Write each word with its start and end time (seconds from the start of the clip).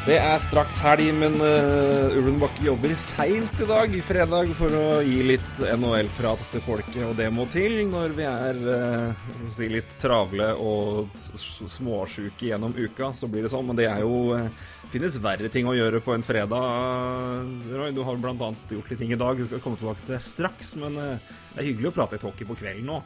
Det 0.00 0.14
er 0.16 0.38
straks 0.40 0.78
helg, 0.80 1.10
men 1.12 1.34
uh, 1.44 2.14
Ulven 2.16 2.38
Bakke 2.40 2.62
jobber 2.64 2.94
seint 2.96 3.58
i 3.60 3.66
dag, 3.68 3.92
fredag, 4.08 4.48
for 4.56 4.72
å 4.72 4.84
gi 5.04 5.18
litt 5.28 5.60
NHL-prat 5.60 6.46
til 6.54 6.64
folket, 6.64 7.02
og 7.04 7.12
det 7.18 7.26
må 7.28 7.44
til 7.52 7.82
når 7.90 8.14
vi 8.16 8.24
er 8.24 8.62
uh, 8.64 9.28
si 9.58 9.68
litt 9.68 9.92
travle 10.00 10.54
og 10.56 11.12
småsjuke 11.20 12.48
gjennom 12.48 12.72
uka. 12.80 13.12
Så 13.12 13.28
blir 13.28 13.44
det 13.44 13.52
sånn, 13.52 13.68
men 13.68 13.76
det 13.76 13.90
er 13.90 14.00
jo 14.00 14.32
uh, 14.32 14.48
finnes 14.88 15.20
verre 15.20 15.52
ting 15.52 15.68
å 15.68 15.76
gjøre 15.76 16.00
på 16.00 16.16
en 16.16 16.24
fredag. 16.24 17.52
Roy, 17.68 17.92
du 17.92 18.00
har 18.08 18.24
bl.a. 18.24 18.52
gjort 18.72 18.94
litt 18.94 19.04
ting 19.04 19.12
i 19.12 19.20
dag, 19.20 19.36
du 19.36 19.50
skal 19.52 19.60
komme 19.66 19.82
tilbake 19.82 20.06
til 20.06 20.16
det 20.16 20.24
straks, 20.24 20.78
men 20.80 20.96
det 20.96 21.60
er 21.60 21.74
hyggelig 21.74 21.92
å 21.92 21.98
prate 22.00 22.16
litt 22.16 22.24
hockey 22.24 22.48
på 22.48 22.56
kvelden 22.62 22.88
nå. 22.88 23.02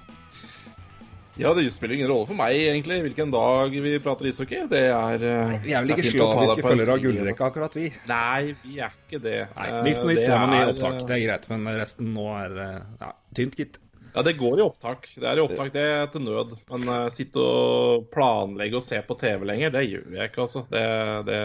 Ja, 1.37 1.51
det 1.55 1.65
spiller 1.75 1.97
ingen 1.97 2.11
rolle 2.13 2.29
for 2.29 2.39
meg, 2.39 2.55
egentlig, 2.55 3.01
hvilken 3.09 3.33
dag 3.35 3.73
vi 3.85 3.95
prater 4.03 4.29
ishockey. 4.31 4.69
Det 4.71 4.83
er 4.87 5.25
Nei, 5.25 5.57
Vi 5.65 5.73
er 5.75 5.83
vel 5.83 5.95
ikke 5.97 6.13
slaviske 6.13 6.63
følgere 6.63 6.95
av 6.95 7.01
gullrekka, 7.03 7.49
akkurat 7.51 7.75
vi? 7.75 7.89
Nei, 8.07 8.53
vi 8.63 8.79
er 8.79 8.95
ikke 8.95 9.19
det. 9.25 9.41
Nei, 9.57 9.71
Nytt 9.89 10.03
på 10.03 10.11
nytt 10.13 10.23
ser 10.23 10.37
man 10.39 10.55
i 10.55 10.61
opptak, 10.69 11.01
det 11.09 11.17
er 11.17 11.25
greit, 11.25 11.49
men 11.51 11.67
resten 11.81 12.13
nå 12.15 12.29
er 12.39 12.61
ja, 12.61 13.11
tynt, 13.35 13.59
gitt. 13.59 13.81
Ja, 14.15 14.23
det 14.23 14.37
går 14.39 14.61
i 14.61 14.63
opptak. 14.63 15.09
Det 15.19 15.27
er 15.27 15.41
i 15.41 15.43
opptak, 15.43 15.73
det 15.75 15.85
er 15.97 16.05
til 16.13 16.23
nød. 16.23 16.55
Men 16.71 16.87
uh, 16.87 17.07
sitte 17.11 17.43
og 17.43 18.05
planlegge 18.15 18.79
og 18.79 18.87
se 18.87 19.01
på 19.03 19.17
TV 19.19 19.43
lenger, 19.51 19.75
det 19.75 19.89
gjør 19.89 20.21
jeg 20.21 20.31
ikke, 20.31 20.45
altså. 20.47 20.63
Det, 20.71 20.85
det 21.27 21.41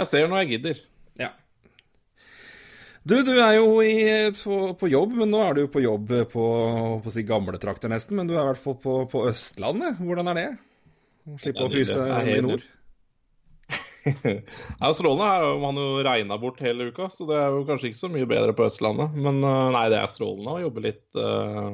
Jeg 0.00 0.08
ser 0.08 0.30
når 0.30 0.40
jeg 0.40 0.50
gidder. 0.54 0.80
Du, 3.10 3.16
du 3.26 3.32
er 3.42 3.56
jo 3.56 3.80
i, 3.82 3.94
på, 4.38 4.56
på, 4.78 4.88
jobb, 4.88 5.16
men 5.18 5.32
nå 5.32 5.40
er 5.42 5.56
du 5.56 5.64
jo 5.64 5.70
på 5.74 5.80
jobb 5.82 6.12
på, 6.30 6.42
på 7.02 7.10
si 7.10 7.24
gamle 7.26 7.58
trakter 7.58 7.90
nesten. 7.90 8.14
Men 8.20 8.28
du 8.28 8.36
er 8.36 8.44
i 8.44 8.50
hvert 8.52 8.60
fall 8.62 8.76
på, 8.78 8.98
på, 9.10 9.24
Østlandet. 9.32 9.98
Hvordan 9.98 10.30
er 10.30 10.38
det? 10.38 10.50
Slippe 11.42 11.64
å 11.66 11.72
fryse 11.72 12.04
i 12.30 12.36
nord? 12.44 12.62
ja, 14.04 14.92
strålende. 14.94 15.26
Her 15.26 15.42
har 15.42 15.80
jo 15.80 15.88
regna 16.06 16.38
bort 16.38 16.62
hele 16.62 16.86
uka, 16.92 17.08
så 17.10 17.26
det 17.26 17.40
er 17.40 17.56
jo 17.56 17.64
kanskje 17.66 17.90
ikke 17.90 18.00
så 18.04 18.12
mye 18.14 18.28
bedre 18.30 18.54
på 18.54 18.68
Østlandet. 18.68 19.16
Men 19.26 19.42
nei, 19.42 19.88
det 19.90 19.98
er 19.98 20.12
strålende 20.12 20.54
å 20.54 20.62
jobbe 20.68 20.84
litt 20.86 21.18
uh, 21.18 21.72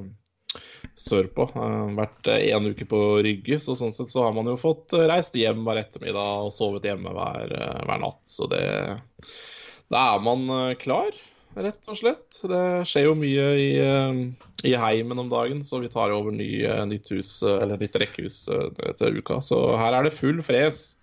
sørpå. 1.08 1.50
Uh, 1.52 1.92
vært 2.00 2.30
én 2.32 2.70
uke 2.70 2.88
på 2.88 3.02
Rygge, 3.28 3.60
så 3.60 3.76
sånn 3.76 3.92
sett 3.92 4.14
så 4.14 4.24
har 4.24 4.32
man 4.38 4.48
jo 4.48 4.56
fått 4.62 4.96
reist 5.12 5.36
hjem 5.36 5.68
hver 5.68 5.82
ettermiddag 5.84 6.48
og 6.48 6.56
sovet 6.56 6.88
hjemme 6.88 7.12
hver, 7.12 7.52
hver 7.84 8.02
natt. 8.06 8.24
Så 8.24 8.48
det 8.48 8.64
Da 9.92 10.02
er 10.14 10.22
man 10.24 10.48
klar, 10.80 11.14
rett 11.56 11.90
og 11.92 11.98
slett. 11.98 12.40
Det 12.42 12.62
skjer 12.90 13.06
jo 13.06 13.14
mye 13.18 13.46
i, 13.60 13.70
i 14.66 14.72
heimen 14.82 15.22
om 15.22 15.30
dagen, 15.30 15.62
så 15.64 15.78
vi 15.82 15.90
tar 15.92 16.14
over 16.16 16.34
ny, 16.34 16.50
nytt 16.90 17.12
hus, 17.14 17.38
eller 17.46 17.78
nytt 17.80 17.98
rekkehus 18.02 18.40
til 18.98 19.20
uka. 19.20 19.38
Så 19.44 19.60
her 19.78 19.94
er 19.94 20.08
det 20.08 20.16
full 20.16 20.42
fres 20.46 20.96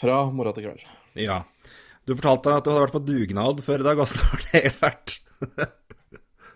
fra 0.00 0.22
morgen 0.32 0.56
til 0.56 0.68
kveld. 0.68 0.86
Ja. 1.20 1.42
Du 2.08 2.16
fortalte 2.16 2.54
at 2.56 2.64
du 2.64 2.72
hadde 2.72 2.86
vært 2.86 2.96
på 2.96 3.04
dugnad 3.04 3.60
før 3.64 3.82
i 3.82 3.86
dag. 3.86 4.00
Åssen 4.02 4.24
har 4.24 4.46
det 4.48 4.72
vært? 4.80 5.18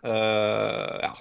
uh, 0.03 0.95
ja. 1.07 1.13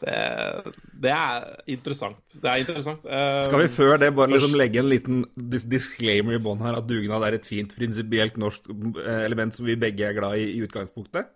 Det, 0.00 0.72
det, 1.04 1.12
er 1.12 1.48
interessant. 1.70 2.20
Det 2.32 2.48
er 2.48 2.62
interessant. 2.62 3.04
Uh, 3.04 3.40
Skal 3.44 3.64
vi 3.64 3.72
før 3.74 3.98
det 4.00 4.12
bare 4.16 4.32
liksom 4.32 4.56
legge 4.56 4.80
en 4.80 4.88
liten 4.88 5.24
dis 5.36 5.66
disclaimer 5.68 6.38
i 6.38 6.42
bånn 6.42 6.62
her, 6.64 6.78
at 6.80 6.88
dugnad 6.88 7.26
er 7.26 7.36
et 7.36 7.48
fint 7.48 7.74
prinsipielt 7.76 8.40
norsk 8.40 8.70
element 9.20 9.56
som 9.56 9.68
vi 9.68 9.78
begge 9.80 10.08
er 10.08 10.16
glad 10.16 10.40
i 10.40 10.48
i 10.56 10.64
utgangspunktet? 10.64 11.28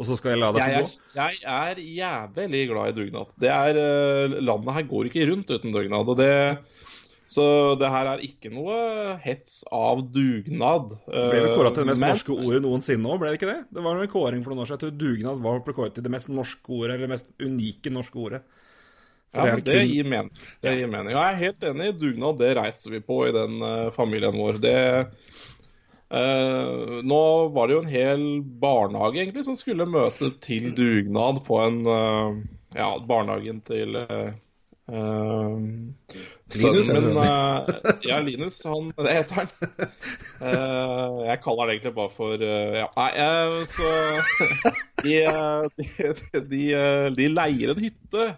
Og 0.00 0.08
så 0.08 0.16
skal 0.16 0.32
jeg 0.32 0.40
la 0.40 0.50
deg 0.56 0.64
få 0.64 0.82
gå? 0.82 0.92
Jeg 1.14 1.40
er 1.44 1.80
jævlig 1.84 2.62
glad 2.70 2.90
i 2.90 2.96
dugnad. 2.96 3.32
Det 3.40 3.50
er, 3.52 3.78
uh, 3.78 4.38
landet 4.40 4.78
her 4.78 4.86
går 4.88 5.10
ikke 5.10 5.26
rundt 5.30 5.52
uten 5.52 5.74
dugnad. 5.74 6.08
og 6.08 6.18
det 6.18 6.32
så 7.32 7.44
det 7.80 7.88
her 7.88 8.10
er 8.10 8.24
ikke 8.26 8.50
noe 8.52 8.74
hets 9.22 9.62
av 9.72 10.02
dugnad. 10.12 10.90
Det 11.06 11.28
ble 11.30 11.44
vel 11.46 11.54
kåra 11.56 11.70
til 11.72 11.86
det 11.86 11.92
mest 11.92 12.02
men... 12.02 12.12
norske 12.12 12.34
ordet 12.34 12.60
noensinne 12.64 13.08
òg, 13.08 13.20
ble 13.22 13.30
det 13.32 13.38
ikke 13.38 13.48
det? 13.48 13.60
Det 13.72 13.84
var 13.84 14.00
en 14.00 14.10
kåring 14.12 14.42
for 14.44 14.52
noen 14.52 14.64
år 14.64 14.68
siden. 14.68 14.76
Jeg 14.76 14.82
tror 14.82 14.98
dugnad 15.00 15.46
var 15.46 15.62
kåret 15.78 15.96
til 15.96 16.04
det 16.04 16.12
mest 16.12 16.28
norske 16.32 16.74
ordet, 16.76 16.90
eller 16.90 17.06
det 17.06 17.14
mest 17.14 17.30
unike 17.40 17.94
norske 17.94 18.20
ordet. 18.20 18.42
For 19.32 19.48
ja, 19.48 19.54
det, 19.56 19.64
det, 19.64 19.78
kun... 19.78 19.88
gir 19.88 20.10
mening. 20.12 20.42
det 20.60 20.74
gir 20.76 20.90
mening. 20.92 21.14
Jeg 21.14 21.22
er 21.22 21.40
helt 21.40 21.64
enig. 21.70 21.88
Dugnad, 22.02 22.36
det 22.42 22.50
reiser 22.58 22.92
vi 22.98 23.00
på 23.06 23.22
i 23.30 23.32
den 23.32 23.64
uh, 23.64 23.88
familien 23.96 24.36
vår. 24.36 24.60
Det 24.60 24.76
uh, 26.12 27.00
Nå 27.08 27.22
var 27.56 27.70
det 27.70 27.78
jo 27.78 27.84
en 27.86 27.92
hel 27.94 28.26
barnehage 28.60 29.22
egentlig 29.22 29.46
som 29.48 29.56
skulle 29.56 29.88
møte 29.88 30.34
til 30.44 30.68
dugnad 30.76 31.40
på 31.48 31.62
en 31.64 31.80
uh, 31.88 32.42
Ja, 32.76 32.92
barnehagen 33.08 33.64
til 33.64 33.96
Linus, 36.58 36.88
men 36.92 37.16
uh, 37.16 37.68
Ja, 38.04 38.20
Linus, 38.20 38.60
han, 38.64 38.90
det 39.06 39.16
heter 39.16 39.42
han. 39.42 39.52
Uh, 40.42 41.22
jeg 41.28 41.40
kaller 41.44 41.64
han 41.64 41.74
egentlig 41.74 41.94
bare 41.96 42.12
for 42.12 42.42
Ja, 42.42 42.88
nei, 42.96 43.10
så 43.70 43.92
de, 45.04 45.16
de, 45.78 46.42
de, 46.50 46.64
de, 47.16 47.28
leier 47.32 47.74
en 47.74 47.82
hytte 47.82 48.32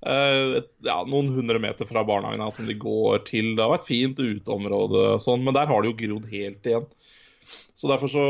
ja, 0.00 0.94
noen 1.04 1.26
hundre 1.34 1.60
meter 1.60 1.84
fra 1.84 2.00
barnehagen 2.08 2.54
som 2.56 2.64
de 2.64 2.72
går 2.80 3.20
til. 3.26 3.50
Det 3.52 3.60
har 3.60 3.74
vært 3.74 3.90
fint 3.90 4.16
uteområde, 4.16 5.18
sånn, 5.20 5.44
men 5.44 5.52
der 5.52 5.68
har 5.68 5.82
det 5.82 5.90
jo 5.90 5.98
grodd 5.98 6.30
helt 6.32 6.64
igjen. 6.70 6.86
Så 7.76 7.88
Derfor 7.88 8.08
så 8.12 8.24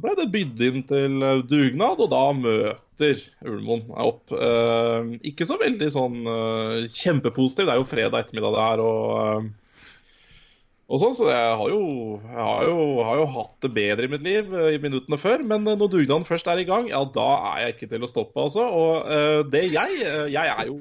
ble 0.00 0.12
det 0.18 0.28
bydd 0.32 0.60
inn 0.68 0.84
til 0.88 1.16
dugnad, 1.48 1.96
og 1.96 2.12
da 2.12 2.26
møter 2.36 2.91
Ulmoen 3.46 3.88
opp. 4.02 4.32
Eh, 4.32 5.10
ikke 5.32 5.46
så 5.48 5.58
veldig 5.60 5.88
sånn 5.94 6.22
eh, 6.28 6.78
kjempepositiv, 6.92 7.68
det 7.68 7.74
er 7.74 7.82
jo 7.82 7.88
fredag 7.88 8.24
ettermiddag 8.24 8.56
det 8.56 8.62
er, 8.68 8.86
og... 8.86 9.10
Eh, 9.24 9.50
og 10.92 11.00
sånn, 11.00 11.14
så 11.16 11.28
jeg 11.30 11.52
har, 11.56 11.68
jo, 11.72 11.84
jeg 12.20 12.36
har, 12.36 12.64
jo, 12.68 12.80
har 13.06 13.20
jo 13.22 13.28
hatt 13.32 13.54
det 13.64 13.70
bedre 13.72 14.04
i 14.04 14.10
mitt 14.12 14.24
liv 14.26 14.50
i 14.74 14.80
minuttene 14.82 15.16
før. 15.16 15.40
Men 15.48 15.64
når 15.64 15.88
dugnaden 15.88 16.26
først 16.28 16.50
er 16.52 16.60
i 16.60 16.66
gang, 16.68 16.90
ja, 16.90 17.00
da 17.14 17.28
er 17.52 17.62
jeg 17.62 17.76
ikke 17.76 17.88
til 17.94 18.04
å 18.04 18.10
stoppe, 18.10 18.42
altså. 18.42 18.66
Og 18.66 19.08
uh, 19.08 19.40
det 19.48 19.62
jeg 19.72 20.02
Jeg 20.34 20.50
er 20.52 20.68
jo 20.68 20.76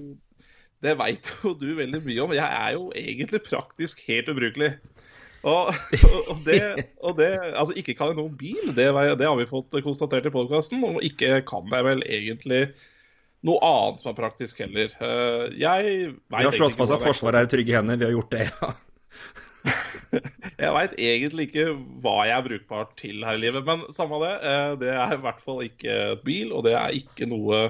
Det 0.83 0.97
veit 0.99 1.29
jo 1.45 1.53
du 1.55 1.69
veldig 1.77 2.01
mye 2.03 2.25
om. 2.25 2.35
Jeg 2.35 2.43
er 2.43 2.75
jo 2.75 2.89
egentlig 2.91 3.39
praktisk 3.45 4.03
helt 4.09 4.33
ubrukelig. 4.33 4.73
Og, 5.41 5.71
og, 6.29 6.37
det, 6.45 6.61
og, 7.01 7.15
det, 7.17 7.31
Altså, 7.49 7.73
ikke 7.79 7.95
kan 7.97 8.11
jeg 8.11 8.19
noen 8.19 8.37
bil, 8.37 8.71
det, 8.77 8.87
det 9.17 9.27
har 9.27 9.37
vi 9.39 9.49
fått 9.49 9.79
konstatert 9.81 10.27
i 10.29 10.33
podkasten. 10.33 10.83
Og 10.85 11.01
ikke 11.05 11.41
kan 11.47 11.69
jeg 11.71 11.87
vel 11.87 12.05
egentlig 12.05 12.63
noe 13.47 13.57
annet 13.65 14.01
som 14.01 14.11
er 14.11 14.19
praktisk 14.19 14.61
heller. 14.61 14.93
Eh, 15.01 15.45
jeg 15.61 16.13
Vi 16.13 16.45
har 16.45 16.55
slått 16.55 16.77
fast 16.77 16.93
at 16.93 17.03
Forsvaret 17.03 17.41
er 17.41 17.49
i 17.49 17.53
trygge 17.55 17.77
hender. 17.77 17.97
Vi 17.97 18.09
har 18.09 18.15
gjort 18.15 18.35
det, 18.35 18.47
ja. 18.51 18.73
jeg 20.63 20.73
veit 20.75 20.93
egentlig 20.97 21.47
ikke 21.49 21.65
hva 22.03 22.15
jeg 22.27 22.35
er 22.35 22.45
brukbar 22.45 22.91
til 22.99 23.25
her 23.25 23.37
i 23.37 23.41
livet, 23.41 23.65
men 23.65 23.87
samme 23.93 24.21
det. 24.23 24.33
Eh, 24.45 24.73
det 24.83 24.91
er 24.93 25.15
i 25.15 25.21
hvert 25.25 25.41
fall 25.45 25.63
ikke 25.65 25.97
et 26.11 26.25
bil, 26.25 26.53
og 26.53 26.67
det 26.67 26.77
er 26.77 26.97
ikke 27.01 27.29
noe 27.29 27.69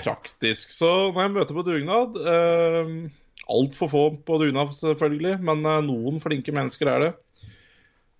praktisk. 0.00 0.72
Så 0.72 0.88
når 1.10 1.26
jeg 1.26 1.34
møter 1.36 1.58
på 1.58 1.66
dugnad 1.66 2.16
eh, 2.24 2.94
Altfor 3.50 3.90
få 3.90 4.02
på 4.26 4.38
dugnad, 4.42 4.72
selvfølgelig, 4.76 5.38
men 5.46 5.66
uh, 5.66 5.80
noen 5.84 6.20
flinke 6.22 6.54
mennesker 6.54 6.90
er 6.92 7.06
det. 7.06 7.12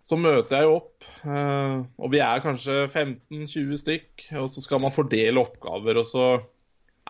Så 0.06 0.18
møter 0.18 0.62
jeg 0.64 0.72
opp, 0.72 1.06
uh, 1.22 1.86
og 2.00 2.10
vi 2.14 2.22
er 2.24 2.42
kanskje 2.42 2.82
15-20 2.88 3.80
stykk. 3.84 4.26
Og 4.40 4.48
så 4.50 4.64
skal 4.64 4.82
man 4.82 4.94
fordele 4.94 5.42
oppgaver, 5.42 6.00
og 6.02 6.08
så 6.08 6.26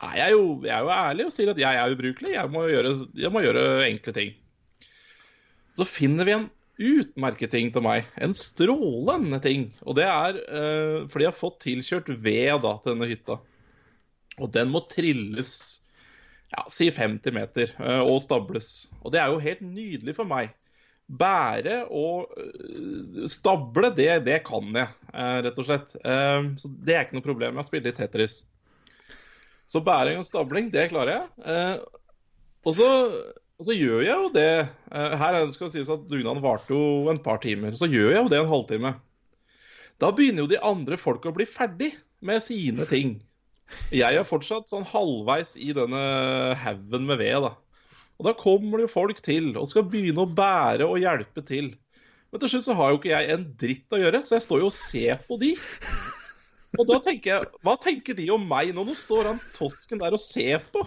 er 0.01 0.17
jeg 0.19 0.37
jo, 0.37 0.45
jeg 0.65 0.75
er 0.77 0.85
jo 0.85 0.95
ærlig 0.95 1.27
og 1.29 1.35
sier 1.35 1.53
at 1.53 1.61
jeg 1.61 1.81
er 1.81 1.97
ubrukelig. 1.97 2.33
Jeg 2.37 2.53
må, 2.53 2.65
gjøre, 2.69 2.95
jeg 3.21 3.33
må 3.33 3.45
gjøre 3.45 3.67
enkle 3.89 4.17
ting. 4.17 4.33
Så 5.79 5.87
finner 5.89 6.29
vi 6.29 6.37
en 6.37 6.49
utmerket 6.81 7.53
ting 7.53 7.69
til 7.73 7.85
meg. 7.85 8.09
En 8.21 8.35
strålende 8.37 9.41
ting. 9.45 9.69
Og 9.85 9.97
det 9.99 10.09
er 10.09 10.41
uh, 10.41 11.09
fordi 11.09 11.27
jeg 11.27 11.33
har 11.33 11.41
fått 11.41 11.61
tilkjørt 11.67 12.11
ved 12.25 12.65
da, 12.65 12.75
til 12.81 12.95
denne 12.95 13.11
hytta. 13.11 13.41
Og 14.41 14.53
den 14.55 14.73
må 14.73 14.85
trilles 14.89 15.55
ja, 16.51 16.65
si 16.71 16.91
50 16.91 17.35
meter 17.35 17.75
eh, 17.79 18.01
og 18.03 18.21
stables. 18.25 18.89
Og 19.05 19.15
det 19.15 19.23
er 19.23 19.31
jo 19.33 19.43
helt 19.43 19.63
nydelig 19.65 20.17
for 20.19 20.29
meg. 20.31 20.55
Bære 21.11 21.83
og 21.87 22.33
eh, 22.39 23.27
stable, 23.31 23.93
det, 23.97 24.11
det 24.27 24.41
kan 24.47 24.71
jeg, 24.75 24.95
eh, 25.13 25.37
rett 25.47 25.61
og 25.63 25.69
slett. 25.69 25.95
Så 26.61 26.71
det 26.71 26.97
er 26.97 27.07
ikke 27.07 27.19
noe 27.19 27.27
problem. 27.27 27.55
Jeg 27.55 27.63
har 27.63 27.69
spilt 27.69 27.87
litt 27.89 28.01
Tetris. 28.01 28.41
Så 29.71 29.83
bæring 29.87 30.19
og 30.19 30.27
stabling, 30.27 30.73
det 30.75 30.89
klarer 30.91 31.21
jeg. 31.21 31.79
Og 32.67 32.75
så, 32.75 32.89
og 33.55 33.69
så 33.69 33.77
gjør 33.77 34.01
jeg 34.03 34.17
jo 34.19 34.31
det 34.35 34.49
Her 34.91 35.37
skal 35.55 35.69
det 35.69 35.75
sies 35.77 35.93
at 35.95 36.09
dugnaden 36.11 36.43
varte 36.43 36.75
jo 36.75 37.07
en 37.13 37.21
par 37.23 37.39
timer. 37.45 37.77
Så 37.79 37.87
gjør 37.87 38.11
jeg 38.11 38.25
jo 38.25 38.33
det 38.33 38.41
en 38.41 38.51
halvtime. 38.51 38.93
Da 40.03 40.11
begynner 40.17 40.43
jo 40.43 40.51
de 40.51 40.59
andre 40.59 40.99
folk 40.99 41.29
å 41.29 41.35
bli 41.37 41.47
ferdig 41.47 41.93
med 42.27 42.43
sine 42.43 42.89
ting. 42.91 43.21
Jeg 43.95 44.19
er 44.19 44.27
fortsatt 44.27 44.71
sånn 44.71 44.87
halvveis 44.89 45.57
i 45.59 45.71
denne 45.77 46.01
haugen 46.59 47.07
med 47.09 47.21
ved, 47.23 47.47
da. 47.47 47.55
Og 48.21 48.27
da 48.29 48.35
kommer 48.37 48.79
det 48.79 48.89
jo 48.89 48.93
folk 48.93 49.23
til 49.25 49.55
og 49.57 49.69
skal 49.71 49.87
begynne 49.89 50.27
å 50.27 50.29
bære 50.29 50.89
og 50.89 51.01
hjelpe 51.01 51.45
til. 51.47 51.73
Men 52.31 52.43
til 52.43 52.53
slutt 52.53 52.67
så 52.69 52.77
har 52.79 52.93
jo 52.93 53.01
ikke 53.01 53.15
jeg 53.15 53.35
en 53.35 53.47
dritt 53.59 53.97
å 53.97 54.01
gjøre, 54.01 54.23
så 54.27 54.37
jeg 54.37 54.47
står 54.47 54.63
jo 54.63 54.69
og 54.71 54.77
ser 54.77 55.23
på 55.27 55.39
de. 55.41 55.55
Og 56.79 56.85
da 56.87 57.01
tenker 57.03 57.33
jeg, 57.33 57.49
hva 57.67 57.75
tenker 57.83 58.15
de 58.15 58.29
om 58.31 58.45
meg 58.47 58.71
nå? 58.77 58.85
Nå 58.87 58.95
står 58.99 59.33
han 59.33 59.41
tosken 59.57 60.03
der 60.03 60.15
og 60.15 60.23
ser 60.23 60.63
på. 60.71 60.85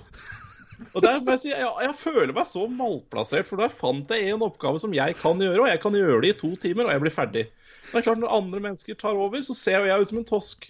Og 0.94 1.04
der 1.04 1.20
må 1.20 1.34
jeg 1.34 1.42
si, 1.42 1.50
jeg, 1.52 1.72
jeg 1.86 1.98
føler 2.00 2.34
meg 2.36 2.48
så 2.50 2.64
malplassert, 2.70 3.50
for 3.50 3.62
der 3.62 3.74
fant 3.74 4.14
jeg 4.14 4.32
en 4.32 4.46
oppgave 4.46 4.80
som 4.82 4.96
jeg 4.96 5.18
kan 5.20 5.42
gjøre, 5.42 5.66
og 5.66 5.70
jeg 5.70 5.82
kan 5.84 5.98
gjøre 5.98 6.22
det 6.24 6.32
i 6.34 6.40
to 6.40 6.54
timer, 6.60 6.88
og 6.88 6.96
jeg 6.96 7.04
blir 7.04 7.16
ferdig. 7.18 7.46
Det 7.90 8.00
er 8.00 8.06
klart 8.06 8.22
Når 8.22 8.38
andre 8.38 8.64
mennesker 8.64 8.98
tar 9.00 9.20
over, 9.20 9.44
så 9.46 9.56
ser 9.58 9.90
jeg 9.90 10.02
ut 10.02 10.12
som 10.14 10.22
en 10.22 10.30
tosk. 10.30 10.70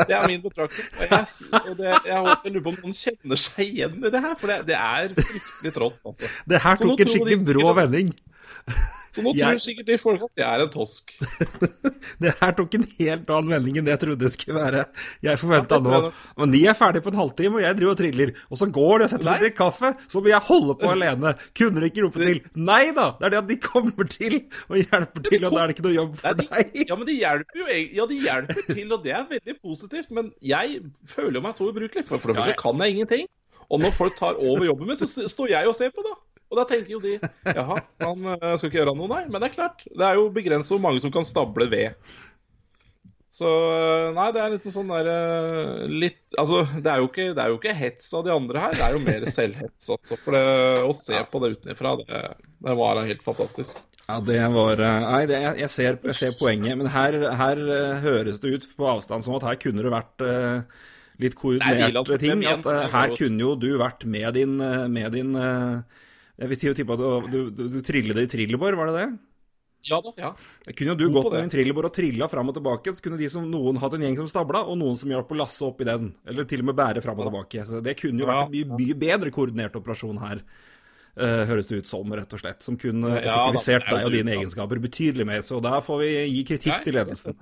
Det 0.00 0.14
er 0.16 0.26
min 0.30 0.42
betraktning. 0.42 0.86
Og 0.96 1.10
jeg, 1.10 1.26
og 1.60 1.74
det, 1.76 1.90
jeg, 2.06 2.20
håper, 2.24 2.54
lurer 2.54 2.64
på 2.64 2.72
om 2.72 2.78
noen 2.84 2.96
kjenner 2.96 3.40
seg 3.42 3.66
igjen 3.66 3.98
i 3.98 4.12
det 4.14 4.22
her, 4.24 4.36
for 4.40 4.52
det, 4.52 4.58
det 4.70 4.78
er 4.78 5.12
fryktelig 5.18 5.74
trått. 5.76 6.00
Altså. 6.06 6.30
Det 6.48 6.62
her 6.64 6.80
tok 6.80 7.04
en 7.04 7.12
skikkelig 7.14 7.38
brå 7.48 7.74
vending. 7.80 8.14
Så 9.10 9.22
nå 9.24 9.32
Jeg- 9.34 9.42
tror 9.50 9.58
sikkert 9.64 9.86
de 9.90 9.96
folk 9.98 10.22
at 10.22 10.30
jeg 10.38 10.46
er 10.46 10.62
en 10.64 10.70
tosk. 10.70 11.10
Det 12.20 12.32
her 12.40 12.52
tok 12.56 12.74
en 12.76 12.84
helt 12.98 13.30
annen 13.32 13.50
vending 13.54 13.78
enn 13.80 13.86
det 13.86 13.92
jeg 13.94 14.00
trodde 14.04 14.20
det 14.24 14.30
skulle 14.34 14.58
være. 14.60 14.84
Jeg 15.24 15.38
forventa 15.40 15.78
Ja, 15.80 15.80
nå 15.80 16.12
Men 16.38 16.52
de 16.54 16.60
er 16.70 16.76
ferdige 16.78 17.02
på 17.04 17.10
en 17.12 17.18
halvtime, 17.20 17.58
og 17.58 17.64
jeg 17.64 17.76
driver 17.78 17.94
og 17.94 17.98
triller. 18.00 18.32
Og 18.50 18.60
så 18.60 18.68
går 18.70 18.98
de 19.02 19.04
og 19.08 19.10
setter 19.14 19.28
seg 19.30 19.44
til 19.46 19.52
kaffe, 19.58 19.90
så 20.10 20.22
må 20.22 20.30
jeg 20.32 20.40
holde 20.50 20.76
på 20.80 20.90
alene. 20.94 21.34
Kunne 21.58 21.80
de 21.82 21.90
ikke 21.90 22.04
rope 22.06 22.22
til? 22.22 22.40
Nei 22.54 22.90
da! 22.96 23.08
Det 23.20 23.26
er 23.30 23.34
det 23.34 23.40
at 23.42 23.50
de 23.50 23.58
kommer 23.64 24.10
til 24.14 24.38
og 24.68 24.76
hjelper 24.80 25.26
til, 25.30 25.44
og 25.48 25.56
da 25.56 25.62
er 25.64 25.66
det 25.72 25.76
ikke 25.78 25.86
noe 25.88 25.96
jobb 25.98 26.14
Nei, 26.14 26.22
for 26.22 26.40
de, 26.40 26.48
deg. 26.54 26.80
ja, 26.88 27.00
men 27.00 27.10
de 27.10 27.18
hjelper 27.18 27.60
jo 27.64 27.68
Ja, 28.00 28.06
de 28.14 28.20
hjelper 28.24 28.62
til, 28.70 28.86
og 28.96 29.04
det 29.04 29.12
er 29.16 29.26
veldig 29.34 29.56
positivt. 29.62 30.10
Men 30.14 30.32
jeg 30.42 30.80
føler 31.10 31.40
meg 31.44 31.54
så 31.58 31.68
ubrukelig. 31.70 32.06
For, 32.08 32.18
for 32.22 32.32
det 32.32 32.40
første 32.42 32.58
kan 32.62 32.84
jeg 32.86 32.96
ingenting. 32.98 33.26
Og 33.70 33.78
når 33.82 33.92
folk 33.94 34.16
tar 34.18 34.38
over 34.42 34.64
jobben 34.66 34.88
min, 34.90 34.98
så 34.98 35.06
står 35.30 35.52
jeg 35.52 35.68
og 35.70 35.74
ser 35.78 35.92
på, 35.94 36.02
da. 36.06 36.16
Og 36.50 36.58
da 36.58 36.64
tenker 36.66 36.96
jo 36.96 37.02
de 37.02 37.14
jaha, 37.46 37.78
han 38.02 38.26
eh, 38.34 38.56
skal 38.58 38.66
ikke 38.70 38.80
gjøre 38.80 38.96
noe, 38.98 39.10
nei. 39.12 39.22
Men 39.30 39.38
det 39.42 39.50
er 39.50 39.54
klart, 39.54 39.84
det 39.86 40.06
er 40.06 40.18
jo 40.18 40.26
begrenset 40.34 40.74
hvor 40.74 40.82
mange 40.82 41.02
som 41.02 41.12
kan 41.14 41.26
stable 41.26 41.68
ved. 41.70 42.10
Så 43.40 43.46
eh, 43.48 44.08
nei, 44.16 44.26
det 44.34 44.42
er 44.42 44.54
litt 44.56 44.66
sånn 44.74 44.90
der 44.90 45.10
eh, 45.12 45.84
litt 45.88 46.34
Altså, 46.34 46.64
det 46.74 46.90
er, 46.90 46.98
jo 47.00 47.08
ikke, 47.08 47.28
det 47.36 47.44
er 47.44 47.54
jo 47.54 47.60
ikke 47.60 47.76
hets 47.78 48.10
av 48.18 48.26
de 48.26 48.34
andre 48.34 48.64
her, 48.66 48.74
det 48.76 48.84
er 48.88 48.98
jo 48.98 49.04
mer 49.06 49.28
selvhets 49.30 49.94
også. 49.94 50.18
For 50.24 50.36
det, 50.36 50.44
å 50.90 50.92
se 50.98 51.22
på 51.30 51.44
det 51.44 51.54
utenfra, 51.56 51.94
det, 52.02 52.20
det 52.66 52.76
var 52.82 53.04
helt 53.06 53.24
fantastisk. 53.26 53.78
Ja, 54.10 54.18
det 54.26 54.40
var 54.50 54.80
Nei, 54.82 55.24
jeg, 55.30 55.50
jeg, 55.62 55.70
ser, 55.70 56.00
jeg 56.10 56.18
ser 56.18 56.38
poenget, 56.40 56.74
men 56.80 56.90
her, 56.90 57.14
her 57.38 57.60
høres 58.02 58.42
det 58.42 58.56
ut 58.56 58.72
på 58.74 58.88
avstand 58.90 59.22
som 59.22 59.38
at 59.38 59.46
her 59.46 59.60
kunne 59.62 59.86
det 59.86 59.92
vært 59.94 60.26
litt 61.20 61.36
koordinerte 61.38 62.04
Wieland- 62.16 62.20
ting. 62.20 62.44
At 62.48 62.66
eh, 62.66 62.86
her 62.92 63.10
er 63.12 63.16
kunne 63.18 63.44
jo 63.44 63.54
du 63.58 63.70
vært 63.80 64.06
med 64.08 64.34
din, 64.36 64.56
med 64.92 65.12
din 65.16 65.34
eh, 65.36 66.00
Jeg 66.40 66.48
vil 66.48 66.60
tippe 66.80 66.96
at 66.96 67.02
du, 67.28 67.40
du, 67.52 67.66
du, 67.68 67.80
trillet 67.84 68.16
det 68.16 68.24
i 68.24 68.30
trillebår, 68.32 68.78
var 68.78 68.90
det 68.90 69.02
det? 69.02 69.10
Ja 69.88 70.00
da. 70.04 70.12
Ja. 70.16 70.30
Kunne 70.76 70.94
du 70.96 71.06
gått 71.12 71.30
med 71.32 71.42
en 71.42 71.52
trillebår 71.52 71.88
og 71.88 71.94
trilla 71.96 72.28
fram 72.28 72.50
og 72.52 72.56
tilbake, 72.56 72.92
så 72.92 73.04
kunne 73.04 73.18
de 73.20 73.28
som 73.32 73.46
noen 73.48 73.78
hatt 73.80 73.96
en 73.96 74.02
gjeng 74.04 74.18
som 74.18 74.28
stabla, 74.28 74.64
og 74.68 74.76
noen 74.80 74.98
som 75.00 75.12
hjalp 75.12 75.30
å 75.32 75.38
lasse 75.40 75.64
opp 75.64 75.80
i 75.80 75.88
den. 75.88 76.10
Eller 76.28 76.48
til 76.48 76.64
og 76.64 76.70
med 76.70 76.76
bære 76.80 77.04
fram 77.04 77.20
og 77.20 77.30
tilbake. 77.30 77.64
Så 77.68 77.80
det 77.84 77.96
kunne 78.00 78.20
jo 78.20 78.28
Ja, 78.28 78.34
vært 78.34 78.50
en 78.50 78.56
mye, 78.56 78.80
mye 78.80 78.98
bedre 79.00 79.32
koordinert 79.36 79.78
operasjon 79.80 80.20
her. 80.20 80.42
uh, 81.20 81.42
høres 81.48 81.66
det 81.68 81.80
ut 81.82 81.88
som, 81.88 82.12
rett 82.16 82.32
og 82.36 82.40
slett. 82.40 82.62
Som 82.64 82.76
kunne 82.80 83.08
Ja, 83.08 83.20
da, 83.20 83.32
effektivisert 83.32 83.88
er 83.88 83.90
jo 83.90 83.96
deg 83.96 84.06
og 84.06 84.14
dine 84.18 84.36
egenskaper 84.36 84.80
betydelig 84.84 85.26
mer. 85.26 85.40
Så 85.44 85.60
der 85.64 85.80
får 85.84 86.04
vi 86.04 86.12
gi 86.36 86.44
kritikk 86.52 86.84
til 86.84 86.96
ledelsen. 87.00 87.36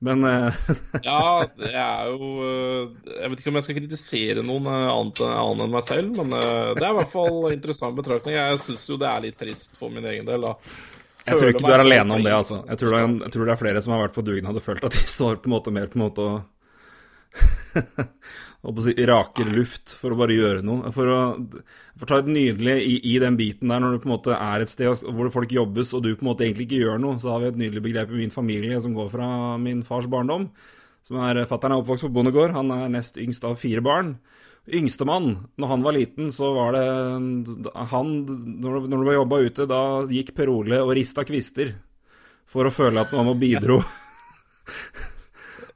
Men 0.00 0.24
eh, 0.24 0.60
Ja, 1.08 1.46
det 1.60 1.72
er 1.76 2.08
jo 2.08 2.28
øh, 2.40 2.92
Jeg 3.04 3.32
vet 3.32 3.42
ikke 3.42 3.52
om 3.52 3.58
jeg 3.60 3.66
skal 3.66 3.76
kritisere 3.80 4.44
noen 4.46 4.68
øh, 4.70 4.86
annet, 4.92 5.20
annet 5.28 5.66
enn 5.66 5.74
meg 5.74 5.84
selv, 5.86 6.14
men 6.16 6.32
det 6.32 6.84
er 6.86 6.94
i 6.94 6.98
hvert 7.00 7.12
fall 7.12 7.50
interessant 7.52 7.98
betraktning. 7.98 8.38
Jeg 8.38 8.62
syns 8.64 8.88
jo 8.88 8.98
det 9.00 9.10
er 9.10 9.26
litt 9.26 9.38
trist 9.40 9.76
for 9.78 9.92
min 9.92 10.06
egen 10.08 10.28
del, 10.28 10.46
da. 10.46 10.54
jeg 11.26 11.36
tror 11.36 11.52
ikke 11.52 11.66
du 11.66 11.74
er 11.74 11.84
alene 11.84 12.16
om 12.16 12.24
det, 12.24 12.32
altså. 12.32 12.62
Jeg 12.68 12.80
tror 12.80 12.96
det, 12.96 13.02
er, 13.02 13.18
jeg 13.26 13.34
tror 13.36 13.44
det 13.44 13.54
er 13.54 13.62
flere 13.66 13.84
som 13.84 13.96
har 13.96 14.06
vært 14.06 14.16
på 14.16 14.24
dugnad 14.26 14.62
og 14.62 14.64
følt 14.64 14.88
at 14.88 14.96
de 14.96 15.04
står 15.18 15.42
på 15.42 15.50
en 15.50 15.56
måte 15.58 15.74
mer 15.74 15.92
på 15.92 16.00
en 16.00 16.06
måte 16.06 16.30
og 16.30 16.40
si 18.60 18.92
raker 19.08 19.48
luft 19.48 19.94
for 19.96 20.12
å 20.12 20.18
bare 20.20 20.36
gjøre 20.36 20.64
noe. 20.66 20.90
For 20.92 21.08
å, 21.08 21.20
for 21.96 22.10
ta 22.10 22.18
et 22.20 22.28
nydelig 22.28 22.74
i, 22.84 22.96
i 23.14 23.18
den 23.22 23.38
biten 23.38 23.72
der, 23.72 23.80
når 23.80 23.94
du 23.96 24.02
på 24.02 24.10
en 24.10 24.14
måte 24.16 24.36
er 24.36 24.60
et 24.64 24.72
sted 24.72 24.90
hvor 25.08 25.30
folk 25.32 25.52
jobbes, 25.52 25.94
og 25.96 26.04
du 26.04 26.10
på 26.14 26.24
en 26.26 26.30
måte 26.32 26.44
egentlig 26.44 26.68
ikke 26.68 26.82
gjør 26.82 27.00
noe, 27.00 27.16
så 27.22 27.32
har 27.32 27.40
vi 27.40 27.48
et 27.52 27.60
nydelig 27.62 27.82
begrep 27.88 28.12
i 28.12 28.20
min 28.20 28.34
familie 28.34 28.80
som 28.84 28.92
går 28.96 29.08
fra 29.14 29.30
min 29.62 29.80
fars 29.86 30.08
barndom. 30.12 30.50
Som 31.06 31.16
er 31.24 31.40
Fattern 31.48 31.72
er 31.72 31.80
oppvokst 31.80 32.04
på 32.04 32.12
bondegård. 32.12 32.52
Han 32.52 32.68
er 32.74 32.90
nest 32.92 33.16
yngst 33.16 33.46
av 33.48 33.56
fire 33.56 33.80
barn. 33.80 34.18
Yngstemann, 34.68 35.46
når 35.56 35.70
han 35.72 35.82
var 35.86 35.96
liten, 35.96 36.28
så 36.36 36.50
var 36.54 36.76
det 36.76 36.82
Han, 37.90 38.10
når 38.60 38.84
du- 38.90 39.04
var 39.08 39.14
jobba 39.16 39.38
ute, 39.40 39.66
da 39.66 39.80
gikk 40.04 40.34
Per 40.36 40.52
Ole 40.52 40.82
og 40.84 40.92
rista 40.94 41.24
kvister 41.24 41.72
for 42.46 42.68
å 42.68 42.74
føle 42.74 43.00
at 43.00 43.10
noen 43.12 43.32
var 43.32 43.40
bidro. 43.40 43.80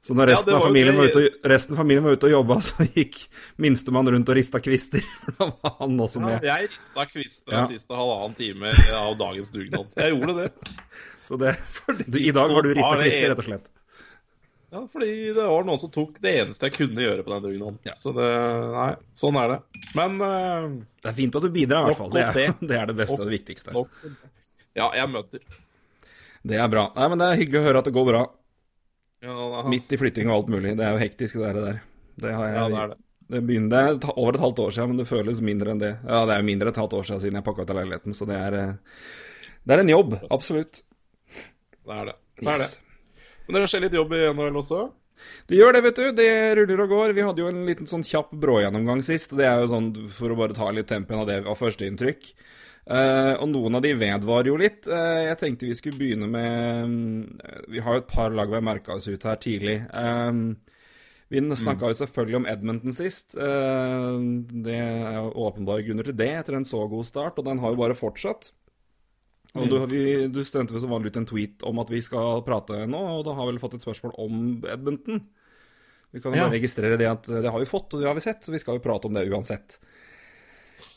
Så 0.05 0.13
når 0.13 0.29
resten, 0.35 0.53
ja, 0.53 0.57
av 0.59 0.67
familien 0.67 0.97
var 0.99 1.07
ute 1.09 1.21
og, 1.23 1.37
resten 1.49 1.73
av 1.73 1.79
familien 1.81 2.03
var 2.05 2.13
ute 2.13 2.27
og 2.27 2.33
jobba, 2.35 2.59
så 2.67 2.85
gikk 2.85 3.15
minstemann 3.61 4.11
rundt 4.13 4.29
og 4.29 4.37
rista 4.37 4.59
kvister. 4.61 5.01
For 5.25 5.39
da 5.39 5.47
var 5.63 5.73
han 5.79 5.95
også 6.05 6.21
Ja, 6.21 6.25
med. 6.27 6.45
jeg 6.45 6.67
rista 6.75 7.05
kvister 7.09 7.55
Ja. 7.55 7.63
den 7.63 7.71
siste 7.79 7.97
halvannen 7.97 8.35
time 8.37 8.73
av 8.99 9.15
dagens 9.17 9.49
dugnad. 9.55 9.89
Jeg 9.97 10.13
gjorde 10.13 10.35
det. 10.43 10.51
Så 11.27 11.39
det, 11.41 11.55
du, 12.05 12.19
i 12.21 12.29
dag 12.35 12.53
var 12.53 12.61
du 12.61 12.69
rista 12.75 12.93
kvister, 13.01 13.31
rett 13.31 13.41
og 13.41 13.49
slett. 13.49 13.65
Ja, 14.75 14.83
fordi 14.91 15.09
det 15.33 15.41
var 15.47 15.65
noen 15.65 15.79
som 15.81 15.89
tok 15.93 16.17
det 16.21 16.35
eneste 16.43 16.67
jeg 16.67 16.75
kunne 16.75 17.01
gjøre 17.01 17.23
på 17.25 17.31
den 17.33 17.43
dugnaden. 17.47 17.81
Ja. 17.87 17.93
Så 17.97 18.11
det 18.13 18.29
Nei, 18.75 18.89
sånn 19.17 19.37
er 19.41 19.53
det. 19.55 19.59
Men 19.97 20.17
uh, 20.21 20.65
Det 21.01 21.09
er 21.13 21.15
fint 21.17 21.37
at 21.39 21.45
du 21.45 21.51
bidrar, 21.53 21.85
i 21.85 21.93
hvert 21.93 22.01
fall. 22.01 22.11
Det 22.13 22.25
er, 22.27 22.57
det 22.59 22.77
er 22.81 22.89
det 22.91 22.97
beste 23.01 23.17
og 23.17 23.23
det 23.25 23.33
viktigste. 23.39 23.73
nok 23.73 23.93
Ja, 24.75 24.89
jeg 24.99 25.09
møter. 25.13 25.41
Det 26.45 26.57
er 26.61 26.67
bra. 26.69 26.89
Nei, 26.93 27.07
men 27.13 27.21
det 27.23 27.29
er 27.31 27.39
hyggelig 27.41 27.61
å 27.63 27.65
høre 27.71 27.81
at 27.81 27.87
det 27.89 27.95
går 27.95 28.09
bra. 28.11 28.25
Ja, 29.25 29.63
Midt 29.71 29.93
i 29.95 29.99
flytting 29.99 30.29
og 30.29 30.35
alt 30.35 30.53
mulig. 30.53 30.75
Det 30.77 30.85
er 30.85 30.95
jo 30.95 31.01
hektisk, 31.01 31.41
det 31.41 31.53
der. 31.57 31.81
Det 32.21 32.31
har 32.31 32.47
jeg 32.47 32.57
ja, 32.57 32.65
det 32.69 32.79
er 32.83 32.93
det. 32.93 32.99
Det 33.25 33.41
begynner, 33.41 33.69
det 33.97 34.05
er 34.05 34.19
over 34.21 34.35
et 34.37 34.43
halvt 34.43 34.59
år 34.61 34.73
siden, 34.75 34.91
men 34.91 35.01
det 35.01 35.07
føles 35.09 35.39
mindre 35.41 35.73
enn 35.73 35.79
det. 35.81 35.95
Ja, 36.05 36.19
det 36.29 36.35
er 36.35 36.43
jo 36.43 36.47
mindre 36.51 36.69
et 36.69 36.77
halvt 36.77 36.93
år 36.93 37.07
siden 37.07 37.23
siden 37.23 37.39
jeg 37.39 37.45
pakka 37.47 37.65
ut 37.65 37.71
av 37.73 37.79
leiligheten, 37.79 38.13
så 38.13 38.27
det 38.29 38.37
er, 38.37 38.57
eh, 38.59 39.07
det 39.65 39.73
er 39.75 39.81
en 39.81 39.89
jobb. 39.89 40.13
Absolutt. 40.29 40.83
Det 41.85 41.95
er 41.95 42.11
det. 42.11 42.15
det, 42.37 42.45
er 42.45 42.61
det. 42.61 42.67
Yes. 42.69 43.25
Men 43.47 43.57
dere 43.57 43.71
ser 43.71 43.81
litt 43.81 43.97
jobb 43.97 44.13
i 44.13 44.21
NHL 44.29 44.61
også? 44.61 44.83
Det 45.49 45.59
gjør 45.59 45.75
det, 45.75 45.81
vet 45.85 46.01
du. 46.01 46.05
Det 46.17 46.29
ruller 46.59 46.83
og 46.85 46.93
går. 46.93 47.15
Vi 47.17 47.25
hadde 47.25 47.43
jo 47.43 47.49
en 47.51 47.63
liten 47.67 47.89
sånn 47.89 48.05
kjapp 48.05 48.33
brågjennomgang 48.43 49.03
sist. 49.05 49.33
og 49.33 49.41
Det 49.41 49.47
er 49.49 49.63
jo 49.63 49.71
sånn 49.71 49.89
for 50.15 50.33
å 50.33 50.37
bare 50.39 50.57
ta 50.57 50.69
litt 50.73 50.89
tempen 50.91 51.21
av 51.21 51.29
det 51.29 51.41
av 51.43 51.57
førsteinntrykk. 51.59 52.29
Uh, 52.85 53.33
og 53.41 53.47
noen 53.49 53.79
av 53.79 53.81
de 53.81 53.95
vedvarer 53.97 54.51
jo 54.51 54.59
litt. 54.61 54.85
Uh, 54.85 55.25
jeg 55.25 55.39
tenkte 55.41 55.69
vi 55.69 55.77
skulle 55.77 55.97
begynne 55.97 56.27
med 56.29 56.83
um, 56.85 56.97
Vi 57.73 57.81
har 57.81 57.97
jo 57.97 58.03
et 58.03 58.11
par 58.11 58.29
lag 58.29 58.51
vi 58.51 58.59
har 58.59 58.65
merka 58.65 58.93
oss 58.93 59.09
ut 59.09 59.25
her 59.25 59.39
tidlig. 59.41 59.79
Um, 59.89 60.59
vi 61.33 61.41
snakka 61.41 61.89
jo 61.89 61.97
selvfølgelig 61.97 62.37
om 62.37 62.45
Edmonton 62.51 62.93
sist. 62.93 63.33
Uh, 63.33 64.21
det 64.65 64.77
er 64.77 65.17
jo 65.17 65.31
åpenbare 65.47 65.87
grunner 65.87 66.05
til 66.05 66.17
det 66.19 66.29
etter 66.37 66.59
en 66.59 66.67
så 66.67 66.83
god 66.91 67.09
start, 67.09 67.41
og 67.41 67.49
den 67.49 67.63
har 67.63 67.73
jo 67.73 67.81
bare 67.81 67.97
fortsatt. 67.97 68.51
Og 69.55 69.69
du, 69.71 69.75
vi, 69.87 70.27
du 70.27 70.41
sendte 70.43 70.79
som 70.83 70.91
vanlig 70.91 71.13
ut 71.13 71.17
en 71.21 71.27
tweet 71.29 71.63
om 71.63 71.79
at 71.79 71.91
vi 71.93 72.01
skal 72.03 72.41
prate 72.43 72.81
nå, 72.91 72.99
og 73.19 73.25
da 73.27 73.33
har 73.37 73.45
vi 73.47 73.53
vel 73.53 73.61
fått 73.61 73.77
et 73.77 73.85
spørsmål 73.85 74.15
om 74.19 74.41
Edmonton. 74.67 75.21
Vi 76.11 76.21
kan 76.23 76.31
jo 76.33 76.39
Ja. 76.41 76.47
bare 76.47 76.57
registrere 76.57 76.97
det 76.99 77.07
at 77.07 77.23
det 77.27 77.51
har 77.51 77.59
vi 77.59 77.65
fått, 77.69 77.93
og 77.93 77.99
det 78.01 78.07
har 78.07 78.15
vi 78.15 78.23
sett, 78.23 78.43
så 78.43 78.51
vi 78.51 78.59
skal 78.59 78.75
jo 78.77 78.83
prate 78.83 79.07
om 79.07 79.13
det 79.15 79.25
uansett. 79.31 79.77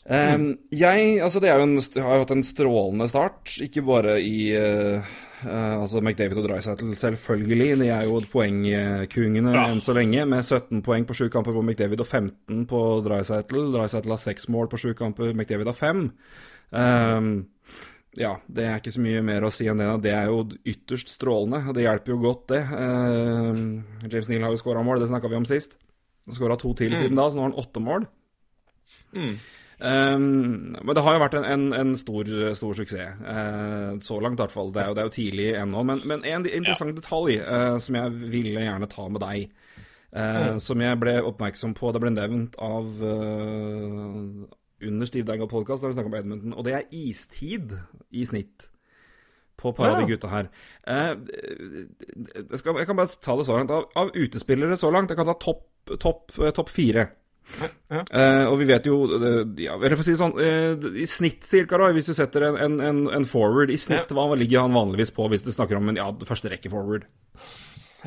Um, 0.09 0.57
jeg, 0.73 1.19
altså 1.21 1.39
det 1.43 1.49
er 1.51 1.59
jo 1.59 1.67
en, 1.67 1.75
har 2.01 2.15
jo 2.17 2.23
hatt 2.23 2.31
en 2.33 2.43
strålende 2.45 3.07
start, 3.11 3.51
ikke 3.61 3.83
bare 3.85 4.15
i 4.23 4.49
uh, 4.57 5.03
uh, 5.45 5.75
altså 5.83 6.01
McDavid 6.01 6.39
og 6.41 6.47
Dreisaitl, 6.47 6.93
selvfølgelig. 6.97 7.67
De 7.83 7.89
er 7.93 8.07
jo 8.07 8.19
poengkungene 8.31 9.53
Ja. 9.53 9.67
enn 9.69 9.83
så 9.85 9.93
lenge, 9.95 10.25
med 10.25 10.43
17 10.43 10.81
poeng 10.85 11.05
på 11.05 11.15
sju 11.19 11.29
kamper 11.29 11.53
på 11.55 11.63
McDavid 11.63 12.01
og 12.01 12.07
15 12.09 12.65
på 12.71 12.81
Dreisaitl. 13.05 13.69
Dreisaitl 13.75 14.09
har 14.15 14.23
seks 14.23 14.49
mål 14.49 14.67
på 14.71 14.81
sju 14.81 14.93
kamper, 14.97 15.31
McDavid 15.35 15.69
har 15.69 15.77
fem. 15.77 16.07
Um, 16.71 17.29
ja, 18.17 18.33
det 18.49 18.65
er 18.65 18.79
ikke 18.79 18.93
så 18.95 19.03
mye 19.03 19.21
mer 19.25 19.45
å 19.45 19.51
si 19.53 19.67
enn 19.69 19.81
det. 19.81 19.89
Det 20.07 20.15
er 20.15 20.31
jo 20.31 20.41
ytterst 20.67 21.11
strålende, 21.13 21.61
og 21.69 21.77
det 21.77 21.85
hjelper 21.85 22.15
jo 22.15 22.23
godt, 22.23 22.47
det. 22.55 22.63
Uh, 22.71 24.07
James 24.07 24.31
Neal 24.31 24.47
har 24.47 24.55
jo 24.55 24.61
skåra 24.63 24.81
mål, 24.85 25.03
det 25.03 25.11
snakka 25.11 25.29
vi 25.29 25.37
om 25.37 25.47
sist. 25.49 25.77
Han 26.29 26.37
skåra 26.37 26.57
to 26.59 26.73
til 26.77 26.95
siden 26.97 27.17
da, 27.19 27.29
så 27.29 27.37
nå 27.37 27.45
har 27.45 27.51
han 27.51 27.61
åtte 27.61 27.83
mål. 27.83 28.09
Mm. 29.13 29.33
Um, 29.79 30.75
men 30.75 30.91
det 30.95 31.03
har 31.05 31.15
jo 31.15 31.21
vært 31.21 31.35
en, 31.39 31.45
en, 31.47 31.67
en 31.77 31.93
stor, 31.97 32.27
stor 32.57 32.75
suksess. 32.81 33.21
Uh, 33.23 33.95
så 34.03 34.19
langt, 34.19 34.39
i 34.39 34.43
hvert 34.43 34.53
fall. 34.53 34.73
Det 34.75 34.83
er 34.83 34.89
jo, 34.89 34.97
det 34.97 35.03
er 35.03 35.09
jo 35.09 35.15
tidlig 35.15 35.49
ennå. 35.61 35.85
Men, 35.87 36.01
men 36.09 36.25
en 36.27 36.47
interessant 36.49 36.97
detalj 36.97 37.39
uh, 37.39 37.77
som 37.81 37.97
jeg 38.01 38.17
ville 38.33 38.65
gjerne 38.65 38.89
ta 38.91 39.07
med 39.07 39.23
deg, 39.23 39.53
eh, 40.11 40.55
som 40.57 40.81
jeg 40.81 40.97
ble 40.97 41.19
oppmerksom 41.21 41.75
på 41.77 41.91
Det 41.93 42.01
ble 42.01 42.09
nevnt 42.15 42.57
av 42.65 42.87
under 44.85 45.09
Steve 45.09 45.27
Dangle 45.27 45.49
Podcast, 45.51 45.83
der 45.83 45.91
vi 45.91 45.97
snakka 45.97 46.11
om 46.11 46.19
Edmonton, 46.19 46.57
og 46.57 46.67
det 46.67 46.75
er 46.77 46.91
istid 46.95 47.75
i 48.11 48.25
snitt. 48.27 48.69
På 49.59 49.73
et 49.73 49.75
par 49.75 49.91
av 49.91 49.97
de 49.99 50.07
gutta 50.07 50.29
her. 50.31 50.47
Eh, 50.87 51.09
jeg, 51.19 52.59
skal, 52.61 52.77
jeg 52.79 52.87
kan 52.87 52.95
bare 52.95 53.17
ta 53.19 53.35
det 53.35 53.47
så 53.49 53.57
langt. 53.57 53.73
Av, 53.75 53.89
av 53.99 54.13
utespillere 54.15 54.77
så 54.79 54.87
langt, 54.93 55.11
jeg 55.11 55.19
kan 55.19 55.27
ta 55.27 55.35
topp 55.35 55.65
top, 55.97 56.31
top 56.55 56.69
fire. 56.69 57.09
Ja. 57.89 58.03
Uh, 58.13 58.51
og 58.51 58.59
vi 58.59 58.67
vet 58.69 58.85
jo 58.85 58.99
uh, 59.09 59.39
ja, 59.57 59.73
eller 59.73 59.95
for 59.97 60.03
å 60.03 60.05
si 60.05 60.13
det 60.13 60.19
sånn, 60.19 60.35
uh, 60.37 60.83
I 61.01 61.07
snitt, 61.09 61.41
cirka, 61.47 61.79
da, 61.81 61.87
hvis 61.95 62.11
du 62.11 62.13
setter 62.13 62.45
en, 62.45 62.75
en, 62.77 62.99
en, 63.09 63.25
forward 63.25 63.73
I 63.73 63.79
snitt, 63.81 64.13
hva 64.13 64.27
ligger 64.37 64.67
han 64.67 64.77
vanligvis 64.77 65.09
på 65.15 65.25
hvis 65.33 65.47
du 65.47 65.49
snakker 65.55 65.79
om 65.79 65.89
en 65.89 65.97
ja, 65.97 66.11
første 66.29 66.51
rekke 66.53 66.69
forward? 66.69 67.07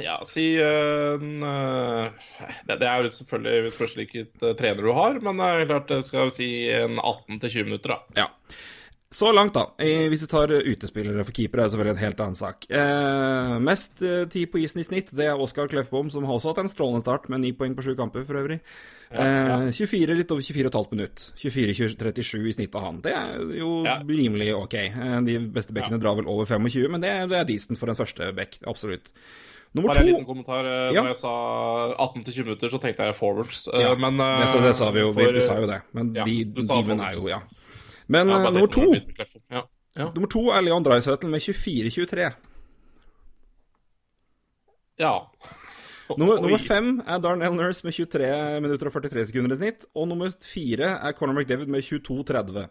Ja, 0.00 0.18
si 0.24 0.46
uh, 0.56 1.18
en, 1.18 1.42
uh, 1.44 2.28
det, 2.68 2.78
det 2.80 2.88
er 2.88 3.02
jo 3.04 3.10
selvfølgelig 3.12 3.72
spørs 3.74 3.96
hvilket 3.98 4.44
uh, 4.44 4.54
trener 4.56 4.86
du 4.86 4.92
har, 4.96 5.18
men 5.20 5.42
det 5.42 5.48
er 5.50 5.68
klart 5.68 5.90
det 5.92 6.04
skal 6.08 6.32
si 6.32 6.48
en 6.72 6.96
18-20 6.96 7.68
minutter, 7.68 7.96
da. 7.96 8.22
Ja. 8.24 8.30
Så 9.12 9.28
langt, 9.32 9.52
da. 9.52 9.66
Eh, 9.76 10.06
hvis 10.08 10.22
du 10.24 10.28
tar 10.30 10.48
utespillere 10.48 11.24
for 11.26 11.36
keepere, 11.36 11.60
er 11.60 11.68
det 11.68 11.72
selvfølgelig 11.74 11.92
en 11.92 12.00
helt 12.06 12.20
annen 12.24 12.38
sak. 12.38 12.64
Eh, 12.72 13.58
mest 13.60 14.00
eh, 14.00 14.24
tid 14.32 14.48
på 14.48 14.62
isen 14.62 14.80
i 14.80 14.86
snitt, 14.86 15.12
det 15.12 15.26
er 15.28 15.40
Oskar 15.40 15.68
Kleffbom, 15.68 16.08
som 16.10 16.24
har 16.24 16.38
også 16.38 16.54
hatt 16.54 16.62
en 16.62 16.72
strålende 16.72 17.04
start, 17.04 17.28
med 17.28 17.42
ni 17.44 17.52
poeng 17.52 17.76
på 17.76 17.84
sju 17.84 17.92
kamper 17.98 18.24
for 18.24 18.40
øvrig. 18.40 18.62
Ja. 19.12 19.68
24, 19.68 20.16
litt 20.16 20.32
over 20.32 20.40
24,5 20.40 20.94
minutt. 20.96 21.26
24-37 21.36 22.48
i 22.48 22.56
snitt 22.56 22.78
av 22.80 22.86
han. 22.86 23.02
Det 23.04 23.12
er 23.12 23.42
jo 23.58 23.82
ja. 23.84 23.98
rimelig 24.08 24.54
ok. 24.56 24.78
De 25.28 25.36
beste 25.52 25.76
bekkene 25.76 26.00
drar 26.00 26.16
vel 26.16 26.30
over 26.32 26.48
25, 26.48 26.88
men 26.88 27.04
det, 27.04 27.12
det 27.28 27.42
er 27.42 27.50
decent 27.52 27.76
for 27.76 27.92
en 27.92 27.98
første 27.98 28.32
bekk, 28.38 28.62
absolutt. 28.64 29.12
Nummer 29.72 29.88
Bare 29.88 30.02
en 30.02 30.06
liten 30.10 30.26
kommentar. 30.28 30.66
Ja. 30.92 31.00
Når 31.00 31.14
jeg 31.14 31.20
sa 31.22 31.32
18-20 32.04 32.44
minutter, 32.44 32.68
så 32.68 32.80
tenkte 32.80 33.06
jeg 33.08 33.16
forwards. 33.16 33.64
Ja, 33.72 33.94
men, 33.96 34.20
det, 34.20 34.50
så 34.52 34.60
det 34.60 34.74
sa 34.76 34.90
vi 34.92 35.00
jo. 35.00 35.12
For, 35.16 35.32
vi, 35.32 35.44
sa 35.44 35.56
jo 35.60 35.68
det. 35.70 35.80
Men 35.96 36.12
de, 36.12 36.34
de 36.44 36.66
er 36.98 37.16
jo, 37.16 37.28
ja. 37.30 37.40
Men 38.12 38.28
ja, 38.28 38.50
nummer 38.50 38.68
to 38.68 38.84
ja. 38.92 39.62
Ja. 39.96 40.08
Nummer 40.14 40.28
to 40.28 40.46
er 40.52 40.64
Leon 40.64 40.84
Dreisaitl 40.84 41.28
med 41.28 41.40
24-23. 41.44 42.30
Ja. 45.00 45.14
Nummer, 46.18 46.40
nummer, 46.42 46.58
fem 46.60 46.98
er 47.08 47.20
Darnell 47.24 47.54
Nurse 47.56 47.86
med 47.86 47.94
23 47.96 48.26
minutter 48.60 48.90
og 48.90 48.96
43 48.98 49.22
sekunder 49.30 49.54
i 49.54 49.56
snitt. 49.56 49.86
Og 49.96 50.08
nummer 50.10 50.34
fire 50.44 50.90
er 50.98 51.14
Conor 51.16 51.38
McDavid 51.38 51.70
med 51.72 51.86
22-30. 51.86 52.66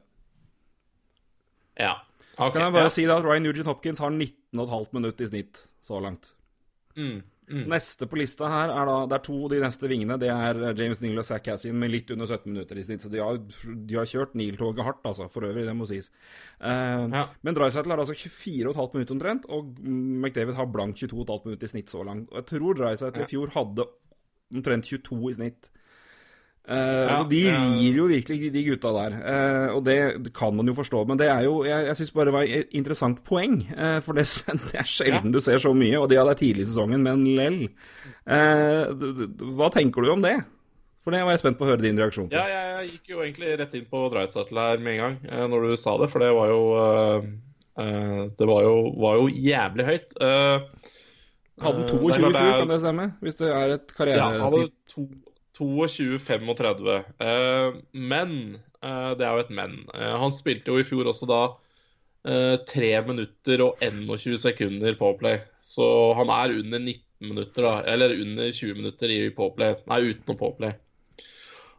Ja. 1.80 1.96
Okay, 2.36 2.52
kan 2.54 2.68
jeg 2.68 2.76
bare 2.76 2.92
si 2.94 3.08
at 3.10 3.26
Ryan 3.26 3.48
Nugent 3.48 3.66
Hopkins 3.72 4.04
har 4.04 4.14
19,5 4.14 4.94
minutter 4.94 5.26
i 5.26 5.32
snitt 5.32 5.64
så 5.82 5.98
langt. 6.04 6.36
Mm. 6.98 7.22
Mm. 7.52 7.66
Neste 7.68 8.08
på 8.08 8.16
lista 8.16 8.48
her 8.48 8.72
er 8.72 8.88
da 8.88 8.96
Det 9.10 9.16
er 9.18 9.24
to 9.26 9.38
de 9.52 9.60
neste 9.60 9.90
vingene. 9.92 10.18
Det 10.22 10.30
er 10.32 10.60
James 10.78 11.02
Neal 11.04 11.20
og 11.20 11.28
Zack 11.28 11.44
Cassian 11.50 11.80
med 11.80 11.92
litt 11.92 12.12
under 12.14 12.30
17 12.30 12.48
minutter 12.48 12.80
i 12.80 12.86
snitt. 12.86 13.04
Så 13.04 13.12
de 13.12 13.20
har, 13.20 13.42
de 13.42 13.98
har 13.98 14.08
kjørt 14.08 14.38
Neal-toget 14.40 14.86
hardt, 14.88 15.02
altså. 15.08 15.28
For 15.32 15.50
øvrig, 15.50 15.66
det 15.68 15.76
må 15.76 15.88
sies. 15.90 16.12
Uh, 16.62 17.10
ja. 17.12 17.26
Men 17.44 17.58
Drysettle 17.58 17.92
har 17.92 18.04
altså 18.04 18.16
24,5 18.16 18.96
minutter 18.96 19.18
omtrent, 19.18 19.50
og 19.52 19.74
McDavid 19.84 20.56
har 20.56 20.72
blankt 20.72 21.04
22,5 21.04 21.50
minutter 21.50 21.68
i 21.68 21.74
snitt 21.74 21.92
så 21.92 22.06
langt. 22.08 22.32
Og 22.32 22.40
jeg 22.40 22.50
tror 22.54 22.80
Drysettle 22.80 23.26
ja. 23.26 23.28
i 23.28 23.34
fjor 23.34 23.52
hadde 23.58 23.88
omtrent 24.56 24.88
22 24.88 25.22
i 25.34 25.38
snitt. 25.42 25.72
Uh, 26.72 26.78
ja, 26.78 27.08
altså 27.12 27.26
De 27.28 27.40
rir 27.52 27.98
jo 28.00 28.06
virkelig, 28.08 28.52
de 28.54 28.64
gutta 28.64 28.94
der. 28.96 29.16
Uh, 29.20 29.76
og 29.76 29.82
det 29.84 29.98
kan 30.38 30.56
man 30.56 30.70
jo 30.70 30.76
forstå. 30.78 31.04
Men 31.10 31.20
det 31.20 31.28
er 31.28 31.44
jo 31.44 31.66
Jeg, 31.68 31.88
jeg 31.90 32.00
syns 32.00 32.14
bare 32.16 32.30
det 32.30 32.36
var 32.36 32.48
et 32.48 32.72
interessant 32.80 33.20
poeng. 33.28 33.58
Uh, 33.76 34.00
for 34.06 34.16
det, 34.16 34.24
det, 34.70 34.80
er 34.80 34.88
sjelden 34.88 35.36
du 35.36 35.42
ser 35.44 35.60
så 35.60 35.74
mye, 35.76 36.00
og 36.00 36.08
det 36.12 36.22
er 36.22 36.34
tidlig 36.40 36.64
i 36.64 36.70
sesongen, 36.72 37.04
men 37.04 37.26
lell. 37.36 37.60
hva 39.58 39.70
tenker 39.74 40.06
du 40.06 40.12
om 40.14 40.24
det? 40.24 40.38
For 41.02 41.12
det 41.12 41.24
var 41.26 41.34
jeg 41.34 41.42
spent 41.42 41.58
på 41.58 41.66
å 41.66 41.72
høre 41.72 41.82
din 41.82 41.98
reaksjon 41.98 42.30
på. 42.30 42.38
Ja, 42.38 42.46
jeg 42.80 42.92
gikk 42.92 43.16
jo 43.16 43.24
egentlig 43.24 43.56
rett 43.58 43.74
inn 43.76 43.88
på 43.90 44.04
Dreisatel 44.14 44.60
her 44.62 44.84
med 44.86 44.94
en 44.94 45.02
gang 45.02 45.50
når 45.50 45.66
du 45.66 45.72
sa 45.82 45.96
det, 45.98 46.12
for 46.14 46.22
det 46.22 46.30
var 46.38 46.52
jo 46.54 46.62
Det 48.38 48.48
var 48.52 48.68
jo, 48.68 48.76
var 49.02 49.18
jo 49.18 49.26
jævlig 49.34 49.88
høyt. 49.90 50.16
hadde 50.22 51.90
22 51.90 52.14
i 52.14 52.20
fjor, 52.22 52.38
kan 52.38 52.72
det 52.72 52.80
stemme? 52.86 53.10
Hvis 53.26 53.42
det 53.42 53.50
er 53.50 53.76
et 53.80 53.96
karrieresnitt? 53.98 54.86
Ja, 54.96 55.10
22-35. 55.62 57.04
Eh, 57.20 57.74
men 57.94 58.38
eh, 58.82 59.12
Det 59.18 59.26
er 59.26 59.36
jo 59.36 59.44
et 59.46 59.54
men. 59.54 59.78
Eh, 59.94 60.16
han 60.24 60.34
spilte 60.36 60.74
jo 60.74 60.82
i 60.82 60.88
fjor 60.88 61.12
også 61.12 61.30
da 61.30 61.44
3 62.22 62.90
minutter 63.08 63.64
og 63.66 63.80
21 63.82 64.36
sekunder 64.38 64.94
på 65.00 65.08
play. 65.18 65.40
Så 65.58 65.86
han 66.14 66.30
er 66.30 66.54
under 66.54 66.78
19 66.78 67.32
minutter, 67.32 67.66
da. 67.66 67.72
Eller 67.90 68.14
under 68.14 68.52
20 68.54 68.78
minutter 68.78 69.10
i 69.10 69.24
påplay. 69.34 69.74
Nei, 69.90 69.98
uten 70.12 70.36
å 70.36 70.38
påplay. 70.38 70.76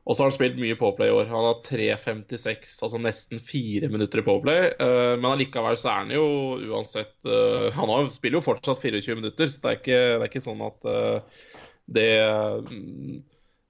Og 0.02 0.16
så 0.16 0.24
har 0.24 0.32
han 0.32 0.34
spilt 0.34 0.58
mye 0.58 0.74
påplay 0.80 1.12
i 1.12 1.14
år. 1.14 1.28
Han 1.30 1.46
har 1.46 1.60
3.56, 1.62 2.74
altså 2.82 2.98
nesten 2.98 3.38
fire 3.38 3.86
minutter 3.86 4.18
i 4.18 4.26
påplay. 4.26 4.72
men 4.82 5.28
allikevel 5.30 5.78
så 5.78 5.92
er 5.92 6.00
han 6.00 6.10
jo 6.10 6.26
uansett 6.72 7.30
Han 7.78 8.10
spiller 8.10 8.40
jo 8.40 8.48
fortsatt 8.48 8.82
24 8.82 9.20
minutter, 9.20 9.46
så 9.46 9.62
det 9.62 9.70
er 9.70 9.78
ikke, 9.78 10.00
det 10.02 10.26
er 10.26 10.32
ikke 10.32 10.42
sånn 10.42 10.66
at 10.66 10.90
det 11.86 12.10
mm, 12.66 13.22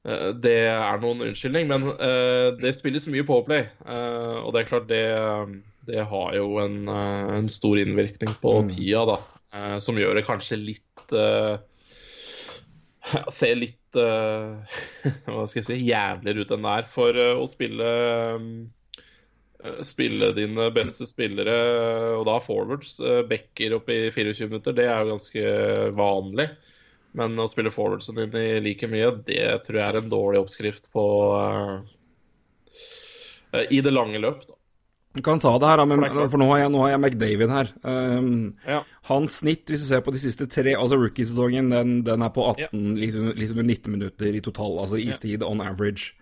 det 0.02 0.56
er 0.66 1.02
noen 1.02 1.22
unnskyldning, 1.28 1.68
men 1.70 1.84
uh, 1.94 2.50
det 2.58 2.74
spilles 2.74 3.06
mye 3.10 3.26
Powerplay. 3.26 3.68
Uh, 3.86 4.42
og 4.42 4.50
det 4.54 4.62
er 4.62 4.70
klart, 4.70 4.88
det, 4.90 5.04
det 5.86 6.06
har 6.10 6.34
jo 6.34 6.56
en, 6.62 6.80
uh, 6.90 7.30
en, 7.38 7.50
stor 7.52 7.78
innvirkning 7.78 8.34
på 8.42 8.56
mm. 8.64 8.72
tida, 8.74 9.04
da. 9.12 9.20
som 9.84 9.98
gjør 10.00 10.18
det 10.18 10.26
kanskje 10.26 10.58
litt 10.58 10.88
Ser 13.34 13.56
litt 13.58 13.76
Hva 13.98 15.42
skal 15.50 15.58
jeg 15.58 15.66
si 15.66 15.76
jævligere 15.84 16.46
ut 16.46 16.54
enn 16.54 16.64
det 16.64 16.76
er 16.78 16.86
for 16.88 17.18
å 17.34 17.44
spille 17.50 17.88
Spille 19.84 20.30
dine 20.34 20.70
beste 20.74 21.06
spillere, 21.06 21.56
og 22.16 22.24
da 22.26 22.38
forwards, 22.42 22.96
backer 23.28 23.76
opp 23.76 23.90
i 23.92 23.98
24 24.10 24.48
minutter, 24.48 24.74
det 24.74 24.88
er 24.88 25.04
jo 25.04 25.12
ganske 25.12 25.52
vanlig. 25.94 26.48
Men 27.18 27.36
å 27.40 27.48
spille 27.50 27.72
forwardsen 27.72 28.16
din 28.16 28.36
i 28.40 28.60
like 28.64 28.88
mye, 28.88 29.10
det 29.26 29.44
tror 29.66 29.78
jeg 29.80 29.88
er 29.90 30.00
en 30.00 30.12
dårlig 30.12 30.40
oppskrift 30.40 30.88
på 30.94 31.04
uh, 31.36 31.82
I 33.68 33.82
det 33.84 33.92
lange 33.92 34.20
løp, 34.22 34.46
da. 34.48 34.56
Du 35.12 35.20
kan 35.20 35.40
ta 35.40 35.50
det 35.60 35.68
her, 35.68 35.76
da, 35.76 35.84
men, 35.84 36.00
for 36.32 36.40
nå 36.40 36.46
har, 36.54 36.62
jeg, 36.62 36.70
nå 36.72 36.78
har 36.80 36.94
jeg 36.94 37.00
McDavid 37.02 37.50
her. 37.52 37.72
Um, 37.84 38.54
ja. 38.64 38.78
Hans 39.10 39.42
snitt, 39.42 39.66
hvis 39.68 39.84
du 39.84 39.90
ser 39.90 40.00
på 40.04 40.14
de 40.14 40.22
siste 40.22 40.46
tre, 40.48 40.72
altså 40.72 40.96
rookiesesongen, 40.96 41.68
den, 41.68 41.98
den 42.06 42.24
er 42.24 42.32
på 42.32 42.46
18, 42.54 42.64
ja. 42.64 42.70
litt, 42.96 43.18
under 43.52 43.66
19 43.66 43.92
minutter 43.92 44.32
i 44.32 44.40
total, 44.40 44.78
altså 44.80 44.96
istid 45.02 45.44
ja. 45.44 45.50
on 45.50 45.60
average. 45.60 46.14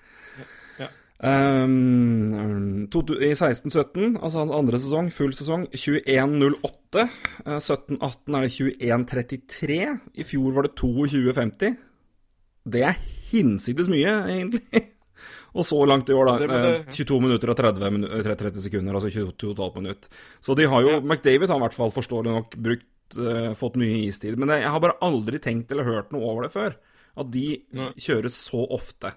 Um, 1.20 2.86
I 2.88 3.34
16-17, 3.36 4.16
altså 4.16 4.40
hans 4.40 4.52
andre 4.56 4.78
sesong, 4.80 5.10
full 5.12 5.34
sesong, 5.36 5.66
21-08. 5.76 7.02
Uh, 7.44 7.58
17-18 7.60 8.38
er 8.38 8.46
det 8.46 8.54
21-33. 8.56 9.76
I 10.16 10.26
fjor 10.26 10.56
var 10.56 10.68
det 10.68 10.72
22-50. 10.80 11.76
Det 12.72 12.86
er 12.88 12.96
hinsides 13.30 13.92
mye, 13.92 14.16
egentlig. 14.32 14.84
og 15.56 15.68
så 15.68 15.82
langt 15.84 16.08
i 16.08 16.16
år, 16.16 16.30
da. 16.30 16.38
Det, 16.40 16.50
det, 16.50 16.74
uh, 16.88 16.98
22 17.02 17.22
minutter 17.26 17.52
og 17.52 17.60
30, 17.60 18.02
30 18.24 18.64
sekunder, 18.70 18.96
altså 18.96 19.12
22,5 19.12 19.80
minutter. 19.82 20.20
Så 20.40 20.56
de 20.56 20.70
har 20.72 20.86
jo 20.86 20.96
ja. 20.96 21.00
McDavid 21.04 21.52
har 21.52 21.60
i 21.60 21.68
hvert 21.68 21.80
fall 21.82 21.92
forståelig 22.00 22.38
nok 22.38 22.60
brukt, 22.64 22.92
uh, 23.20 23.52
fått 23.60 23.76
mye 23.80 24.06
istid. 24.06 24.40
Men 24.40 24.56
jeg 24.56 24.72
har 24.72 24.80
bare 24.80 24.96
aldri 25.04 25.42
tenkt 25.42 25.74
eller 25.74 25.88
hørt 25.88 26.16
noe 26.16 26.32
over 26.32 26.48
det 26.48 26.54
før. 26.56 26.80
At 27.20 27.28
de 27.34 27.58
Nei. 27.76 27.92
kjøres 28.00 28.40
så 28.48 28.64
ofte. 28.72 29.12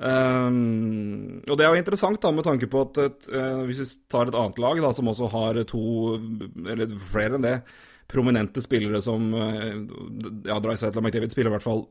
Um, 0.00 1.42
og 1.44 1.58
det 1.60 1.66
er 1.66 1.74
jo 1.74 1.82
interessant 1.82 2.22
da 2.22 2.30
med 2.32 2.46
tanke 2.46 2.70
på 2.72 2.86
at 2.86 2.98
et, 3.04 3.26
uh, 3.34 3.66
hvis 3.68 3.82
vi 3.82 3.86
tar 4.08 4.30
et 4.30 4.38
annet 4.38 4.60
lag 4.62 4.80
da 4.80 4.94
som 4.96 5.10
også 5.12 5.28
har 5.34 5.60
to, 5.68 5.82
eller 6.64 6.94
flere 7.10 7.36
enn 7.36 7.44
det, 7.44 7.58
prominente 8.10 8.62
spillere 8.64 8.98
som 9.04 9.28
uh, 9.36 9.66
Ja, 10.48 10.56
Dreisaitl 10.62 10.98
og 10.98 11.04
McDavid 11.04 11.34
spiller 11.34 11.52
i 11.52 11.54
hvert 11.58 11.66
fall 11.66 11.84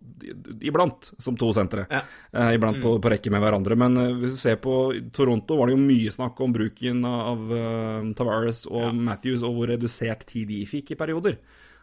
iblant 0.65 1.11
som 1.21 1.37
to 1.39 1.51
sentre. 1.55 1.85
Ja. 1.93 2.01
Uh, 2.33 2.49
iblant 2.57 2.81
mm. 2.81 2.83
på, 2.87 2.97
på, 2.97 3.13
rekke 3.13 3.35
med 3.35 3.45
hverandre. 3.45 3.77
Men 3.77 4.01
hvis 4.23 4.39
du 4.39 4.41
ser 4.41 4.57
på 4.63 4.81
Toronto, 5.15 5.59
var 5.61 5.69
det 5.69 5.77
jo 5.77 5.85
mye 5.85 6.17
snakk 6.17 6.41
om 6.41 6.55
bruken 6.55 7.05
av 7.05 7.45
Tavares 8.17 8.65
og 8.71 8.89
ja. 8.89 8.93
Matthews, 9.13 9.45
og 9.45 9.53
hvor 9.53 9.69
redusert 9.69 10.25
tid 10.33 10.49
de 10.49 10.63
fikk 10.67 10.95
i 10.95 10.99
perioder. 10.99 11.37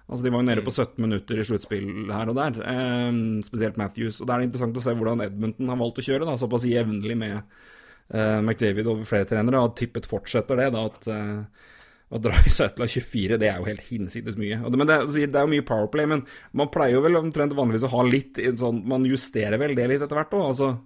Altså 0.07 0.23
De 0.23 0.31
var 0.31 0.43
jo 0.43 0.47
nede 0.47 0.63
på 0.63 0.75
17 0.75 0.95
mm. 0.95 1.03
minutter 1.03 1.41
i 1.41 1.47
sluttspill 1.47 2.11
her 2.15 2.31
og 2.31 2.37
der, 2.39 2.59
eh, 2.73 3.21
spesielt 3.47 3.79
Matthews. 3.81 4.21
Og 4.21 4.29
Det 4.29 4.35
er 4.35 4.45
interessant 4.47 4.79
å 4.79 4.85
se 4.85 4.95
hvordan 4.95 5.25
Edmonton 5.27 5.73
har 5.73 5.81
valgt 5.81 6.03
å 6.03 6.07
kjøre, 6.07 6.29
da, 6.29 6.37
såpass 6.39 6.67
jevnlig 6.71 7.17
med 7.19 7.39
eh, 7.41 8.39
McDavid 8.39 8.87
over 8.87 9.09
flere 9.09 9.27
trenere. 9.27 9.65
Og 9.67 9.75
tippet 9.79 10.07
fortsetter 10.07 10.63
det, 10.63 10.69
da, 10.77 10.85
at 10.87 11.09
eh, 11.11 11.65
å 12.07 12.21
dra 12.23 12.39
i 12.47 12.53
Søtla 12.55 12.87
24, 12.87 13.39
det 13.43 13.49
er 13.51 13.57
jo 13.59 13.67
helt 13.67 13.87
hinsides 13.89 14.37
mye. 14.39 14.61
Det, 14.63 14.79
men 14.79 14.87
det, 14.87 14.99
det, 15.17 15.27
er 15.27 15.43
jo 15.43 15.55
mye 15.57 15.67
Powerplay, 15.67 16.07
men 16.11 16.23
man 16.55 16.71
pleier 16.71 17.01
jo 17.01 17.07
vel 17.07 17.19
omtrent 17.19 17.57
vanligvis 17.59 17.89
å 17.89 17.95
ha 17.97 18.05
litt 18.07 18.39
sånn 18.61 18.85
Man 18.87 19.09
justerer 19.11 19.59
vel 19.59 19.75
det 19.75 19.89
litt 19.91 20.05
etter 20.05 20.21
hvert 20.21 20.37
òg, 20.39 20.45
altså? 20.53 20.77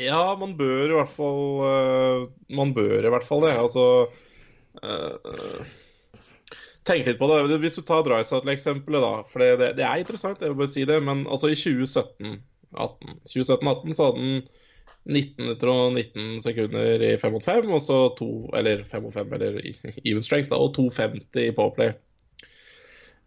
Ja, 0.00 0.32
man 0.40 0.56
bør 0.58 0.88
i 0.88 0.96
hvert 0.96 1.12
fall 1.12 1.42
uh, 1.62 2.26
Man 2.56 2.72
bør 2.74 3.04
i 3.04 3.12
hvert 3.12 3.26
fall 3.28 3.44
det. 3.44 3.52
Altså 3.60 3.84
uh, 4.82 5.72
Tenk 6.88 7.06
litt 7.06 7.20
på 7.20 7.28
det. 7.30 7.58
Hvis 7.62 7.78
du 7.78 7.84
tar 7.86 8.02
Drysaddle-eksempelet, 8.06 9.04
da. 9.04 9.22
For 9.30 9.42
det, 9.42 9.74
det, 9.78 9.86
er 9.86 10.02
interessant, 10.02 10.40
jeg 10.42 10.50
vil 10.50 10.58
bare 10.58 10.72
si 10.72 10.86
det. 10.88 10.98
Men 11.06 11.26
altså 11.30 11.52
i 11.52 11.58
2017-18 11.58 12.42
2017-18 13.28 13.96
så 13.96 14.08
hadde 14.08 14.22
han 14.22 14.42
19 15.02 15.42
minutter 15.42 15.70
og 15.70 15.96
19 15.96 16.40
sekunder 16.44 17.02
i 17.02 17.12
5 17.18 17.34
mot 17.34 17.44
5, 17.44 17.70
og 17.74 17.82
så 17.82 17.98
2 18.18 18.30
Eller 18.58 18.84
5 18.88 19.02
mot 19.02 19.14
5, 19.14 19.36
eller 19.38 19.60
even 20.04 20.22
strength, 20.22 20.50
da, 20.50 20.58
og 20.62 20.76
2,50 20.78 21.42
i 21.42 21.54
Powerplay. 21.54 21.94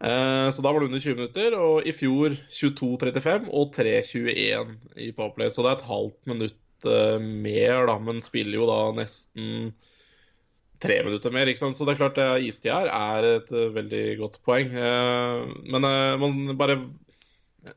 Eh, 0.04 0.48
så 0.52 0.62
da 0.62 0.72
var 0.72 0.80
det 0.80 0.90
under 0.90 1.00
20 1.00 1.18
minutter, 1.20 1.56
og 1.56 1.88
i 1.88 1.92
fjor 1.96 2.36
22.35 2.52 3.50
og 3.52 3.74
3.21 3.76 4.72
i 5.04 5.10
Powerplay. 5.16 5.52
Så 5.52 5.64
det 5.64 5.72
er 5.72 5.78
et 5.78 5.90
halvt 5.90 6.32
minutt 6.32 6.88
eh, 6.88 7.18
mer, 7.20 7.86
da, 7.90 7.98
men 8.08 8.24
spiller 8.24 8.60
jo 8.60 8.68
da 8.68 8.80
nesten 8.96 9.70
tre 10.82 11.00
minutter 11.06 11.34
mer. 11.34 11.48
ikke 11.50 11.62
sant? 11.62 11.78
Så 11.78 11.86
det 11.86 11.94
er 11.94 12.02
klart 12.02 12.20
uh, 12.22 12.36
istid 12.42 12.72
her 12.72 12.90
er 12.92 13.30
et 13.36 13.50
uh, 13.54 13.68
veldig 13.74 14.04
godt 14.20 14.40
poeng. 14.46 14.72
Uh, 14.74 15.48
men 15.72 15.88
man 16.22 16.56
bare 16.58 16.80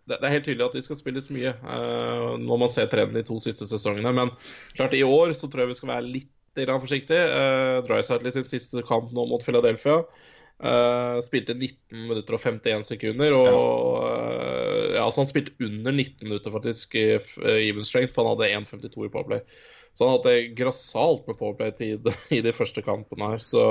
det, 0.06 0.20
er 0.20 0.36
helt 0.36 0.46
tydelig 0.46 0.68
at 0.68 0.76
de 0.78 0.84
skal 0.86 1.00
spilles 1.00 1.32
mye 1.34 1.50
når 2.38 2.60
man 2.62 2.70
ser 2.70 2.86
trenden 2.92 3.18
de 3.18 3.24
to 3.26 3.40
siste 3.42 3.66
sesongene. 3.66 4.12
Men 4.14 4.30
klart 4.78 4.94
i 4.94 5.02
år 5.02 5.34
så 5.34 5.50
tror 5.50 5.64
jeg 5.64 5.72
vi 5.72 5.78
skal 5.80 5.90
være 5.96 6.12
litt 6.12 6.36
forsiktige. 6.68 7.24
Uh, 7.30 7.84
Drysidley 7.86 8.32
sin 8.32 8.44
siste 8.44 8.84
kamp 8.84 9.12
nå 9.12 9.26
mot 9.26 9.44
Philadelphia. 9.44 10.04
Uh, 10.60 11.22
spilte 11.24 11.54
19 11.56 12.10
minutter 12.10 12.36
og 12.36 12.42
51 12.44 12.84
sekunder. 12.84 13.34
Og 13.34 14.04
uh, 14.04 14.96
ja, 14.96 15.10
så 15.10 15.22
han 15.22 15.30
spilte 15.30 15.56
under 15.60 15.92
19 15.92 16.28
minutter 16.28 16.52
faktisk 16.52 16.96
i 16.96 17.20
even 17.46 17.86
strength, 17.86 18.14
for 18.14 18.28
han 18.28 18.38
hadde 18.38 18.66
1,52 18.66 19.06
i 19.06 19.10
powerplay. 19.10 19.42
Så 20.00 20.08
han 20.08 20.14
hadde 20.16 20.48
grassat 20.56 21.26
med 21.28 21.36
powerplay-tid 21.36 22.06
i 22.30 22.38
de 22.40 22.54
første 22.56 22.80
kampene 22.86 23.34
her, 23.34 23.42
så 23.44 23.64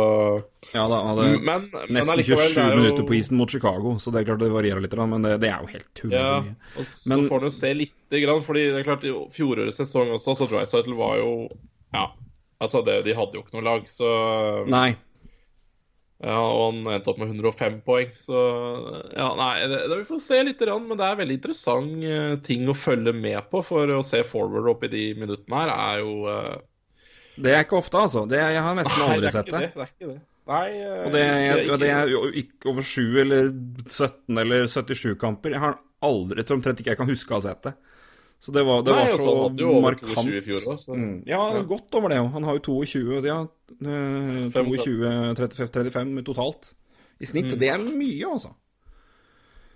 Ja 0.75 0.83
da, 0.85 0.99
han 1.01 1.17
hadde 1.17 1.39
men, 1.41 1.63
nesten 1.89 2.19
men 2.19 2.21
27 2.27 2.59
jo... 2.61 2.67
minutter 2.77 3.07
på 3.09 3.17
isen 3.17 3.39
mot 3.41 3.49
Chicago, 3.49 3.95
så 3.97 4.13
det 4.13 4.21
er 4.21 4.27
klart 4.29 4.43
det 4.45 4.51
varierer 4.53 4.85
litt, 4.85 4.97
men 5.09 5.25
det, 5.25 5.39
det 5.41 5.49
er 5.49 5.65
jo 5.65 5.71
helt 5.73 5.89
tull. 5.97 6.13
ja, 6.13 6.43
Og 6.77 6.85
så 6.85 7.09
men... 7.09 7.25
får 7.31 7.47
du 7.47 7.49
se 7.57 7.73
lite 7.79 8.21
grann, 8.21 8.45
fordi 8.45 8.67
det 8.69 8.83
er 8.83 8.85
klart 8.91 9.09
i 9.09 9.15
fjorårets 9.39 9.81
sesong 9.81 10.13
også, 10.19 10.37
så 10.37 10.51
Drycytle 10.53 10.99
var 11.01 11.17
jo 11.23 11.33
Ja, 11.97 12.11
altså 12.61 12.85
det, 12.85 12.99
de 13.09 13.17
hadde 13.17 13.41
jo 13.41 13.47
ikke 13.47 13.57
noe 13.57 13.65
lag, 13.71 13.89
så 13.89 14.13
Nei. 14.69 14.91
Ja, 16.19 16.39
og 16.43 16.73
han 16.73 16.97
endte 16.97 17.13
opp 17.13 17.21
med 17.21 17.31
105 17.31 17.77
poeng. 17.87 18.11
Så 18.19 18.39
ja, 19.15 19.29
nei, 19.39 19.53
det, 19.71 19.85
det, 19.87 19.99
vi 20.01 20.07
får 20.09 20.23
se 20.25 20.41
litt, 20.49 20.65
men 20.67 20.99
det 20.99 21.07
er 21.07 21.21
veldig 21.21 21.37
interessant 21.39 22.09
eh, 22.11 22.33
ting 22.47 22.67
å 22.67 22.75
følge 22.75 23.15
med 23.15 23.39
på. 23.53 23.63
For 23.67 23.93
å 23.95 24.01
se 24.07 24.25
forward 24.27 24.73
oppi 24.75 24.91
de 24.91 25.05
minuttene 25.19 25.63
her 25.63 25.75
er 25.77 26.03
jo 26.03 26.17
uh... 26.27 26.57
Det 27.39 27.55
er 27.55 27.63
ikke 27.63 27.79
ofte, 27.79 28.01
altså. 28.03 28.25
Det, 28.27 28.41
jeg 28.43 28.65
har 28.67 28.75
nesten 28.75 29.05
aldri 29.07 29.31
sett 29.31 29.53
det. 29.53 29.61
det. 29.63 29.71
det 29.77 29.85
er 29.85 29.93
ikke 29.95 30.11
det. 30.11 30.19
Nei, 30.49 30.67
uh, 30.81 31.05
og 31.05 31.15
det 31.15 31.23
er, 31.29 31.63
og 31.69 31.83
det 31.85 31.93
er 31.95 32.17
ikke 32.43 32.73
over 32.73 32.89
7 32.91 33.03
eller 33.23 33.53
17 33.87 34.43
eller 34.43 34.67
77 34.75 35.15
kamper. 35.23 35.55
Jeg 35.55 35.63
har 35.63 35.79
aldri, 36.09 36.43
omtrent 36.57 36.83
ikke 36.83 36.97
jeg 36.97 36.99
kan 36.99 37.13
huske 37.13 37.35
å 37.35 37.39
ha 37.39 37.47
sett 37.47 37.63
det. 37.69 37.77
Så 38.38 38.52
det 38.54 38.62
var, 38.62 38.85
det 38.87 38.95
Nei, 38.95 39.02
var 39.02 39.09
så 39.18 39.33
altså, 39.49 39.71
markant. 39.83 40.30
Fjor, 40.45 40.61
også, 40.75 40.95
mm. 40.95 41.14
Ja, 41.26 41.40
ja, 41.57 41.62
godt 41.66 41.97
over 41.99 42.12
det 42.12 42.21
òg. 42.23 42.28
Han 42.37 42.47
har 42.47 42.59
jo 42.61 42.78
22, 42.87 43.18
ja, 43.26 43.40
22 44.54 45.11
35, 45.40 45.68
35 45.75 46.25
totalt 46.28 46.73
i 47.18 47.26
snitt. 47.26 47.50
Mm. 47.50 47.59
Det 47.59 47.71
er 47.75 47.83
mye, 47.83 48.30
altså. 48.30 48.54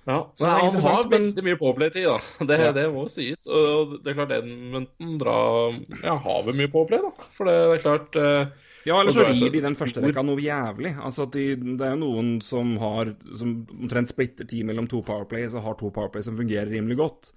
Ja, 0.07 0.19
så 0.35 0.47
Nei, 0.47 0.55
han 0.67 0.79
har 0.83 1.05
men... 1.07 1.13
veldig 1.13 1.45
mye 1.47 1.59
påplay-tid, 1.59 2.07
da. 2.07 2.17
Det, 2.51 2.59
ja. 2.59 2.71
det, 2.75 2.89
må 2.95 3.05
sies. 3.11 3.45
Og 3.47 3.99
det 4.03 4.13
er 4.13 4.19
klart 4.19 4.35
Edmundton 4.39 5.19
drar 5.21 5.77
Ja, 6.03 6.17
har 6.23 6.47
vi 6.47 6.57
mye 6.59 6.71
påplay, 6.71 7.03
da. 7.03 7.29
For 7.37 7.51
det, 7.51 7.59
det 7.71 7.77
er 7.81 7.85
klart 7.85 8.19
eh, 8.19 8.71
ja, 8.83 8.97
eller 8.99 9.15
så 9.15 9.29
rir 9.29 9.53
de 9.55 9.61
den 9.63 9.79
første 9.79 10.03
rekka 10.03 10.25
noe 10.27 10.43
jævlig. 10.43 10.97
Altså 10.99 11.27
de, 11.31 11.53
Det 11.55 11.87
er 11.87 11.95
jo 11.95 12.01
noen 12.03 12.33
som 12.43 12.75
har 12.83 13.13
Som 13.39 13.61
omtrent 13.77 14.11
splitter 14.11 14.49
tid 14.49 14.67
mellom 14.67 14.89
to 14.91 15.05
powerplay, 15.07 15.47
så 15.51 15.63
har 15.63 15.79
to 15.79 15.93
powerplay 15.95 16.25
som 16.27 16.39
fungerer 16.39 16.71
rimelig 16.73 16.99
godt. 16.99 17.33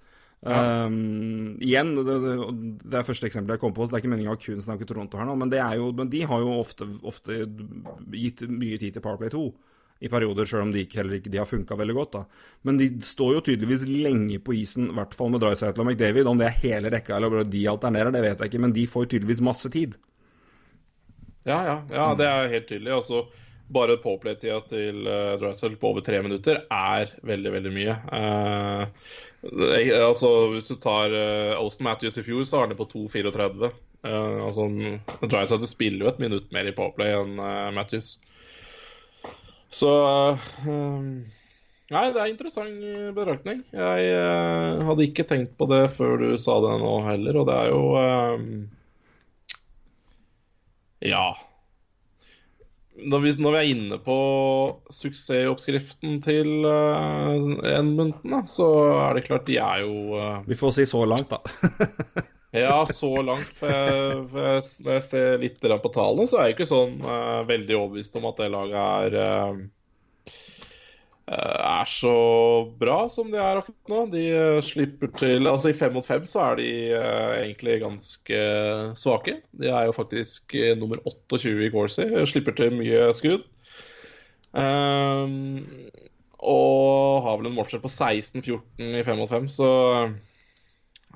Ja. 0.46 0.86
Um, 0.86 1.56
igjen, 1.64 1.94
det, 1.96 2.04
det, 2.22 2.34
det, 2.84 2.92
er 2.94 3.06
første 3.06 3.26
eksempelet 3.26 3.56
jeg 3.56 3.62
kom 3.64 3.72
på, 3.74 3.82
så 3.82 3.90
det 3.90 3.98
er 3.98 4.04
ikke 4.04 4.12
meninga 4.12 4.34
å 4.36 4.38
kun 4.38 4.60
snakke 4.62 4.86
Toronto 4.86 5.18
her 5.18 5.26
nå, 5.26 5.34
men, 5.40 5.50
jo, 5.50 5.88
men, 5.96 6.10
de 6.12 6.20
har 6.30 6.44
jo 6.44 6.52
ofte, 6.60 6.86
ofte, 7.08 7.40
gitt 8.14 8.44
mye 8.46 8.78
tid 8.78 8.94
til 8.94 9.02
Powerplay 9.02 9.32
2 9.34 9.42
i 10.04 10.10
perioder, 10.12 10.46
sjøl 10.46 10.66
om 10.66 10.72
de 10.74 10.82
ikke, 10.84 11.00
heller 11.00 11.16
ikke 11.18 11.32
de 11.32 11.40
har 11.40 11.48
funka 11.48 11.78
veldig 11.80 11.96
godt. 11.96 12.18
da. 12.18 12.42
Men 12.68 12.78
de 12.78 12.90
står 13.04 13.38
jo 13.38 13.44
tydeligvis 13.48 13.86
lenge 13.88 14.38
på 14.44 14.54
isen, 14.58 14.90
i 14.90 14.96
hvert 14.98 15.16
fall 15.16 15.32
med 15.32 15.40
Drycytle 15.40 15.82
og 15.82 15.88
McDavid. 15.88 16.28
Om 16.28 16.42
det 16.42 16.50
er 16.50 16.60
hele 16.66 16.92
rekka 16.92 17.16
eller 17.16 17.48
de 17.48 17.62
alternerer, 17.72 18.12
det 18.12 18.20
vet 18.26 18.44
jeg 18.44 18.52
ikke, 18.52 18.60
men 18.66 18.76
de 18.76 18.84
får 18.92 19.08
tydeligvis 19.08 19.40
masse 19.48 19.70
tid. 19.72 19.96
Ja, 21.48 21.62
ja, 21.64 21.76
ja 21.94 22.10
det 22.18 22.28
er 22.28 22.52
helt 22.52 22.68
tydelig. 22.68 22.92
altså 22.98 23.24
bare 23.72 23.96
påplay-tida 24.02 24.60
til 24.70 25.06
uh, 25.08 25.34
Drysdale 25.40 25.78
på 25.80 25.90
over 25.90 26.04
tre 26.06 26.20
minutter 26.22 26.60
er 26.70 27.10
veldig, 27.26 27.52
veldig 27.56 27.72
mye. 27.74 27.94
Uh, 28.12 28.84
altså, 30.06 30.30
hvis 30.52 30.70
du 30.70 30.76
tar 30.82 31.14
uh, 31.14 31.56
Austin 31.58 31.88
Matthews 31.88 32.18
i 32.20 32.24
fjor, 32.26 32.44
så 32.46 32.58
har 32.58 32.66
han 32.66 32.74
det 32.74 32.78
på 32.78 32.88
2.34. 32.92 33.72
Uh, 34.06 34.44
altså, 34.46 34.68
Drysdale 35.24 35.70
spiller 35.70 36.06
jo 36.06 36.12
et 36.12 36.22
minutt 36.22 36.52
mer 36.54 36.68
i 36.70 36.76
påplay 36.76 37.16
enn 37.16 37.40
uh, 37.42 37.72
Matthews. 37.74 38.20
Så 39.72 39.90
Nei, 41.86 42.04
det 42.10 42.18
er 42.18 42.30
interessant 42.30 42.80
betraktning. 43.14 43.60
Jeg 43.74 44.86
hadde 44.88 45.04
ikke 45.04 45.26
tenkt 45.26 45.52
på 45.58 45.68
det 45.70 45.84
før 45.94 46.16
du 46.18 46.28
sa 46.42 46.56
det 46.64 46.72
nå 46.82 46.94
heller, 47.06 47.38
og 47.38 47.46
det 47.46 47.58
er 47.60 47.68
jo 47.70 47.82
Ja 51.06 51.26
når 52.96 53.24
vi, 53.24 53.32
når 53.42 53.52
vi, 53.54 53.58
er 53.58 53.72
inne 53.74 53.98
på 54.02 54.16
suksessoppskriften 54.92 56.20
til 56.24 56.64
uh, 56.64 57.34
Edmundton, 57.68 58.38
så 58.48 58.70
er 59.08 59.18
det 59.18 59.26
klart 59.28 59.46
de 59.48 59.58
er 59.60 59.84
jo 59.84 60.16
uh, 60.16 60.40
Vi 60.48 60.58
får 60.58 60.78
si 60.78 60.88
så 60.88 61.04
langt, 61.08 61.32
da. 61.32 61.40
ja, 62.64 62.78
så 62.88 63.12
langt. 63.20 63.52
For 63.60 63.72
jeg, 63.72 64.20
for 64.32 64.48
jeg, 64.48 64.66
når 64.86 64.98
jeg 64.98 65.06
ser 65.10 65.40
litt 65.44 65.60
på 65.60 65.94
tallene, 65.94 66.28
så 66.30 66.40
er 66.40 66.50
jeg 66.50 66.58
ikke 66.58 66.70
sånn 66.72 66.98
uh, 67.04 67.42
veldig 67.48 67.80
overbevist 67.82 68.16
om 68.20 68.30
at 68.32 68.44
det 68.44 68.52
laget 68.54 68.80
er 68.80 69.20
Eh, 69.26 69.54
er 71.26 71.88
så 71.90 72.12
bra 72.78 73.08
som 73.10 73.32
de 73.32 73.38
er 73.42 73.58
akkurat 73.58 73.90
nå. 73.90 74.02
De 74.12 74.22
eh, 74.30 74.60
slipper 74.62 75.10
til 75.18 75.48
Altså 75.50 75.72
i 75.72 75.76
fem 75.76 75.96
mot 75.96 76.06
fem 76.06 76.22
så 76.28 76.44
er 76.44 76.60
de 76.60 76.68
uh, 76.94 77.32
egentlig 77.40 77.80
ganske 77.82 78.38
svake. 78.98 79.40
De 79.50 79.72
er 79.72 79.88
jo 79.88 79.96
faktisk 79.96 80.54
nummer 80.78 81.02
28 81.02 81.66
i 81.66 81.72
Corsi. 81.74 82.06
Slipper 82.30 82.54
til 82.54 82.78
mye 82.78 83.10
skudd. 83.18 83.48
Um, 84.56 85.66
og 86.38 87.26
har 87.26 87.40
vel 87.40 87.50
en 87.50 87.56
målforskjell 87.58 87.82
på 87.82 87.92
16-14 87.92 88.96
i 89.00 89.04
fem 89.04 89.18
mot 89.18 89.28
fem, 89.28 89.50
så 89.50 89.68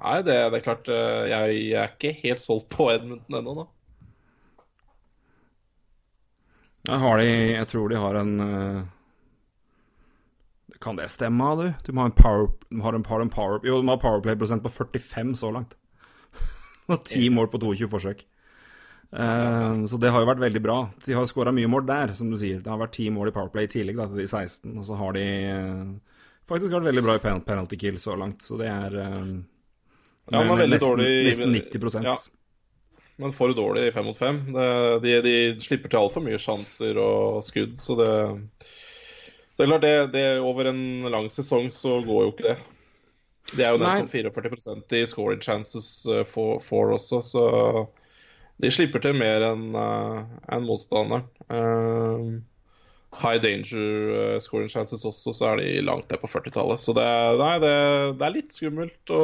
Nei, 0.00 0.20
det, 0.24 0.34
det, 0.50 0.58
er 0.58 0.64
klart 0.64 0.88
jeg, 0.88 1.30
jeg, 1.30 1.76
er 1.76 1.90
ikke 1.92 2.12
helt 2.22 2.40
solgt 2.40 2.70
på 2.72 2.86
Edmundton 2.88 3.36
ennå, 3.36 3.52
da. 3.58 3.64
Jeg, 6.88 7.00
de, 7.20 7.34
jeg 7.52 7.68
tror 7.68 7.92
de 7.92 8.00
har 8.00 8.16
en 8.22 8.32
kan 10.80 10.96
det 10.96 11.10
stemme, 11.12 11.50
du? 11.60 11.66
Du 11.84 11.92
må 11.92 12.04
ha 12.04 12.10
en, 12.10 12.16
power, 12.16 12.48
har 12.82 12.96
en, 12.96 13.04
har 13.04 13.20
en 13.20 13.32
power, 13.32 13.60
jo, 13.66 13.80
de 13.82 13.88
har 13.88 14.00
powerplay-prosent 14.00 14.64
på 14.64 14.72
45 14.72 15.34
så 15.36 15.52
langt. 15.52 15.76
Og 16.90 17.02
ti 17.04 17.28
mål 17.28 17.50
på 17.52 17.60
22 17.60 17.88
forsøk. 17.92 18.24
Uh, 19.10 19.84
så 19.90 19.98
det 19.98 20.12
har 20.14 20.22
jo 20.22 20.30
vært 20.30 20.42
veldig 20.42 20.62
bra. 20.64 20.78
De 21.04 21.14
har 21.18 21.28
skåra 21.28 21.52
mye 21.52 21.68
mål 21.68 21.84
der, 21.88 22.14
som 22.16 22.30
du 22.30 22.38
sier. 22.40 22.62
Det 22.64 22.72
har 22.72 22.80
vært 22.80 22.96
ti 22.96 23.10
mål 23.12 23.28
i 23.28 23.34
Powerplay 23.34 23.68
i 23.68 23.72
tillegg 23.72 23.98
da, 23.98 24.08
til 24.08 24.22
de 24.22 24.28
16. 24.30 24.72
Og 24.72 24.86
så 24.88 24.98
har 25.02 25.16
de 25.18 25.24
uh, 25.52 26.18
faktisk 26.48 26.72
vært 26.72 26.88
veldig 26.88 27.06
bra 27.06 27.16
i 27.18 27.24
penalty 27.44 27.78
kill 27.80 28.00
så 28.00 28.16
langt, 28.18 28.46
så 28.46 28.58
det 28.60 28.70
er 28.70 28.96
uh, 28.96 29.32
ja, 30.30 30.44
men 30.46 30.62
nesten, 30.62 30.86
dårlig, 30.86 31.08
nesten 31.26 31.56
90 31.58 32.06
ja. 32.06 32.14
Men 33.20 33.34
for 33.36 33.52
dårlig 33.52 33.88
i 33.88 33.92
fem 33.92 34.06
mot 34.06 34.16
fem. 34.16 34.38
De, 35.02 35.16
de 35.26 35.34
slipper 35.60 35.90
til 35.92 36.00
altfor 36.00 36.22
mye 36.24 36.38
sjanser 36.40 36.96
og 37.02 37.42
skudd, 37.44 37.74
så 37.76 37.96
det 37.98 38.12
så 39.60 39.78
det 39.78 39.80
det, 39.84 39.94
det, 40.14 40.26
over 40.40 40.70
en 40.70 41.10
lang 41.12 41.30
sesong 41.30 41.70
så 41.74 42.00
går 42.04 42.22
jo 42.24 42.34
ikke 42.34 42.48
det. 42.48 42.58
Det 43.50 43.64
er 43.66 43.74
jo 43.74 43.80
nettopp 43.82 44.12
44 44.12 45.00
i 45.00 45.06
scoring 45.08 45.40
chances 45.42 46.06
eh, 46.06 46.22
for, 46.28 46.60
for, 46.62 46.94
også, 46.94 47.22
så 47.26 47.44
de 48.60 48.70
slipper 48.70 49.02
til 49.02 49.16
mer 49.16 49.42
enn 49.48 49.72
uh, 49.74 50.22
en 50.52 50.66
motstanderen. 50.68 51.24
Um, 51.48 52.42
high 53.16 53.40
danger 53.42 54.12
uh, 54.12 54.36
scoring 54.44 54.68
chances 54.70 55.04
også, 55.08 55.32
så 55.34 55.48
er 55.50 55.62
de 55.62 55.70
langt 55.82 56.12
ned 56.12 56.20
på 56.20 56.28
40-tallet. 56.30 56.82
Så 56.82 56.94
det, 56.96 57.06
nei, 57.40 57.54
det, 57.64 57.72
det, 58.20 58.26
er 58.26 58.36
litt 58.36 58.54
skummelt 58.54 59.14
å 59.16 59.22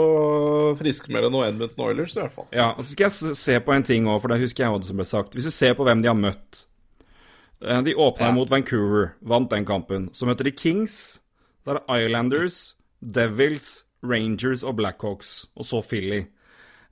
friskmelde 0.80 1.30
noe 1.32 1.50
Edmundton 1.50 1.84
Oilers, 1.86 2.16
i 2.16 2.24
hvert 2.24 2.34
fall. 2.34 2.48
Ja, 2.56 2.72
og 2.72 2.82
så 2.82 2.96
skal 2.96 3.10
jeg 3.10 3.36
se 3.44 3.60
på 3.62 3.76
en 3.76 3.86
ting 3.86 4.08
òg, 4.08 4.22
for 4.24 4.32
det 4.32 4.40
husker 4.42 4.66
jeg 4.66 4.74
hva 4.74 4.80
som 4.88 5.04
ble 5.04 5.08
sagt. 5.08 5.36
Hvis 5.36 5.48
du 5.48 5.54
ser 5.54 5.76
på 5.78 5.86
hvem 5.86 6.02
de 6.02 6.10
har 6.10 6.18
møtt 6.18 6.64
Eh, 6.64 6.75
de 7.60 7.94
åpna 7.94 8.28
ja. 8.28 8.32
mot 8.36 8.50
Vancouver, 8.50 9.14
vant 9.24 9.50
den 9.50 9.64
kampen. 9.64 10.10
Så 10.12 10.28
møter 10.28 10.44
de 10.44 10.52
Kings. 10.52 11.18
Så 11.64 11.74
er 11.74 12.04
Islanders, 12.04 12.76
Devils, 13.00 13.86
Rangers 14.04 14.62
og 14.62 14.76
Blackhawks. 14.78 15.46
Og 15.56 15.66
så 15.66 15.80
Philly. 15.82 16.26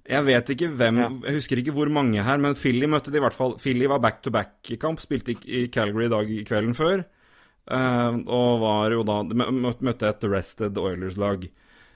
Jeg 0.04 0.26
vet 0.26 0.50
ikke 0.52 0.68
hvem 0.76 0.98
ja. 1.00 1.08
Jeg 1.24 1.38
husker 1.38 1.60
ikke 1.60 1.72
hvor 1.72 1.88
mange 1.92 2.22
her, 2.24 2.40
men 2.40 2.56
Philly 2.58 2.88
møtte 2.90 3.12
de 3.12 3.20
i 3.20 3.24
hvert 3.24 3.36
fall. 3.36 3.56
Philly 3.60 3.88
var 3.88 4.02
back-to-back-kamp, 4.04 5.00
spilte 5.00 5.36
i 5.48 5.66
Calgary 5.72 6.08
i 6.08 6.12
dag 6.12 6.32
i 6.32 6.42
kvelden 6.44 6.76
før. 6.76 7.04
Uh, 7.64 8.20
og 8.28 8.58
var 8.60 8.92
jo 8.92 9.04
da 9.08 9.22
Møtte 9.24 10.10
et 10.10 10.26
Rested 10.28 10.76
Oilers-lag. 10.76 11.46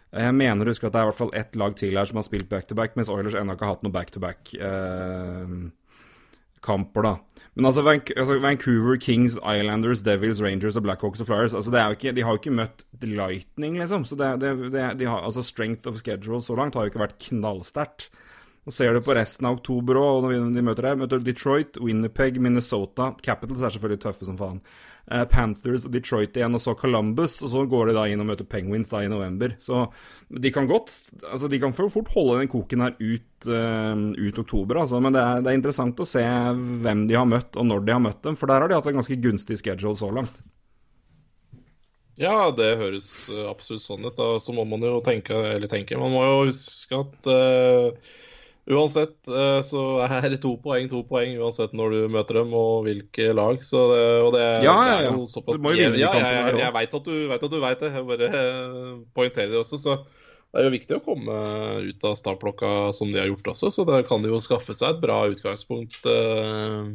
Jeg 0.09 0.33
mener 0.33 0.65
å 0.65 0.73
huske 0.73 0.89
at 0.89 0.95
det 0.95 1.03
er 1.03 1.05
i 1.05 1.11
hvert 1.11 1.19
fall 1.19 1.35
ett 1.37 1.59
lag 1.61 1.75
til 1.77 1.99
her 2.01 2.09
som 2.09 2.17
har 2.17 2.25
spilt 2.25 2.49
back-to-back, 2.49 2.95
-back, 2.95 2.97
mens 2.97 3.11
Oilers 3.13 3.37
ennå 3.37 3.53
ikke 3.53 3.67
har 3.67 3.75
hatt 3.75 3.85
noe 3.85 3.93
back-to-back. 3.93 4.55
Uh, 4.57 5.69
kamper, 6.65 7.03
da. 7.05 7.15
Men 7.59 7.67
altså, 7.67 7.83
altså, 7.83 8.39
Vancouver, 8.39 8.97
Kings, 9.03 9.35
Islanders, 9.35 10.05
Devils, 10.07 10.39
Rangers 10.43 10.77
og 10.79 10.85
Blackhawks 10.87 11.21
og 11.21 11.27
Flyers 11.27 11.55
altså, 11.59 11.75
ikke, 11.91 12.13
De 12.15 12.23
har 12.23 12.31
jo 12.31 12.39
ikke 12.39 12.55
møtt 12.55 12.85
Lightning, 13.03 13.81
liksom. 13.81 14.05
Så 14.07 14.15
det, 14.15 14.29
det, 14.41 14.53
det, 14.73 14.85
de 15.01 15.09
har, 15.11 15.25
altså, 15.27 15.43
Strength 15.43 15.91
of 15.91 15.99
schedule 15.99 16.39
så 16.43 16.55
langt 16.55 16.79
har 16.79 16.87
jo 16.87 16.93
ikke 16.93 17.03
vært 17.03 17.19
knallsterkt. 17.19 18.07
Nå 18.69 18.73
ser 18.77 18.93
du 18.93 19.01
på 19.01 19.15
resten 19.17 19.47
av 19.49 19.55
oktober 19.57 19.97
òg, 19.97 20.27
når 20.27 20.51
de 20.53 20.63
møter 20.67 20.85
deg, 20.85 20.99
Møter 21.01 21.23
Detroit, 21.25 21.79
Winnerpeg, 21.81 22.37
Minnesota. 22.45 23.07
Capitals 23.25 23.63
er 23.65 23.73
selvfølgelig 23.73 24.03
tøffe 24.03 24.29
som 24.29 24.37
faen. 24.37 24.59
Uh, 25.09 25.23
Panthers 25.31 25.87
og 25.89 25.95
Detroit 25.95 26.37
igjen, 26.37 26.53
og 26.53 26.61
så 26.61 26.75
Columbus. 26.77 27.39
Og 27.41 27.49
så 27.55 27.63
går 27.65 27.89
de 27.89 27.95
da 27.97 28.03
inn 28.13 28.21
og 28.21 28.29
møter 28.29 28.45
Penguins 28.45 28.93
da 28.93 29.01
i 29.01 29.09
november. 29.09 29.55
Så 29.65 29.87
de 30.29 30.53
kan 30.53 30.69
godt 30.69 30.93
Altså, 31.23 31.49
de 31.49 31.63
kan 31.63 31.73
fort 31.73 32.13
holde 32.13 32.43
den 32.43 32.53
koken 32.53 32.85
her 32.85 32.93
ut, 33.01 33.49
uh, 33.49 34.05
ut 34.21 34.43
oktober, 34.45 34.83
altså. 34.85 35.01
Men 35.01 35.17
det 35.17 35.25
er, 35.25 35.41
det 35.41 35.49
er, 35.55 35.61
interessant 35.63 36.05
å 36.05 36.11
se 36.13 36.29
hvem 36.85 37.09
de 37.09 37.17
har 37.23 37.33
møtt, 37.33 37.57
og 37.57 37.71
når 37.73 37.89
de 37.89 37.97
har 37.97 38.05
møtt 38.05 38.23
dem. 38.29 38.37
For 38.37 38.53
der 38.53 38.61
har 38.61 38.69
de 38.69 38.77
hatt 38.83 38.93
en 38.93 39.01
ganske 39.01 39.21
gunstig 39.25 39.63
schedule 39.63 39.97
så 39.97 40.13
langt. 40.13 40.45
Ja, 42.21 42.51
det 42.53 42.75
høres 42.85 43.15
absolutt 43.49 43.89
sånn 43.89 44.05
ut. 44.05 44.17
Da. 44.21 44.35
Så 44.45 44.53
må 44.53 44.69
man 44.69 44.85
jo 44.85 44.99
tenke, 45.01 45.41
eller 45.57 45.73
tenke 45.73 45.97
Man 45.97 46.13
må 46.13 46.27
jo 46.29 46.41
huske 46.51 47.07
at 47.07 47.33
uh 47.33 48.17
Uansett 48.69 49.29
eh, 49.33 49.61
så 49.65 49.83
er 50.05 50.27
det 50.29 50.43
to 50.43 50.53
poeng 50.61 50.91
to 50.91 51.01
poeng 51.09 51.39
uansett 51.41 51.73
når 51.77 51.95
du 51.95 52.01
møter 52.13 52.43
dem 52.43 52.53
og 52.57 52.85
hvilke 52.85 53.31
lag. 53.33 53.63
Så 53.65 53.87
det, 53.95 54.05
og 54.27 54.33
det, 54.37 54.45
ja, 54.67 54.77
ja, 54.91 54.99
ja. 55.07 55.13
såpass 55.31 55.57
Du 55.57 55.65
må 55.65 55.73
jo 55.73 55.81
vinne 55.81 55.97
de 55.97 56.05
kampene 56.05 56.33
her 56.35 56.51
òg. 56.53 56.59
Jeg, 56.59 56.65
jeg 56.67 56.77
veit 56.77 56.97
at, 56.99 57.09
du 57.09 57.61
veit 57.63 57.85
det. 57.85 57.93
Jeg 57.97 58.09
bare 58.13 58.31
eh, 58.43 58.91
poengterer 59.17 59.55
det 59.55 59.63
også. 59.63 59.81
Så 59.81 59.97
det 60.49 60.61
er 60.61 60.69
jo 60.69 60.75
viktig 60.77 60.97
å 60.97 61.05
komme 61.05 61.39
ut 61.85 62.09
av 62.09 62.17
startblokka 62.21 62.73
som 62.97 63.13
de 63.13 63.23
har 63.23 63.31
gjort 63.31 63.55
også. 63.55 63.73
Så 63.73 63.89
der 63.89 64.05
kan 64.09 64.25
de 64.25 64.33
jo 64.33 64.41
skaffe 64.45 64.77
seg 64.77 64.97
et 64.97 65.03
bra 65.03 65.19
utgangspunkt 65.29 65.99
uh, 66.09 66.89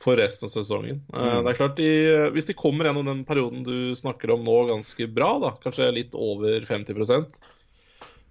for 0.00 0.20
resten 0.20 0.48
av 0.48 0.54
sesongen. 0.54 1.02
Uh, 1.12 1.42
det 1.44 1.52
er 1.52 1.58
klart 1.58 1.76
de, 1.80 1.90
Hvis 2.32 2.48
de 2.48 2.56
kommer 2.56 2.88
gjennom 2.88 3.08
den 3.08 3.20
perioden 3.28 3.64
du 3.68 3.92
snakker 4.00 4.32
om 4.32 4.48
nå 4.48 4.62
ganske 4.72 5.08
bra, 5.12 5.34
da, 5.44 5.52
kanskje 5.60 5.92
litt 5.96 6.16
over 6.16 6.64
50 6.68 6.96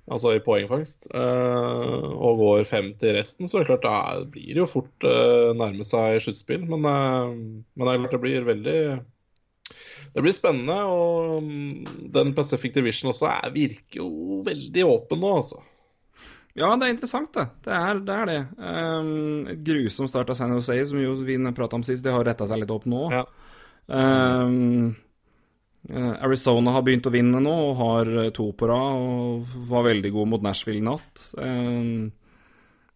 altså 0.08 0.34
i 0.36 0.42
poengfangst, 0.44 1.10
uh, 1.12 2.08
og 2.16 2.42
går 2.42 2.66
fem 2.70 2.92
til 3.00 3.16
resten, 3.18 3.50
så 3.50 3.60
er 3.60 3.66
det 3.66 3.70
klart 3.72 3.86
da 3.86 4.26
blir 4.32 4.54
det 4.54 4.62
jo 4.64 4.70
fort 4.72 5.08
uh, 5.08 5.54
nærme 5.58 5.86
seg 5.88 6.22
sluttspill. 6.24 6.66
Men, 6.70 6.88
uh, 6.88 7.32
men, 7.34 7.84
det 7.84 7.94
er 7.94 8.04
klart 8.06 8.18
det 8.18 8.24
blir 8.24 8.48
veldig 8.48 8.82
Det 10.16 10.24
blir 10.24 10.36
spennende. 10.36 10.78
Og 10.88 11.42
um, 11.44 11.88
den 12.14 12.36
Pacific 12.38 12.76
Division 12.76 13.12
også 13.12 13.32
er, 13.34 13.50
virker 13.56 14.04
jo 14.04 14.44
veldig 14.48 14.86
åpen 14.88 15.24
nå, 15.24 15.34
altså. 15.42 15.64
Ja, 16.58 16.72
det 16.74 16.88
er 16.88 16.94
interessant, 16.96 17.36
det. 17.36 17.44
Det 17.68 17.74
er 17.76 18.00
det. 18.02 18.16
Er 18.16 18.32
det. 18.32 18.40
Um, 18.58 19.50
et 19.52 19.60
grusomt 19.68 20.10
start 20.10 20.32
av 20.34 20.40
San 20.40 20.56
Jose, 20.56 20.80
som 20.90 21.04
jo 21.04 21.20
vi 21.28 21.38
prata 21.52 21.78
om 21.78 21.86
sist, 21.86 22.06
det 22.06 22.16
har 22.16 22.26
retta 22.26 22.48
seg 22.50 22.64
litt 22.64 22.74
opp 22.74 22.88
nå. 22.90 23.04
Ja. 23.14 23.28
Um, 23.88 24.96
Eh, 24.98 25.07
Arizona 25.96 26.74
har 26.76 26.84
begynt 26.84 27.08
å 27.08 27.14
vinne 27.14 27.40
nå 27.44 27.54
og 27.70 27.78
har 27.80 28.10
eh, 28.26 28.32
to 28.36 28.50
på 28.58 28.68
rad 28.68 28.98
og 29.00 29.52
var 29.70 29.86
veldig 29.88 30.12
god 30.16 30.32
mot 30.34 30.44
Nashville 30.44 30.82
i 30.82 30.88
natt. 30.88 31.30
Um, 31.40 32.10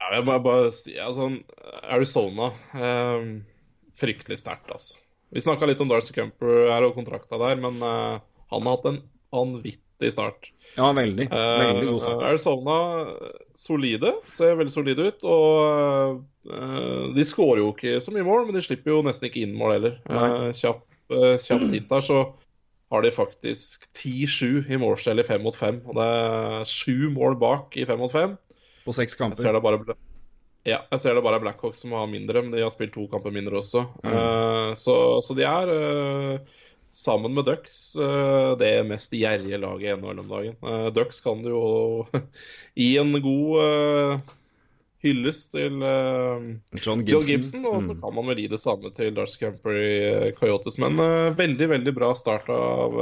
jeg 0.02 0.26
bare, 0.28 0.42
bare 0.44 0.72
altså, 1.06 1.30
Arizona 1.88 2.50
um, 2.76 3.30
Fryktelig 4.02 4.42
sterkt, 4.42 4.72
altså. 4.74 4.98
Vi 5.32 5.44
snakka 5.44 5.70
litt 5.70 5.80
om 5.84 5.88
Darcy 5.88 6.12
Cumper 6.16 6.66
her 6.74 6.84
og 6.84 6.98
kontrakta 6.98 7.38
der, 7.40 7.62
men 7.64 7.78
uh, 7.80 8.18
han 8.52 8.68
har 8.68 8.76
hatt 8.76 8.88
en 8.90 8.98
vanvittig 9.32 10.10
start. 10.12 10.50
Ja, 10.74 10.90
veldig. 10.98 11.30
veldig 11.30 11.86
god 11.86 12.02
start. 12.02 12.18
Uh, 12.18 12.28
Arizona 12.32 12.78
solide, 13.56 14.16
ser 14.28 14.58
veldig 14.60 14.74
solide 14.74 15.06
ut. 15.08 15.28
Og 15.30 16.20
uh, 16.50 17.14
de 17.16 17.28
skårer 17.30 17.62
jo 17.62 17.70
ikke 17.72 18.02
så 18.04 18.12
mye 18.16 18.28
mål, 18.28 18.50
men 18.50 18.58
de 18.58 18.66
slipper 18.66 18.98
jo 18.98 19.04
nesten 19.06 19.30
ikke 19.30 19.46
inn 19.46 19.56
mål 19.56 19.78
heller. 19.78 19.96
Kjapp, 20.58 20.84
kjapp 21.46 21.68
tid 21.70 21.88
der, 21.94 22.04
så 22.10 22.24
har 22.92 23.06
de 23.06 23.12
faktisk 23.16 23.86
10-7 23.96 24.68
i 24.68 24.80
målskjell 24.80 25.24
i 25.24 25.28
fem 25.28 25.44
mot 25.46 25.56
fem. 25.56 25.80
Og 25.88 25.96
det 25.96 26.08
er 26.12 26.66
sju 26.68 27.12
mål 27.14 27.38
bak 27.40 27.78
i 27.80 27.86
fem 27.88 28.02
mot 28.02 28.12
fem. 28.12 28.36
På 28.84 28.96
seks 28.96 29.16
kamper. 29.16 29.40
Jeg 29.40 29.48
ser 29.48 29.56
det 29.56 29.62
bare, 29.64 29.96
ja, 30.68 30.82
jeg 30.92 31.04
ser 31.04 31.16
det 31.16 31.24
bare 31.26 31.40
Blackhawks 31.42 31.80
som 31.86 31.96
har 31.96 32.10
mindre, 32.12 32.44
men 32.44 32.52
de 32.54 32.66
har 32.66 32.74
spilt 32.74 32.94
to 32.98 33.08
kamper 33.12 33.34
mindre 33.34 33.62
også. 33.62 33.86
Mm. 34.04 34.12
Uh, 34.12 34.74
så, 34.78 34.96
så, 35.24 35.38
de 35.38 35.48
er, 35.48 35.72
uh, 35.72 36.68
sammen 36.92 37.34
med 37.38 37.48
Ducks, 37.48 37.80
uh, 37.96 38.58
det 38.60 38.74
mest 38.90 39.16
gjerrige 39.16 39.62
laget 39.62 39.88
i 39.88 39.96
NHL 40.02 40.22
om 40.26 40.36
dagen. 40.36 40.60
Ducks 40.92 41.24
kan 41.24 41.46
du 41.46 41.54
jo 41.54 41.66
gi 42.82 42.92
en 43.00 43.16
god 43.24 44.28
hylles 45.02 45.46
til 45.54 45.82
uh, 45.82 46.44
John, 46.78 47.02
Gibson. 47.06 47.28
Gibson. 47.28 47.66
Og 47.70 47.82
så 47.84 47.96
mm. 47.96 48.02
kan 48.04 48.16
man 48.18 48.30
vel 48.32 48.44
gi 48.44 48.52
det 48.52 48.62
samme 48.62 48.94
til 48.96 49.16
Darcy 49.18 49.42
Camper 49.42 49.80
i 49.80 49.96
uh, 50.12 50.30
Coyotes. 50.38 50.78
Men 50.82 51.02
uh, 51.02 51.32
veldig, 51.38 51.72
veldig 51.76 51.96
bra 51.98 52.14
start 52.18 52.52
av 52.54 53.02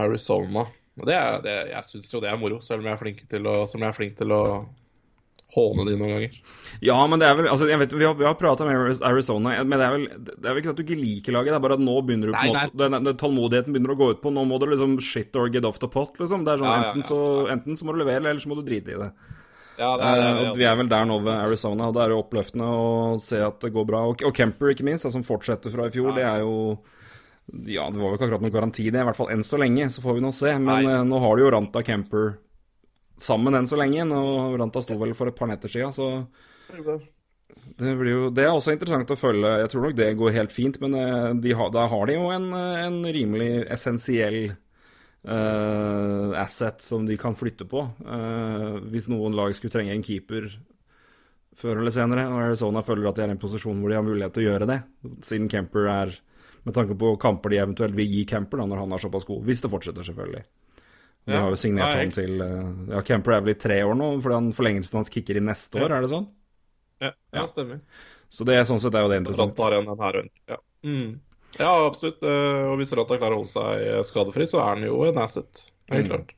Arizona. 0.00 0.66
Og 1.00 1.06
Det 1.08 1.16
er, 1.16 1.40
det, 1.44 1.56
jeg 1.70 1.88
syns 1.88 2.12
jo 2.12 2.20
det 2.22 2.28
er 2.30 2.38
moro, 2.40 2.60
selv 2.64 2.82
om 2.82 2.90
jeg 2.90 2.96
er 2.96 3.00
flink 3.00 3.24
til 3.30 3.48
å, 3.48 3.56
er 3.64 3.96
flink 3.96 4.18
til 4.18 4.34
å 4.36 4.42
håne 5.54 5.86
de 5.88 5.96
noen 5.98 6.12
ganger. 6.14 6.34
Ja, 6.84 6.96
men 7.10 7.22
det 7.22 7.26
er 7.26 7.36
vel 7.38 7.48
altså, 7.50 7.66
jeg 7.70 7.80
vet, 7.82 7.94
Vi 7.98 8.06
har, 8.06 8.14
vi 8.18 8.26
har 8.26 8.36
prata 8.38 8.66
med 8.66 9.00
Arizona, 9.06 9.56
men 9.64 9.74
det 9.74 9.86
er, 9.86 9.94
vel, 9.96 10.06
det 10.28 10.46
er 10.46 10.54
vel 10.54 10.62
ikke 10.62 10.74
at 10.74 10.78
du 10.78 10.84
ikke 10.84 11.00
liker 11.00 11.36
laget, 11.36 11.52
det 11.52 11.58
er 11.58 11.64
bare 11.66 11.78
at 11.78 11.84
nå 11.84 11.96
begynner 12.06 12.30
du 12.30 12.36
på 12.36 12.44
nei, 12.44 12.52
måte, 12.54 12.78
Den, 12.82 12.98
den, 13.08 13.18
Tålmodigheten 13.20 13.74
begynner 13.74 13.94
å 13.94 13.98
gå 13.98 14.10
ut 14.14 14.22
på. 14.22 14.34
Nå 14.34 14.46
må 14.48 14.60
du 14.62 14.68
liksom 14.70 14.98
shit 15.04 15.36
or 15.38 15.50
get 15.52 15.66
off 15.66 15.80
the 15.82 15.90
pot, 15.90 16.14
liksom. 16.22 16.46
Det 16.46 16.54
er 16.54 16.62
sånn, 16.62 16.70
ja, 16.70 16.80
enten, 16.84 17.02
ja, 17.02 17.06
ja. 17.06 17.10
Så, 17.10 17.50
enten 17.56 17.80
så 17.80 17.88
må 17.88 17.96
du 17.96 18.02
levere, 18.04 18.22
eller 18.22 18.42
så 18.42 18.52
må 18.52 18.60
du 18.60 18.64
drite 18.66 18.94
i 18.94 19.00
det. 19.00 19.10
Ja, 19.78 19.94
det 19.96 20.06
er, 20.06 20.20
det 20.20 20.28
er, 20.28 20.50
uh, 20.50 20.56
vi 20.58 20.66
er 20.68 20.78
vel 20.80 20.90
der 20.90 21.06
nå 21.08 21.18
ved 21.24 21.34
Arizona, 21.46 21.88
og 21.88 21.96
det 21.96 22.02
er 22.04 22.14
jo 22.14 22.22
oppløftende 22.22 22.66
å 22.68 22.88
se 23.24 23.40
at 23.44 23.60
det 23.64 23.72
går 23.74 23.86
bra. 23.88 24.02
Og, 24.10 24.24
og 24.28 24.34
Kemper, 24.36 24.72
ikke 24.74 24.86
minst, 24.88 25.08
som 25.08 25.24
fortsetter 25.26 25.72
fra 25.72 25.86
i 25.88 25.94
fjor, 25.94 26.10
ja. 26.12 26.16
det 26.18 26.26
er 26.28 26.44
jo 26.44 26.56
Ja, 27.66 27.86
det 27.90 27.98
var 27.98 28.10
vel 28.10 28.18
ikke 28.18 28.28
akkurat 28.28 28.44
noen 28.44 28.54
garanti, 28.54 28.90
det, 28.90 29.00
i 29.00 29.08
hvert 29.08 29.18
fall 29.18 29.32
enn 29.34 29.46
så 29.46 29.58
lenge. 29.60 29.88
Så 29.90 30.04
får 30.04 30.18
vi 30.18 30.24
nå 30.26 30.34
se. 30.36 30.52
Men 30.58 30.86
Nei. 30.86 30.98
nå 31.08 31.22
har 31.22 31.36
du 31.36 31.44
jo 31.46 31.54
Ranta 31.54 31.82
Kemper 31.86 32.34
sammen 33.20 33.56
enn 33.56 33.68
så 33.70 33.78
lenge. 33.80 34.04
Nå, 34.08 34.20
Ranta 34.60 34.82
sto 34.84 34.98
vel 35.00 35.16
for 35.18 35.30
et 35.30 35.38
par 35.38 35.50
netter 35.50 35.72
siden, 35.72 35.94
så 35.96 36.10
det, 37.80 37.94
blir 37.98 38.12
jo, 38.12 38.24
det 38.34 38.44
er 38.44 38.54
også 38.54 38.74
interessant 38.74 39.10
å 39.10 39.18
følge. 39.18 39.56
Jeg 39.62 39.72
tror 39.72 39.86
nok 39.86 39.96
det 39.98 40.10
går 40.20 40.36
helt 40.36 40.54
fint, 40.54 40.78
men 40.82 40.96
uh, 40.96 41.30
de 41.36 41.54
har, 41.56 41.72
da 41.74 41.86
har 41.90 42.10
de 42.10 42.16
jo 42.16 42.28
en, 42.34 42.50
en 42.54 43.00
rimelig 43.06 43.64
essensiell 43.72 44.40
uh, 45.28 46.32
asset 46.40 46.82
som 46.84 47.06
de 47.06 47.16
kan 47.20 47.36
flytte 47.36 47.66
på. 47.68 47.84
Uh, 48.04 48.80
hvis 48.92 49.08
noen 49.12 49.36
lag 49.36 49.54
skulle 49.56 49.74
trenge 49.74 49.94
en 49.94 50.04
keeper 50.04 50.48
før 51.60 51.82
eller 51.82 51.92
senere, 51.92 52.28
og 52.30 52.40
Arizona 52.46 52.82
føler 52.86 53.10
at 53.10 53.18
de 53.18 53.24
er 53.24 53.32
i 53.32 53.36
en 53.36 53.42
posisjon 53.42 53.80
hvor 53.82 53.92
de 53.92 53.98
har 53.98 54.06
mulighet 54.06 54.36
til 54.36 54.46
å 54.46 54.48
gjøre 54.52 54.68
det, 54.70 54.80
siden 55.26 55.50
Kemper 55.52 55.88
er 55.92 56.18
Med 56.60 56.74
tanke 56.76 56.92
på 56.92 57.14
kamper 57.16 57.48
de 57.48 57.56
eventuelt 57.56 57.94
vil 57.96 58.10
gi 58.12 58.26
Kemper 58.28 58.60
da, 58.60 58.66
når 58.68 58.82
han 58.82 58.90
er 58.92 59.00
såpass 59.00 59.24
god. 59.24 59.46
Hvis 59.48 59.62
det 59.64 59.70
fortsetter, 59.72 60.04
selvfølgelig. 60.04 60.42
De 61.24 61.38
har 61.38 61.48
jo 61.48 61.56
signert 61.56 61.96
ham 61.96 62.12
til 62.12 62.42
uh, 62.42 62.92
Ja, 62.92 63.00
Kemper 63.06 63.36
er 63.36 63.46
vel 63.46 63.54
i 63.54 63.60
tre 63.60 63.78
år 63.86 63.96
nå, 63.96 64.10
fordi 64.20 64.36
han 64.36 64.50
forlengelsen 64.56 64.98
hans 65.00 65.12
kicker 65.12 65.40
i 65.40 65.44
neste 65.44 65.80
år, 65.80 65.94
er 65.96 66.04
det 66.04 66.10
sånn? 66.12 66.28
Ja, 67.00 67.14
ja 67.32 67.46
stemmer. 67.48 67.80
Så 68.28 68.44
det, 68.44 68.58
sånn 68.68 68.80
sett 68.82 68.94
er 68.94 69.06
jo 69.06 69.10
det 69.10 69.22
interessant. 69.22 69.56
Ja. 70.52 70.60
Mm. 70.84 71.16
Ja, 71.58 71.72
absolutt. 71.86 72.22
Eh, 72.22 72.66
og 72.70 72.76
hvis 72.80 72.92
Rata 72.96 73.18
klarer 73.18 73.36
å 73.36 73.42
holde 73.42 73.52
seg 73.54 73.86
eh, 73.86 74.02
skadefri, 74.06 74.46
så 74.50 74.62
er 74.62 74.76
han 74.76 74.86
jo 74.86 75.00
en 75.08 75.22
asset. 75.22 75.64
Helt 75.90 76.06
mm. 76.06 76.12
klart. 76.12 76.36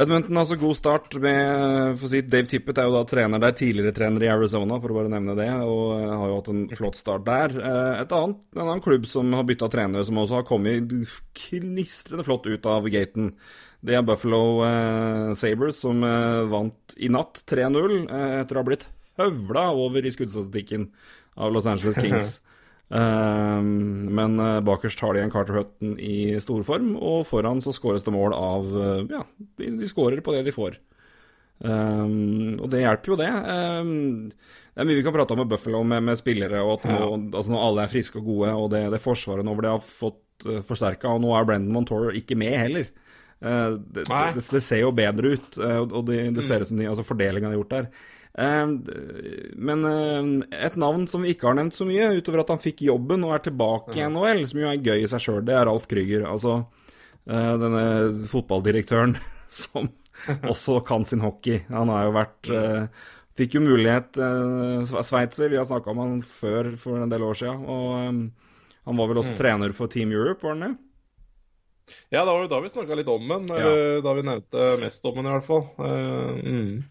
Edmonton 0.00 0.38
altså 0.38 0.56
god 0.56 0.76
start 0.78 1.16
med 1.20 1.96
for 1.98 2.06
å 2.06 2.10
si, 2.12 2.20
Dave 2.22 2.48
Tippett 2.48 2.78
er 2.78 2.86
jo 2.86 2.94
da 2.94 3.02
trener 3.10 3.42
der, 3.42 3.56
tidligere 3.58 3.92
trener 3.92 4.22
i 4.24 4.30
Arizona, 4.32 4.78
for 4.80 4.94
å 4.94 5.00
bare 5.00 5.10
nevne 5.12 5.34
det, 5.36 5.48
og 5.66 5.96
eh, 5.96 6.12
har 6.12 6.30
jo 6.30 6.36
hatt 6.38 6.52
en 6.52 6.62
flott 6.78 7.00
start 7.00 7.26
der. 7.26 7.56
Et 8.04 8.14
annet, 8.20 8.46
En 8.56 8.62
annen 8.68 8.84
klubb 8.84 9.08
som 9.10 9.34
har 9.36 9.48
bytta 9.48 9.68
trenere, 9.72 10.06
som 10.06 10.22
også 10.22 10.40
har 10.40 10.46
kommet 10.48 10.94
knistrende 11.36 12.24
flott 12.24 12.46
ut 12.48 12.70
av 12.70 12.88
gaten, 12.92 13.34
det 13.80 13.96
er 13.96 14.04
Buffalo 14.04 14.60
eh, 14.66 15.30
Sabres, 15.40 15.80
som 15.80 16.04
eh, 16.04 16.42
vant 16.52 16.96
i 17.00 17.08
natt 17.12 17.42
3-0 17.48 17.94
eh, 18.02 18.34
etter 18.42 18.58
å 18.58 18.60
ha 18.60 18.68
blitt 18.68 18.86
høvla 19.20 19.70
over 19.76 20.04
i 20.04 20.12
skuddstatistikken 20.12 20.90
av 21.40 21.54
Los 21.54 21.68
Angeles 21.70 22.00
Kings. 22.04 22.38
Ehm, 22.90 24.08
men 24.10 24.40
uh, 24.42 24.58
bakerst 24.66 25.00
har 25.04 25.14
de 25.14 25.22
en 25.22 25.30
Carter 25.30 25.60
Hutton 25.60 25.94
i 26.02 26.34
storform, 26.42 26.96
og 26.98 27.22
foran 27.28 27.62
så 27.62 27.74
skåres 27.74 28.06
det 28.06 28.14
mål 28.14 28.34
av 28.34 28.70
uh, 28.74 29.02
Ja, 29.06 29.24
de, 29.60 29.90
skårer 29.90 30.22
på 30.26 30.34
det 30.34 30.42
de 30.48 30.54
får. 30.54 30.80
Um, 31.60 32.56
og 32.56 32.70
det 32.72 32.82
hjelper 32.82 33.12
jo, 33.12 33.18
det. 33.20 33.28
Um, 33.30 34.32
det 34.74 34.82
er 34.82 34.88
mye 34.88 34.98
vi 34.98 35.04
kan 35.06 35.14
prate 35.14 35.36
om 35.36 35.42
med 35.42 35.50
Buffalo 35.52 35.84
med, 35.86 36.02
med 36.08 36.18
spillere, 36.18 36.64
og 36.64 36.78
at 36.78 36.88
nå, 36.88 36.98
ja. 36.98 37.10
altså 37.28 37.52
når 37.52 37.66
alle 37.68 37.84
er 37.84 37.92
friske 37.92 38.18
og 38.18 38.30
gode, 38.32 38.54
og 38.56 38.70
det, 38.74 38.82
det 38.94 39.02
forsvaret 39.04 39.46
nå 39.46 39.54
hvor 39.54 39.66
de 39.66 39.74
har 39.76 39.86
fått 39.86 40.48
uh, 40.48 40.58
forsterka, 40.66 41.12
og 41.14 41.22
nå 41.22 41.34
er 41.36 41.46
Brendan 41.46 41.76
Montour 41.76 42.16
ikke 42.16 42.38
med 42.40 42.56
heller. 42.58 42.90
Uh, 43.40 43.76
det, 43.78 44.08
det, 44.08 44.48
det, 44.50 44.64
ser 44.64 44.82
jo 44.82 44.90
bedre 44.96 45.36
ut, 45.36 45.60
uh, 45.62 45.84
og 45.84 46.08
det, 46.10 46.24
ser 46.42 46.64
ut 46.64 46.72
som 46.72 46.80
de, 46.80 46.90
altså 46.90 47.06
fordelinga 47.06 47.46
de 47.46 47.54
har 47.54 47.60
gjort 47.62 47.76
der. 47.76 47.92
Ehm, 48.40 48.76
men 49.60 49.84
eh, 49.84 50.64
et 50.64 50.76
navn 50.80 51.06
som 51.10 51.24
vi 51.24 51.34
ikke 51.34 51.50
har 51.50 51.58
nevnt 51.58 51.76
så 51.76 51.86
mye, 51.88 52.12
utover 52.16 52.44
at 52.44 52.52
han 52.54 52.62
fikk 52.62 52.84
jobben 52.86 53.24
og 53.26 53.34
er 53.36 53.44
tilbake 53.44 53.98
i 53.98 54.06
NHL, 54.06 54.44
som 54.48 54.62
jo 54.62 54.68
er 54.70 54.84
gøy 54.84 55.04
i 55.04 55.08
seg 55.10 55.24
sjøl, 55.24 55.40
det 55.46 55.56
er 55.56 55.66
Ralf 55.68 55.88
Krüger. 55.90 56.24
Altså 56.30 56.60
eh, 56.60 57.54
denne 57.60 57.84
fotballdirektøren 58.30 59.16
som 59.62 59.90
også 60.48 60.80
kan 60.86 61.04
sin 61.08 61.24
hockey. 61.24 61.64
Han 61.72 61.92
har 61.92 62.06
jo 62.06 62.12
vært 62.12 62.48
uh, 62.52 63.06
fikk 63.40 63.54
jo 63.56 63.62
mulighet 63.64 64.18
uh, 64.20 64.84
Sveitser, 64.84 65.48
vi 65.48 65.56
har 65.56 65.64
snakka 65.64 65.94
om 65.94 66.02
han 66.02 66.18
før 66.20 66.74
for 66.76 67.00
en 67.00 67.08
del 67.08 67.24
år 67.24 67.38
siden. 67.40 67.62
Og 67.64 67.94
um, 68.04 68.20
han 68.84 69.00
var 69.00 69.08
vel 69.08 69.20
også 69.22 69.32
mm. 69.32 69.38
trener 69.38 69.74
for 69.76 69.92
Team 69.92 70.12
Europe, 70.12 70.44
var 70.44 70.58
han 70.58 70.66
det? 70.66 70.74
Ja, 72.12 72.20
det 72.20 72.28
var 72.28 72.44
jo 72.44 72.52
da 72.52 72.60
vi 72.60 72.72
snakka 72.72 73.00
litt 73.00 73.08
om 73.10 73.32
den. 73.32 73.48
Ja. 73.48 73.72
Da 74.04 74.12
vi 74.14 74.26
nevnte 74.28 74.68
mest 74.84 75.08
om 75.08 75.16
den, 75.16 75.26
i 75.26 75.32
hvert 75.34 75.48
fall. 75.48 75.64
Mm. 76.44 76.84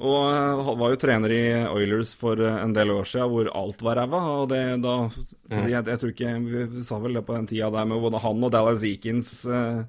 Og 0.00 0.64
han 0.64 0.78
var 0.80 0.94
jo 0.94 0.98
trener 1.00 1.32
i 1.34 1.42
Oilers 1.68 2.14
for 2.16 2.40
en 2.40 2.72
del 2.72 2.92
år 2.94 3.08
siden, 3.08 3.28
hvor 3.28 3.50
alt 3.60 3.82
var 3.84 3.98
ræva. 4.00 4.20
Og 4.40 4.46
det 4.48 4.62
da 4.80 4.94
mm. 5.04 5.66
jeg, 5.68 5.74
jeg, 5.76 5.98
tror 6.00 6.14
ikke 6.14 6.36
Vi 6.46 6.84
sa 6.88 7.00
vel 7.02 7.18
det 7.18 7.26
på 7.26 7.36
den 7.36 7.50
tida 7.50 7.68
der 7.74 7.88
med 7.88 8.00
både 8.00 8.22
han 8.22 8.46
og 8.46 8.54
Dallas 8.54 8.86
Eakins, 8.86 9.34
uh, 9.44 9.82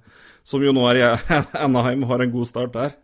som 0.44 0.66
jo 0.66 0.74
nå 0.76 0.84
er 0.90 1.00
i 1.00 1.06
Anaheim, 1.66 2.04
har 2.10 2.26
en 2.26 2.36
god 2.36 2.50
start 2.50 2.76
der. 2.76 2.98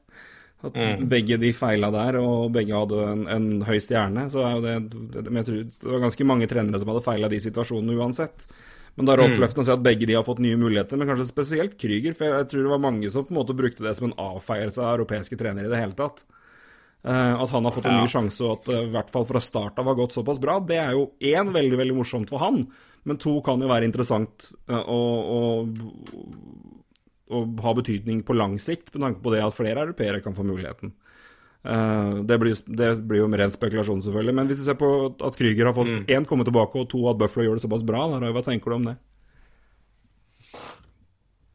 At 0.68 0.76
mm. 0.76 1.06
begge 1.08 1.38
de 1.40 1.54
feila 1.56 1.94
der, 1.94 2.18
og 2.20 2.52
begge 2.52 2.76
hadde 2.76 3.04
en, 3.14 3.28
en 3.32 3.50
høy 3.64 3.78
stjerne. 3.84 4.26
Så 4.34 4.44
det, 4.66 4.80
det, 5.14 5.28
det, 5.30 5.44
tror, 5.48 5.62
det 5.70 5.92
var 5.94 6.08
ganske 6.10 6.28
mange 6.28 6.50
trenere 6.52 6.82
som 6.82 6.92
hadde 6.92 7.06
feila 7.06 7.30
de 7.32 7.40
situasjonene 7.40 7.96
uansett. 8.02 8.50
Men 8.98 9.06
da 9.06 9.14
er 9.14 9.22
det 9.22 9.28
mm. 9.28 9.36
oppløftende 9.36 9.64
å 9.64 9.68
se 9.70 9.76
at 9.78 9.86
begge 9.86 10.10
de 10.10 10.16
har 10.18 10.26
fått 10.26 10.42
nye 10.44 10.58
muligheter, 10.60 11.00
men 11.00 11.08
kanskje 11.08 11.30
spesielt 11.30 11.78
Krüger. 11.80 12.18
For 12.18 12.34
jeg 12.34 12.50
tror 12.50 12.66
det 12.66 12.74
var 12.74 12.84
mange 12.84 13.14
som 13.14 13.24
på 13.24 13.32
en 13.32 13.40
måte 13.40 13.56
brukte 13.56 13.86
det 13.86 13.94
som 13.96 14.10
en 14.10 14.18
avfeielse 14.20 14.82
av 14.82 14.98
europeiske 14.98 15.40
trenere 15.40 15.70
i 15.70 15.72
det 15.72 15.80
hele 15.80 15.96
tatt. 15.96 16.26
Uh, 17.08 17.40
at 17.40 17.52
han 17.54 17.64
har 17.64 17.72
fått 17.72 17.86
en 17.88 18.02
ny 18.02 18.08
sjanse, 18.12 18.44
og 18.44 18.58
at 18.58 18.66
det 18.68 18.80
i 18.84 18.92
hvert 18.92 19.12
fall 19.14 19.24
fra 19.30 19.40
start 19.40 19.78
av 19.80 19.88
har 19.88 19.96
gått 19.96 20.18
såpass 20.18 20.42
bra, 20.44 20.58
det 20.60 20.76
er 20.82 20.92
jo 20.98 21.06
én 21.24 21.54
veldig 21.56 21.78
veldig 21.80 21.96
morsomt 21.96 22.34
for 22.34 22.44
han, 22.44 22.66
men 23.08 23.20
to 23.22 23.38
kan 23.46 23.62
jo 23.64 23.70
være 23.72 23.88
interessant 23.88 24.50
å, 24.68 24.98
og, 25.38 25.78
og, 27.32 27.62
ha 27.64 27.74
betydning 27.78 28.26
på 28.28 28.36
lang 28.36 28.58
sikt, 28.60 28.92
med 28.92 29.06
tanke 29.06 29.24
på 29.24 29.32
det 29.32 29.40
at 29.46 29.56
flere 29.56 29.86
europeere 29.86 30.20
kan 30.26 30.36
få 30.36 30.44
muligheten. 30.50 30.92
Det 31.64 32.38
blir, 32.40 32.60
det, 32.76 32.90
blir, 33.08 33.22
jo 33.22 33.30
ren 33.40 33.56
spekulasjon, 33.56 34.04
selvfølgelig, 34.04 34.36
men 34.36 34.52
hvis 34.52 34.60
du 34.60 34.68
ser 34.68 34.78
på 34.80 34.92
at 35.16 35.40
Krüger 35.40 35.70
har 35.70 35.76
fått 35.76 35.94
én 35.96 36.26
mm. 36.26 36.28
komme 36.28 36.48
tilbake, 36.48 36.84
og 36.84 36.92
to 36.92 37.06
at 37.12 37.20
Buffalo 37.20 37.48
gjør 37.48 37.60
det 37.60 37.64
såpass 37.64 37.88
bra, 37.88 38.04
hva 38.20 38.44
tenker 38.44 38.72
du 38.72 38.78
om 38.82 38.92
det? 38.92 38.98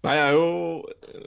Nei, 0.02 0.16
Jeg 0.18 0.32
er 0.32 0.34
jo 0.34 0.46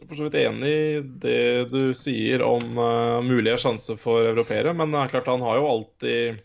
for 0.10 0.18
så 0.18 0.26
vidt 0.28 0.42
enig 0.42 0.72
i 0.72 1.04
det 1.24 1.44
du 1.72 1.94
sier 1.96 2.44
om 2.44 2.76
uh, 2.76 3.24
mulige 3.24 3.60
sjanser 3.64 4.00
for 4.00 4.28
europeere. 4.28 4.74
Men 4.76 4.92
det 4.92 5.00
er 5.00 5.14
klart 5.14 5.32
han 5.32 5.46
har 5.46 5.62
jo 5.62 5.72
alltid 5.72 6.44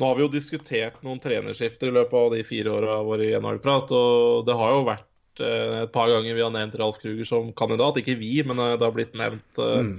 Nå 0.00 0.08
har 0.08 0.16
vi 0.16 0.24
jo 0.24 0.32
diskutert 0.32 1.02
noen 1.04 1.20
trenerskifter 1.22 1.90
i 1.90 1.94
løpet 1.94 2.16
av 2.16 2.30
de 2.32 2.40
fire 2.48 2.72
åra 2.72 2.94
våre 3.06 3.26
i 3.28 3.34
NHL-prat. 3.36 3.92
Og 3.96 4.44
det 4.48 4.56
har 4.58 4.74
jo 4.74 4.86
vært 4.88 5.42
uh, 5.44 5.82
et 5.86 5.94
par 5.94 6.12
ganger 6.12 6.36
vi 6.36 6.44
har 6.44 6.52
nevnt 6.52 6.76
Ralf 6.80 7.00
Kruger 7.00 7.28
som 7.28 7.52
kandidat. 7.56 8.00
Ikke 8.02 8.18
vi, 8.20 8.34
men 8.44 8.60
uh, 8.60 8.74
det 8.76 8.88
har 8.88 8.96
blitt 8.96 9.16
nevnt 9.16 9.60
mm. 9.60 9.92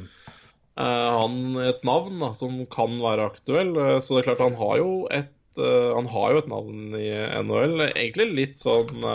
han 0.78 1.62
et 1.66 1.86
navn 1.86 2.22
da, 2.22 2.34
som 2.38 2.62
kan 2.70 2.98
være 3.02 3.30
aktuell. 3.32 3.74
så 4.02 4.16
det 4.16 4.24
er 4.24 4.30
klart 4.32 4.46
han 4.52 4.58
har 4.58 4.82
jo 4.82 4.92
et, 5.14 5.34
han 5.58 6.10
har 6.10 6.34
jo 6.34 6.42
et 6.42 6.50
navn 6.50 6.98
i 6.98 7.10
NHL. 7.46 7.88
Egentlig 7.94 8.30
litt 8.34 8.62
sånn 8.62 9.06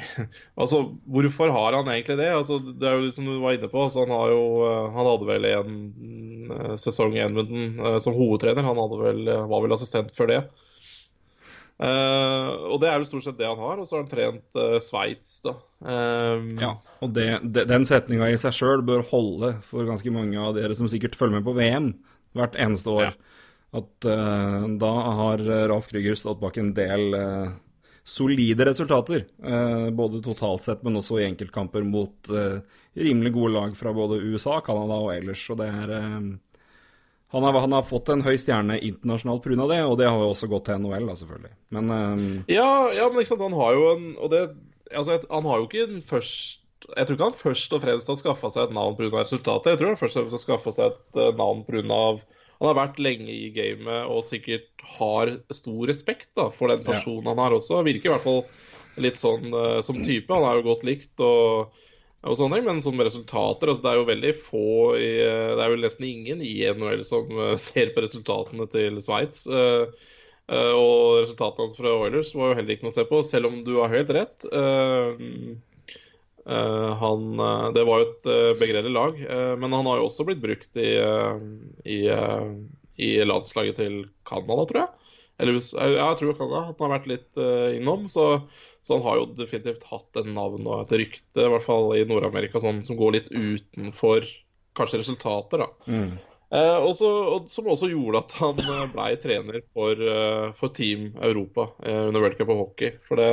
altså, 0.60 0.82
hvorfor 1.04 1.52
har 1.52 1.76
han 1.76 1.88
egentlig 1.92 2.16
det? 2.20 2.30
Altså, 2.32 2.58
det 2.58 2.88
er 2.88 2.98
jo 2.98 3.12
som 3.14 3.28
du 3.28 3.36
var 3.42 3.56
inne 3.56 3.70
på. 3.70 3.86
Altså, 3.86 4.04
han, 4.06 4.12
jo, 4.32 4.42
eh, 4.66 4.90
han, 4.96 5.08
hadde 5.10 5.28
vel 5.28 5.48
en 5.50 5.78
eh, 6.56 6.74
sesong 6.80 7.16
i 7.16 7.22
Edmundton 7.24 7.80
uh, 7.80 7.96
som 8.02 8.16
hovedtrener. 8.16 8.66
Han 8.66 9.00
vel, 9.02 9.24
var 9.50 9.64
vel 9.64 9.76
assistent 9.76 10.14
før 10.16 10.32
det. 10.32 10.42
Uh, 11.82 12.70
og 12.70 12.76
det 12.82 12.90
er 12.92 13.00
jo 13.00 13.08
stort 13.08 13.26
sett 13.26 13.40
det 13.40 13.48
han 13.48 13.60
har. 13.60 13.80
Og 13.80 13.88
så 13.88 13.98
har 13.98 14.04
han 14.04 14.12
trent 14.12 14.60
uh, 14.60 14.78
Sveits, 14.82 15.34
da. 15.44 15.56
Um, 15.82 16.52
ja, 16.62 16.76
og 17.02 17.12
det, 17.16 17.28
det, 17.42 17.66
den 17.70 17.86
setninga 17.88 18.30
i 18.30 18.38
seg 18.40 18.54
sjøl 18.54 18.84
bør 18.86 19.04
holde 19.10 19.56
for 19.66 19.88
ganske 19.88 20.12
mange 20.14 20.38
av 20.38 20.54
dere 20.56 20.76
som 20.78 20.90
sikkert 20.90 21.18
følger 21.18 21.40
med 21.40 21.48
på 21.48 21.56
VM 21.58 21.92
hvert 22.38 22.56
eneste 22.60 22.92
år. 22.92 23.10
Ja. 23.10 23.38
At 23.82 24.08
uh, 24.08 24.64
da 24.80 24.94
har 25.18 25.44
Ralf 25.72 25.88
Krüger 25.90 26.16
stått 26.18 26.40
bak 26.42 26.60
en 26.60 26.74
del 26.76 27.16
uh, 27.16 27.52
solide 28.04 28.64
resultater. 28.64 29.24
Eh, 29.44 29.90
både 29.90 30.22
totalt 30.22 30.62
sett, 30.62 30.82
men 30.82 30.98
også 30.98 31.20
i 31.20 31.26
enkeltkamper 31.28 31.84
mot 31.86 32.30
eh, 32.30 32.58
rimelig 32.98 33.32
gode 33.32 33.52
lag 33.54 33.76
fra 33.78 33.92
både 33.94 34.20
USA, 34.22 34.60
Canada 34.66 34.98
og 35.04 35.12
ellers. 35.14 35.44
Så 35.46 35.56
det 35.58 35.68
er 35.70 35.92
eh, 35.98 36.16
han, 37.32 37.46
har, 37.46 37.60
han 37.64 37.76
har, 37.78 37.86
fått 37.88 38.10
en 38.12 38.24
høy 38.26 38.34
stjerne 38.40 38.80
internasjonalt 38.82 39.44
pga. 39.44 39.68
det, 39.70 39.78
og 39.86 39.94
det 40.00 40.10
har 40.10 40.18
jo 40.20 40.32
også 40.34 40.50
gått 40.50 40.66
til 40.68 40.82
NHL, 40.82 41.06
da, 41.08 41.14
selvfølgelig. 41.20 41.54
Men 41.72 41.94
ja, 42.50 42.66
ja, 42.92 43.06
men 43.08 43.22
ikke 43.22 43.32
sant, 43.32 43.46
han 43.46 43.56
har 43.56 43.78
jo 43.78 43.86
en 43.94 44.10
Og 44.20 44.34
det 44.34 44.42
Altså, 44.92 45.14
han 45.30 45.46
har 45.48 45.56
jo 45.56 45.64
ikke 45.70 45.86
en 45.86 46.02
først 46.04 46.58
jeg 46.82 47.06
tror 47.06 47.16
ikke 47.16 47.26
han 47.30 47.36
først 47.38 47.72
og 47.72 47.80
fremst 47.80 48.08
har 48.10 48.16
skaffa 48.18 48.48
seg 48.52 48.66
et 48.66 48.74
navn 48.76 48.96
pga. 48.98 49.22
resultatet. 49.22 49.70
Jeg 49.70 49.78
tror 49.80 49.92
han 49.92 50.00
først 50.00 50.16
og 50.18 50.24
fremst 50.24 50.34
har 50.34 50.42
skaffa 50.42 50.72
seg 50.76 50.96
et 50.98 51.38
navn 51.38 51.62
pga. 51.64 52.00
Han 52.62 52.68
har 52.70 52.78
vært 52.78 53.00
lenge 53.02 53.32
i 53.34 53.48
gamet 53.50 54.06
og 54.06 54.20
sikkert 54.22 54.84
har 54.94 55.32
stor 55.50 55.88
respekt 55.90 56.28
da, 56.38 56.44
for 56.54 56.70
den 56.70 56.84
personen 56.86 57.26
ja. 57.26 57.32
han 57.32 57.40
har 57.42 57.56
også. 57.56 57.80
Virker 57.82 58.06
i 58.06 58.12
hvert 58.12 58.22
fall 58.22 59.02
litt 59.02 59.18
sånn 59.18 59.48
uh, 59.50 59.80
som 59.82 59.98
type. 59.98 60.30
Han 60.30 60.46
er 60.46 60.60
jo 60.60 60.68
godt 60.68 60.84
likt 60.86 61.24
og, 61.26 61.74
og 62.22 62.38
sånne 62.38 62.60
ting, 62.60 62.68
men 62.68 62.78
som 62.84 63.02
resultater 63.02 63.72
altså 63.72 63.82
Det 63.82 63.90
er 63.90 63.98
jo 63.98 64.06
veldig 64.12 64.32
få 64.38 64.70
i, 64.94 65.10
uh, 65.26 65.48
Det 65.56 65.64
er 65.64 65.74
jo 65.74 65.82
nesten 65.82 66.06
ingen 66.06 66.46
i 66.46 66.54
NHL 66.70 67.02
som 67.08 67.34
uh, 67.34 67.56
ser 67.66 67.90
på 67.96 68.06
resultatene 68.06 68.68
til 68.70 69.02
Sveits. 69.02 69.48
og 70.52 71.22
resultatene 71.22 71.66
hans 71.66 71.76
fra 71.78 71.98
Oilers 71.98 72.30
var 72.36 72.52
jo 72.52 72.60
heller 72.60 72.76
ikke 72.76 72.86
noe 72.86 72.94
å 72.94 73.00
se 73.00 73.08
på, 73.10 73.24
selv 73.26 73.50
om 73.50 73.62
du 73.66 73.74
har 73.80 73.90
helt 73.90 74.14
rett. 74.14 74.46
Han, 76.42 77.42
det 77.76 77.84
var 77.86 78.00
jo 78.00 78.06
et 78.08 78.26
uh, 78.26 78.52
begredelig 78.58 78.92
lag, 78.94 79.18
men 79.60 79.74
han 79.76 79.86
har 79.86 80.00
jo 80.00 80.08
også 80.08 80.26
blitt 80.26 80.42
brukt 80.42 80.78
i, 80.80 80.90
i 81.86 81.98
i 83.02 83.24
landslaget 83.24 83.78
til 83.80 83.94
Canada, 84.28 84.66
tror 84.68 84.80
jeg. 84.82 84.90
Eller 85.42 85.56
ja, 85.58 86.10
jeg 86.12 86.18
tror 86.20 86.36
Canada. 86.38 86.64
Han 86.68 86.84
har 86.84 86.92
vært 86.92 87.08
litt 87.10 87.40
innom. 87.78 88.04
Så, 88.12 88.26
så, 88.82 88.96
han 88.96 89.06
har 89.06 89.20
jo 89.20 89.30
definitivt 89.38 89.86
hatt 89.90 90.20
et 90.20 90.28
navn 90.28 90.68
og 90.68 90.84
et 90.84 90.98
rykte, 91.02 91.46
i 91.46 91.48
hvert 91.54 91.64
fall 91.64 91.94
i 91.96 92.04
Nord-Amerika, 92.08 92.60
sånn, 92.62 92.82
som 92.86 92.98
går 93.00 93.16
litt 93.16 93.32
utenfor 93.32 94.28
kanskje 94.78 95.02
resultater, 95.02 95.64
da. 95.64 95.90
Mm. 95.90 96.12
Eh, 96.52 96.78
også, 96.84 97.08
og, 97.32 97.48
som 97.48 97.70
også 97.72 97.88
gjorde 97.88 98.20
at 98.26 98.34
han 98.42 98.92
blei 98.92 99.14
trener 99.20 99.62
for, 99.72 100.04
for, 100.58 100.72
Team 100.76 101.10
Europa 101.16 101.70
under 101.80 102.20
World 102.20 102.36
Cup 102.38 102.52
of 102.52 102.60
Hockey. 102.66 102.92
For 103.08 103.20
det 103.20 103.30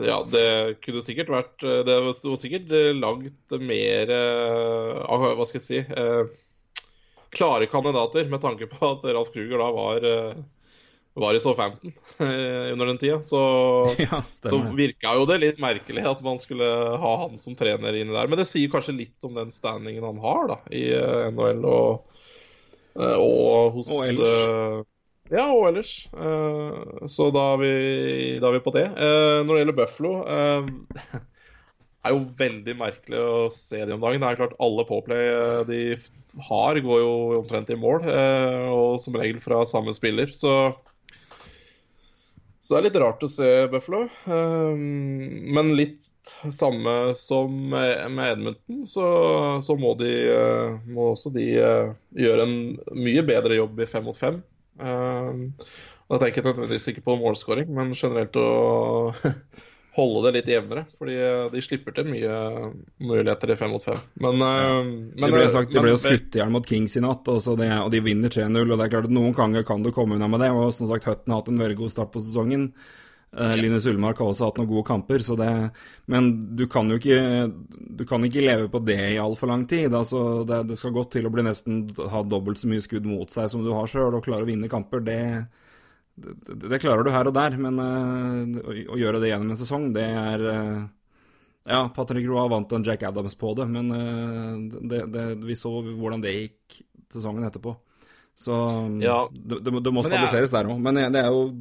ja, 0.00 0.22
det 0.24 0.46
kunne 0.80 1.02
sikkert 1.04 1.28
vært 1.28 1.64
Det 1.84 1.96
var 2.00 2.14
sikkert 2.40 2.70
langt 2.96 3.54
mer 3.60 4.08
Hva 4.08 5.44
skal 5.44 5.58
jeg 5.58 5.66
si 5.66 5.82
klare 7.32 7.66
kandidater, 7.66 8.24
med 8.24 8.40
tanke 8.40 8.66
på 8.66 8.80
at 8.86 9.04
Ralf 9.04 9.32
Kruger 9.32 9.58
da 9.58 9.70
var, 9.72 10.04
eh, 10.04 10.34
var 11.14 11.34
i 11.34 11.40
Southampton 11.40 11.92
eh, 12.18 12.72
under 12.72 12.86
den 12.86 12.98
tida. 12.98 13.22
Så, 13.22 13.40
ja, 13.98 14.22
så 14.32 14.58
virka 14.76 15.14
jo 15.16 15.26
det 15.28 15.40
litt 15.40 15.62
merkelig 15.62 16.04
at 16.08 16.20
man 16.24 16.40
skulle 16.42 16.68
ha 17.00 17.12
han 17.24 17.38
som 17.40 17.56
trener 17.56 17.96
inni 17.96 18.12
der. 18.12 18.28
Men 18.28 18.40
det 18.40 18.48
sier 18.50 18.72
kanskje 18.72 18.98
litt 18.98 19.28
om 19.28 19.36
den 19.38 19.52
standingen 19.54 20.04
han 20.04 20.20
har 20.22 20.48
da, 20.52 20.60
i 20.76 20.86
eh, 20.92 21.28
NHL 21.32 21.64
og, 21.64 22.18
og 23.00 23.78
hos 23.78 23.92
Og. 23.96 24.88
Ja, 25.32 25.46
og 25.48 25.70
ellers. 25.70 25.92
Så 27.08 27.28
da 27.32 27.44
er, 27.54 27.60
vi, 27.62 27.74
da 28.42 28.50
er 28.50 28.58
vi 28.58 28.64
på 28.66 28.74
det. 28.74 28.84
Når 28.92 29.48
det 29.48 29.60
gjelder 29.62 29.78
Buffalo 29.78 30.16
det 30.92 31.22
er 32.10 32.12
jo 32.12 32.24
veldig 32.36 32.74
merkelig 32.76 33.20
å 33.22 33.46
se 33.54 33.80
de 33.80 33.94
om 33.94 34.02
dagen. 34.02 34.20
Det 34.20 34.28
er 34.28 34.40
klart 34.42 34.58
Alle 34.60 34.84
påplay 34.84 35.30
de 35.68 35.82
har, 36.48 36.80
går 36.80 37.02
jo 37.02 37.12
omtrent 37.40 37.70
i 37.70 37.76
mål, 37.78 38.08
eh, 38.08 38.70
og 38.72 39.00
som 39.02 39.16
regel 39.18 39.40
fra 39.44 39.62
samme 39.68 39.92
spiller. 39.96 40.32
Så, 40.36 40.72
så 42.62 42.74
det 42.74 42.78
er 42.78 42.86
litt 42.88 43.00
rart 43.02 43.24
å 43.24 43.30
se 43.30 43.50
Buffalo. 43.72 44.06
Eh, 44.24 44.84
men 45.56 45.74
litt 45.78 46.08
samme 46.54 47.14
som 47.18 47.54
med 47.72 48.24
Edmonton, 48.30 48.84
så, 48.88 49.06
så 49.64 49.76
må, 49.78 49.94
de, 50.00 50.12
eh, 50.32 50.78
må 50.88 51.12
også 51.12 51.34
de 51.34 51.50
gjøre 51.52 52.48
en 52.48 52.56
mye 52.96 53.26
bedre 53.28 53.60
jobb 53.60 53.84
i 53.84 53.90
fem 53.90 54.08
mot 54.08 54.18
fem. 54.18 54.40
Da 54.78 56.18
tenker 56.20 56.42
jeg 56.42 56.48
nødvendigvis 56.48 56.88
ikke 56.92 57.04
på 57.06 57.18
målskåring, 57.20 57.70
men 57.72 57.94
generelt 57.96 58.36
å 58.36 59.12
holde 59.96 60.22
det 60.26 60.32
litt 60.38 60.50
jevnere. 60.52 60.84
Fordi 61.00 61.16
eh, 61.16 61.44
de 61.52 61.62
slipper 61.64 61.96
til 61.96 62.08
mye 62.08 62.34
muligheter 63.02 63.52
i 63.52 63.58
fem 63.60 63.72
mot 63.74 63.84
fem. 63.84 64.00
Men, 64.24 64.40
ja. 64.40 64.50
Eh, 64.64 64.88
men 64.88 65.26
Det 65.26 65.32
ble, 65.34 65.44
eh, 65.46 65.52
sagt, 65.54 65.72
de 65.72 65.84
ble 65.84 65.94
jo 65.94 66.00
skutt 66.00 66.36
i 66.36 66.42
hjel 66.42 66.52
mot 66.52 66.68
Kings 66.68 66.96
i 66.98 67.04
natt, 67.04 67.28
og, 67.32 67.46
det, 67.60 67.70
og 67.78 67.92
de 67.94 68.02
vinner 68.04 68.32
3-0. 68.32 68.60
og 68.64 68.74
det 68.74 68.86
er 68.86 68.94
klart 68.96 69.08
at 69.08 69.16
Noen 69.18 69.36
ganger 69.36 69.64
kan 69.68 69.84
du 69.84 69.92
komme 69.94 70.18
unna 70.18 70.28
med 70.32 70.44
det. 70.44 70.50
og 70.52 70.72
som 70.76 70.90
sagt, 70.90 71.08
Hutton 71.08 71.34
har 71.34 71.42
hatt 71.42 71.52
en 71.52 71.64
veldig 71.64 71.80
god 71.80 71.94
start 71.96 72.12
på 72.14 72.24
sesongen. 72.24 72.70
Uh, 73.32 73.54
Linus 73.56 73.86
Ullmark 73.88 74.18
har 74.20 74.28
også 74.28 74.50
hatt 74.50 74.58
noen 74.60 74.68
gode 74.68 74.84
kamper, 74.84 75.22
det, 75.40 75.52
men 76.12 76.26
du 76.52 76.66
kan 76.68 76.90
jo 76.92 76.98
ikke, 77.00 77.48
du 77.96 78.02
kan 78.08 78.26
ikke 78.28 78.42
leve 78.44 78.66
på 78.68 78.82
det 78.84 78.98
i 79.14 79.20
altfor 79.22 79.48
lang 79.48 79.64
tid. 79.70 79.94
Altså, 79.96 80.42
det, 80.44 80.58
det, 80.68 80.76
skal 80.76 80.92
godt 80.92 81.14
til 81.14 81.24
å 81.24 81.32
bli 81.32 81.46
nesten 81.46 81.86
ha 82.12 82.20
dobbelt 82.28 82.60
så 82.60 82.68
mye 82.68 82.84
skudd 82.84 83.08
mot 83.08 83.32
seg 83.32 83.48
som 83.48 83.64
du 83.64 83.70
har 83.72 83.88
sjøl, 83.88 84.18
og 84.18 84.26
klare 84.26 84.44
å 84.44 84.50
vinne 84.50 84.68
kamper. 84.68 85.00
Det, 85.06 85.16
det, 86.20 86.82
klarer 86.84 87.08
du 87.08 87.12
her 87.14 87.32
og 87.32 87.38
der, 87.38 87.56
men 87.56 87.80
uh, 87.80 88.60
å, 88.66 88.76
å, 88.92 89.00
gjøre 89.00 89.24
det 89.24 89.32
gjennom 89.32 89.56
en 89.56 89.62
sesong, 89.62 89.88
det 89.96 90.04
er 90.10 90.46
uh, 90.52 90.84
Ja, 91.72 91.86
Patrick 91.96 92.28
Roa 92.28 92.44
vant 92.52 92.76
en 92.76 92.84
Jack 92.84 93.08
Adams 93.08 93.38
på 93.40 93.56
det, 93.56 93.70
men 93.70 93.88
det, 94.92 95.06
det, 95.14 95.26
vi 95.46 95.56
så 95.56 95.78
hvordan 95.80 96.20
det 96.20 96.36
gikk 96.36 96.82
sesongen 97.16 97.48
etterpå. 97.48 97.78
Så 98.36 98.52
Ja. 99.00 99.22
det, 99.32 99.72
må- 99.72 100.04
stabiliseres 100.04 100.52
der 100.52 100.68
òg. 100.68 100.80
Men 100.84 101.00
det 101.14 101.20
er 101.22 101.32
jo 101.32 101.54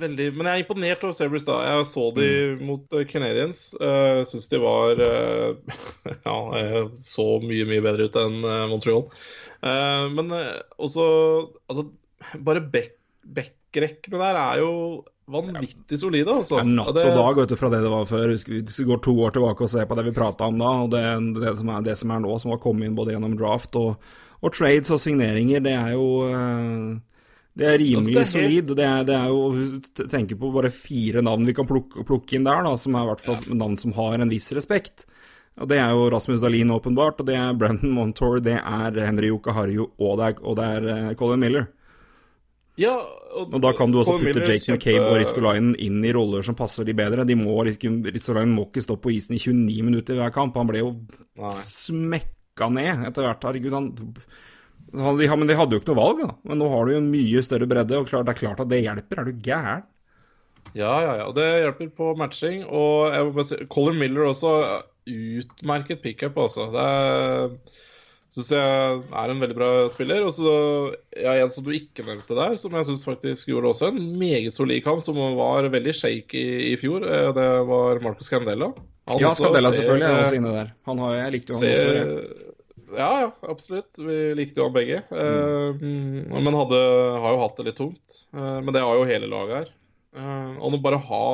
veldig, 0.00 0.28
men 0.34 0.48
jeg 0.48 0.58
er 0.58 0.64
imponert 0.64 1.04
over 1.06 1.14
Sabres 1.16 1.46
da. 1.46 1.58
Jeg 1.66 1.86
så 1.90 2.08
de 2.16 2.28
mot 2.62 2.96
eh, 2.96 3.06
Canadiens. 3.08 3.60
Uh, 3.78 4.22
Syns 4.28 4.50
de 4.50 4.60
var 4.62 4.98
uh, 4.98 5.78
Ja, 6.28 6.36
eh, 6.58 6.80
så 6.98 7.26
mye, 7.44 7.66
mye 7.68 7.84
bedre 7.84 8.08
ut 8.10 8.18
enn 8.18 8.40
eh, 8.42 8.64
Montreal. 8.72 9.06
Uh, 9.62 10.08
men 10.10 10.34
eh, 10.34 10.58
også 10.82 11.06
Altså, 11.70 11.86
bare 12.42 12.64
back, 12.74 12.96
backrekkene 13.22 14.18
der 14.22 14.40
er 14.40 14.62
jo 14.62 14.72
vanvittig 15.32 15.98
solide, 16.00 16.34
altså. 16.34 16.58
Er 16.60 16.66
natt 16.66 16.90
og 16.90 16.98
dag 16.98 17.38
vet 17.38 17.52
du, 17.52 17.56
fra 17.56 17.70
det 17.72 17.84
det 17.84 17.92
var 17.92 18.08
før. 18.10 18.34
Hvis 18.34 18.80
vi 18.80 18.88
går 18.88 19.00
to 19.04 19.14
år 19.22 19.36
tilbake 19.36 19.64
og 19.64 19.70
ser 19.70 19.86
på 19.88 19.96
det 19.96 20.08
vi 20.08 20.16
prata 20.16 20.50
om 20.50 20.58
da, 20.60 20.72
og 20.82 20.90
det, 20.92 21.04
det, 21.38 21.54
som 21.60 21.70
er, 21.72 21.86
det 21.86 21.96
som 22.00 22.12
er 22.12 22.22
nå, 22.24 22.34
som 22.42 22.52
har 22.52 22.60
kommet 22.62 22.88
inn 22.88 22.98
både 22.98 23.14
gjennom 23.14 23.38
draft 23.38 23.78
og, 23.78 24.02
og 24.42 24.54
trades 24.54 24.90
og 24.92 25.00
signeringer, 25.00 25.62
det 25.64 25.74
er 25.78 25.94
jo 25.94 26.06
eh, 26.26 26.98
Det 27.54 27.66
er 27.68 27.76
rimelig 27.78 28.16
Altså, 28.16 28.38
det 28.38 28.42
er 28.42 28.48
helt- 28.48 28.66
solid. 28.66 28.76
Det 28.76 28.84
er, 28.86 29.04
det 29.04 29.14
er 29.14 29.26
jo 29.28 30.06
Tenk 30.08 30.30
på 30.40 30.52
bare 30.54 30.70
fire 30.72 31.20
navn 31.22 31.44
vi 31.44 31.52
kan 31.52 31.66
plukke, 31.68 32.04
plukke 32.08 32.34
inn 32.38 32.44
der, 32.48 32.62
da, 32.64 32.76
som 32.80 32.94
er 32.96 33.04
i 33.04 33.10
hvert 33.10 33.20
fall 33.26 33.54
navn 33.58 33.76
som 33.76 33.92
har 33.92 34.14
en 34.20 34.30
viss 34.32 34.48
respekt. 34.56 35.04
Og 35.60 35.68
Det 35.68 35.76
er 35.76 35.90
jo 35.92 36.08
Rasmus 36.10 36.40
Dahlin, 36.40 36.70
åpenbart, 36.72 37.20
og 37.20 37.26
det 37.26 37.34
er 37.36 37.52
Brendan 37.52 37.90
Montour, 37.92 38.40
det 38.40 38.56
er 38.56 38.90
Henry 39.04 39.28
Yokaharju, 39.28 39.90
og 40.00 40.16
det 40.18 40.30
er, 40.30 40.38
og 40.48 40.56
det 40.56 40.64
er 40.64 40.86
eh, 41.10 41.14
Colin 41.14 41.40
Miller. 41.40 41.66
Ja, 42.80 42.94
Og 43.36 43.60
da 43.60 43.72
kan 43.76 43.90
du 43.92 43.98
også 44.00 44.14
Colin 44.16 44.32
putte 44.32 44.48
Jake 44.48 44.64
kjempe- 44.64 44.78
McCabe 44.78 45.10
og 45.10 45.18
Ristolainen 45.20 45.74
inn 45.76 46.02
i 46.04 46.12
roller 46.12 46.40
som 46.42 46.54
passer 46.56 46.84
de 46.88 46.94
bedre. 46.96 47.26
De 47.28 47.34
må, 47.36 47.52
liksom- 47.68 48.00
Ristolainen 48.04 48.54
må 48.56 48.64
ikke 48.70 48.80
stå 48.86 48.96
på 48.96 49.12
isen 49.12 49.36
i 49.36 49.38
29 49.38 49.82
minutter 49.84 50.14
hver 50.16 50.32
kamp. 50.32 50.54
Han 50.56 50.66
ble 50.66 50.78
jo 50.78 50.90
Nei. 51.36 51.50
smekka 51.50 52.70
ned 52.72 53.06
etter 53.08 53.22
hvert. 53.28 53.42
Herregud, 53.44 53.72
han, 53.72 53.92
han 54.92 55.18
de, 55.18 55.28
Men 55.36 55.48
de 55.48 55.56
hadde 55.56 55.76
jo 55.76 55.80
ikke 55.80 55.92
noe 55.94 56.00
valg, 56.02 56.20
da. 56.26 56.34
Men 56.48 56.60
nå 56.60 56.68
har 56.72 56.84
du 56.84 56.92
jo 56.92 57.00
en 57.00 57.10
mye 57.12 57.42
større 57.44 57.68
bredde, 57.70 57.98
og 57.98 58.08
klart, 58.10 58.26
det 58.28 58.34
er 58.34 58.40
klart 58.42 58.60
at 58.60 58.68
det 58.72 58.82
hjelper. 58.84 59.22
Er 59.22 59.30
du 59.30 59.32
gæren? 59.46 59.86
Ja, 60.78 60.92
ja, 61.04 61.14
ja. 61.22 61.30
Det 61.36 61.46
hjelper 61.62 61.88
på 61.96 62.12
matching. 62.20 62.62
Og 62.68 63.12
jeg 63.12 63.24
må 63.26 63.32
bare 63.36 63.48
si, 63.48 63.56
Colin 63.72 63.98
Miller 64.00 64.28
også 64.30 64.52
utmerket 65.08 66.02
pickup, 66.04 66.36
altså. 66.38 66.68
Det 66.72 67.72
syns 68.32 68.52
jeg 68.54 69.00
er 69.12 69.32
en 69.32 69.42
veldig 69.42 69.56
bra 69.58 69.70
spiller. 69.92 70.24
Og 70.24 70.32
så 70.36 70.52
ja, 71.18 71.34
en 71.42 71.50
som 71.52 71.66
du 71.66 71.72
ikke 71.76 72.04
nevnte 72.06 72.36
der, 72.38 72.54
som 72.60 72.72
jeg 72.78 72.88
syns 72.88 73.04
faktisk 73.04 73.50
gjorde 73.50 73.72
også 73.72 73.90
en 73.92 74.00
meget 74.20 74.54
solid 74.54 74.84
kamp, 74.86 75.02
som 75.04 75.18
var 75.36 75.68
veldig 75.72 75.94
shake 75.98 76.38
i, 76.70 76.76
fjor. 76.80 77.04
eh, 77.04 77.28
Det 77.36 77.48
var 77.68 78.00
Marcus 78.04 78.30
Scandella. 78.30 78.72
Han 79.10 79.20
Ja, 79.20 79.34
Scandella 79.34 79.72
selvfølgelig 79.74 80.08
er 80.08 80.22
også 80.22 80.38
inne 80.38 80.54
der. 80.54 80.72
Han 80.88 80.98
har, 81.02 81.14
jeg 81.18 81.32
likte 81.36 81.52
jo 81.52 81.58
han 81.58 81.66
ser. 81.66 82.51
Ja, 82.96 83.08
ja, 83.20 83.30
absolutt. 83.48 83.98
Vi 83.98 84.34
likte 84.38 84.60
jo 84.60 84.68
han 84.68 84.74
begge. 84.76 85.02
Eh, 85.10 85.82
men 85.82 86.58
hadde, 86.58 86.78
har 87.24 87.34
jo 87.34 87.40
hatt 87.42 87.58
det 87.58 87.66
litt 87.70 87.80
tungt. 87.80 88.20
Uh, 88.34 88.60
men 88.64 88.72
det 88.74 88.84
har 88.84 88.96
jo 88.98 89.08
hele 89.08 89.30
laget 89.30 89.58
her. 89.58 89.72
Uh, 90.16 90.56
og 90.60 90.72
nå 90.74 90.80
bare 90.84 91.00
ha 91.08 91.24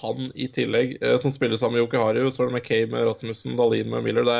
han 0.00 0.30
i 0.34 0.46
tillegg, 0.48 0.96
som 1.20 1.32
spiller 1.32 1.60
sammen 1.60 1.76
med 1.76 1.82
Jokke 1.82 2.00
Harju, 2.00 2.30
så 2.32 2.44
er 2.44 2.48
det 2.48 2.54
McKay 2.56 2.86
med 2.88 3.04
Rasmussen, 3.04 3.56
Dahlin 3.58 3.90
med 3.92 4.06
Miller. 4.06 4.24
Det, 4.24 4.38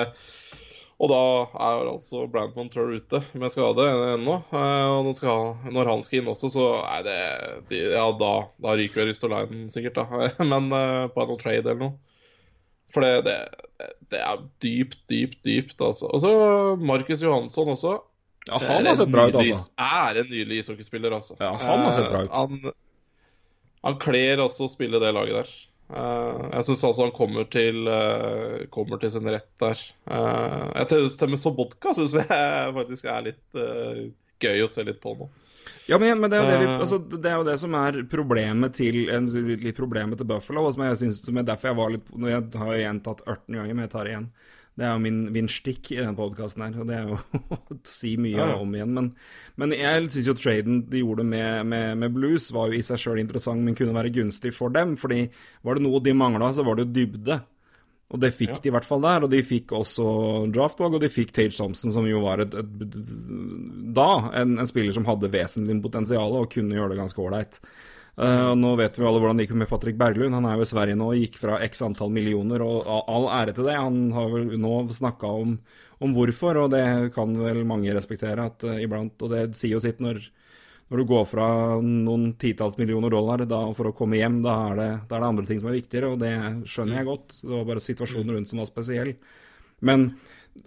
og 1.04 1.10
da 1.12 1.18
er 1.66 1.90
altså 1.90 2.22
Brant 2.32 2.56
Montour 2.56 2.94
ute 2.94 3.20
med 3.36 3.52
skade 3.52 3.84
ennå. 4.14 4.38
Og 4.48 5.10
skal, 5.18 5.52
når 5.68 5.90
han 5.90 6.04
skal 6.06 6.22
inn 6.22 6.30
også, 6.32 6.48
så 6.54 6.64
er 6.86 7.04
det 7.04 7.18
de- 7.68 7.82
Ja, 7.92 8.06
da, 8.16 8.32
da 8.64 8.72
ryker 8.80 9.04
Ristolainen 9.10 9.68
sikkert, 9.74 10.00
da. 10.00 10.30
Men 10.54 10.72
på 11.12 11.28
noe 11.28 11.40
trade 11.42 11.60
eller 11.66 11.82
noe. 11.82 12.13
For 12.92 13.04
det, 13.04 13.24
det, 13.26 13.88
det 14.12 14.20
er 14.22 14.42
dypt, 14.62 15.00
dypt, 15.10 15.40
dypt, 15.46 15.78
altså. 15.82 16.10
Og 16.12 16.22
så 16.22 16.32
Markus 16.80 17.22
Johansson 17.24 17.72
også. 17.74 17.98
Ja, 18.44 18.60
han 18.60 18.86
har 18.86 18.96
sett 18.98 19.12
bra 19.12 19.28
ut, 19.30 19.38
altså. 19.40 19.70
Er 19.80 20.20
en 20.20 20.30
nylig 20.30 20.60
ishockeyspiller, 20.62 21.14
altså. 21.16 21.36
Ja, 21.40 21.54
han 21.60 21.86
har 21.86 21.94
sett 21.96 22.10
bra 22.12 22.24
ut. 22.26 22.30
Eh, 22.30 22.34
Han, 22.34 22.74
han 23.84 24.00
kler 24.00 24.42
også 24.44 24.68
å 24.68 24.72
spille 24.72 25.00
det 25.02 25.14
laget 25.16 25.40
der. 25.42 25.54
Uh, 25.94 26.48
jeg 26.48 26.64
syns 26.64 26.82
altså 26.88 27.04
han 27.04 27.12
kommer 27.12 27.44
til, 27.52 27.82
uh, 27.84 28.64
kommer 28.72 29.00
til 29.02 29.12
sin 29.12 29.28
rett 29.28 29.50
der. 29.60 29.80
Uh, 30.08 30.72
jeg 30.80 31.10
stemmer 31.12 31.40
Sobotka 31.40 31.92
syns 31.96 32.16
jeg 32.16 32.70
faktisk 32.78 33.10
er 33.12 33.26
litt 33.28 33.58
gøy 34.44 34.64
å 34.64 34.70
se 34.70 34.84
litt 34.86 35.00
på 35.02 35.16
nå. 35.18 35.28
Ja, 35.88 35.98
men, 36.00 36.16
men 36.20 36.32
det, 36.32 36.38
er 36.40 36.48
det, 36.48 36.58
Eh. 36.64 36.78
altså, 36.80 36.98
det 37.12 37.28
er 37.28 37.36
jo 37.40 37.44
det 37.50 37.58
som 37.60 37.74
er 37.76 38.02
problemet 38.08 38.72
til 38.78 39.02
en, 39.12 39.26
litt 39.60 39.76
problemet 39.76 40.20
til 40.20 40.28
Buffalo. 40.30 40.66
Og 40.68 40.74
som 40.76 40.84
jeg 40.86 41.00
synes, 41.02 41.22
som 41.26 41.40
er 41.40 41.48
derfor 41.48 41.70
jeg 41.72 41.80
var 41.80 41.92
litt 41.92 42.10
Når 42.14 42.30
jeg 42.32 42.44
har 42.62 42.72
jo 42.72 42.82
gjentatt 42.86 43.24
18 43.26 43.58
ganger, 43.58 43.74
men 43.74 43.84
jeg 43.84 43.92
tar 43.92 44.08
det 44.08 44.14
igjen. 44.14 44.28
Det 44.74 44.82
er 44.82 44.94
jo 44.96 45.02
min, 45.04 45.18
min 45.30 45.46
stikk 45.46 45.92
i 45.94 46.00
denne 46.00 46.16
podkasten 46.18 46.64
her, 46.64 46.72
og 46.82 46.88
det 46.88 46.96
er 46.96 47.04
jo 47.12 47.18
å 47.54 47.76
si 47.86 48.16
mye 48.18 48.32
Ja, 48.34 48.48
ja. 48.50 48.56
om 48.58 48.72
igjen. 48.74 48.90
Men, 48.96 49.10
men 49.62 49.74
jeg 49.76 50.08
syns 50.10 50.30
jo 50.32 50.34
traden 50.34 50.80
de 50.90 51.02
gjorde 51.04 51.22
med, 51.28 51.60
med, 51.70 51.92
med 52.00 52.16
Blues, 52.16 52.48
var 52.56 52.72
jo 52.72 52.80
i 52.80 52.82
seg 52.82 52.98
sjøl 53.04 53.20
interessant, 53.22 53.62
men 53.62 53.76
kunne 53.78 53.94
være 53.94 54.10
gunstig 54.16 54.50
for 54.56 54.74
dem. 54.74 54.96
fordi 54.98 55.28
var 55.62 55.78
det 55.78 55.84
noe 55.86 56.00
de 56.02 56.16
mangla, 56.18 56.50
så 56.56 56.64
var 56.66 56.80
det 56.80 56.88
jo 56.88 56.94
dybde. 56.96 57.38
Og 58.12 58.20
det 58.20 58.34
fikk 58.36 58.52
Ja. 58.52 58.58
de 58.62 58.68
i 58.68 58.72
hvert 58.74 58.84
fall 58.84 59.00
der, 59.00 59.24
og 59.24 59.30
de 59.32 59.40
fikk 59.42 59.72
også 59.72 60.04
draftvalg, 60.52 60.94
og 60.94 61.00
de 61.00 61.08
fikk 61.08 61.32
Tage 61.32 61.56
Thompson, 61.56 61.90
som 61.90 62.06
jo 62.06 62.20
var 62.22 62.44
et, 62.44 62.52
et, 62.54 62.98
da 63.96 64.10
en, 64.42 64.58
en 64.60 64.68
spiller 64.68 64.92
som 64.92 65.06
hadde 65.08 65.32
vesentlig 65.32 65.80
potensial 65.82 66.36
og 66.36 66.50
kunne 66.52 66.76
gjøre 66.76 66.92
det 66.92 67.00
ganske 67.00 67.24
ålreit. 67.24 67.58
Uh, 68.14 68.52
nå 68.54 68.76
vet 68.78 68.94
vi 68.94 69.02
alle 69.02 69.18
hvordan 69.18 69.40
det 69.40 69.48
gikk 69.48 69.56
med 69.58 69.70
Patrick 69.72 69.96
Berglund. 69.98 70.36
Han 70.36 70.44
er 70.46 70.60
jo 70.60 70.62
i 70.62 70.70
Sverige 70.70 70.98
nå 71.00 71.08
og 71.10 71.18
gikk 71.18 71.40
fra 71.40 71.58
x 71.66 71.82
antall 71.82 72.12
millioner, 72.14 72.62
og 72.62 72.86
all 73.10 73.26
ære 73.40 73.56
til 73.56 73.66
det. 73.66 73.74
Han 73.80 74.12
har 74.14 74.30
vel 74.30 74.52
nå 74.62 74.76
snakka 74.94 75.32
om, 75.40 75.56
om 75.98 76.14
hvorfor, 76.14 76.60
og 76.62 76.70
det 76.76 76.84
kan 77.16 77.34
vel 77.40 77.64
mange 77.66 77.94
respektere 77.96 78.46
at 78.52 78.62
uh, 78.68 78.78
iblant. 78.84 79.16
Og 79.18 79.32
det 79.32 79.48
sier 79.58 79.74
jo 79.74 79.82
sitt 79.82 80.04
når, 80.04 80.22
når 80.92 81.00
du 81.00 81.08
går 81.08 81.24
fra 81.26 81.46
noen 81.80 82.34
titalls 82.40 82.76
millioner 82.78 83.12
dollar 83.12 83.44
da, 83.48 83.62
for 83.76 83.88
å 83.88 83.96
komme 83.96 84.18
hjem, 84.20 84.42
da 84.44 84.54
er, 84.68 84.76
det, 84.78 84.90
da 85.08 85.16
er 85.16 85.24
det 85.24 85.30
andre 85.32 85.48
ting 85.48 85.62
som 85.62 85.70
er 85.70 85.78
viktigere, 85.78 86.12
og 86.12 86.20
det 86.20 86.34
skjønner 86.70 87.00
jeg 87.00 87.08
godt. 87.08 87.36
Det 87.40 87.52
var 87.54 87.68
bare 87.70 87.84
situasjonen 87.84 88.36
rundt 88.36 88.52
som 88.52 88.60
var 88.60 88.68
spesiell. 88.68 89.14
Men 89.84 90.10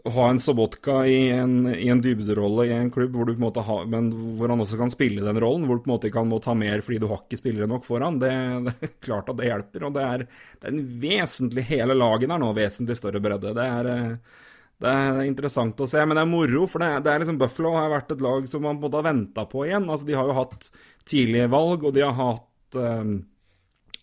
å 0.03 0.11
ha 0.17 0.25
en 0.29 0.39
Sobotka 0.41 0.97
i 1.07 1.29
en, 1.31 1.69
i 1.71 1.87
en 1.91 2.01
dybderolle 2.03 2.65
i 2.67 2.73
en 2.75 2.89
klubb 2.91 3.15
hvor 3.15 3.29
du 3.29 3.37
på 3.37 3.51
en 3.61 3.91
men 3.93 4.09
hvor 4.39 4.51
han 4.51 4.63
også 4.63 4.79
kan 4.79 4.91
spille 4.91 5.23
den 5.23 5.39
rollen, 5.39 5.63
hvor 5.67 5.79
du 5.79 5.85
på 5.85 5.91
en 5.91 5.93
måte 5.93 6.09
ikke 6.09 6.19
kan 6.19 6.31
må 6.31 6.41
ta 6.43 6.55
mer 6.57 6.83
fordi 6.83 6.99
du 7.03 7.07
har 7.11 7.21
ikke 7.23 7.39
spillere 7.39 7.69
nok 7.71 7.87
foran, 7.87 8.19
det, 8.19 8.33
det 8.67 8.73
er 8.73 8.91
klart 9.07 9.31
at 9.31 9.39
det 9.39 9.47
hjelper. 9.47 9.87
Og 9.87 9.95
det 9.95 10.03
er, 10.03 10.25
det 10.27 10.67
er 10.67 10.75
en 10.75 10.83
vesentlig 11.05 11.67
Hele 11.69 11.95
laget 11.95 12.31
er 12.31 12.43
nå, 12.43 12.51
vesentlig 12.57 12.97
større 12.99 13.23
bredde. 13.23 13.55
Det 13.55 13.69
er, 13.79 13.91
eh, 13.93 14.43
det 14.83 14.91
er 14.93 15.23
interessant 15.25 15.79
å 15.81 15.87
se, 15.89 16.03
men 16.05 16.17
det 16.17 16.23
er 16.23 16.29
moro. 16.29 16.67
For 16.69 16.83
det 16.83 16.91
det 17.05 17.13
er 17.13 17.23
liksom 17.23 17.39
Buffalo 17.41 17.73
har 17.77 17.89
vært 17.93 18.13
et 18.13 18.21
lag 18.21 18.45
som 18.49 18.61
man 18.67 18.81
både 18.81 18.99
har 18.99 19.07
venta 19.09 19.47
på 19.49 19.65
igjen. 19.65 19.87
Altså, 19.89 20.05
de 20.05 20.17
har 20.17 20.29
jo 20.29 20.37
hatt 20.37 20.69
tidlige 21.07 21.49
valg, 21.49 21.87
og 21.87 21.95
de 21.95 22.03
har 22.05 22.13
hatt 22.17 22.77
um, 22.77 23.15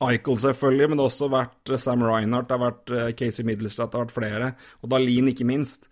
Eichel 0.02 0.40
selvfølgelig, 0.42 0.88
men 0.90 0.98
det 0.98 1.04
har 1.04 1.12
også 1.12 1.30
vært 1.32 1.70
eh, 1.70 1.80
Sam 1.80 2.02
Reinhardt, 2.02 2.48
det 2.48 2.56
har 2.56 2.64
vært 2.64 2.94
eh, 2.94 3.12
Casey 3.18 3.46
Middlestad, 3.46 3.92
det 3.92 3.98
har 3.98 4.08
vært 4.08 4.16
flere, 4.16 4.50
og 4.82 4.90
Dalin, 4.90 5.30
ikke 5.30 5.46
minst. 5.48 5.86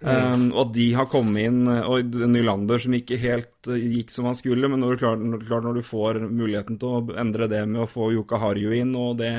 Um, 0.00 0.46
og 0.56 0.70
de 0.72 0.86
har 0.96 1.10
kommet 1.12 1.44
inn, 1.50 1.66
eh, 1.68 1.84
og 1.84 2.14
Nylander 2.32 2.80
som 2.80 2.94
ikke 2.96 3.18
helt 3.20 3.68
eh, 3.68 3.82
gikk 3.98 4.14
som 4.14 4.30
han 4.30 4.38
skulle, 4.38 4.70
men 4.72 4.80
når 4.80 4.94
du, 4.94 5.02
klart, 5.02 5.24
når, 5.66 5.76
du 5.76 5.84
får 5.84 6.22
muligheten 6.24 6.78
til 6.80 6.94
å 6.96 7.18
endre 7.20 7.50
det 7.52 7.60
med 7.68 7.82
å 7.84 7.88
få 7.90 8.08
Joka 8.14 8.38
Harju 8.40 8.72
inn, 8.78 8.94
og 8.96 9.18
det 9.20 9.32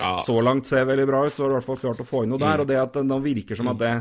Ja. 0.00 0.16
så 0.26 0.40
langt 0.42 0.66
ser 0.66 0.88
veldig 0.90 1.06
bra 1.06 1.22
ut, 1.26 1.34
så 1.34 1.44
har 1.44 1.52
du 1.52 1.54
i 1.54 1.58
hvert 1.60 1.68
fall 1.68 1.82
klart 1.84 2.02
å 2.02 2.08
få 2.08 2.24
inn 2.24 2.34
noe 2.34 2.42
der. 2.42 2.64
Og 2.64 2.66
det 2.66 2.80
at 2.82 2.98
det 2.98 3.20
virker 3.28 3.58
som 3.58 3.70
at 3.70 3.78
det 3.78 3.94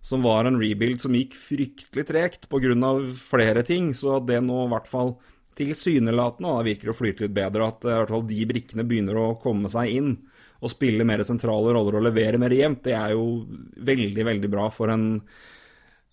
som 0.00 0.22
var 0.22 0.46
en 0.46 0.60
rebuild 0.60 1.02
som 1.02 1.12
gikk 1.12 1.34
fryktelig 1.36 2.06
tregt 2.06 2.48
pga. 2.48 2.92
flere 3.12 3.62
ting, 3.62 3.92
så 3.94 4.24
det 4.24 4.40
nå 4.40 4.64
i 4.64 4.70
hvert 4.72 4.88
fall 4.88 5.16
tilsynelatende 5.58 6.64
virker 6.64 6.92
å 6.92 6.96
flyte 6.96 7.26
litt 7.26 7.34
bedre, 7.34 7.68
at 7.68 7.84
eh, 7.84 7.92
i 7.92 8.00
hvert 8.00 8.14
fall 8.14 8.26
de 8.28 8.40
brikkene 8.46 8.86
begynner 8.88 9.18
å 9.20 9.36
komme 9.42 9.68
seg 9.68 9.90
inn 9.90 10.16
og 10.58 10.72
spille 10.72 11.06
mer 11.06 11.22
sentrale 11.26 11.74
roller 11.74 11.98
og 12.00 12.06
levere 12.08 12.38
mer 12.40 12.54
jevnt, 12.54 12.82
det 12.88 12.96
er 12.98 13.14
jo 13.14 13.44
veldig, 13.76 14.24
veldig 14.26 14.50
bra 14.50 14.66
for 14.74 14.90
en, 14.90 15.20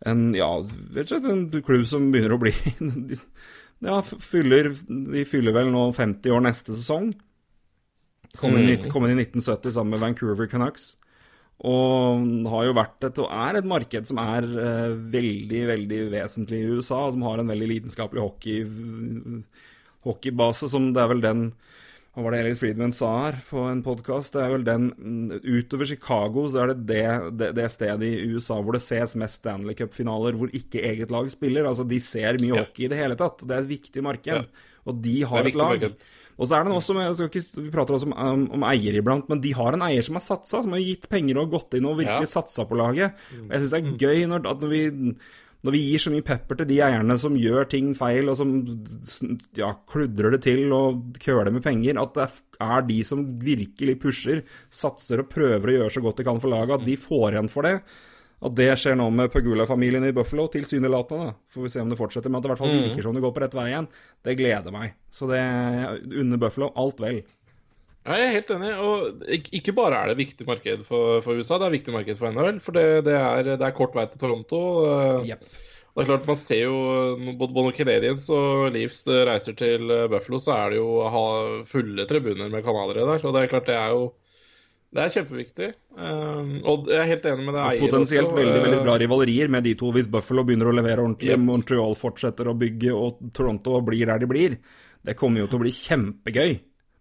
en 0.05 0.33
ja, 0.35 0.49
en 0.59 1.45
klubb 1.63 1.85
som 1.87 2.09
begynner 2.11 2.35
å 2.35 2.41
bli 2.41 2.51
Ja, 3.85 3.99
fyller, 4.01 4.71
de 4.89 5.23
fyller 5.27 5.53
vel 5.55 5.67
nå 5.73 5.81
50 5.93 6.31
år 6.31 6.41
neste 6.45 6.73
sesong. 6.73 7.09
Kom 8.39 8.55
inn, 8.57 8.69
i- 8.71 8.89
kom 8.89 9.03
inn 9.05 9.13
i 9.19 9.23
1970 9.25 9.75
sammen 9.75 9.93
med 9.95 10.01
Vancouver 10.03 10.47
Canucks. 10.51 10.95
Og 11.63 12.23
har 12.51 12.65
jo 12.67 12.73
vært 12.75 13.03
et, 13.07 13.19
og 13.23 13.29
er 13.31 13.59
et 13.59 13.67
marked 13.67 14.07
som 14.09 14.17
er 14.23 14.43
eh, 14.43 14.95
veldig, 15.13 15.61
veldig 15.69 15.99
vesentlig 16.11 16.63
i 16.63 16.71
USA, 16.79 17.03
som 17.13 17.21
har 17.27 17.39
en 17.43 17.51
veldig 17.51 17.67
lidenskapelig 17.71 18.23
hockey, 18.25 18.63
hockeybase, 20.07 20.69
som 20.71 20.89
det 20.95 21.03
er 21.03 21.11
vel 21.13 21.23
den 21.23 21.45
Hva 22.15 22.23
var 22.23 22.31
det 22.31 22.37
Elliot 22.45 22.59
Friedman 22.61 22.93
sa 22.95 23.09
her 23.25 23.41
på 23.49 23.59
en 23.67 23.81
podkast? 23.83 24.31
Det 24.37 24.39
er 24.39 24.53
vel 24.53 24.63
den 24.63 24.85
mm, 24.95 25.41
Utover 25.43 25.89
Chicago 25.89 26.45
så 26.47 26.61
er 26.63 26.71
det 26.71 26.85
det, 26.87 27.01
det 27.41 27.49
det 27.57 27.65
stedet 27.73 28.07
i 28.07 28.29
USA 28.31 28.55
hvor 28.63 28.77
det 28.77 28.83
ses 28.85 29.17
mest 29.19 29.41
Stanley 29.41 29.75
Cup-finaler 29.75 30.37
hvor 30.39 30.53
ikke 30.55 30.79
eget 30.79 31.11
lag 31.11 31.27
spiller. 31.33 31.67
Altså, 31.67 31.83
de 31.83 31.99
ser 31.99 32.39
mye 32.39 32.53
Ja. 32.53 32.61
hockey 32.63 32.85
i 32.87 32.91
det 32.93 33.01
hele 33.01 33.17
tatt. 33.19 33.43
Det 33.43 33.51
er 33.51 33.65
et 33.65 33.73
viktig 33.73 34.05
marked. 34.07 34.31
Ja. 34.31 34.71
Og 34.87 35.01
de 35.03 35.17
har 35.27 35.43
et 35.43 35.59
lag. 35.59 35.75
marked. 35.75 36.07
Og 36.39 36.47
så 36.47 36.55
er 36.61 36.67
jeg 36.69 37.15
skal 37.19 37.29
ikke, 37.29 37.63
Vi 37.65 37.71
prater 37.71 37.95
også 37.95 38.07
om, 38.11 38.15
um, 38.15 38.47
om 38.55 38.63
eier 38.71 38.95
iblant, 38.95 39.27
men 39.27 39.41
de 39.43 39.51
har 39.55 39.73
en 39.75 39.83
eier 39.83 40.03
som 40.03 40.15
har 40.15 40.23
satsa, 40.23 40.63
som 40.63 40.71
har 40.71 40.79
gitt 40.83 41.09
penger 41.11 41.37
og 41.43 41.51
gått 41.51 41.75
inn 41.75 41.85
og 41.85 41.97
virkelig 41.99 42.31
Ja. 42.31 42.39
satsa 42.39 42.63
på 42.67 42.75
laget. 42.79 43.11
Og 43.43 43.51
jeg 43.51 43.59
syns 43.59 43.71
det 43.71 43.83
er 43.83 43.97
gøy 44.07 44.25
når, 44.27 44.47
at 44.51 44.59
når 44.63 44.69
vi 44.69 45.15
Når 45.65 45.73
vi 45.73 45.81
gir 45.81 46.01
så 46.01 46.11
mye 46.13 46.25
pepper 46.25 46.59
til 46.59 46.67
de 46.69 46.75
eierne 46.85 47.15
som 47.17 47.37
gjør 47.39 47.65
ting 47.71 47.93
feil, 47.97 48.29
og 48.29 48.37
som 48.37 48.51
ja, 49.57 49.71
kludrer 49.89 50.35
det 50.35 50.43
til 50.45 50.73
og 50.75 51.15
køler 51.23 51.49
med 51.55 51.63
penger, 51.65 51.97
at 51.97 52.17
det 52.17 52.27
er 52.61 52.83
de 52.85 52.99
som 53.07 53.23
virkelig 53.41 53.95
pusher, 54.03 54.43
satser 54.69 55.23
og 55.23 55.31
prøver 55.31 55.71
å 55.71 55.79
gjøre 55.79 55.95
så 55.95 56.03
godt 56.05 56.21
de 56.21 56.27
kan 56.27 56.41
for 56.43 56.53
laget, 56.53 56.75
at 56.77 56.85
de 56.85 56.99
får 57.01 57.33
igjen 57.33 57.49
for 57.49 57.65
det. 57.65 57.79
At 58.45 58.53
det 58.59 58.67
skjer 58.77 58.97
nå 58.99 59.07
med 59.15 59.31
Pagula-familien 59.33 60.05
i 60.05 60.13
Buffalo, 60.13 60.45
tilsynelatende. 60.53 61.31
Får 61.49 61.65
vi 61.65 61.71
se 61.73 61.81
om 61.81 61.89
det 61.89 61.97
fortsetter, 61.97 62.29
men 62.29 62.37
at 62.37 62.45
det 62.45 62.51
i 62.51 62.53
hvert 62.53 62.61
fall 62.61 62.75
virker 62.75 63.07
som 63.07 63.15
det 63.15 63.23
går 63.23 63.33
på 63.33 63.41
rett 63.41 63.57
vei 63.57 63.69
igjen. 63.71 63.87
Det 64.27 64.35
gleder 64.37 64.75
meg. 64.75 64.93
Så 65.09 65.29
det 65.31 65.41
under 66.11 66.41
Buffalo, 66.43 66.69
alt 66.77 67.01
vel. 67.01 67.23
Jeg 68.05 68.21
er 68.21 68.33
helt 68.35 68.51
enig. 68.53 68.71
og 68.77 69.29
Ikke 69.57 69.73
bare 69.75 70.01
er 70.01 70.11
det 70.11 70.19
viktig 70.19 70.45
marked 70.47 70.83
for, 70.87 71.21
for 71.25 71.37
USA, 71.37 71.57
det 71.61 71.69
er 71.69 71.77
viktig 71.79 71.93
marked 71.95 72.19
for 72.19 72.33
NHL. 72.33 72.59
For 72.61 72.77
det, 72.77 73.05
det, 73.07 73.15
er, 73.17 73.55
det 73.55 73.65
er, 73.65 73.77
kort 73.77 73.95
vei 73.97 74.05
til 74.11 74.21
Toronto. 74.21 74.59
Yep. 75.25 75.47
Det 75.95 76.03
er 76.03 76.09
klart 76.09 76.27
Man 76.27 76.37
ser 76.37 76.59
jo 76.65 76.75
både 77.39 77.55
Bono 77.55 77.71
Canadiens 77.71 78.27
og 78.35 78.67
Leafs 78.75 79.05
reiser 79.07 79.55
til 79.57 79.87
Buffalo, 80.11 80.41
så 80.43 80.57
er 80.57 80.73
det 80.73 80.81
jo 80.81 80.89
å 80.99 81.09
ha 81.13 81.25
fulle 81.69 82.05
tribuner 82.09 82.51
med 82.51 82.65
kanalere 82.67 83.07
der. 83.07 83.23
Og 83.23 83.33
det 83.33 83.45
er 83.45 83.51
klart 83.53 83.71
det 83.71 83.79
er 83.79 83.95
jo 83.95 84.05
det 84.95 85.01
er 85.03 85.11
kjempeviktig. 85.11 85.69
Um, 85.97 86.51
og 86.63 86.85
jeg 86.87 86.99
er 87.01 87.09
helt 87.09 87.25
enig 87.27 87.47
med 87.47 87.57
det 87.57 87.63
eier 87.65 87.81
Potensielt 87.83 88.29
også. 88.29 88.37
veldig 88.37 88.61
veldig 88.63 88.83
bra 88.85 88.93
rivalerier 89.01 89.49
med 89.51 89.65
de 89.67 89.73
to 89.79 89.89
hvis 89.95 90.07
Buffalo 90.11 90.45
begynner 90.47 90.69
å 90.71 90.75
levere 90.77 91.03
ordentlig, 91.03 91.33
yep. 91.33 91.41
Montreal 91.43 91.97
fortsetter 91.99 92.47
å 92.47 92.55
bygge 92.59 92.93
og 92.95 93.25
Toronto 93.35 93.81
blir 93.83 94.07
der 94.11 94.21
de 94.23 94.29
blir. 94.29 94.55
Det 95.05 95.17
kommer 95.19 95.43
jo 95.43 95.49
til 95.49 95.59
å 95.59 95.63
bli 95.65 95.73
kjempegøy 95.75 96.55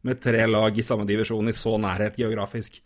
med 0.04 0.20
tre 0.22 0.44
lag 0.46 0.76
i 0.78 0.84
samme 0.84 1.06
divisjon 1.08 1.48
i 1.48 1.56
så 1.56 1.78
nærhet 1.80 2.18
geografisk. 2.20 2.82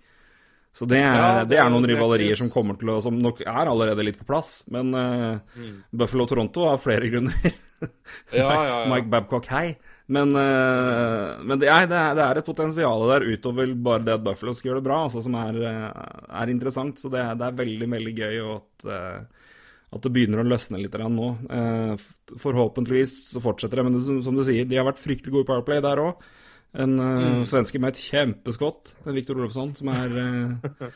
Så 0.79 0.87
det 0.87 1.01
er, 1.01 1.17
ja, 1.17 1.29
det, 1.41 1.55
det 1.55 1.59
er 1.59 1.71
noen 1.73 1.87
rivalerier 1.89 2.39
som 2.39 2.51
kommer 2.53 2.77
til 2.79 2.93
å 2.93 2.99
Som 3.03 3.17
nok 3.23 3.41
er 3.43 3.71
allerede 3.71 4.05
litt 4.05 4.19
på 4.21 4.27
plass, 4.29 4.63
men 4.71 4.93
uh, 4.95 5.41
mm. 5.59 5.73
Buffalo 5.91 6.27
og 6.27 6.31
Toronto 6.31 6.69
har 6.69 6.83
flere 6.83 7.09
grunner. 7.11 7.35
ja, 8.35 8.51
ja, 8.69 8.77
Mike 8.91 9.11
Babcock, 9.11 9.49
hei. 9.55 9.73
Men, 10.09 10.31
uh, 10.37 11.41
men 11.43 11.59
det, 11.61 11.73
er, 11.73 11.89
det, 11.91 12.23
er, 12.23 12.39
et 12.39 12.47
potensial 12.47 13.03
der 13.11 13.27
utover 13.27 13.75
bare 13.75 14.07
det 14.07 14.17
at 14.21 14.25
Buffalo 14.29 14.55
skal 14.55 14.71
gjøre 14.71 14.83
det 14.83 14.89
bra, 14.91 15.03
altså, 15.09 15.25
som 15.25 15.35
er, 15.41 15.59
uh, 15.67 16.23
er 16.45 16.55
interessant. 16.55 17.01
Så 17.01 17.11
det, 17.11 17.27
det, 17.41 17.51
er 17.51 17.61
veldig, 17.65 17.91
veldig 17.97 18.17
gøy 18.23 18.41
at, 18.55 18.89
at 19.89 20.05
det 20.05 20.15
begynner 20.15 20.45
å 20.45 20.49
løsne 20.49 20.79
litt 20.79 20.95
nå. 20.95 21.35
forhåpentligvis 22.39 23.19
så 23.33 23.43
fortsetter 23.43 23.81
det, 23.81 23.89
men 23.89 24.03
som, 24.05 24.23
som, 24.23 24.37
du 24.37 24.47
sier, 24.47 24.69
de 24.69 24.79
har 24.79 24.87
vært 24.87 25.03
fryktelig 25.03 25.35
gode 25.35 25.49
i 25.49 25.51
Powerplay 25.57 25.83
der 25.83 26.07
òg. 26.07 26.29
En 26.73 27.01
uh, 27.01 27.39
mm. 27.39 27.47
svenske 27.49 27.81
med 27.81 27.95
et 27.95 28.03
kjempeskott, 28.11 28.93
Viktor 29.09 29.39
Olofsson, 29.41 29.73
som 29.79 29.89
er 29.95 30.19
uh, 30.19 30.93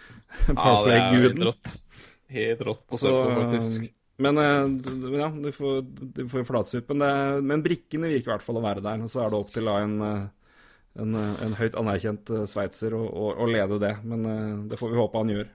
Powerplay-guden. 0.52 1.48
Ja, 2.32 2.38
helt 2.48 2.62
rått 2.64 2.94
å 2.96 2.96
se 2.96 3.10
på. 3.12 3.88
Men 4.24 4.38
uh, 4.40 5.16
ja, 5.18 5.26
du 5.32 5.50
får, 5.52 5.82
du 6.16 6.22
får 6.30 6.46
flatsuppen. 6.48 7.02
Men, 7.02 7.42
men 7.48 7.64
brikkene 7.64 8.08
virker 8.08 8.30
i 8.30 8.32
hvert 8.34 8.46
fall 8.46 8.60
å 8.60 8.64
være 8.64 8.84
der. 8.84 9.02
Og 9.04 9.12
så 9.12 9.20
er 9.20 9.32
det 9.32 9.40
opp 9.40 9.50
til 9.52 9.68
en, 9.68 9.98
en, 10.00 11.18
en 11.18 11.58
høyt 11.58 11.76
anerkjent 11.76 12.32
sveitser 12.48 12.96
å, 12.96 13.02
å, 13.04 13.34
å, 13.36 13.50
lede 13.52 13.80
det. 13.82 13.98
Men 14.08 14.64
det 14.70 14.80
får 14.80 14.94
vi 14.94 15.00
håpe 15.02 15.20
han 15.20 15.34
gjør. 15.34 15.52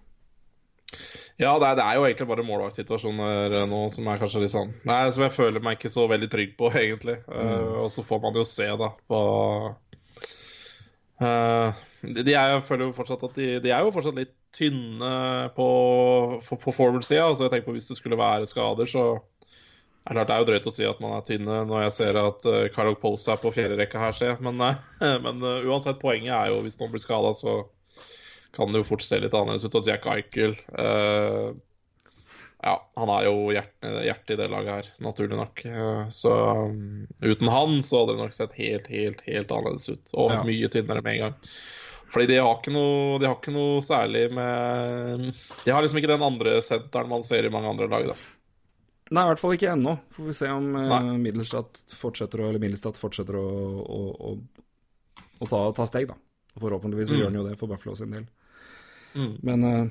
Ja, 1.42 1.56
det 1.58 1.66
er, 1.66 1.80
det 1.80 1.88
er 1.88 1.98
jo 1.98 2.06
egentlig 2.06 2.30
bare 2.30 2.46
målvaktsituasjoner 2.46 3.58
nå 3.70 3.82
som 3.94 4.06
er 4.10 4.22
kanskje 4.22 4.40
litt 4.46 4.54
sånn 4.54 4.70
Nei, 4.88 5.02
som 5.12 5.26
jeg 5.26 5.34
føler 5.36 5.66
meg 5.66 5.76
ikke 5.76 5.92
så 5.92 6.06
veldig 6.10 6.30
trygg 6.32 6.54
på, 6.62 6.70
egentlig. 6.84 7.18
Mm. 7.26 7.82
og 7.82 7.90
så 7.94 8.06
får 8.06 8.22
man 8.24 8.38
jo 8.38 8.46
se, 8.46 8.70
da, 8.78 8.94
på 9.10 9.26
Uh, 11.18 11.74
de, 12.04 12.22
er, 12.34 12.52
jeg 12.54 12.66
føler 12.68 12.88
jo 12.88 12.96
fortsatt 12.96 13.24
at 13.26 13.38
de, 13.40 13.48
de 13.64 13.72
er 13.74 13.86
jo 13.86 13.94
fortsatt 13.96 14.18
litt 14.20 14.36
tynne 14.56 15.14
på, 15.56 15.70
på, 16.46 16.60
på 16.62 16.74
forward-sida. 16.74 17.26
Altså 17.26 17.48
jeg 17.48 17.56
tenker 17.56 17.70
på 17.72 17.78
Hvis 17.78 17.90
det 17.90 17.98
skulle 18.00 18.20
være 18.20 18.50
skader, 18.50 18.90
så 18.90 19.08
er 20.08 20.16
det 20.16 20.28
det 20.30 20.36
er 20.36 20.44
jo 20.44 20.48
drøyt 20.48 20.70
å 20.70 20.74
si 20.74 20.86
at 20.88 21.00
man 21.04 21.18
er 21.18 21.26
tynne 21.28 21.64
når 21.68 21.88
jeg 21.88 21.96
ser 21.98 22.20
at 22.22 22.46
uh, 22.48 22.60
eh, 22.62 22.70
Carl 22.72 22.96
Pose 23.02 23.32
er 23.34 23.42
på 23.42 23.52
fjerderekka 23.52 24.00
her, 24.00 24.16
ser 24.16 24.38
Men, 24.44 24.62
uh, 24.62 24.78
men 25.26 25.42
uh, 25.44 25.66
uansett, 25.68 26.00
poenget 26.04 26.32
er 26.38 26.54
jo 26.54 26.62
hvis 26.66 26.80
noen 26.80 26.94
blir 26.94 27.04
skada, 27.04 27.34
så 27.36 27.60
kan 28.56 28.72
det 28.72 28.82
jo 28.82 28.88
fort 28.88 29.04
se 29.04 29.20
litt 29.20 29.36
annerledes 29.36 29.68
ut. 29.68 29.76
Og 29.76 29.90
Jack 29.90 30.08
Eichel 30.10 30.56
uh, 30.80 31.52
han 33.08 33.16
er 33.16 33.28
jo 33.28 33.50
hjertet, 33.56 33.98
hjerte 34.06 34.36
i 34.36 34.40
det 34.40 34.48
laget 34.52 34.74
her, 34.74 34.88
naturlig 35.06 35.40
nok. 35.40 35.66
Eh, 35.66 36.06
så 36.14 36.34
um, 36.68 37.08
uten 37.24 37.52
han 37.52 37.82
så 37.86 38.02
hadde 38.02 38.16
det 38.16 38.24
nok 38.26 38.38
sett 38.38 38.56
helt, 38.60 38.88
helt, 38.92 39.22
helt 39.28 39.52
annerledes 39.52 39.90
ut. 39.90 40.16
Og 40.16 40.34
ja. 40.36 40.42
mye 40.48 40.72
tynnere 40.74 41.04
med 41.06 41.16
en 41.16 41.26
gang. 41.28 41.38
Fordi 42.08 42.30
de 42.32 42.40
har, 42.40 42.72
noe, 42.72 43.20
de 43.20 43.28
har 43.28 43.36
ikke 43.36 43.52
noe 43.52 43.82
særlig 43.84 44.30
med 44.32 45.26
De 45.66 45.74
har 45.74 45.84
liksom 45.84 46.00
ikke 46.00 46.14
den 46.14 46.24
andre 46.24 46.54
senteren 46.64 47.10
man 47.12 47.26
ser 47.28 47.44
i 47.44 47.52
mange 47.52 47.74
andre 47.74 47.90
lag, 47.92 48.08
da. 48.14 48.16
Nei, 49.08 49.24
i 49.24 49.30
hvert 49.32 49.40
fall 49.40 49.56
ikke 49.56 49.72
ennå. 49.72 49.94
Får 50.16 50.30
vi 50.30 50.36
se 50.36 50.50
om 50.52 50.72
eh, 50.80 51.12
Middelstad 51.20 51.84
fortsetter, 51.96 52.44
å, 52.44 52.50
eller 52.52 52.64
Middelstad 52.64 53.00
fortsetter 53.00 53.38
å, 53.40 53.46
å, 53.84 54.34
å, 55.40 55.48
ta, 55.48 55.62
ta, 55.76 55.88
steg, 55.88 56.10
da. 56.12 56.18
Forhåpentligvis 56.58 57.14
mm. 57.14 57.20
gjør 57.20 57.30
han 57.30 57.40
jo 57.40 57.46
det 57.48 57.56
for 57.60 57.72
Buffalo 57.72 57.96
sin 57.96 58.16
del. 58.16 58.26
Mm. 59.16 59.34
Men 59.48 59.64
uh, 59.64 59.86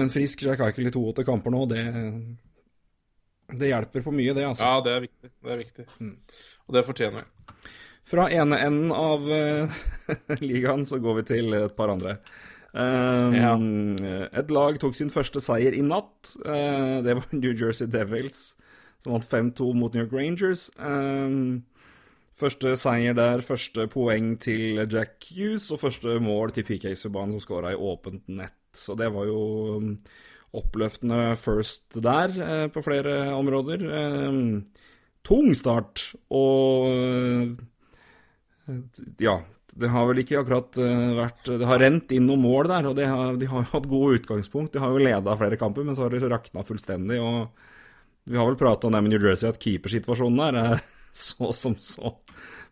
en 0.00 0.10
frisk 0.10 0.42
Jack 0.42 0.62
Eichel 0.64 0.88
i 0.88 0.94
82 0.94 1.24
kamper 1.26 1.54
nå, 1.54 1.66
det, 1.70 1.84
det 3.54 3.70
hjelper 3.70 4.04
på 4.06 4.14
mye, 4.14 4.34
det, 4.34 4.46
altså. 4.48 4.66
Ja, 4.66 4.80
det 4.84 4.94
er 4.94 5.04
viktig. 5.06 5.30
Det 5.30 5.54
er 5.54 5.60
viktig. 5.60 5.86
Mm. 6.00 6.16
Og 6.66 6.76
det 6.76 6.84
fortjener 6.88 7.22
vi. 7.22 7.28
Fra 8.04 8.26
ene 8.32 8.58
enden 8.60 8.90
av 8.92 9.22
uh, 9.24 9.84
ligaen 10.44 10.84
så 10.88 10.98
går 11.00 11.20
vi 11.20 11.28
til 11.30 11.56
et 11.56 11.76
par 11.76 11.92
andre. 11.92 12.18
Um, 12.74 13.36
ja. 13.38 13.54
Et 14.34 14.50
lag 14.50 14.76
tok 14.82 14.96
sin 14.98 15.12
første 15.14 15.40
seier 15.40 15.76
i 15.76 15.84
natt. 15.86 16.34
Uh, 16.42 17.00
det 17.06 17.14
var 17.16 17.30
New 17.38 17.54
Jersey 17.54 17.88
Devils, 17.88 18.56
som 19.04 19.14
vant 19.14 19.30
5-2 19.30 19.70
mot 19.78 19.94
New 19.94 20.04
York 20.04 20.12
Rangers. 20.12 20.66
Um, 20.76 21.62
første 22.36 22.74
seier 22.80 23.16
der, 23.16 23.46
første 23.46 23.86
poeng 23.88 24.34
til 24.42 24.82
Jack 24.82 25.30
Hughes 25.30 25.70
og 25.70 25.80
første 25.86 26.18
mål 26.20 26.52
til 26.58 26.66
PK 26.66 26.92
Subhaan, 26.98 27.32
som 27.32 27.46
skåra 27.46 27.72
i 27.72 27.78
åpent 27.78 28.26
nett. 28.28 28.58
Så 28.78 28.96
det 28.98 29.10
var 29.14 29.28
jo 29.28 29.40
um, 29.78 29.90
oppløftende 30.54 31.34
first 31.40 31.98
der 32.02 32.34
eh, 32.34 32.66
på 32.72 32.82
flere 32.84 33.34
områder. 33.34 33.84
Eh, 34.00 34.38
tung 35.24 35.50
start 35.58 36.10
og 36.34 36.92
eh, 36.92 38.78
ja. 39.24 39.40
Det 39.74 39.88
har 39.90 40.04
vel 40.06 40.20
ikke 40.22 40.36
akkurat 40.38 40.76
vært 40.78 41.48
Det 41.48 41.66
har 41.66 41.80
rent 41.82 42.12
inn 42.14 42.28
noen 42.28 42.44
mål 42.44 42.68
der, 42.70 42.86
og 42.86 43.00
har, 43.10 43.32
de 43.34 43.48
har 43.50 43.64
jo 43.64 43.70
hatt 43.72 43.88
gode 43.90 44.20
utgangspunkt. 44.20 44.70
De 44.76 44.78
har 44.78 44.92
jo 44.94 45.00
leda 45.02 45.34
flere 45.34 45.58
kamper, 45.58 45.82
men 45.82 45.96
så 45.98 46.04
har 46.04 46.14
det 46.14 46.28
rakna 46.30 46.62
fullstendig. 46.62 47.18
og 47.18 47.50
Vi 48.30 48.38
har 48.38 48.46
vel 48.46 48.60
prata 48.60 48.86
om 48.86 48.94
det 48.94 49.00
med 49.02 49.16
New 49.16 49.26
Jersey, 49.26 49.50
at 49.50 49.58
keepersituasjonen 49.58 50.38
der 50.38 50.60
er 50.60 50.84
så 51.24 51.50
som 51.50 51.74
så. 51.82 52.14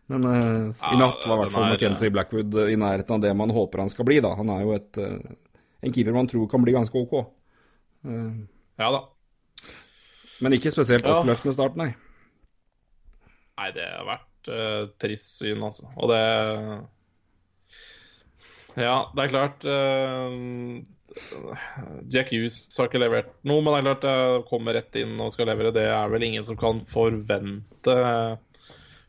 Men 0.07 0.23
uh, 0.23 0.93
i 0.93 1.01
natt 1.01 1.27
var 1.27 1.35
i 1.35 1.41
hvert 1.41 1.55
fall 1.57 1.67
McKenzie 1.73 2.15
Blackwood 2.15 2.55
i 2.69 2.79
nærheten 2.79 3.17
av 3.17 3.27
det 3.27 3.35
man 3.35 3.51
håper 3.51 3.83
han 3.83 3.91
skal 3.91 4.07
bli. 4.07 4.21
da. 4.23 4.31
Han 4.39 4.55
er 4.55 4.63
jo 4.63 4.71
et 4.77 5.01
uh, 5.03 5.35
en 5.83 5.93
keeper 5.93 6.15
man 6.15 6.29
tror 6.31 6.47
kan 6.49 6.63
bli 6.63 6.75
ganske 6.75 6.97
OK. 6.97 7.13
Uh, 8.07 8.43
ja 8.79 8.89
da. 8.95 9.03
Men 10.43 10.55
ikke 10.55 10.71
spesielt 10.73 11.07
oppløftende 11.07 11.55
start, 11.55 11.77
nei. 11.79 11.91
Nei, 13.59 13.69
det 13.75 13.85
har 13.85 14.07
vært 14.07 14.49
uh, 14.49 14.83
trist 15.01 15.37
syn, 15.39 15.61
altså. 15.63 15.87
Og 15.99 16.11
det 16.11 16.23
Ja, 18.79 18.95
det 19.13 19.23
er 19.23 19.31
klart 19.31 19.67
uh, 19.69 20.81
Jack 22.09 22.31
Hughes 22.33 22.65
har 22.79 22.89
ikke 22.89 23.03
levert 23.03 23.35
noe, 23.45 23.61
men 23.61 23.75
det 23.75 23.81
er 23.81 23.87
klart 23.91 24.07
jeg 24.09 24.45
kommer 24.49 24.79
rett 24.79 24.97
inn 24.99 25.19
og 25.21 25.35
skal 25.35 25.51
levere. 25.51 25.75
Det 25.75 25.85
er 25.85 26.09
vel 26.09 26.25
ingen 26.25 26.47
som 26.47 26.57
kan 26.59 26.81
forvente 26.89 27.97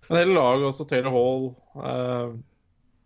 Men 0.04 0.18
hele 0.20 0.36
laget, 0.36 0.66
også 0.68 0.84
Taylor 0.84 1.14
Hall. 1.14 1.46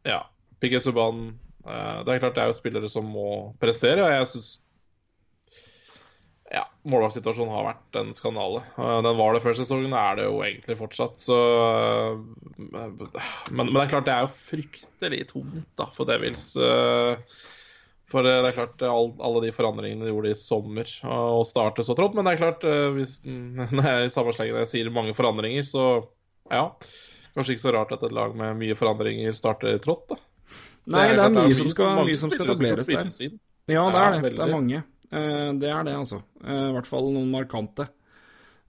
Ja, 0.09 0.25
Piquet 0.59 0.83
Subhaan 0.83 1.29
det 1.69 2.15
er 2.15 2.23
klart 2.23 2.37
det 2.37 2.43
er 2.45 2.51
jo 2.53 2.57
spillere 2.57 2.89
som 2.91 3.07
må 3.13 3.29
prestere. 3.61 4.03
og 4.05 4.13
jeg 4.15 4.31
synes 4.33 4.49
ja, 6.49 6.63
målvaktsituasjonen 6.89 7.53
har 7.53 7.67
vært 7.67 7.99
en 8.01 8.15
skandale. 8.17 8.63
Eh, 8.81 8.99
den 9.05 9.19
var 9.19 9.37
det 9.37 9.43
før 9.45 9.57
sesongen, 9.59 9.93
er 9.93 10.17
det 10.17 10.25
jo 10.29 10.41
egentlig 10.45 10.79
fortsatt. 10.81 11.21
Så, 11.21 11.37
eh, 11.37 12.57
men, 12.57 12.97
men, 13.53 13.75
det 13.75 13.83
er 13.85 13.93
klart 13.93 14.09
det 14.09 14.15
er 14.15 14.25
jo 14.25 14.35
fryktelig 14.49 15.23
tungt 15.35 15.69
da, 15.81 15.91
for 15.97 16.09
Devils. 16.09 16.51
For 18.09 18.25
det 18.25 18.39
er 18.41 18.57
klart 18.57 18.81
alle 18.89 19.43
de 19.45 19.53
forandringene 19.53 20.07
de 20.07 20.15
gjorde 20.15 20.33
i 20.33 20.39
sommer, 20.41 20.89
å 21.05 21.45
starte 21.45 21.85
så 21.85 21.97
trått. 21.99 22.17
Men 22.17 22.25
det 22.25 22.35
er 22.35 22.41
klart, 22.41 22.65
hvis, 22.97 23.19
når 23.77 23.91
jeg 23.91 24.09
i 24.09 24.15
samme 24.15 24.33
slengen 24.37 24.63
jeg 24.63 24.73
sier 24.73 24.95
mange 24.95 25.13
forandringer, 25.19 25.69
så 25.69 25.85
ja. 26.49 26.71
Kanskje 27.37 27.55
ikke 27.55 27.67
så 27.67 27.75
rart 27.77 27.93
at 27.93 28.03
et 28.09 28.15
lag 28.17 28.33
med 28.35 28.57
mye 28.59 28.79
forandringer 28.79 29.37
starter 29.37 29.77
trått. 29.85 30.09
da. 30.09 30.17
Nei, 30.89 31.05
det 31.13 31.21
er, 31.21 31.35
mye, 31.35 31.57
som 31.57 31.69
skal, 31.73 32.01
mye 32.09 32.17
som 32.21 32.33
skal 32.33 32.49
etableres 32.49 32.89
der. 32.89 33.37
Ja, 33.69 33.85
det 33.93 34.01
er 34.01 34.17
det. 34.17 34.33
Det 34.33 34.43
er 34.45 34.53
mange. 34.53 34.83
Uh, 35.09 35.53
det 35.61 35.71
er 35.73 35.87
det, 35.89 35.95
altså. 35.97 36.23
Uh, 36.41 36.69
I 36.71 36.75
hvert 36.77 36.89
fall 36.89 37.11
noen 37.13 37.31
markante. 37.33 37.89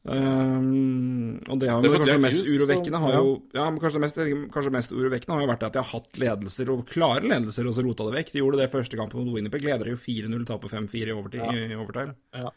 Um, 0.10 1.36
og 1.52 1.60
det 1.60 1.68
har 1.68 1.82
det 1.84 1.90
kanskje 1.92 2.14
mest 2.24 2.46
urovekkende 2.48 3.02
har 3.04 3.18
jo 3.18 3.34
ja, 3.52 3.66
kanskje, 3.84 4.00
mest, 4.00 4.22
kanskje 4.54 4.72
mest 4.72 4.94
urovekkende 4.96 5.36
har 5.36 5.44
jo 5.44 5.50
vært 5.50 5.66
at 5.68 5.76
de 5.76 5.82
har 5.82 5.90
hatt 5.92 6.22
ledelser, 6.24 6.72
og 6.72 6.86
klare 6.88 7.28
ledelser, 7.28 7.68
og 7.68 7.76
så 7.76 7.84
rota 7.84 8.08
det 8.08 8.16
vekk. 8.16 8.32
De 8.34 8.42
gjorde 8.42 8.62
det 8.62 8.72
første 8.72 9.00
kampen 9.00 9.22
mot 9.22 9.36
Winnipeg. 9.36 9.68
Leder 9.68 9.92
jo 9.92 10.00
4-0, 10.00 10.48
taper 10.48 10.74
5-4 10.80 11.04
i, 11.04 11.14
overtid, 11.18 11.44
ja. 11.44 12.16
Ja. 12.46 12.56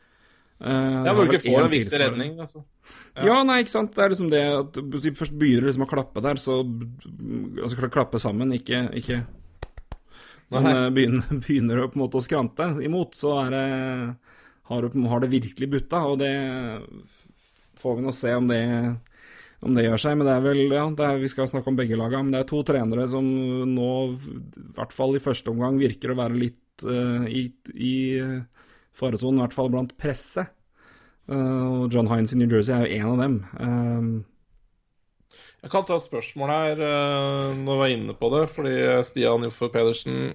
Uh, 0.63 1.03
ja, 1.03 1.11
Hvor 1.11 1.27
du 1.27 1.33
ikke 1.35 1.49
får 1.49 1.65
en 1.65 1.73
viktig 1.73 1.99
redning, 1.99 2.35
altså. 2.41 2.63
Ja. 3.17 3.25
ja. 3.27 3.39
nei, 3.49 3.61
ikke 3.65 3.75
sant. 3.75 3.95
Det 3.97 4.05
er 4.05 4.13
liksom 4.15 4.31
det 4.31 4.43
at 4.61 4.79
de 4.79 5.15
først 5.19 5.35
begynner 5.39 5.67
liksom 5.67 5.87
å 5.89 5.91
klappe 5.91 6.23
der, 6.23 6.39
så 6.39 6.63
Altså 6.63 7.91
klappe 7.91 8.23
sammen, 8.23 8.55
ikke, 8.55 8.87
ikke 9.03 9.25
Men 10.53 10.69
uh, 10.69 10.89
begynner, 10.95 11.29
begynner 11.47 11.81
du 11.81 11.87
på 11.89 11.99
en 11.99 12.05
måte 12.05 12.21
å 12.21 12.25
skrante 12.25 12.69
imot, 12.85 13.17
så 13.19 13.39
det 13.53 13.65
har, 14.71 14.91
har 15.13 15.25
det 15.25 15.33
virkelig 15.33 15.71
butta, 15.77 16.05
og 16.09 16.21
det 16.23 16.35
får 17.83 17.99
vi 17.99 18.05
nå 18.05 18.15
se 18.15 18.37
om 18.39 18.47
det 18.51 18.63
om 19.63 19.77
det 19.77 19.85
gjør 19.87 20.01
seg. 20.05 20.17
Men 20.19 20.29
det 20.29 20.35
er 20.35 20.45
vel 20.47 20.63
Ja, 20.75 20.87
er, 20.91 21.21
vi 21.23 21.31
skal 21.31 21.51
snakke 21.51 21.71
om 21.71 21.79
begge 21.79 21.99
lagene. 21.99 22.27
Men 22.27 22.35
det 22.35 22.43
er 22.43 22.51
to 22.51 22.63
trenere 22.67 23.07
som 23.11 23.27
nå, 23.71 23.93
i 24.11 24.65
hvert 24.77 24.95
fall 24.95 25.15
i 25.17 25.23
første 25.23 25.53
omgang, 25.53 25.79
virker 25.83 26.13
å 26.13 26.19
være 26.19 26.41
litt 26.41 26.87
uh, 26.87 27.29
i, 27.31 27.47
i 27.75 27.95
faresonen, 28.99 29.39
i 29.41 29.47
hvert 29.47 29.57
fall 29.57 29.71
blant 29.73 29.95
presset. 30.01 30.51
Uh, 31.31 31.87
John 31.93 32.11
Hines 32.11 32.35
i 32.35 32.41
New 32.41 32.51
Jersey 32.51 32.75
er 32.75 32.89
jo 32.89 32.99
en 32.99 33.13
av 33.13 33.23
dem. 33.23 33.39
Jeg 35.63 35.71
kan 35.71 35.85
ta 35.87 35.97
spørsmål 36.03 36.51
her 36.51 36.81
uh, 36.83 37.51
når 37.55 37.77
vi 37.79 37.85
er 37.85 37.93
inne 37.95 38.15
på 38.19 38.31
det, 38.35 38.47
fordi 38.51 38.73
Stian 39.07 39.47
Joffe 39.47 39.69
Pedersen 39.71 40.33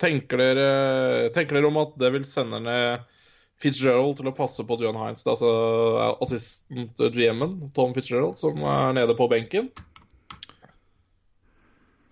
tenker 0.00 0.40
dere, 0.40 0.68
tenker, 1.34 1.58
dere, 1.58 1.68
om 1.68 1.82
at 1.82 1.98
det 2.00 2.14
vil 2.14 2.24
sende 2.28 2.62
ned 2.64 3.04
Fitzgerald 3.60 4.16
til 4.18 4.28
å 4.28 4.34
passe 4.34 4.64
på 4.66 4.78
John 4.80 4.96
Hines, 4.98 5.22
altså 5.30 5.50
assistent 6.24 7.00
GM-en, 7.14 7.58
Tom 7.76 7.92
Fitzgerald, 7.96 8.40
som 8.40 8.64
er 8.66 8.96
nede 8.96 9.14
på 9.16 9.28
benken? 9.30 9.70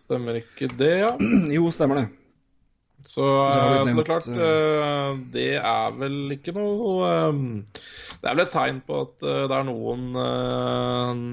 Stemmer 0.00 0.42
ikke 0.42 0.68
det, 0.76 0.92
ja? 1.02 1.14
Jo, 1.56 1.70
stemmer 1.74 2.02
det. 2.02 2.08
Så, 3.08 3.24
det, 3.24 3.90
så 3.90 3.94
det 3.96 4.02
er 4.02 4.06
klart, 4.06 4.26
uh, 4.30 5.16
det 5.34 5.48
er 5.58 5.96
vel 5.98 6.34
ikke 6.36 6.54
noe 6.54 7.08
Det 7.64 8.28
er 8.28 8.36
vel 8.36 8.44
et 8.44 8.52
tegn 8.54 8.78
på 8.86 9.00
at 9.06 9.16
det 9.22 9.56
er 9.56 9.66
noen 9.66 10.12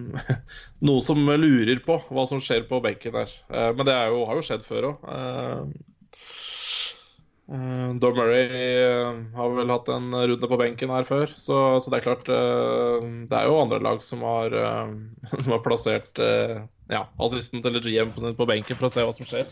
Noe 0.87 1.03
som 1.05 1.21
lurer 1.27 1.83
på 1.85 1.99
hva 2.09 2.25
som 2.29 2.41
skjer 2.41 2.65
på 2.69 2.79
benken 2.83 3.13
der. 3.17 3.33
men 3.75 3.85
det 3.85 3.95
jo, 4.09 4.23
har 4.29 4.39
jo 4.39 4.45
skjedd 4.47 4.63
før 4.63 4.93
òg. 4.93 5.07
Dom 7.99 8.15
Murray 8.15 8.47
har 9.35 9.55
vel 9.57 9.73
hatt 9.73 9.91
en 9.91 10.13
runde 10.13 10.49
på 10.51 10.59
benken 10.61 10.93
her 10.93 11.07
før, 11.07 11.33
så, 11.35 11.57
så 11.81 11.91
det 11.91 11.99
er 11.99 12.05
klart 12.05 12.29
Det 12.29 13.35
er 13.35 13.49
jo 13.49 13.59
andre 13.59 13.81
lag 13.83 14.05
som 14.05 14.23
har, 14.23 14.55
som 15.43 15.55
har 15.57 15.65
plassert 15.65 16.23
ja, 16.23 17.03
assistent 17.19 17.65
eller 17.65 17.83
GM 17.83 18.15
på, 18.15 18.33
på 18.39 18.49
benken 18.49 18.79
for 18.79 18.87
å 18.87 18.93
se 18.93 19.03
hva 19.05 19.13
som 19.15 19.27
skjer. 19.27 19.49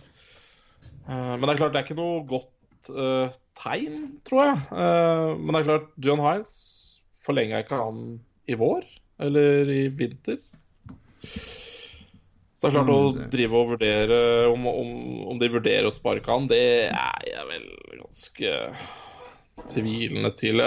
Eh, 1.08 1.34
men 1.36 1.46
det 1.46 1.54
er 1.54 1.62
klart, 1.62 1.74
det 1.74 1.82
er 1.82 1.88
ikke 1.88 2.00
noe 2.00 2.24
godt 2.28 2.92
uh, 2.92 3.36
tegn, 3.60 4.02
tror 4.28 4.44
jeg. 4.44 4.58
Uh, 4.72 5.36
men 5.40 5.54
det 5.54 5.62
er 5.62 5.70
klart, 5.70 5.90
John 6.04 6.24
Hines 6.24 6.56
forlenga 7.24 7.64
ikke 7.64 7.80
han 7.80 8.04
i 8.48 8.58
vår 8.60 8.86
eller 9.24 9.72
i 9.74 9.82
vinter. 9.92 10.40
Så 12.58 12.68
det 12.68 12.70
er 12.70 12.76
klart 12.80 12.94
å 12.94 13.02
mm, 13.14 13.20
drive 13.34 13.60
og 13.60 13.74
vurdere 13.74 14.20
om, 14.50 14.66
om, 14.70 14.94
om 15.34 15.42
de 15.42 15.50
vurderer 15.54 15.88
å 15.88 15.94
sparke 15.94 16.32
han, 16.32 16.48
det 16.50 16.90
er 16.90 17.28
jeg 17.28 17.50
vel 17.52 17.68
ganske 18.00 18.54
tvilende 19.70 20.32
til. 20.38 20.62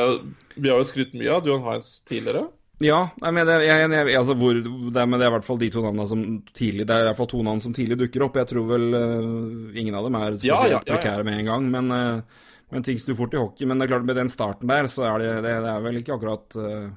Vi 0.56 0.70
har 0.70 0.78
jo 0.78 0.86
skrytt 0.86 1.16
mye 1.18 1.34
av 1.34 1.46
John 1.46 1.64
Hines 1.66 1.96
tidligere. 2.06 2.46
Ja, 2.80 3.00
men 3.20 3.44
det, 3.44 3.58
jeg, 3.66 3.88
jeg, 3.92 4.12
altså 4.16 4.34
hvor, 4.40 4.56
det, 4.56 5.02
men 5.04 5.20
det 5.20 5.26
er 5.26 5.28
i 5.28 5.34
hvert 5.34 5.44
fall 5.44 5.58
de 5.60 5.68
to 5.72 5.82
navnene 5.84 6.06
som 6.08 6.22
tidlig 6.56 6.86
Det 6.88 6.94
er 6.94 7.02
i 7.04 7.08
hvert 7.10 7.18
fall 7.18 7.28
to 7.28 7.42
navn 7.44 7.60
som 7.60 7.74
tidlig 7.76 7.98
dukker 8.00 8.24
opp. 8.24 8.38
Jeg 8.40 8.48
tror 8.54 8.70
vel 8.70 8.86
uh, 8.96 9.76
ingen 9.76 9.98
av 9.98 10.06
dem 10.08 10.16
er 10.16 10.38
spesielt 10.38 10.48
ja, 10.48 10.78
ja, 10.78 10.78
ja, 10.78 10.94
prekære 10.94 11.26
med 11.28 11.42
en 11.42 11.50
gang, 11.50 11.66
men, 11.74 11.92
uh, 11.92 12.48
men 12.72 12.86
ting 12.86 12.96
snur 13.02 13.18
fort 13.18 13.36
i 13.36 13.40
hockey. 13.42 13.68
Men 13.68 13.76
det 13.76 13.86
er 13.86 13.92
klart, 13.92 14.08
med 14.08 14.16
den 14.16 14.32
starten 14.32 14.72
der, 14.72 14.88
så 14.88 15.04
er 15.10 15.20
det, 15.20 15.28
det, 15.44 15.54
det 15.66 15.74
er 15.74 15.84
vel 15.90 16.00
ikke 16.00 16.16
akkurat 16.16 16.56
uh, 16.56 16.88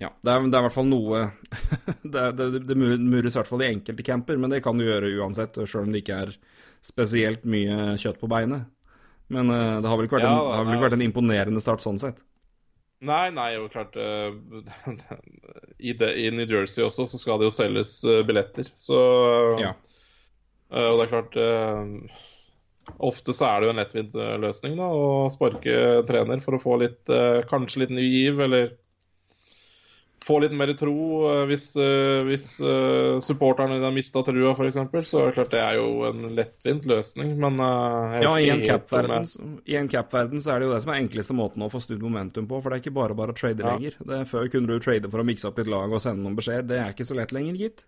Ja, 0.00 0.14
det 0.16 0.32
er, 0.32 0.48
i 0.48 0.64
hvert 0.64 0.78
fall 0.80 0.88
noe 0.88 1.26
det, 2.16 2.26
det, 2.56 2.80
mures 2.80 3.36
i 3.36 3.42
hvert 3.42 3.52
fall 3.52 3.68
i 3.68 3.70
enkelte 3.74 4.08
camper, 4.08 4.40
men 4.40 4.56
det 4.56 4.64
kan 4.64 4.80
du 4.80 4.88
gjøre 4.88 5.12
uansett, 5.20 5.60
sjøl 5.68 5.90
om 5.90 5.92
det 5.92 6.06
ikke 6.06 6.22
er 6.24 6.36
spesielt 6.82 7.44
mye 7.44 7.98
kjøtt 8.00 8.16
på 8.22 8.32
beinet. 8.32 8.64
Men 9.32 9.52
det 9.52 9.88
har 9.88 9.96
vel 9.96 10.08
ikke 10.08 10.22
vært, 10.22 10.28
en, 10.28 10.52
har 10.56 10.64
vel 10.64 10.74
ikke 10.78 10.88
vært 10.88 10.96
en 10.96 11.04
imponerende 11.04 11.60
start 11.62 11.84
sånn 11.84 12.00
sett. 12.00 12.24
Nei, 13.02 13.32
nei, 13.34 13.48
jo 13.56 13.68
klart 13.70 13.96
uh, 13.98 14.34
i, 15.78 15.94
det, 15.98 16.10
I 16.22 16.28
New 16.34 16.46
Jersey 16.46 16.84
også 16.86 17.08
så 17.10 17.18
skal 17.18 17.40
det 17.40 17.48
jo 17.48 17.54
selges 17.54 17.96
uh, 18.06 18.20
billetter, 18.26 18.68
så 18.78 19.00
ja. 19.58 19.72
uh, 20.70 20.90
Og 20.92 21.00
det 21.00 21.08
er 21.08 21.10
klart 21.10 21.40
Ofte 23.02 23.34
så 23.34 23.46
er 23.46 23.60
det 23.60 23.68
jo 23.68 23.72
en 23.72 23.78
lettvint 23.78 24.14
løsning 24.42 24.78
da, 24.78 24.88
å 24.90 25.28
sparke 25.30 25.74
trener 26.08 26.40
for 26.42 26.58
å 26.58 26.62
få 26.62 26.78
litt 26.82 27.12
Kanskje 27.50 27.84
litt 27.84 27.92
ny 27.94 28.02
giv, 28.02 28.40
eller 28.42 28.72
få 30.22 30.38
litt 30.42 30.54
mer 30.56 30.72
tro 30.78 30.94
eh, 31.28 31.42
hvis, 31.50 31.66
eh, 31.80 32.22
hvis 32.28 32.46
supporterne 33.24 33.76
dine 33.76 33.88
har 33.88 33.94
mista 33.94 34.22
trua, 34.26 34.52
f.eks. 34.54 34.78
Så 35.08 35.22
er 35.22 35.30
det 35.30 35.36
klart 35.36 35.54
det 35.54 35.62
er 35.62 35.78
jo 35.78 36.04
en 36.08 36.26
lettvint 36.36 36.86
løsning, 36.88 37.34
men 37.42 37.60
Ja, 38.22 38.34
i 38.38 38.50
en 38.52 38.64
cap-verden 38.64 39.88
cap 39.92 40.12
så 40.12 40.54
er 40.54 40.62
det 40.62 40.68
jo 40.68 40.74
det 40.74 40.82
som 40.84 40.92
er 40.94 41.00
enkleste 41.02 41.36
måten 41.36 41.64
å 41.64 41.70
få 41.72 41.82
snudd 41.82 42.04
momentum 42.04 42.48
på, 42.50 42.60
for 42.60 42.70
det 42.70 42.78
er 42.78 42.84
ikke 42.84 42.98
bare 43.00 43.16
bare 43.18 43.34
å 43.34 43.38
trade 43.38 43.64
ja. 43.64 43.74
lenger. 43.74 43.98
Det, 43.98 44.22
før 44.30 44.52
kunne 44.52 44.70
du 44.70 44.84
trade 44.84 45.10
for 45.10 45.22
å 45.22 45.26
mikse 45.26 45.48
opp 45.48 45.58
litt 45.60 45.70
lag 45.72 45.92
og 45.92 46.02
sende 46.04 46.24
noen 46.24 46.38
beskjeder. 46.38 46.68
Det 46.68 46.80
er 46.80 46.94
ikke 46.94 47.08
så 47.08 47.18
lett 47.18 47.34
lenger, 47.34 47.58
gitt. 47.60 47.86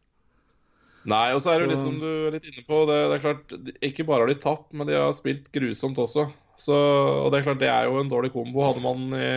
Nei, 1.05 1.27
og 1.37 1.43
så 1.45 1.53
er 1.53 1.61
det 1.61 1.67
jo 1.67 1.73
litt 1.75 1.83
som 1.83 1.97
du 2.01 2.09
er 2.09 2.33
litt 2.33 2.47
inne 2.49 2.65
på, 2.65 2.81
det, 2.89 2.97
det, 3.11 3.17
er 3.19 3.25
klart, 3.25 3.55
ikke 3.85 4.07
bare 4.09 4.25
har 4.25 4.33
de 4.33 4.41
tapt, 4.41 4.71
men 4.73 4.89
de 4.89 4.97
har 4.97 5.13
spilt 5.17 5.51
grusomt 5.53 6.01
også. 6.01 6.31
Så, 6.57 6.77
og 6.77 7.33
det 7.33 7.41
er 7.41 7.49
klart, 7.49 7.61
det 7.61 7.69
er 7.69 7.91
jo 7.91 7.99
en 8.01 8.11
dårlig 8.11 8.31
kombo. 8.33 8.63
Hadde 8.65 8.85
man 8.85 9.17
i 9.19 9.33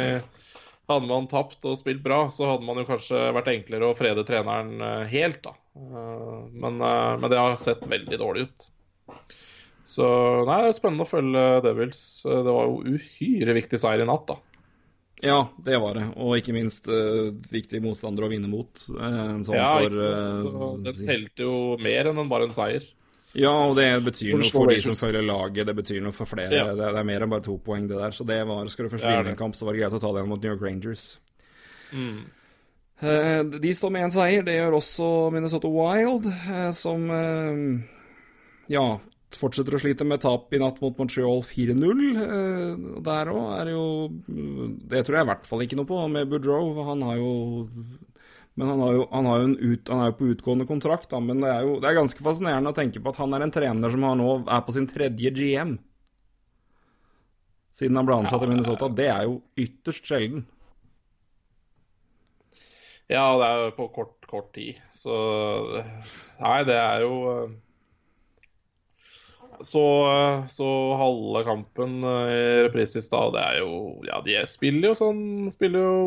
hadde 0.88 1.10
man 1.10 1.28
tapt 1.32 1.66
og 1.68 1.78
spilt 1.80 2.02
bra, 2.04 2.28
så 2.32 2.52
hadde 2.52 2.68
man 2.68 2.80
jo 2.80 2.88
kanskje 2.88 3.28
vært 3.36 3.52
enklere 3.52 3.90
å 3.90 3.98
frede 3.98 4.24
treneren 4.28 4.82
eh, 4.84 5.04
helt, 5.12 5.42
da. 5.44 5.54
Eh, 5.76 6.42
men, 6.54 6.82
eh, 6.82 7.14
men 7.20 7.32
det 7.32 7.40
har 7.42 7.58
sett 7.62 7.84
veldig 7.88 8.20
dårlig 8.22 8.48
ut. 8.48 8.68
Så 9.88 10.08
nei, 10.48 10.62
det 10.64 10.72
er 10.72 10.76
spennende 10.76 11.08
å 11.08 11.10
følge 11.10 11.46
Devils. 11.64 12.02
Det 12.28 12.54
var 12.54 12.68
jo 12.68 12.98
uhyre 12.98 13.56
viktig 13.56 13.80
seier 13.80 14.04
i 14.04 14.08
natt, 14.08 14.28
da. 14.28 14.40
Ja, 15.24 15.38
det 15.66 15.80
var 15.82 15.96
det. 15.98 16.04
Og 16.22 16.36
ikke 16.38 16.54
minst 16.54 16.90
uh, 16.92 17.32
viktig 17.50 17.80
motstander 17.82 18.28
å 18.28 18.30
vinne 18.30 18.50
mot. 18.52 18.84
Uh, 18.92 19.40
sånn 19.48 19.56
ja, 19.58 19.72
for, 19.80 19.96
uh, 19.96 20.68
det 20.86 20.94
telte 21.00 21.48
jo 21.48 21.56
mer 21.82 22.12
enn 22.12 22.22
bare 22.30 22.50
en 22.50 22.54
seier. 22.54 22.86
Ja, 23.36 23.52
og 23.52 23.76
det 23.76 23.90
betyr 24.06 24.38
noe 24.40 24.50
for 24.54 24.72
de 24.72 24.80
som 24.82 24.96
følger 24.98 25.26
laget. 25.26 25.68
Det 25.68 25.76
betyr 25.76 26.00
noe 26.04 26.16
for 26.16 26.30
flere. 26.30 26.54
Ja. 26.54 26.70
Det, 26.72 26.80
det, 26.80 26.94
er 27.02 27.10
mer 27.10 27.26
enn 27.26 27.34
bare 27.34 27.44
to 27.46 27.58
poeng, 27.64 27.90
det 27.90 28.00
der. 28.00 28.16
Så 28.16 28.26
det 28.28 28.40
var, 28.48 28.70
skal 28.72 28.88
du 28.88 28.94
først 28.94 29.08
vinne 29.08 29.34
en 29.34 29.40
kamp, 29.40 29.58
så 29.58 29.68
var 29.68 29.76
det 29.76 29.84
greit 29.84 29.98
å 29.98 30.02
ta 30.02 30.14
den 30.16 30.30
mot 30.32 30.42
New 30.42 30.54
York 30.54 30.64
Rangers. 30.64 31.10
Mm. 31.92 32.24
Eh, 33.00 33.44
de 33.62 33.76
står 33.76 33.94
med 33.94 34.08
én 34.08 34.16
seier. 34.16 34.48
Det 34.48 34.56
gjør 34.56 34.80
også 34.80 35.12
Minnesota 35.36 35.70
Wild, 35.70 36.26
eh, 36.32 36.72
som 36.78 37.06
eh, 37.14 37.62
ja, 38.74 38.86
fortsetter 39.38 39.78
å 39.78 39.82
slite 39.84 40.08
med 40.08 40.24
tap 40.24 40.54
i 40.56 40.62
natt 40.64 40.80
mot 40.82 40.98
Montreal 40.98 41.44
4-0. 41.46 43.04
Der 43.06 43.34
òg 43.34 43.48
er 43.60 43.70
det 43.70 43.76
jo 43.76 43.88
Det 44.88 45.04
tror 45.04 45.20
jeg 45.20 45.28
i 45.28 45.32
hvert 45.34 45.50
fall 45.50 45.66
ikke 45.66 45.80
noe 45.82 45.90
på 45.90 46.02
med 46.16 46.32
Boudreau. 46.32 46.72
Han 46.90 47.06
har 47.06 47.20
jo 47.20 47.34
men 48.58 48.72
han, 48.72 48.80
jo, 48.96 49.04
han, 49.12 49.52
ut, 49.54 49.90
han, 49.92 50.00
er 50.02 50.08
jo 50.10 50.18
på 50.18 50.30
utgående 50.34 50.66
kontrakt, 50.66 51.12
da, 51.12 51.20
men 51.22 51.44
det 51.44 51.50
er 51.54 51.66
jo 51.68 51.76
det 51.78 51.92
er 51.92 52.00
ganske 52.00 52.24
fascinerende 52.26 52.72
å 52.74 52.78
tenke 52.78 53.02
på 53.04 53.12
at 53.14 53.20
han 53.22 53.36
er 53.38 53.46
en 53.46 53.54
trener 53.54 53.94
som 53.94 54.06
nå 54.18 54.32
er 54.42 54.64
på 54.66 54.74
sin 54.74 54.88
tredje 54.90 55.30
GM. 55.38 55.76
Siden 57.78 58.00
han 58.00 58.08
ble 58.08 58.18
ansatt 58.18 58.42
ja, 58.42 58.48
i 58.48 58.50
Minnesota. 58.50 58.90
Det 58.90 59.06
er 59.14 59.28
jo 59.28 59.36
ytterst 59.62 60.10
sjelden. 60.10 60.48
Ja, 63.06 63.28
det 63.38 63.46
er 63.46 63.62
jo 63.62 63.76
på 63.78 63.88
kort, 63.94 64.18
kort 64.26 64.50
tid. 64.58 64.82
Så 64.98 65.14
Nei, 66.42 66.58
det 66.66 66.82
er 66.82 67.06
jo 67.06 67.14
eh, 67.36 67.56
så, 69.62 69.86
så 70.50 70.70
halve 70.98 71.46
kampen 71.46 72.02
eh, 72.02 72.34
i 72.34 72.64
reprise 72.66 72.98
i 72.98 73.06
stad, 73.06 73.38
det 73.38 73.46
er 73.46 73.62
jo 73.62 73.72
Ja, 74.10 74.20
de 74.26 74.42
spiller 74.50 74.92
jo 74.92 74.98
sånn 74.98 75.22
Spiller 75.54 75.86
jo 75.86 76.02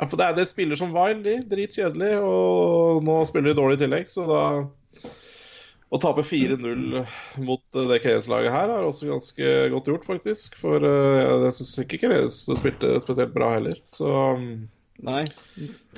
ja, 0.00 0.06
for 0.08 0.18
det 0.18 0.26
er 0.26 0.38
det 0.38 0.48
spiller 0.50 0.78
som 0.78 0.94
Wild, 0.94 1.22
de. 1.26 1.36
Dritkjedelig. 1.50 2.16
Og 2.26 3.04
nå 3.06 3.20
spiller 3.28 3.52
de 3.52 3.58
dårlig 3.60 3.78
i 3.78 3.84
tillegg, 3.84 4.10
så 4.12 4.26
da 4.28 4.42
Å 5.94 5.98
tape 6.02 6.24
4-0 6.26 7.04
mot 7.46 7.76
det 7.90 8.00
KS-laget 8.02 8.50
her 8.50 8.72
er 8.72 8.82
også 8.82 9.12
ganske 9.12 9.50
godt 9.70 9.90
gjort, 9.92 10.06
faktisk. 10.08 10.56
For 10.58 10.82
uh, 10.82 11.44
jeg 11.46 11.54
syns 11.60 11.74
ikke 11.84 12.00
KS 12.02 12.40
spilte 12.58 12.96
spesielt 13.04 13.34
bra 13.36 13.52
heller, 13.54 13.78
så 13.86 14.08
Nei. 15.04 15.24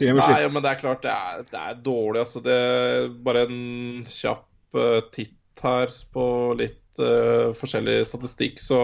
Nei, 0.00 0.12
men 0.48 0.62
det 0.64 0.70
er 0.70 0.80
klart, 0.80 1.02
det 1.04 1.12
er, 1.12 1.42
det 1.48 1.60
er 1.60 1.80
dårlig, 1.84 2.22
altså. 2.22 2.42
Det 2.44 2.54
er 2.56 3.08
bare 3.24 3.46
en 3.46 4.04
kjapp 4.08 4.76
uh, 4.76 5.00
titt 5.12 5.64
her 5.64 5.92
på 6.12 6.26
litt 6.58 7.00
uh, 7.00 7.52
forskjellig 7.56 8.02
statistikk, 8.08 8.60
så 8.60 8.80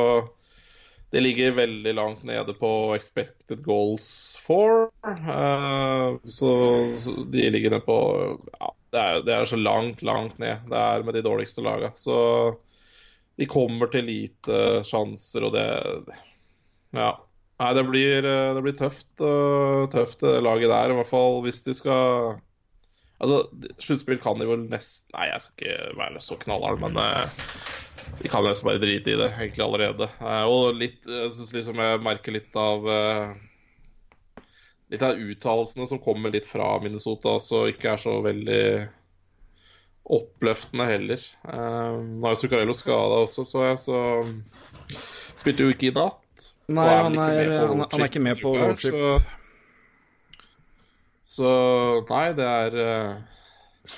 det 1.13 1.21
ligger 1.21 1.53
veldig 1.53 1.93
langt 1.95 2.23
nede 2.25 2.55
på 2.57 2.69
expected 2.97 3.61
goals 3.65 4.07
for. 4.41 4.87
Uh, 5.05 6.17
så, 6.25 6.53
så, 6.97 7.17
de 7.29 7.51
ligger 7.53 7.75
nede 7.75 7.85
på 7.85 7.97
ja, 8.57 8.71
det, 8.95 9.03
er, 9.03 9.19
det 9.27 9.35
er, 9.35 9.45
så 9.51 9.59
langt, 9.61 10.01
langt 10.03 10.39
ned. 10.41 10.65
Det 10.71 10.79
er 10.79 11.05
med 11.05 11.19
de 11.19 11.25
dårligste 11.27 11.65
lagene. 11.65 11.93
Så 12.01 12.17
de 13.37 13.49
kommer 13.49 13.93
til 13.93 14.09
lite 14.09 14.81
sjanser, 14.89 15.49
og 15.49 15.55
det 15.59 15.69
Ja. 16.97 17.13
Nei, 17.61 17.75
det 17.77 17.83
blir, 17.87 18.25
eh, 18.27 18.55
det 18.57 18.63
blir 18.65 18.75
tøft, 18.75 19.13
uh, 19.21 19.85
tøft 19.93 20.25
det 20.25 20.41
laget 20.43 20.73
der. 20.73 20.91
I 20.91 20.97
hvert 20.97 21.11
fall 21.13 21.43
hvis 21.45 21.61
de 21.69 21.77
skal 21.77 22.41
Altså, 23.23 23.39
Sluttspill 23.83 24.19
kan 24.23 24.41
de 24.41 24.49
vel 24.49 24.65
nesten 24.71 25.15
Nei, 25.15 25.29
jeg 25.31 25.45
skal 25.45 25.55
ikke 25.55 25.99
være 26.01 26.23
så 26.25 26.39
knallhard, 26.43 26.81
men 26.83 26.99
uh, 26.99 27.45
de 28.19 28.31
kan 28.31 28.43
nesten 28.47 28.67
bare 28.67 28.83
drite 28.83 29.13
i 29.15 29.19
det 29.21 29.29
egentlig 29.31 29.63
allerede. 29.63 30.09
Uh, 30.19 30.45
og 30.51 30.81
litt 30.81 31.07
Jeg 31.07 31.31
syns 31.37 31.53
liksom 31.55 31.83
jeg 31.83 32.03
merker 32.03 32.35
litt 32.35 32.59
av 32.59 32.89
Litt 34.93 35.05
av 35.07 35.17
uttalelsene 35.17 35.87
som 35.89 36.03
kommer 36.05 36.35
litt 36.35 36.45
fra 36.45 36.75
Minnesota, 36.83 37.39
så 37.41 37.63
ikke 37.71 37.95
er 37.95 38.03
så 38.03 38.19
veldig 38.27 38.65
oppløftende 40.13 40.85
heller. 40.85 41.23
nå 41.47 42.29
er 42.29 42.37
Zuccarello 42.37 42.75
skada 42.77 43.23
også, 43.23 43.47
så 43.49 43.63
jeg, 43.71 43.79
så 43.81 44.99
spilte 45.41 45.65
jo 45.65 45.73
ikke 45.73 45.89
i 45.89 45.95
natt. 45.97 46.51
Nei, 46.73 46.89
han 46.93 47.17
er, 47.19 47.55
han, 47.63 47.87
han 47.87 48.03
er, 48.03 48.11
ikke 48.11 48.23
med 48.23 48.43
på 48.43 48.53
roadtrip. 48.59 49.33
Så, 51.33 51.51
nei, 52.11 52.27
det 52.37 52.49
er 52.49 52.75
uh, 52.77 53.95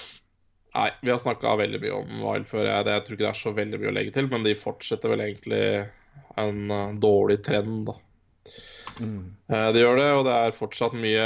Nei, 0.75 0.89
vi 1.07 1.11
har 1.13 1.21
snakka 1.23 1.55
veldig 1.59 1.79
mye 1.83 1.97
om 2.01 2.23
Wild 2.25 2.49
før. 2.51 2.67
Jeg, 2.67 2.87
det, 2.87 2.95
jeg 2.97 3.05
tror 3.07 3.17
ikke 3.17 3.25
det 3.25 3.31
er 3.31 3.39
så 3.39 3.53
veldig 3.55 3.79
mye 3.79 3.91
å 3.93 3.95
legge 3.95 4.15
til, 4.17 4.27
men 4.31 4.47
de 4.47 4.57
fortsetter 4.59 5.13
vel 5.13 5.23
egentlig 5.23 5.63
en 6.41 6.61
uh, 6.71 6.97
dårlig 6.99 7.41
trend, 7.47 7.87
da. 7.91 7.95
Mm. 8.99 9.21
Uh, 9.51 9.69
de 9.75 9.83
gjør 9.83 9.99
det, 9.99 10.09
og 10.19 10.25
det 10.27 10.35
er 10.35 10.55
fortsatt 10.55 10.93
mye 10.95 11.23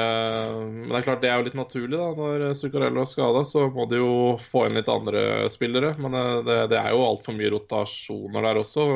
Men 0.62 0.86
det 0.86 0.98
er 1.00 1.04
klart 1.04 1.20
det 1.20 1.28
er 1.28 1.40
jo 1.40 1.46
litt 1.48 1.58
naturlig, 1.58 1.96
da. 1.96 2.10
Når 2.20 2.44
Zuccarello 2.60 3.04
er 3.04 3.10
skada, 3.10 3.42
så 3.48 3.66
må 3.72 3.88
de 3.88 4.00
jo 4.00 4.12
få 4.40 4.66
inn 4.68 4.76
litt 4.80 4.92
andre 4.92 5.24
spillere. 5.52 5.94
Men 6.00 6.16
det, 6.48 6.60
det 6.72 6.80
er 6.80 6.92
jo 6.92 7.04
altfor 7.08 7.36
mye 7.36 7.52
rotasjoner 7.56 8.48
der 8.48 8.62
også. 8.62 8.88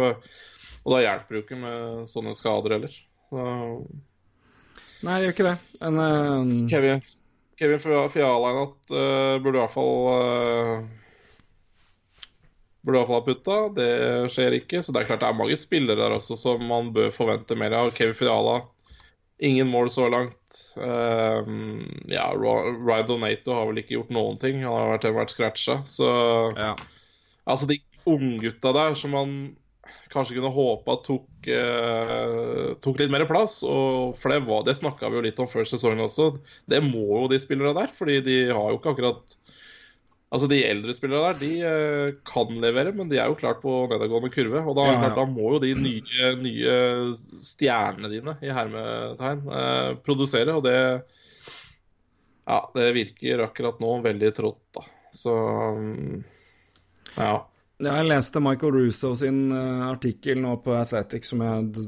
Og 0.82 0.96
da 0.96 1.02
hjelper 1.04 1.32
det 1.32 1.40
jo 1.40 1.44
ikke 1.46 1.60
med 1.64 2.08
sånne 2.12 2.36
skader 2.36 2.76
heller. 2.78 2.96
Så... 3.32 3.44
Nei, 5.02 5.18
jeg 5.18 5.24
gjør 5.24 5.34
ikke 5.34 5.46
det. 5.48 5.54
En, 5.82 5.98
uh... 5.98 6.50
Kevin, 6.70 7.00
Kevin 7.58 7.80
Fialainat 8.12 8.92
uh, 8.94 9.38
burde 9.42 9.58
i 9.58 9.62
hvert 9.62 9.74
fall 9.74 9.96
uh, 10.10 10.84
Burde 12.82 12.96
i 12.96 13.00
hvert 13.00 13.10
fall 13.10 13.18
ha 13.18 13.26
putta. 13.26 13.56
Det 13.76 13.90
skjer 14.34 14.58
ikke. 14.58 14.82
Så 14.82 14.94
det 14.94 15.02
er 15.02 15.10
klart 15.10 15.22
det 15.22 15.30
er 15.30 15.38
mange 15.38 15.58
spillere 15.58 16.00
der 16.00 16.16
også 16.16 16.38
som 16.38 16.62
man 16.66 16.90
bør 16.94 17.12
forvente 17.14 17.58
mer 17.58 17.74
av. 17.78 17.92
Kevin 17.94 18.18
Fiala, 18.18 18.56
ingen 19.42 19.70
mål 19.70 19.90
så 19.94 20.08
langt. 20.10 20.58
Uh, 20.74 21.46
ja, 22.10 22.28
Ryan 22.34 23.06
Donato 23.06 23.54
har 23.54 23.70
vel 23.70 23.82
ikke 23.82 23.98
gjort 24.00 24.14
noen 24.14 24.38
ting. 24.42 24.62
Han 24.66 24.74
har 24.74 24.94
vært, 24.96 25.10
vært 25.18 25.34
scratcha. 25.34 25.80
Så 25.86 26.10
ja. 26.58 26.74
altså, 27.46 27.70
de 27.70 27.78
unggutta 28.02 28.74
der 28.74 28.98
som 28.98 29.14
man 29.14 29.36
kanskje 30.12 30.36
kunne 30.38 30.52
håpe 30.54 30.94
at 30.94 31.04
tok, 31.06 31.28
eh, 31.50 32.72
tok 32.84 33.00
litt 33.00 33.12
mer 33.12 33.24
plass. 33.28 33.60
Og 33.66 34.16
for 34.20 34.34
det, 34.34 34.42
var, 34.48 34.64
det 34.66 34.76
snakka 34.78 35.10
vi 35.10 35.18
jo 35.18 35.26
litt 35.26 35.40
om 35.42 35.50
før 35.50 35.68
sesongen 35.68 36.04
også. 36.06 36.32
Det 36.70 36.82
må 36.84 37.04
jo 37.22 37.28
de 37.32 37.40
spillerne 37.42 37.74
der, 37.78 37.94
fordi 37.96 38.20
de 38.26 38.38
har 38.50 38.72
jo 38.72 38.80
ikke 38.80 38.96
akkurat 38.96 39.38
Altså 40.32 40.46
De 40.48 40.62
eldre 40.64 40.94
spillerne 40.96 41.28
der 41.28 41.40
de 41.42 41.48
eh, 41.68 42.14
kan 42.24 42.48
levere, 42.62 42.94
men 42.96 43.10
de 43.10 43.18
er 43.20 43.28
jo 43.28 43.36
klart 43.36 43.58
på 43.60 43.82
nedadgående 43.90 44.30
kurve. 44.32 44.62
Og 44.64 44.78
da, 44.78 44.86
ja, 44.88 45.02
ja. 45.04 45.10
da 45.18 45.26
må 45.28 45.50
jo 45.52 45.58
de 45.60 45.74
nye, 45.76 46.30
nye, 46.40 46.76
stjernene 47.36 48.08
dine 48.08 48.38
i 48.40 48.48
hermetegn 48.48 49.42
eh, 49.44 49.90
produsere. 50.06 50.56
Og 50.56 50.64
det 50.64 50.78
Ja, 52.48 52.62
det 52.74 52.88
virker 52.96 53.44
akkurat 53.44 53.76
nå 53.84 53.98
veldig 54.02 54.32
trått, 54.34 54.64
da. 54.74 54.86
Så 55.12 55.36
mm, 55.76 56.24
ja. 57.20 57.36
Jeg 57.82 58.06
leste 58.06 58.40
Michael 58.42 58.76
Russo 58.76 59.10
sin 59.18 59.50
uh, 59.50 59.88
artikkel 59.88 60.38
nå 60.42 60.54
på 60.62 60.74
Athletics. 60.78 61.32
som 61.32 61.42
jeg, 61.42 61.84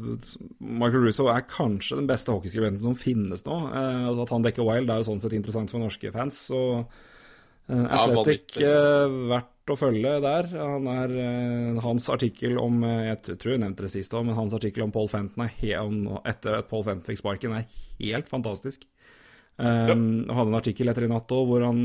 Michael 0.59 1.07
Russo 1.07 1.28
er 1.30 1.47
kanskje 1.47 2.01
den 2.01 2.09
beste 2.11 2.34
hockeyskribenten 2.34 2.82
som 2.82 2.97
finnes 2.99 3.45
nå. 3.47 3.59
Uh, 3.70 4.11
at 4.24 4.32
han 4.34 4.47
dekker 4.47 4.66
Wild 4.66 4.90
er 4.90 5.03
jo 5.03 5.09
sånn 5.11 5.22
sett 5.22 5.36
interessant 5.36 5.70
for 5.70 5.82
norske 5.82 6.11
fans. 6.14 6.40
Så 6.51 6.61
uh, 6.82 7.84
Athletic 7.95 8.57
uh, 8.59 9.07
verdt 9.30 9.70
å 9.70 9.78
følge 9.78 10.16
der. 10.24 10.51
Han 10.59 10.88
er, 10.92 11.14
hans 11.84 12.11
artikkel 12.12 12.59
om 12.61 12.82
Jeg 12.84 13.22
tror 13.24 13.55
jeg 13.55 13.62
nevnte 13.62 13.86
det 13.86 13.95
sist 13.95 14.12
òg, 14.12 14.26
men 14.26 14.36
hans 14.36 14.57
artikkel 14.57 14.84
om 14.84 14.92
Paul 14.92 15.09
Fenton 15.09 15.47
etter 15.47 16.59
at 16.59 16.68
Paul 16.68 16.84
Fenton 16.84 17.07
fikk 17.07 17.22
sparken, 17.22 17.55
er 17.57 17.70
helt 18.03 18.28
fantastisk. 18.28 18.84
Ja. 19.57 19.95
Hadde 19.95 20.51
en 20.51 20.59
artikkel 20.59 20.90
etter 20.90 21.07
i 21.07 21.09
natt 21.09 21.32
òg 21.32 21.47
hvor 21.49 21.64
han 21.64 21.80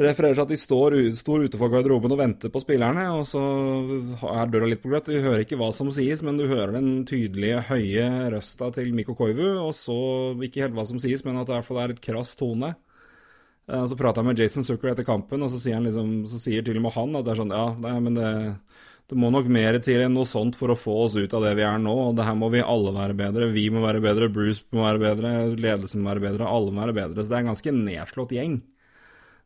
refererer 0.00 0.34
til 0.34 0.42
at 0.42 0.50
de 0.50 0.58
står, 0.58 0.96
står 1.18 1.44
utenfor 1.48 1.70
garderoben 1.70 2.14
og 2.14 2.18
venter 2.18 2.50
på 2.50 2.62
spillerne, 2.62 3.04
og 3.14 3.26
så 3.30 3.42
er 4.32 4.50
døra 4.50 4.70
litt 4.70 4.82
på 4.82 4.90
gløtt. 4.90 5.10
Du 5.10 5.20
hører 5.22 5.44
ikke 5.44 5.58
hva 5.60 5.70
som 5.74 5.92
sies, 5.94 6.24
men 6.26 6.40
du 6.40 6.48
hører 6.50 6.74
den 6.78 7.04
tydelige, 7.08 7.62
høye 7.68 8.08
røsta 8.34 8.72
til 8.74 8.90
Mikko 8.96 9.14
Koivu, 9.18 9.46
og 9.62 9.70
så 9.78 9.98
ikke 10.42 10.64
helt 10.66 10.74
hva 10.78 10.86
som 10.88 10.98
sies, 11.02 11.22
men 11.26 11.38
at 11.38 11.46
det 11.46 11.54
i 11.54 11.58
hvert 11.60 11.68
fall 11.68 11.82
er 11.84 11.94
et 11.94 12.02
krass 12.02 12.34
tone. 12.40 12.74
Eh, 13.70 13.84
så 13.88 13.96
prater 13.98 14.20
jeg 14.20 14.30
med 14.30 14.42
Jason 14.42 14.66
Zucker 14.66 14.92
etter 14.92 15.06
kampen, 15.06 15.46
og 15.46 15.52
så 15.52 15.62
sier, 15.62 15.78
liksom, 15.84 16.24
så 16.32 16.42
sier, 16.42 16.66
til 16.66 16.82
og 16.82 16.88
med 16.88 16.96
han 16.98 17.14
at 17.20 17.28
det 17.28 17.34
er 17.34 17.40
sånn 17.44 17.54
Ja, 17.54 17.68
det, 17.86 17.94
men 18.04 18.18
det, 18.18 18.34
det 19.12 19.20
må 19.20 19.30
nok 19.32 19.48
mer 19.52 19.78
til 19.84 20.02
enn 20.04 20.14
noe 20.16 20.28
sånt 20.28 20.58
for 20.58 20.74
å 20.74 20.78
få 20.78 20.98
oss 21.06 21.16
ut 21.16 21.38
av 21.38 21.46
det 21.46 21.54
vi 21.60 21.64
er 21.68 21.80
nå. 21.80 21.94
og 22.10 22.18
det 22.18 22.26
her 22.26 22.36
må 22.40 22.50
vi 22.52 22.64
alle 22.64 22.92
være 22.98 23.16
bedre. 23.22 23.52
Vi 23.54 23.68
må 23.72 23.84
være 23.84 24.02
bedre, 24.04 24.32
Bruce 24.32 24.66
må 24.74 24.88
være 24.88 25.02
bedre, 25.06 25.34
ledelsen 25.54 26.02
må 26.02 26.12
være 26.12 26.26
bedre, 26.28 26.50
alle 26.50 26.74
må 26.74 26.82
være 26.82 26.98
bedre. 26.98 27.22
Så 27.22 27.30
det 27.30 27.38
er 27.38 27.44
en 27.44 27.52
ganske 27.54 27.76
nedslått 27.78 28.34
gjeng. 28.36 28.62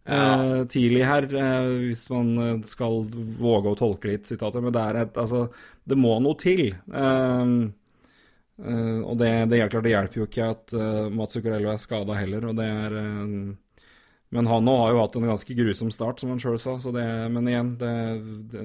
Uh, 0.09 0.64
tidlig 0.72 1.02
her, 1.04 1.26
uh, 1.36 1.66
hvis 1.84 2.06
man 2.09 2.28
eh, 2.40 2.61
skal 2.64 3.02
våge 3.36 3.74
å 3.74 3.76
tolke 3.76 4.09
litt 4.09 4.28
sitatet. 4.28 4.62
Men 4.64 4.72
det 4.72 4.84
er 4.84 5.00
et 5.02 5.18
Altså, 5.20 5.42
det 5.84 5.98
må 6.00 6.14
noe 6.24 6.38
til. 6.40 6.70
Uh, 6.88 7.68
og 8.59 9.18
det, 9.20 9.30
det, 9.52 9.61
klart, 9.68 9.84
det, 9.84 9.92
hjelper 9.92 10.18
jo 10.18 10.24
ikke 10.26 10.46
at 10.50 10.72
Mats 11.14 11.36
Zuccarello 11.36 11.68
er 11.70 11.76
skada 11.78 12.16
heller, 12.18 12.48
og 12.48 12.56
det 12.59 12.64
er 12.66 12.96
Men 14.34 14.48
han 14.50 14.64
nå 14.66 14.74
har 14.80 14.90
jo 14.90 14.98
hatt 15.04 15.14
en 15.14 15.28
ganske 15.30 15.54
grusom 15.61 15.92
start, 15.94 16.18
som 16.18 16.32
han 16.32 16.42
sjøl 16.42 16.59
sa, 16.59 16.74
så 16.82 16.90
det 16.90 17.04
Men 17.30 17.46
igjen, 17.52 17.70
det, 17.78 17.92
det 18.50 18.64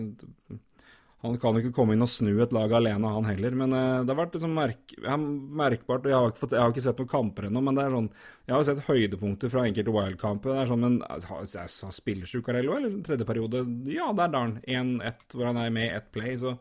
han 1.24 1.38
kan 1.40 1.56
ikke 1.56 1.72
komme 1.72 1.96
inn 1.96 2.04
og 2.04 2.10
snu 2.12 2.34
et 2.44 2.52
lag 2.52 2.74
alene, 2.76 3.08
han 3.16 3.28
heller. 3.30 3.54
Men 3.56 3.72
uh, 3.72 4.02
det 4.04 4.12
har 4.12 4.20
vært 4.20 4.34
liksom 4.36 4.58
merk, 4.58 4.94
merkbart. 5.08 6.10
Jeg 6.12 6.20
har, 6.20 6.34
fått, 6.36 6.52
jeg 6.52 6.60
har, 6.60 6.74
ikke 6.74 6.84
sett 6.84 7.00
noen 7.00 7.12
kamper 7.14 7.48
ennå, 7.48 7.62
men 7.64 7.80
det 7.80 7.86
er 7.86 7.96
sånn 7.96 8.10
Jeg 8.50 8.56
har 8.58 8.66
sett 8.68 8.82
høydepunkter 8.90 9.54
fra 9.54 9.64
enkelte 9.64 9.94
Wild-kamper. 9.96 10.52
Det 10.52 10.66
er 10.66 10.72
sånn, 10.74 10.84
men 10.84 10.98
altså, 11.08 11.88
Spiller 11.96 12.28
Zuccarello, 12.28 12.76
eller 12.76 13.00
tredje 13.08 13.30
periode? 13.30 13.64
Ja, 13.88 14.10
der 14.20 14.28
er 14.28 14.36
han. 14.36 14.58
1-1 14.68 15.38
hvor 15.38 15.48
han 15.48 15.62
er 15.64 15.72
med 15.80 15.88
i 15.88 15.96
ett 15.96 16.12
play. 16.12 16.36
Så 16.44 16.58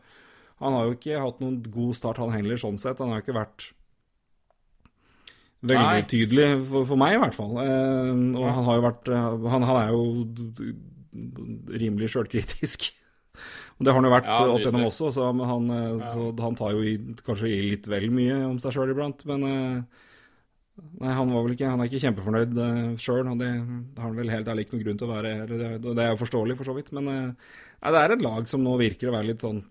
han 0.63 0.79
har 0.79 0.87
jo 0.87 0.95
ikke 0.95 1.19
hatt 1.25 1.43
noen 1.43 1.59
god 1.67 1.99
start, 1.99 2.23
han 2.23 2.31
heller, 2.37 2.63
sånn 2.63 2.79
sett. 2.79 3.03
Han 3.03 3.11
har 3.11 3.19
jo 3.19 3.27
ikke 3.27 3.39
vært 3.41 3.69
veldig 5.59 5.91
Nei. 5.91 6.07
tydelig, 6.07 6.49
for, 6.71 6.87
for, 6.87 7.03
meg 7.03 7.17
i 7.17 7.21
hvert 7.25 7.35
fall. 7.35 7.53
Uh, 7.59 8.15
og 8.31 8.47
han 8.47 8.67
har 8.71 8.79
jo 8.79 8.87
vært 8.87 9.11
uh, 9.11 9.47
han, 9.57 9.67
han 9.67 9.83
er 9.83 9.91
jo 9.91 10.03
rimelig 11.83 12.13
sjølkritisk. 12.15 12.93
Og 13.33 13.85
Det 13.85 13.91
har 13.91 13.99
han 13.99 14.07
jo 14.07 14.13
vært 14.13 14.29
ja, 14.29 14.37
opp 14.45 14.61
igjennom 14.61 14.87
også, 14.87 15.09
så 15.15 15.27
han, 15.33 15.67
eh, 15.73 15.89
ja. 15.97 16.09
så 16.13 16.29
han, 16.39 16.57
tar 16.59 16.75
jo 16.75 16.83
i, 16.85 16.95
kanskje 17.25 17.49
i 17.49 17.59
litt 17.73 17.89
vel 17.89 18.09
mye 18.13 18.39
om 18.47 18.59
seg 18.61 18.75
sjøl 18.75 18.93
iblant. 18.93 19.25
Men 19.29 19.45
eh, 19.49 19.99
nei, 21.01 21.11
han 21.17 21.33
var 21.33 21.45
vel 21.45 21.55
ikke 21.55 21.71
Han 21.71 21.83
er 21.83 21.89
ikke 21.89 22.03
kjempefornøyd 22.05 22.61
eh, 22.67 22.79
sjøl, 23.01 23.27
og 23.33 23.41
det, 23.41 23.51
har 23.97 24.07
han 24.07 24.17
vel 24.21 24.33
helt 24.33 24.53
ærlig 24.53 24.67
ikke 24.67 24.77
noen 24.77 24.85
grunn 24.87 25.01
til 25.01 25.09
å 25.09 25.13
være. 25.15 25.35
Det, 25.49 25.75
det 25.89 26.05
er 26.05 26.13
jo 26.13 26.21
forståelig, 26.21 26.57
for 26.61 26.69
så 26.69 26.77
vidt. 26.77 26.93
Men 26.95 27.09
nei, 27.09 27.27
det 27.89 28.01
er 28.03 28.15
et 28.15 28.25
lag 28.25 28.49
som 28.49 28.63
nå 28.65 28.77
virker 28.81 29.09
å 29.09 29.17
være 29.17 29.31
litt 29.33 29.45
sånn 29.45 29.63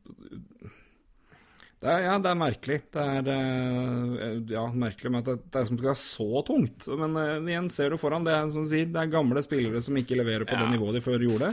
det 1.83 1.91
er, 1.91 2.05
ja, 2.05 2.13
det 2.23 2.31
er 2.31 2.39
merkelig. 2.39 2.77
Det 2.95 3.03
er 3.03 4.43
ja, 4.53 4.61
merkelig 4.71 5.11
med 5.11 5.25
at 5.25 5.31
det, 5.33 5.49
det 5.51 5.59
er 5.59 5.65
som 5.67 5.79
skal 5.81 5.89
være 5.89 5.99
så 5.99 6.43
tungt. 6.47 6.87
Men 7.01 7.17
uh, 7.19 7.49
igjen, 7.51 7.71
ser 7.75 7.91
du 7.91 7.99
foran, 7.99 8.23
det 8.27 8.37
er 8.37 8.53
som 8.53 8.63
du 8.63 8.71
sier, 8.71 8.87
det 8.87 9.01
er 9.01 9.11
gamle 9.11 9.43
spillere 9.43 9.83
som 9.83 9.99
ikke 9.99 10.21
leverer 10.21 10.47
på 10.47 10.55
ja. 10.55 10.61
det 10.63 10.77
nivået 10.77 11.01
de 11.01 11.03
før 11.03 11.25
gjorde. 11.27 11.51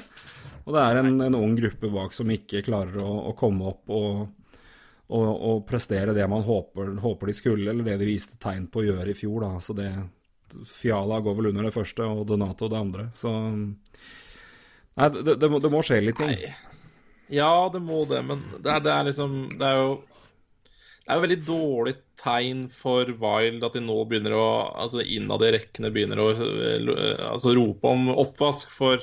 Og 0.67 0.75
det 0.75 0.83
er 0.83 1.01
en, 1.01 1.15
en 1.25 1.39
ung 1.39 1.55
gruppe 1.57 1.89
bak 1.95 2.13
som 2.13 2.29
ikke 2.29 2.61
klarer 2.67 3.01
å, 3.01 3.09
å 3.31 3.33
komme 3.39 3.71
opp 3.71 3.89
og, 3.89 4.21
og, 5.09 5.27
og, 5.33 5.63
prestere 5.65 6.13
det 6.13 6.29
man 6.29 6.45
håper, 6.45 6.93
håper, 7.01 7.31
de 7.31 7.37
skulle, 7.39 7.65
eller 7.73 7.89
det 7.89 7.97
de 8.03 8.11
viste 8.11 8.37
tegn 8.37 8.69
på 8.69 8.83
å 8.83 8.87
gjøre 8.91 9.09
i 9.09 9.17
fjor. 9.17 9.47
Da. 9.47 9.51
Så 9.65 9.73
det, 9.81 9.89
Fiala 10.69 11.23
går 11.25 11.39
vel 11.41 11.49
under 11.55 11.71
det 11.71 11.73
første, 11.73 12.05
og 12.05 12.27
Donato 12.29 12.69
det 12.69 12.83
andre. 12.85 13.09
Så 13.17 13.33
Nei, 14.99 15.09
det, 15.15 15.39
det, 15.39 15.49
må, 15.49 15.57
det 15.63 15.73
må, 15.73 15.81
skje 15.85 16.03
litt 16.03 16.21
ting. 16.21 16.37
Nei. 16.37 16.53
Ja, 17.33 17.69
det 17.73 17.81
må 17.81 18.03
det, 18.09 18.21
men 18.25 18.41
det 18.57 18.71
er, 18.73 18.79
det 18.81 18.89
er 18.89 19.03
liksom 19.05 19.33
Det 19.59 19.67
er 19.67 19.75
jo 19.77 19.89
det 21.09 21.15
er 21.15 21.17
jo 21.17 21.25
veldig 21.25 21.45
dårlig 21.47 21.91
tegn 22.21 22.59
for 22.69 23.09
Wild 23.17 23.63
at 23.65 23.73
de 23.73 23.81
nå 23.81 23.95
begynner 24.05 24.35
å 24.37 24.49
Altså 24.77 25.01
innad 25.01 25.41
i 25.41 25.55
rekkene 25.55 25.89
begynner 25.89 26.21
å 26.21 26.27
altså, 27.31 27.55
rope 27.57 27.89
om 27.89 28.11
oppvask. 28.13 28.69
For 28.69 29.01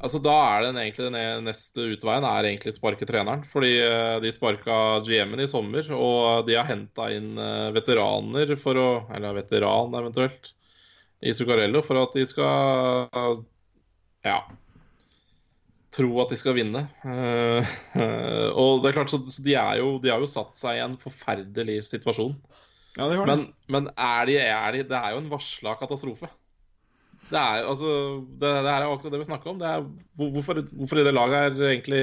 Altså, 0.00 0.22
Da 0.24 0.32
er 0.54 0.64
den 0.64 0.80
egentlig 0.80 1.10
den 1.10 1.44
neste 1.50 1.84
utveien 1.92 2.24
er 2.28 2.48
egentlig 2.48 2.74
sparke 2.78 3.04
treneren. 3.08 3.44
Fordi 3.48 3.74
uh, 3.84 4.16
de 4.24 4.32
sparka 4.32 4.78
GM-en 5.04 5.44
i 5.44 5.50
sommer, 5.52 5.86
og 5.92 6.48
de 6.48 6.56
har 6.56 6.68
henta 6.68 7.10
inn 7.12 7.36
uh, 7.36 7.68
veteraner 7.76 8.56
for 8.60 8.80
å 8.80 8.88
Eller 9.12 9.36
veteran, 9.36 9.92
eventuelt, 10.00 10.54
i 11.24 11.36
Zuccarello 11.36 11.84
for 11.84 12.00
at 12.06 12.16
de 12.16 12.24
skal 12.28 13.44
Ja. 14.24 14.40
Tro 15.94 16.10
at 16.22 16.32
de 16.32 16.38
skal 16.38 16.56
vinne. 16.58 16.84
Eh, 17.06 17.74
og 18.50 18.82
det 18.82 18.90
er 18.90 18.96
klart, 18.98 19.12
så, 19.12 19.20
de, 19.22 19.56
er 19.58 19.80
jo, 19.80 19.96
de 20.02 20.12
har 20.12 20.22
jo 20.22 20.30
satt 20.30 20.56
seg 20.58 20.78
i 20.78 20.84
en 20.84 20.96
forferdelig 21.00 21.82
situasjon. 21.90 22.34
Ja, 22.98 23.08
de 23.10 23.18
det. 23.18 23.26
Men, 23.26 23.44
men 23.72 23.90
er, 23.94 24.30
de, 24.30 24.38
er 24.38 24.76
de 24.76 24.86
Det 24.86 24.98
er 24.98 25.14
jo 25.14 25.20
en 25.22 25.30
varsla 25.32 25.74
katastrofe. 25.80 26.30
Det 27.24 27.40
er 27.40 27.64
altså 27.64 27.90
det, 28.36 28.48
det 28.66 28.70
er 28.70 28.86
akkurat 28.86 29.14
det 29.14 29.20
vi 29.22 29.28
snakker 29.30 29.52
om. 29.54 29.60
Det 29.60 29.68
er, 29.70 29.86
hvorfor, 30.20 30.60
hvorfor 30.74 31.00
i 31.00 31.06
det 31.06 31.14
laget 31.14 31.38
her 31.40 31.70
egentlig 31.72 32.02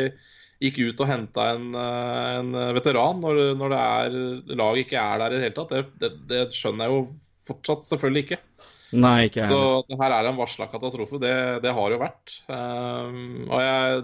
gikk 0.62 0.78
ut 0.92 1.02
og 1.02 1.10
henta 1.10 1.48
en, 1.56 1.72
eh, 1.74 2.32
en 2.38 2.58
veteran 2.78 3.22
når, 3.24 3.42
når 3.58 3.74
det 3.74 3.82
er 3.82 4.56
laget 4.60 4.86
ikke 4.86 5.02
er 5.02 5.22
der 5.24 5.34
i 5.34 5.38
det 5.38 5.46
hele 5.48 5.58
tatt, 5.58 5.74
det, 5.74 5.86
det, 6.02 6.12
det 6.30 6.42
skjønner 6.54 6.86
jeg 6.86 6.98
jo 6.98 7.06
fortsatt 7.48 7.88
selvfølgelig 7.88 8.26
ikke. 8.28 8.42
Nei, 8.92 9.30
ikke 9.30 9.46
Så 9.48 9.58
at 9.80 9.92
det 9.92 10.00
her 10.02 10.16
er 10.18 10.28
en 10.28 10.40
varsla 10.40 10.68
katastrofe, 10.72 11.20
det, 11.22 11.36
det 11.64 11.72
har 11.78 11.94
jo 11.94 12.00
vært. 12.02 12.34
Um, 12.52 13.46
og 13.48 13.62
jeg 13.62 14.02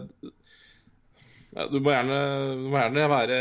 du, 1.71 1.79
må 1.81 1.91
gjerne, 1.91 2.19
du 2.61 2.69
må 2.69 2.77
gjerne 2.79 3.09
være 3.11 3.39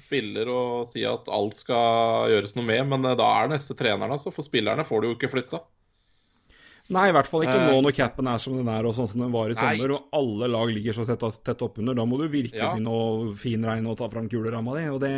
spiller 0.00 0.48
og 0.52 0.86
si 0.88 1.02
at 1.08 1.28
alt 1.32 1.58
skal 1.58 2.30
gjøres 2.32 2.56
noe 2.56 2.66
med, 2.68 2.86
men 2.92 3.04
eh, 3.10 3.18
da 3.18 3.28
er 3.40 3.52
neste 3.52 3.76
treneren, 3.78 4.14
altså. 4.16 4.32
For 4.34 4.46
spillerne 4.46 4.86
får 4.86 5.02
du 5.02 5.10
jo 5.10 5.16
ikke 5.18 5.32
flytta. 5.32 5.62
Nei, 6.90 7.06
i 7.10 7.14
hvert 7.14 7.28
fall 7.30 7.44
ikke 7.46 7.58
Eh, 7.60 7.68
nå 7.70 7.82
når 7.84 7.94
capen 7.94 8.26
er 8.26 8.40
som 8.42 8.56
den 8.58 8.70
er, 8.70 8.86
og 8.86 8.96
sånn 8.96 9.10
som 9.12 9.22
den 9.22 9.34
var 9.34 9.52
i 9.52 9.58
sommer, 9.58 9.94
og 9.94 10.16
alle 10.16 10.48
lag 10.50 10.72
ligger 10.74 10.96
så 10.96 11.06
tett, 11.06 11.26
tett 11.46 11.66
oppunder. 11.66 11.94
Da 11.94 12.06
må 12.08 12.18
du 12.18 12.26
virkelig 12.26 12.58
Ja. 12.58 12.72
begynne 12.74 12.94
å 12.94 13.34
finregne 13.38 13.92
og 13.92 13.98
ta 14.00 14.08
fram 14.10 14.28
kuleramma 14.28 14.74
di. 14.78 14.88
Og 14.90 15.00
det 15.04 15.14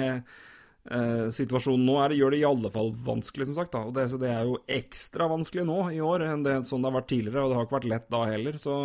eh, 0.90 1.28
Situasjonen 1.34 1.86
nå 1.86 1.96
er, 2.02 2.16
gjør 2.18 2.34
det 2.34 2.42
i 2.42 2.48
alle 2.48 2.72
fall 2.74 2.92
vanskelig, 3.06 3.48
som 3.50 3.58
sagt. 3.58 3.72
da, 3.74 3.84
og 3.88 3.94
det, 3.96 4.08
Så 4.10 4.20
det 4.20 4.32
er 4.32 4.44
jo 4.48 4.60
ekstra 4.66 5.28
vanskelig 5.30 5.64
nå 5.68 5.78
i 5.94 6.02
år 6.02 6.26
enn 6.26 6.44
det 6.46 6.62
sånn 6.68 6.82
det 6.82 6.90
har 6.90 6.98
vært 7.00 7.10
tidligere, 7.12 7.44
og 7.44 7.50
det 7.52 7.58
har 7.58 7.66
ikke 7.68 7.78
vært 7.78 7.90
lett 7.94 8.12
da 8.12 8.22
heller. 8.28 8.60
Så 8.60 8.76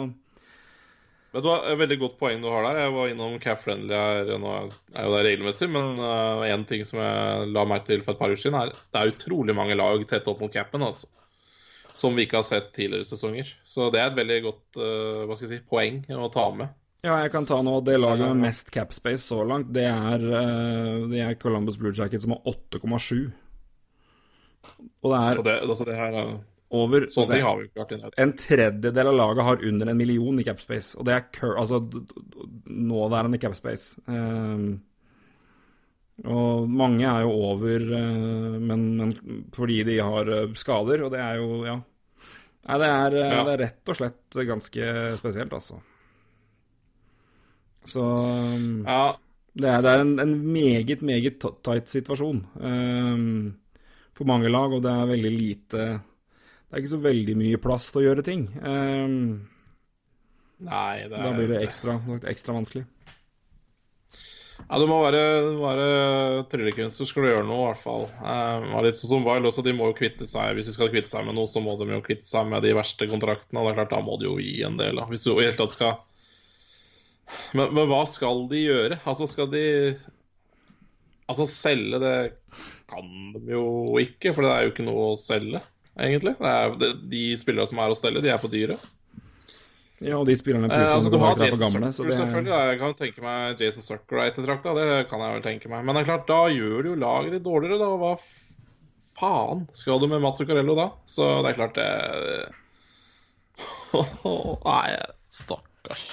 Vet 1.33 1.43
du 1.43 1.49
hva, 1.49 1.57
et 1.67 1.77
Veldig 1.81 1.97
godt 2.01 2.15
poeng 2.21 2.39
du 2.41 2.47
har 2.49 2.63
der. 2.65 2.79
Jeg 2.85 2.93
var 2.95 3.09
innom 3.11 3.35
Cap 3.43 3.59
Friendly 3.61 3.93
her, 3.93 4.31
nå 4.39 4.53
er 4.55 4.69
jo 5.05 5.11
det 5.13 5.25
regelmessig, 5.27 5.67
men 5.69 5.99
én 6.47 6.63
ting 6.65 6.85
som 6.87 7.01
jeg 7.03 7.51
la 7.51 7.65
meg 7.67 7.83
til 7.85 8.01
for 8.05 8.15
et 8.15 8.21
par 8.21 8.31
uker 8.31 8.45
siden, 8.45 8.57
er 8.57 8.71
det 8.71 9.01
er 9.01 9.11
utrolig 9.11 9.55
mange 9.57 9.75
lag 9.77 10.01
tett 10.07 10.29
opp 10.31 10.41
mot 10.41 10.53
capen, 10.53 10.85
altså. 10.87 11.11
Som 11.97 12.15
vi 12.15 12.25
ikke 12.25 12.39
har 12.39 12.47
sett 12.47 12.71
tidligere 12.73 13.05
sesonger. 13.09 13.51
Så 13.65 13.89
det 13.93 13.99
er 14.01 14.11
et 14.11 14.17
veldig 14.17 14.39
godt 14.45 14.79
uh, 14.79 15.25
hva 15.27 15.35
skal 15.35 15.47
jeg 15.49 15.57
si, 15.57 15.67
poeng 15.67 16.03
å 16.13 16.29
ta 16.33 16.47
med. 16.53 16.73
Ja, 17.05 17.15
jeg 17.23 17.31
kan 17.31 17.45
ta 17.45 17.61
nå 17.61 17.77
det 17.85 17.97
laget 17.99 18.25
med 18.31 18.43
mest 18.47 18.71
cap 18.73 18.93
space 18.95 19.27
så 19.29 19.43
langt. 19.47 19.69
Det 19.73 19.85
er, 19.85 20.23
eh, 20.41 21.07
det 21.11 21.21
er 21.23 21.37
Columbus 21.39 21.77
Blue 21.77 21.93
Jackets 21.95 22.25
som 22.25 22.35
har 22.35 22.41
8,7. 22.45 23.31
Og 25.03 25.11
det 25.13 25.19
Så 25.35 25.39
er 25.39 25.43
det, 25.43 25.57
altså 25.69 25.85
det 25.87 25.95
her 25.95 26.13
er, 26.17 26.31
over 26.77 27.05
Sånne 27.07 27.37
ting 27.37 27.45
har 27.45 27.57
vi 27.61 27.69
klart 27.69 27.91
ikke 27.93 28.01
vært 28.03 28.17
inne. 28.17 28.23
En 28.25 28.33
tredjedel 28.35 29.07
av 29.13 29.15
laget 29.15 29.45
har 29.47 29.63
under 29.69 29.87
en 29.91 29.97
million 29.97 30.39
i 30.41 30.43
capspace, 30.43 30.97
og 30.97 31.05
det 31.07 31.15
er 31.15 31.53
altså 31.55 31.79
nåværende 32.67 33.39
capspace. 33.39 34.01
Um, 34.07 34.81
og 36.25 36.67
mange 36.69 37.05
er 37.05 37.21
jo 37.23 37.31
over, 37.53 37.83
eh, 37.93 38.57
men, 38.57 38.87
men 38.97 39.13
fordi 39.53 39.83
de 39.85 39.99
har 40.01 40.27
eh, 40.33 40.55
skader, 40.57 41.05
og 41.05 41.13
det 41.13 41.21
er 41.21 41.37
jo 41.43 41.61
Ja. 41.67 41.77
Nei, 42.67 42.77
det 42.81 42.87
er, 42.89 43.13
Ja. 43.21 43.43
det 43.45 43.53
er 43.53 43.61
rett 43.63 43.89
og 43.93 43.95
slett 43.95 44.37
ganske 44.49 44.87
spesielt, 45.21 45.53
altså. 45.53 45.77
Så 47.87 48.03
um, 48.03 48.83
Ja, 48.85 49.15
det 49.57 49.69
er, 49.71 49.83
det 49.85 49.93
er 49.93 50.03
en, 50.03 50.17
en 50.21 50.35
meget, 50.53 51.01
meget 51.05 51.45
tight 51.65 51.89
situasjon 51.89 52.43
um, 52.61 53.55
for 54.17 54.29
mange 54.29 54.51
lag, 54.51 54.73
og 54.73 54.83
det 54.85 54.91
er 54.91 55.11
veldig 55.11 55.31
lite 55.33 55.85
Det 55.87 56.73
er 56.73 56.81
ikke 56.83 56.95
så 56.95 57.01
veldig 57.05 57.37
mye 57.39 57.61
plass 57.63 57.87
til 57.91 58.01
å 58.01 58.05
gjøre 58.09 58.25
ting. 58.27 58.43
Um, 58.59 59.15
nei, 60.67 61.07
det 61.07 61.15
er 61.15 61.23
da 61.23 61.33
blir 61.37 61.53
det 61.53 61.63
ekstra, 61.63 61.97
ekstra 62.27 62.57
vanskelig. 62.57 62.83
Ja, 64.67 64.79
du 64.81 64.87
må 64.89 64.97
være, 65.03 65.21
være 65.61 65.87
tryllekunstner 66.51 67.07
skal 67.07 67.23
du 67.23 67.29
gjøre 67.29 67.45
noe, 67.47 67.61
i 67.61 67.67
hvert 67.69 67.83
fall. 67.83 68.07
Um, 68.19 68.73
litt 68.83 68.97
sånn 68.99 69.13
som 69.13 69.27
Wild 69.27 69.47
også, 69.47 69.63
de 69.63 69.73
må 69.77 69.91
jo 69.91 69.97
kvitte 69.99 70.27
seg 70.27 70.57
Hvis 70.57 70.67
de 70.71 70.73
skal 70.75 70.89
kvitte 70.91 71.11
seg 71.11 71.27
med 71.27 71.37
noe, 71.37 71.47
så 71.47 71.61
må 71.63 71.77
de 71.79 71.87
jo 71.93 72.01
kvitte 72.03 72.27
seg 72.27 72.49
med 72.51 72.65
de 72.65 72.73
verste 72.75 73.07
kontraktene. 73.09 73.61
Og 73.61 73.69
det 73.69 73.73
er 73.73 73.79
klart, 73.79 73.93
da 73.93 74.01
må 74.03 74.17
de 74.19 74.27
jo 74.27 74.35
gi 74.41 74.57
en 74.67 74.79
del, 74.81 74.99
da. 74.99 75.05
Hvis 75.07 75.23
du 75.23 75.31
i 75.35 75.45
hele 75.45 75.55
tatt 75.59 75.71
skal 75.71 75.95
men, 77.57 77.73
men 77.75 77.89
hva 77.89 78.03
skal 78.09 78.45
de 78.51 78.63
gjøre? 78.63 78.99
Altså, 79.05 79.27
skal 79.29 79.49
de 79.51 79.65
Altså, 81.27 81.43
selge 81.51 81.99
det 81.99 82.11
kan 82.87 83.07
de 83.35 83.51
jo 83.51 83.97
ikke, 83.99 84.31
for 84.31 84.45
det 84.45 84.51
er 84.51 84.61
jo 84.63 84.69
ikke 84.71 84.85
noe 84.87 85.09
å 85.09 85.17
selge, 85.19 85.59
egentlig. 85.99 86.37
Det 86.39 86.51
er, 86.53 86.77
det, 86.79 86.91
de 87.11 87.23
spillere 87.35 87.67
som 87.67 87.81
er 87.83 87.91
å 87.91 87.97
stelle, 87.99 88.21
de 88.23 88.31
er 88.31 88.39
for 88.39 88.53
dyre. 88.53 88.77
Ja, 89.97 90.19
og 90.19 90.27
de 90.29 90.35
spillerne 90.37 90.69
Eh, 90.71 90.93
altså, 90.93 91.09
du 91.09 91.17
har 91.19 91.35
Jason 91.41 91.59
gamle, 91.59 91.89
så 91.91 92.05
det 92.05 92.15
selvfølgelig. 92.15 92.53
Da. 92.53 92.59
Jeg 92.69 92.79
kan 92.79 92.95
tenke 92.99 93.23
meg 93.25 93.61
Jason 93.63 93.83
Sucker 93.83 94.21
er 94.21 94.31
ettertrakta, 94.31 94.75
det 94.77 95.07
kan 95.09 95.23
jeg 95.25 95.35
vel 95.35 95.45
tenke 95.45 95.71
meg. 95.73 95.83
Men 95.83 95.97
det 95.97 96.03
er 96.03 96.11
klart, 96.11 96.27
da 96.29 96.41
gjør 96.53 96.85
du 96.85 96.89
jo 96.91 96.99
laget 97.01 97.33
ditt 97.35 97.45
dårligere, 97.47 97.81
da. 97.81 97.89
Hva 97.97 98.13
faen 99.17 99.65
skal 99.75 99.99
du 99.99 100.07
med 100.11 100.21
Mats 100.23 100.37
Zuccarello 100.39 100.77
da? 100.77 100.91
Så 101.09 101.27
det 101.41 101.51
er 101.51 101.59
klart, 101.59 101.75
det 101.75 101.89
Nei, 104.69 104.87
stakkars. 105.25 106.05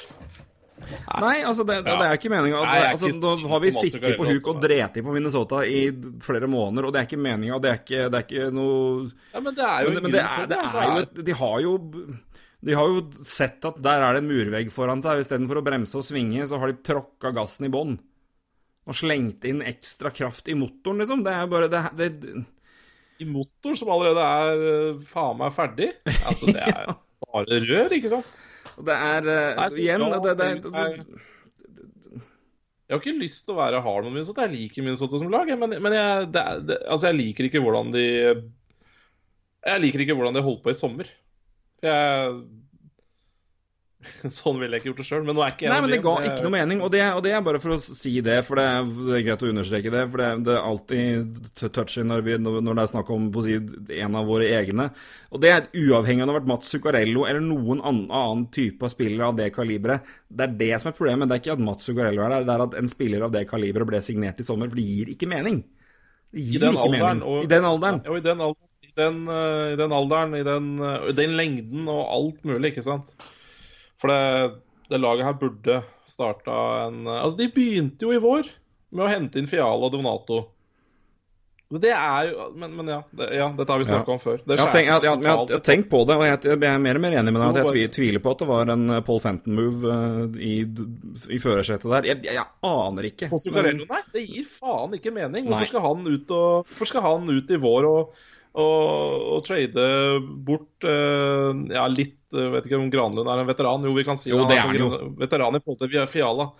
Nei, 1.23 1.39
altså, 1.47 1.65
det, 1.69 1.81
det, 1.87 1.95
det 2.01 2.07
er 2.09 2.19
ikke 2.19 2.31
meninga. 2.33 2.61
Altså, 2.65 3.11
nå 3.15 3.49
har 3.51 3.63
vi 3.65 3.73
sittet 3.77 4.17
på 4.19 4.29
huk 4.29 4.51
og 4.53 4.61
dreti 4.63 5.03
på 5.05 5.15
Minnesota 5.15 5.63
i 5.67 5.87
flere 6.25 6.49
måneder, 6.51 6.89
og 6.89 6.95
det 6.95 7.03
er 7.03 7.09
ikke 7.09 7.21
meninga. 7.21 7.59
Det, 7.63 7.75
det 7.91 8.21
er 8.21 8.25
ikke 8.27 8.49
noe 8.55 9.11
Ja, 9.35 9.43
men 9.43 9.57
det 9.57 9.67
er 9.67 9.85
jo 9.87 9.93
Men, 9.93 9.99
en 9.99 10.07
men 10.07 10.17
det, 10.17 10.23
er, 10.25 10.49
det 10.51 10.61
er 10.61 10.89
jo 10.89 11.05
et, 11.05 11.21
De 11.29 11.37
har 11.41 11.59
jo 11.65 11.75
De 12.65 12.79
har 12.79 12.95
jo 12.95 13.05
sett 13.27 13.69
at 13.69 13.79
der 13.85 14.07
er 14.07 14.17
det 14.17 14.25
en 14.25 14.31
murvegg 14.31 14.73
foran 14.75 15.05
seg. 15.05 15.23
Istedenfor 15.25 15.61
å 15.61 15.65
bremse 15.67 16.01
og 16.01 16.07
svinge, 16.07 16.47
så 16.51 16.61
har 16.63 16.73
de 16.73 16.81
tråkka 16.87 17.33
gassen 17.37 17.69
i 17.69 17.73
bånn. 17.73 17.99
Og 18.85 18.97
slengt 18.97 19.45
inn 19.49 19.63
ekstra 19.65 20.13
kraft 20.13 20.49
i 20.53 20.57
motoren, 20.59 21.01
liksom. 21.01 21.23
Det 21.25 21.33
er 21.33 21.49
bare 21.49 21.71
det, 21.73 21.85
det, 21.97 22.11
I 23.25 23.29
motor 23.29 23.77
som 23.81 23.93
allerede 23.95 24.25
er 24.45 24.65
eh, 24.71 25.05
faen 25.09 25.39
meg 25.41 25.55
ferdig. 25.57 25.93
Altså, 26.25 26.51
det 26.53 26.65
er 26.69 26.91
bare 27.25 27.61
rør, 27.65 27.95
ikke 27.97 28.13
sant? 28.13 28.41
Det 28.83 28.97
er 28.97 29.29
uh, 29.29 29.79
Igjen 29.79 30.03
ja, 30.03 30.19
det, 30.25 30.35
det, 30.41 30.49
det 30.65 30.83
Jeg 32.85 32.93
har 32.93 33.01
ikke 33.01 33.17
lyst 33.21 33.45
til 33.47 33.55
å 33.55 33.61
være 33.61 33.83
hard 33.85 34.05
med 34.07 34.17
Minnesota. 34.17 34.45
Jeg 34.45 34.55
liker 34.59 34.85
Minnesota 34.85 35.21
som 35.21 35.31
lag, 35.33 35.49
men, 35.59 35.77
men 35.83 35.97
jeg, 35.97 36.29
altså 36.85 37.09
jeg 37.09 37.19
liker 37.21 37.49
ikke 37.49 37.63
hvordan 37.65 37.95
de 37.95 38.05
Jeg 39.65 39.85
liker 39.85 40.05
ikke 40.05 40.19
hvordan 40.19 40.37
de 40.37 40.45
holdt 40.45 40.65
på 40.67 40.75
i 40.75 40.79
sommer. 40.79 41.09
Jeg, 41.85 42.37
sånn 44.39 44.59
ville 44.61 44.77
jeg 44.77 44.83
ikke 44.83 44.91
gjort 44.93 45.01
det 45.03 45.07
sjøl, 45.09 45.25
men 45.27 45.37
nå 45.39 45.43
er 45.45 45.53
ikke 45.55 45.67
jeg 45.67 45.73
Nei, 45.73 45.81
men 45.85 45.93
det 45.95 45.99
ga 46.05 46.15
ikke 46.29 46.45
noe 46.47 46.55
mening, 46.55 46.83
og 46.85 46.91
det, 46.95 47.03
og 47.17 47.23
det 47.27 47.33
er 47.37 47.45
bare 47.47 47.61
for 47.63 47.75
å 47.75 47.79
si 47.83 48.13
det, 48.25 48.39
for 48.47 48.61
det 48.61 48.65
er, 48.71 48.89
det 49.09 49.17
er 49.19 49.25
greit 49.29 49.45
å 49.47 49.51
understreke 49.51 49.93
det. 49.95 50.03
For 50.13 50.23
det, 50.23 50.31
det 50.47 50.55
er 50.55 50.69
alltid 50.71 51.69
touchy 51.77 52.05
når, 52.07 52.25
vi, 52.27 52.39
når 52.45 52.71
det 52.71 52.85
er 52.85 52.93
snakk 52.93 53.13
om 53.15 53.31
på 53.35 53.43
å 53.43 53.47
si, 53.47 53.57
en 54.01 54.19
av 54.21 54.29
våre 54.31 54.51
egne. 54.59 54.89
Og 55.35 55.43
det 55.45 55.53
er 55.55 55.69
uavhengig 55.73 56.23
av 56.23 56.29
om 56.29 56.31
det 56.31 56.35
har 56.35 56.41
vært 56.41 56.51
Mats 56.53 56.75
Zuccarello 56.75 57.25
eller 57.29 57.43
noen 57.45 57.81
annen, 57.83 58.05
annen 58.15 58.45
type 58.55 58.85
av 58.87 58.93
spillere 58.93 59.31
av 59.31 59.39
det 59.41 59.49
kaliberet. 59.57 60.13
Det 60.29 60.49
er 60.49 60.59
det 60.61 60.73
som 60.83 60.91
er 60.93 60.99
problemet. 60.99 61.31
Det 61.31 61.39
er 61.39 61.43
ikke 61.45 61.57
at 61.57 61.65
Mats 61.71 61.89
Zuccarello 61.89 62.25
er 62.27 62.37
der, 62.37 62.47
det 62.49 62.55
er 62.59 62.67
at 62.69 62.79
en 62.83 62.93
spiller 62.93 63.25
av 63.27 63.33
det 63.35 63.47
kaliberet 63.51 63.91
ble 63.91 64.03
signert 64.05 64.41
i 64.43 64.47
sommer, 64.47 64.71
for 64.71 64.79
det 64.81 64.87
gir 64.87 65.11
ikke 65.15 65.31
mening. 65.31 65.63
Det 66.35 66.43
gir 66.43 66.63
ikke 66.67 66.87
alderen, 66.89 67.21
mening. 67.21 67.27
og- 67.31 67.45
I 67.45 67.51
den 67.53 67.65
alderen. 67.69 68.01
Og 68.11 68.17
i 68.19 68.25
den, 68.25 68.41
alderen, 68.43 68.71
i, 68.83 68.93
den, 68.99 69.21
eh, 69.29 69.73
I 69.73 69.77
den 69.79 69.93
alderen, 69.93 70.35
i 70.35 70.43
den, 70.47 70.67
eh, 70.83 71.09
i 71.11 71.13
den 71.21 71.37
lengden 71.39 71.89
og 71.89 72.03
alt 72.17 72.45
mulig, 72.45 72.73
ikke 72.73 72.83
sant? 72.87 73.15
For 74.05 74.13
det, 74.13 74.59
det 74.93 75.01
laget 75.01 75.25
her 75.25 75.39
burde 75.41 75.79
starta 76.13 76.57
en 76.91 77.07
eh, 77.09 77.23
Altså, 77.23 77.39
de 77.41 77.49
begynte 77.57 78.05
jo 78.05 78.13
i 78.13 78.21
vår 78.21 78.51
med 78.95 79.07
å 79.07 79.11
hente 79.11 79.41
inn 79.41 79.49
Fiala 79.51 79.89
og 79.89 79.95
Donato. 79.97 80.43
Det 81.75 81.91
er 81.91 82.29
jo 82.29 82.45
Men, 82.61 82.75
men 82.77 82.91
ja, 82.93 82.99
det, 83.19 83.27
ja, 83.35 83.47
dette 83.57 83.73
har 83.73 83.81
vi 83.81 83.87
snakka 83.89 84.13
Ja. 84.13 84.15
om 84.15 84.21
før. 84.23 84.37
Det 84.45 84.59
Jeg 84.61 84.75
tenk 84.75 84.91
ja, 84.93 85.15
ja, 85.25 85.59
tenkt 85.65 85.89
på 85.91 86.03
det, 86.07 86.15
og 86.21 86.27
jeg, 86.29 86.39
jeg 86.53 86.69
er 86.69 86.83
mer 86.85 87.01
og 87.01 87.03
mer 87.03 87.17
enig 87.19 87.33
med 87.35 87.43
deg. 87.57 87.65
at 87.65 87.79
Jeg 87.81 87.91
tviler 87.97 88.23
på 88.23 88.35
at 88.35 88.45
det 88.45 88.49
var 88.53 88.71
en 88.77 88.85
eh, 88.95 89.01
Paul 89.09 89.19
Fenton-move 89.25 89.97
eh, 89.97 90.37
i, 90.45 90.53
i 91.35 91.41
førersetet 91.43 91.89
der. 91.97 92.07
Jeg, 92.13 92.21
jeg, 92.29 92.37
jeg 92.37 92.47
aner 92.69 93.09
ikke. 93.11 93.31
Men- 93.57 93.83
nei, 93.91 94.03
det 94.15 94.27
gir 94.29 94.47
faen 94.61 94.95
ikke 95.01 95.15
mening. 95.17 95.49
Hvorfor 95.49 95.73
skal 95.73 95.87
han 95.89 96.07
ut, 96.07 96.37
og, 96.37 96.69
hvorfor 96.69 96.93
skal 96.93 97.07
han 97.09 97.33
ut 97.33 97.51
i 97.57 97.61
vår 97.65 97.89
og, 97.91 98.23
og 98.55 99.41
trade 99.47 99.85
bort 100.47 100.87
uh, 100.87 101.51
ja, 101.75 101.89
litt 101.91 102.21
uh, 102.37 102.53
Vet 102.55 102.69
ikke 102.69 102.79
om 102.79 102.91
Granlund 102.93 103.27
er 103.27 103.43
en 103.43 103.51
veteran. 103.51 103.87
Jo, 103.87 103.95
vi 103.97 104.07
kan 104.07 104.21
si 104.21 104.31
Jo, 104.31 104.45
det 104.47 104.61
er 104.61 104.69
han 104.69 104.79
jo. 104.79 104.91
veteran 105.19 105.59
i 105.59 105.63
forhold 105.65 105.83
til 105.83 106.07
Fiala. 106.13 106.51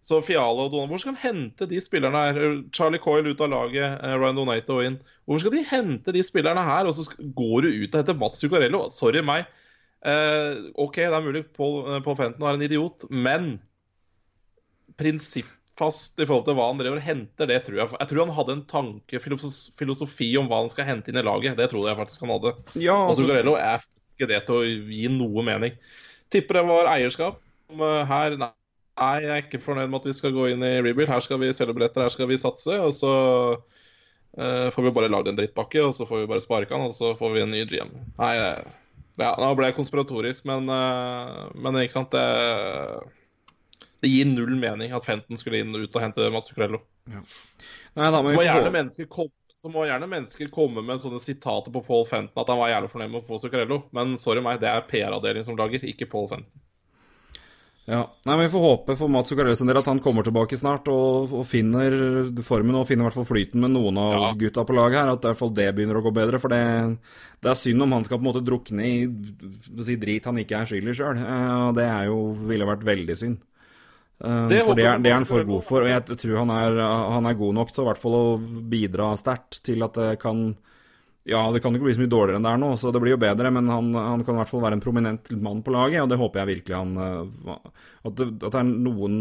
Så 0.00 0.22
Fiala 0.24 0.64
og 0.64 0.70
Donald, 0.72 0.88
Hvor 0.92 1.02
skal 1.02 1.16
han 1.16 1.24
hente 1.24 1.66
de 1.68 1.80
spillerne 1.82 2.22
her? 2.22 2.60
Charlie 2.72 3.02
Coyle 3.02 3.34
ut 3.34 3.42
av 3.42 3.50
laget, 3.52 3.98
uh, 3.98 4.14
Ryan 4.14 4.38
Donato 4.38 4.78
inn. 4.84 5.00
Hvor 5.26 5.42
skal 5.42 5.58
de 5.58 5.66
hente 5.72 6.14
de 6.14 6.22
spillerne 6.24 6.62
her? 6.64 6.86
Og 6.86 6.94
så 6.96 7.08
går 7.18 7.66
du 7.66 7.72
ut 7.82 7.90
og 7.90 7.98
henter 7.98 8.20
Mats 8.22 8.40
Zuccarello. 8.42 8.86
Sorry 8.94 9.24
meg. 9.26 9.50
Eh, 10.00 10.70
OK, 10.80 10.96
det 10.96 11.12
er 11.12 11.24
mulig 11.24 11.42
Paul, 11.52 11.82
eh, 11.84 12.00
Paul 12.04 12.16
Fenton 12.16 12.46
er 12.48 12.56
en 12.56 12.64
idiot, 12.64 13.04
men 13.10 13.58
prinsippfast 15.80 16.20
i 16.20 16.26
forhold 16.28 16.46
til 16.46 16.56
hva 16.58 16.68
han 16.68 16.80
drev 16.80 16.98
og 16.98 17.04
henter, 17.04 17.48
det 17.48 17.64
tror 17.64 17.78
jeg 17.78 17.96
Jeg 17.98 18.08
tror 18.10 18.24
han 18.24 18.36
hadde 18.36 18.52
en 18.56 18.66
tanke, 18.68 19.20
filosofi 19.20 20.36
om 20.38 20.48
hva 20.50 20.62
han 20.62 20.70
skal 20.70 20.88
hente 20.88 21.10
inn 21.10 21.18
i 21.18 21.24
laget. 21.24 21.56
Det 21.56 21.70
tror 21.70 21.88
jeg 21.88 21.96
faktisk 21.96 22.20
han 22.20 22.34
hadde. 22.34 22.54
Ja, 22.76 22.96
Og 22.96 23.12
altså, 23.12 23.24
Zuccarello 23.24 23.56
er 23.56 23.80
ikke 23.80 24.28
det 24.30 24.44
til 24.46 24.56
å 24.56 24.64
gi 24.64 25.08
noe 25.08 25.44
mening. 25.44 25.76
Tipper 26.30 26.60
det 26.60 26.66
var 26.68 26.90
eierskap. 26.94 27.40
eh, 27.72 28.06
her 28.06 28.36
Nei, 29.00 29.22
jeg 29.22 29.30
er 29.32 29.44
ikke 29.46 29.62
fornøyd 29.64 29.88
med 29.88 30.02
at 30.02 30.06
vi 30.10 30.12
skal 30.12 30.32
gå 30.34 30.50
inn 30.50 30.62
i 30.66 30.80
rebuild. 30.84 31.08
Her 31.08 31.22
skal 31.24 31.38
vi 31.40 31.54
selge 31.56 31.72
billetter, 31.72 32.02
her 32.04 32.12
skal 32.12 32.28
vi 32.28 32.36
satse. 32.36 32.74
Og 32.84 32.92
så 32.92 33.12
uh, 33.56 34.68
får 34.74 34.84
vi 34.84 34.92
bare 34.92 35.08
lagd 35.08 35.30
en 35.30 35.38
drittpakke, 35.38 35.80
og 35.80 35.94
så 35.96 36.04
får 36.04 36.20
vi 36.20 36.28
bare 36.28 36.42
sparke 36.44 36.74
han, 36.74 36.84
og 36.84 36.92
så 36.92 37.14
får 37.16 37.32
vi 37.32 37.40
en 37.40 37.54
ny 37.54 37.62
GM. 37.70 37.94
Nei, 38.18 38.34
eh, 38.36 38.74
ja, 39.16 39.30
nå 39.40 39.54
ble 39.56 39.70
jeg 39.70 39.78
konspiratorisk, 39.78 40.44
men, 40.50 40.68
uh, 40.68 41.48
men 41.56 41.80
ikke 41.80 41.96
sant 41.96 42.12
det, 42.12 42.26
det 44.00 44.10
gir 44.12 44.30
null 44.30 44.54
mening 44.56 44.94
at 44.96 45.04
Fenton 45.04 45.36
skulle 45.40 45.60
inn 45.60 45.74
og 45.76 45.84
ut 45.84 45.96
og 45.96 46.02
hente 46.04 46.30
Mats 46.32 46.48
Zuccarello. 46.50 46.80
Nei, 47.10 47.20
da 48.10 48.22
må 48.22 48.30
Så 48.30 48.32
vi 48.32 48.38
må 48.38 48.42
få 48.42 48.48
gjerne 48.48 48.74
mennesker 48.78 49.10
komme 49.12 49.36
så 49.60 49.68
må 49.68 49.82
gjerne 49.84 50.06
mennesker 50.08 50.48
komme 50.48 50.80
med 50.80 51.02
sånne 51.02 51.20
sitater 51.20 51.72
på 51.74 51.82
Paul 51.84 52.06
Fenton 52.08 52.40
at 52.40 52.48
han 52.48 52.56
var 52.62 52.70
jævlig 52.72 52.88
fornøyd 52.94 53.10
med 53.12 53.20
å 53.20 53.26
få 53.28 53.36
Zuccarello. 53.42 53.82
Men 53.92 54.14
sorry 54.16 54.40
meg, 54.40 54.56
det 54.62 54.70
er 54.72 54.86
PR-avdelingen 54.88 55.44
som 55.50 55.58
lager, 55.58 55.84
ikke 55.84 56.08
Paul 56.08 56.30
Fenton. 56.30 56.62
Ja, 57.90 58.04
nei, 58.24 58.36
men 58.36 58.44
Vi 58.46 58.52
får 58.52 58.62
håpe 58.62 58.94
for 58.96 59.10
Mats 59.12 59.28
Zuccarello 59.28 59.56
sin 59.58 59.68
del 59.68 59.80
at 59.80 59.88
han 59.90 60.00
kommer 60.00 60.24
tilbake 60.24 60.56
snart 60.56 60.88
og, 60.92 61.32
og 61.34 61.44
finner 61.48 61.92
formen 62.46 62.78
og 62.78 62.86
finner 62.88 63.04
i 63.04 63.08
hvert 63.08 63.18
fall 63.18 63.28
flyten 63.28 63.60
med 63.64 63.74
noen 63.74 63.98
av 64.00 64.14
Ja. 64.14 64.32
gutta 64.44 64.64
på 64.64 64.76
laget 64.76 65.00
her. 65.00 65.12
At 65.12 65.24
i 65.24 65.28
hvert 65.28 65.40
fall 65.42 65.52
det 65.56 65.68
begynner 65.76 65.98
å 66.00 66.04
gå 66.06 66.14
bedre. 66.14 66.40
For 66.40 66.52
det, 66.52 66.62
det 67.42 67.50
er 67.50 67.58
synd 67.58 67.82
om 67.82 67.92
han 67.98 68.06
skal 68.06 68.20
på 68.20 68.24
en 68.24 68.30
måte 68.30 68.44
drukne 68.46 68.86
i 68.86 69.84
si 69.84 69.96
drit 70.00 70.24
han 70.24 70.38
ikke 70.40 70.60
er 70.60 70.72
skyld 70.72 70.88
i 70.88 70.96
sjøl. 70.96 71.20
Og 71.68 71.74
det 71.76 71.88
er 71.88 72.08
jo, 72.08 72.20
ville 72.48 72.68
vært 72.68 72.86
veldig 72.86 73.18
synd. 73.18 73.40
Eh, 74.20 74.48
Det 74.48 74.64
for 74.66 74.76
det 74.76 74.86
er, 74.86 74.98
det 75.00 75.12
er 75.12 75.18
han 75.20 75.28
for 75.28 75.44
god 75.48 75.64
for. 75.66 75.86
Og 75.86 75.92
jeg 75.92 76.18
tror 76.22 76.42
han 76.42 76.52
er, 76.54 76.80
han 77.16 77.28
er 77.30 77.38
god 77.38 77.56
nok 77.60 77.72
til 77.72 77.84
i 77.84 77.88
hvert 77.90 78.02
fall 78.02 78.18
å 78.18 78.26
bidra 78.72 79.12
sterkt 79.20 79.62
til 79.66 79.86
at 79.86 79.96
det 79.96 80.10
kan 80.22 80.50
ja, 81.28 81.42
det 81.52 81.60
kan 81.60 81.74
ikke 81.76 81.84
bli 81.84 81.92
så 81.94 82.00
mye 82.00 82.10
dårligere 82.10 82.40
enn 82.40 82.46
det 82.46 82.52
er 82.54 82.60
nå, 82.62 82.68
så 82.80 82.90
det 82.90 83.00
blir 83.02 83.12
jo 83.12 83.20
bedre. 83.20 83.50
Men 83.52 83.68
han, 83.70 83.92
han 83.94 84.24
kan 84.24 84.34
i 84.34 84.40
hvert 84.40 84.50
fall 84.50 84.64
være 84.64 84.78
en 84.78 84.82
prominent 84.82 85.30
mann 85.44 85.60
på 85.62 85.74
laget, 85.74 86.00
og 86.02 86.08
det 86.10 86.18
håper 86.20 86.40
jeg 86.40 86.50
virkelig 86.54 86.78
han 86.78 86.96
eh, 87.04 87.70
At 88.08 88.16
det, 88.16 88.26
at 88.40 88.48
det 88.48 88.62
er 88.62 88.70
noen 88.70 89.20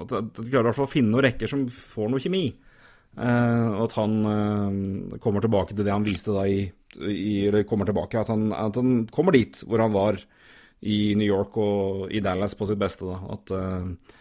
at 0.00 0.14
de 0.16 0.48
klarer 0.48 0.64
i 0.64 0.68
hvert 0.70 0.80
fall 0.80 0.88
å 0.88 0.94
finne 0.94 1.12
noen 1.12 1.26
rekker 1.28 1.50
som 1.50 1.66
får 1.70 2.12
noe 2.12 2.22
kjemi. 2.22 2.44
Uh, 3.18 3.74
og 3.74 3.88
at 3.88 3.94
han 3.98 4.12
uh, 4.22 5.16
kommer 5.18 5.42
tilbake 5.42 5.74
til 5.74 5.82
det 5.82 5.90
han 5.90 6.04
viste 6.06 6.30
da 6.30 6.44
i, 6.46 6.60
i 7.10 7.32
Eller 7.48 7.64
kommer 7.66 7.88
tilbake, 7.88 8.20
at 8.22 8.30
han, 8.30 8.52
at 8.54 8.78
han 8.78 9.00
kommer 9.10 9.34
dit 9.34 9.58
hvor 9.66 9.82
han 9.82 9.90
var 9.90 10.20
i 10.80 11.14
New 11.18 11.28
York 11.28 11.58
og 11.60 12.08
i 12.12 12.22
Dallas 12.24 12.56
på 12.56 12.68
sitt 12.68 12.80
beste. 12.80 13.04
da 13.08 13.18
At, 13.34 13.52
eh, 13.52 14.16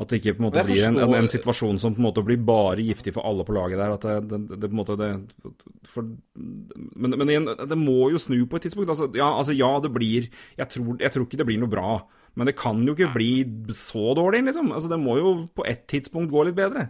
at 0.00 0.08
det 0.08 0.20
ikke 0.20 0.36
på 0.38 0.42
en 0.42 0.46
måte 0.46 0.64
blir 0.64 0.86
en, 0.86 1.00
en, 1.02 1.14
en 1.18 1.28
situasjon 1.28 1.80
som 1.82 1.96
på 1.96 2.00
en 2.00 2.06
måte 2.06 2.24
blir 2.24 2.38
bare 2.40 2.80
giftig 2.86 3.12
for 3.16 3.26
alle 3.26 3.44
på 3.44 3.56
laget 3.56 3.80
der. 3.80 3.96
At 3.96 4.06
det, 4.06 4.14
det, 4.30 4.40
det, 4.52 4.60
det 4.62 4.70
på 4.70 4.76
en 4.76 4.80
måte 4.80 4.96
det, 5.00 5.10
for, 5.90 6.06
men, 6.36 7.18
men 7.18 7.34
igjen, 7.34 7.50
det 7.50 7.80
må 7.80 8.08
jo 8.14 8.22
snu 8.22 8.38
på 8.46 8.60
et 8.60 8.68
tidspunkt. 8.68 8.92
Altså, 8.94 9.10
ja, 9.18 9.28
altså, 9.34 9.56
ja, 9.56 9.74
det 9.82 9.92
blir 9.92 10.30
jeg 10.56 10.72
tror, 10.72 10.96
jeg 11.00 11.12
tror 11.16 11.26
ikke 11.28 11.42
det 11.42 11.50
blir 11.50 11.60
noe 11.62 11.72
bra. 11.72 11.98
Men 12.38 12.46
det 12.46 12.54
kan 12.60 12.78
jo 12.86 12.94
ikke 12.94 13.10
bli 13.12 13.32
så 13.74 14.14
dårlig, 14.14 14.44
liksom. 14.46 14.70
Altså, 14.72 14.88
det 14.92 15.00
må 15.02 15.18
jo 15.18 15.34
på 15.56 15.66
et 15.66 15.82
tidspunkt 15.90 16.30
gå 16.30 16.46
litt 16.46 16.58
bedre. 16.58 16.86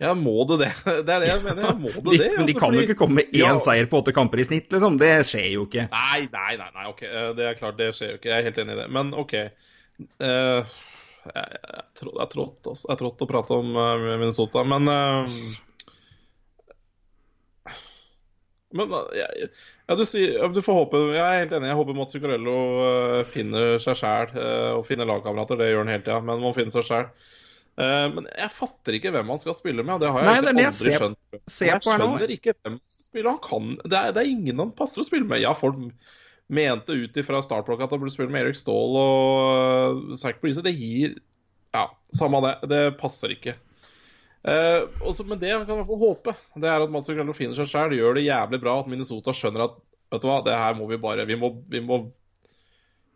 Ja, 0.00 0.14
må 0.16 0.32
det 0.48 0.56
det? 0.62 0.70
Det 1.06 1.12
er 1.14 1.20
det 1.24 1.28
jeg 1.28 1.42
mener. 1.44 1.66
Ja, 1.68 1.72
må 1.76 1.90
det 1.92 2.04
De, 2.10 2.18
det? 2.22 2.28
men 2.36 2.46
de 2.48 2.54
altså, 2.54 2.60
kan 2.64 2.76
jo 2.78 2.84
ikke 2.86 2.98
komme 3.02 3.20
med 3.20 3.34
én 3.36 3.42
Ja. 3.44 3.54
seier 3.60 3.88
på 3.90 4.00
åtte 4.00 4.14
kamper 4.16 4.40
i 4.40 4.46
snitt, 4.48 4.70
liksom. 4.72 4.96
Det 5.00 5.10
skjer 5.28 5.50
jo 5.58 5.66
ikke. 5.68 5.88
Nei, 5.92 6.20
nei, 6.32 6.52
nei, 6.60 6.70
nei, 6.78 6.86
ok. 6.92 7.02
eh, 7.06 7.32
Det 7.36 7.48
er 7.50 7.58
klart, 7.60 7.76
det 7.80 7.90
skjer 7.98 8.14
jo 8.14 8.20
ikke. 8.20 8.30
Jeg 8.32 8.38
er 8.38 8.48
helt 8.48 8.62
enig 8.64 8.76
i 8.76 8.80
det. 8.80 8.86
Men 8.96 9.12
OK. 9.20 9.34
Eh, 9.40 10.78
jeg, 11.20 11.58
jeg, 11.60 11.82
tror 12.00 12.22
er 12.24 12.30
trått, 12.32 12.60
altså. 12.64 12.86
Det 12.88 12.94
er 12.94 13.00
trått 13.02 13.24
å 13.26 13.28
prate 13.28 13.58
om 13.60 13.74
uh, 13.76 14.06
Minnesota, 14.16 14.62
men 14.64 14.88
eh, 14.88 15.40
Men 18.78 18.92
eh, 18.94 19.18
jeg, 19.18 19.50
du, 19.98 20.04
sier, 20.06 20.36
du 20.54 20.60
får 20.62 20.76
håpe 20.84 21.00
Jeg 21.10 21.20
er 21.24 21.40
helt 21.42 21.52
enig. 21.58 21.68
Jeg 21.72 21.78
håper 21.80 21.96
Mats 21.98 22.14
Zuccarello 22.14 22.56
eh, 22.86 23.20
finner 23.28 23.76
seg 23.82 23.98
sjæl 23.98 24.32
og 24.78 24.84
finner 24.88 25.08
lagkamerater. 25.10 25.58
Det 25.60 25.70
gjør 25.72 25.84
han 25.84 25.92
hele 25.92 26.06
tida, 26.06 26.20
men 26.24 26.42
man 26.44 26.56
finner 26.56 26.74
seg 26.76 26.86
sjæl. 26.88 27.10
Men 27.78 28.26
jeg 28.36 28.50
fatter 28.52 28.96
ikke 28.98 29.12
hvem 29.14 29.30
han 29.32 29.40
skal 29.40 29.54
spille 29.56 29.84
med. 29.86 30.00
Det 30.02 30.10
har 30.12 30.24
jeg 30.24 30.28
Nei, 30.28 30.50
aldri 30.50 30.64
ser- 30.76 30.98
skjønt. 30.98 31.18
ser 31.48 31.70
jeg 31.70 31.84
skjønner 31.86 32.32
ikke 32.34 32.52
hvem 32.58 32.74
han 32.76 32.80
skal 32.92 33.06
spille. 33.06 33.30
Han 33.36 33.40
kan, 33.46 33.70
det, 33.84 33.96
er, 34.00 34.12
det 34.16 34.24
er 34.24 34.32
ingen 34.34 34.58
han 34.60 34.72
passer 34.76 35.00
å 35.00 35.06
spille 35.08 35.24
med. 35.30 35.40
Ja, 35.40 35.54
folk 35.56 35.78
mente 36.50 36.96
ut 36.98 37.16
ifra 37.22 37.40
startblokka 37.46 37.86
at 37.86 37.92
han 37.94 38.00
burde 38.02 38.12
spille 38.12 38.32
med 38.34 38.42
Erik 38.42 38.58
Ståhl 38.58 38.96
og 38.98 40.04
uh, 40.10 40.14
Zack 40.18 40.40
Breeze. 40.42 40.62
Det 40.66 40.74
gir 40.76 41.14
Ja, 41.72 41.86
samme 42.18 42.40
det. 42.44 42.56
Det 42.68 42.82
passer 42.98 43.32
ikke. 43.36 43.54
Uh, 44.40 44.88
også, 45.04 45.22
men 45.28 45.38
det 45.38 45.52
han 45.52 45.62
kan 45.68 45.76
i 45.76 45.82
hvert 45.82 45.90
fall 45.92 46.00
håpe, 46.00 46.32
det 46.60 46.68
er 46.68 46.82
at 46.82 46.90
Mats 46.92 47.06
Zuccarello 47.06 47.34
finner 47.36 47.54
seg 47.58 47.68
sjøl, 47.68 47.92
gjør 47.94 48.16
det 48.16 48.22
jævlig 48.24 48.60
bra, 48.62 48.78
at 48.80 48.88
Minnesota 48.88 49.34
skjønner 49.36 49.66
at 49.68 49.74
vet 50.10 50.22
du 50.24 50.26
hva, 50.30 50.38
det 50.46 50.56
her 50.56 50.74
må 50.78 50.86
vi 50.90 50.96
bare 50.98 51.26
Vi 51.28 51.36
må, 51.38 51.52
vi 51.70 51.82
må 51.84 51.98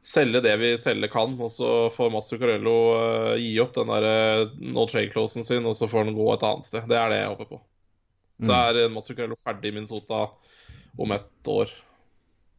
selge 0.05 0.43
det 0.45 0.57
vi 0.61 0.75
selge 0.79 1.09
kan, 1.09 1.33
og 1.41 1.53
så 1.53 1.71
får 1.93 2.11
Mats 2.13 2.29
Zuccarello 2.33 2.75
eh, 2.99 3.39
gi 3.41 3.55
opp 3.63 3.73
den 3.79 3.89
der 3.89 4.09
eh, 4.09 4.53
no 4.75 4.85
trade-closen 4.91 5.47
sin, 5.49 5.65
og 5.65 5.77
så 5.79 5.89
får 5.89 6.05
han 6.05 6.19
gå 6.19 6.27
et 6.35 6.45
annet 6.45 6.69
sted. 6.69 6.85
Det 6.91 6.99
er 7.01 7.13
det 7.13 7.23
jeg 7.23 7.33
håper 7.33 7.51
på. 7.55 7.61
Så 8.45 8.59
er 8.59 8.83
eh, 8.83 8.93
Mats 8.93 9.09
Zuccarello 9.09 9.39
ferdig 9.41 9.73
i 9.73 9.79
Minnesota 9.79 10.27
om 11.01 11.17
et 11.17 11.51
år. 11.51 11.73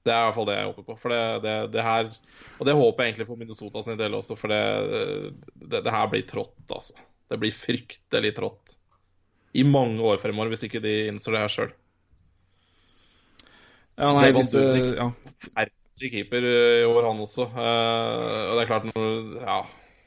Det 0.05 0.13
er 0.13 0.21
i 0.21 0.25
hvert 0.25 0.37
fall 0.37 0.49
det 0.49 0.57
jeg 0.57 0.71
håper 0.71 0.87
på. 0.89 0.97
For 1.01 1.13
det, 1.13 1.21
det, 1.45 1.53
det 1.73 1.85
her 1.85 2.09
Og 2.59 2.65
det 2.67 2.75
håper 2.77 3.03
jeg 3.03 3.11
egentlig 3.11 3.29
for 3.29 3.41
Minnesota 3.41 3.85
sin 3.85 4.01
del 4.01 4.17
også, 4.17 4.37
for 4.37 4.53
det, 4.53 4.61
det, 5.69 5.85
her 5.85 6.11
blir 6.11 6.25
trått, 6.29 6.57
altså. 6.69 6.97
Det 7.29 7.41
blir 7.41 7.53
fryktelig 7.53 8.35
trått. 8.37 8.75
I 9.57 9.63
mange 9.65 10.01
år 10.05 10.17
fremover, 10.21 10.53
hvis 10.53 10.65
ikke 10.67 10.81
de 10.83 10.97
innser 11.11 11.37
det 11.37 11.45
her 11.45 11.53
sjøl. 11.53 11.73
Ja, 13.95 14.11
nei, 14.17 14.29
hvis 14.35 14.51
du. 14.51 14.61
Ja. 14.97 15.11
Ferdig 15.95 16.11
keeper 16.11 16.43
eh, 16.43 16.81
i 16.83 16.87
år, 16.87 17.05
han 17.07 17.21
også. 17.23 17.45
Eh, 17.55 18.39
og 18.49 18.57
det 18.57 18.63
er 18.65 18.67
klart 18.67 18.87
Ja. 19.39 19.61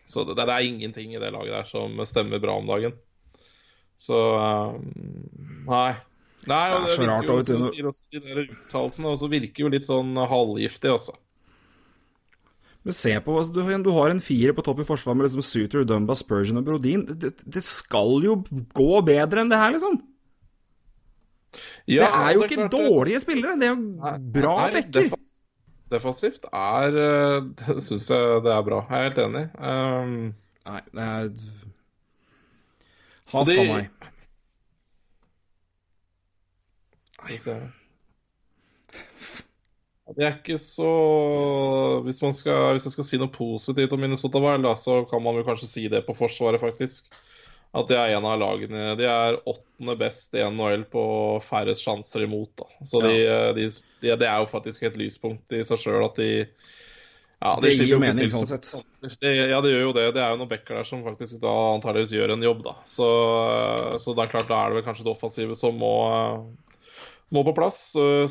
Så 0.09 0.25
det, 0.25 0.37
det 0.41 0.49
er 0.49 0.65
ingenting 0.65 1.13
i 1.13 1.21
det 1.21 1.31
laget 1.33 1.53
der 1.53 1.69
som 1.69 1.97
stemmer 2.09 2.41
bra 2.41 2.57
om 2.61 2.69
dagen. 2.69 2.93
Så 3.97 4.17
eh, 4.37 4.77
Nei. 5.69 5.95
Nei, 6.49 6.67
og 6.73 6.85
Det 6.85 6.93
er 6.93 6.95
så 6.95 7.01
virker 7.03 7.11
rart, 7.11 7.29
jo, 7.29 7.39
vet 7.41 7.49
du, 7.49 7.65
sier 7.73 7.89
også, 7.89 8.05
De 8.13 8.21
der 8.25 8.43
uttalelsene 8.45 9.09
også 9.11 9.29
virker 9.33 9.65
jo 9.65 9.71
litt 9.73 9.85
sånn 9.85 10.13
halvgiftig, 10.17 10.93
altså. 10.93 11.17
Men 12.87 12.97
se 12.97 13.13
på, 13.21 13.35
altså, 13.37 13.53
du, 13.53 13.73
du 13.85 13.91
har 13.97 14.13
en 14.13 14.23
firer 14.23 14.55
på 14.57 14.65
topp 14.65 14.85
i 14.85 14.87
forsvar 14.87 15.17
med 15.19 15.27
liksom 15.27 15.45
Suter, 15.45 15.83
Dumba, 15.89 16.15
Spurgeon 16.17 16.61
og 16.61 16.69
Brodin. 16.69 17.03
Det, 17.11 17.35
det 17.45 17.65
skal 17.67 18.23
jo 18.25 18.39
gå 18.77 19.03
bedre 19.09 19.43
enn 19.43 19.51
det 19.53 19.61
her, 19.61 19.75
liksom. 19.77 19.99
Ja, 21.89 22.05
det 22.05 22.09
er 22.13 22.33
jo 22.37 22.45
og 22.45 22.47
ikke 22.47 22.61
klart 22.61 22.77
dårlige 22.77 23.21
spillere, 23.25 23.57
det 23.61 23.69
er 23.69 23.75
jo 23.75 24.15
bra 24.37 24.57
bekker. 24.73 25.11
Defensivt 25.89 26.45
er 26.53 26.99
eh, 27.01 27.49
Det 27.61 27.79
syns 27.85 28.11
jeg 28.13 28.43
det 28.45 28.53
er 28.53 28.67
bra. 28.67 28.83
Jeg 28.91 28.99
er 28.99 29.09
helt 29.09 29.23
enig. 29.25 29.47
Um, 29.57 30.35
Nei, 30.69 30.83
det 30.93 31.05
er 31.05 31.31
Ha 33.33 33.45
det 33.45 33.57
for 33.57 33.71
meg. 33.73 33.89
Ja, 37.29 37.59
Det 40.17 40.25
er 40.25 40.37
ikke 40.39 40.57
så 40.59 40.93
hvis, 42.05 42.23
man 42.23 42.33
skal, 42.33 42.73
hvis 42.73 42.87
jeg 42.89 42.95
skal 42.95 43.05
si 43.05 43.19
noe 43.21 43.33
positivt 43.33 43.93
om 43.93 44.01
Minnesota 44.01 44.41
Wild, 44.41 44.69
så 44.81 45.03
kan 45.11 45.23
man 45.23 45.37
vel 45.37 45.45
kanskje 45.45 45.69
si 45.69 45.89
det 45.93 46.07
på 46.07 46.17
Forsvaret, 46.17 46.61
faktisk. 46.61 47.11
At 47.77 47.89
de 47.91 47.97
er 48.01 48.15
en 48.17 48.25
av 48.25 48.39
lagene 48.41 48.95
De 48.97 49.05
er 49.05 49.37
åttende 49.45 49.95
best 50.01 50.33
i 50.39 50.41
NHL 50.41 50.87
på 50.89 51.03
færrest 51.45 51.85
sjanser 51.85 52.25
imot. 52.25 52.51
Da. 52.57 52.69
Så 52.89 53.03
de, 53.05 53.15
de, 53.59 53.67
de, 54.01 54.13
det 54.17 54.29
er 54.29 54.41
jo 54.41 54.49
faktisk 54.51 54.87
et 54.89 54.97
lyspunkt 55.01 55.53
i 55.53 55.61
seg 55.69 55.83
sjøl 55.83 56.07
at 56.07 56.17
de 56.21 56.31
ja, 57.39 57.53
de 57.61 57.69
Det 57.69 57.75
gir 57.77 57.93
jo 57.93 57.99
mening, 58.03 58.31
sånn 58.33 58.49
sett. 58.51 58.67
Det, 59.23 59.31
ja, 59.31 59.61
det 59.63 59.71
gjør 59.71 59.85
jo 59.85 59.93
det. 59.95 60.09
Det 60.17 60.23
er 60.25 60.33
jo 60.33 60.41
noen 60.41 60.51
backer 60.51 60.81
der 60.81 60.89
som 60.89 61.05
faktisk 61.05 61.39
da 61.43 61.53
antageligvis 61.77 62.17
gjør 62.17 62.33
en 62.35 62.43
jobb, 62.43 62.65
da. 62.67 62.73
Så, 62.89 63.11
så 64.03 64.15
det 64.17 64.25
er 64.25 64.33
klart, 64.33 64.49
da 64.51 64.59
er 64.59 64.73
det 64.73 64.81
vel 64.81 64.87
kanskje 64.89 65.07
det 65.07 65.13
offensive 65.13 65.59
som 65.59 65.79
må, 65.79 65.93
må 67.31 67.45
på 67.47 67.55
plass. 67.55 67.79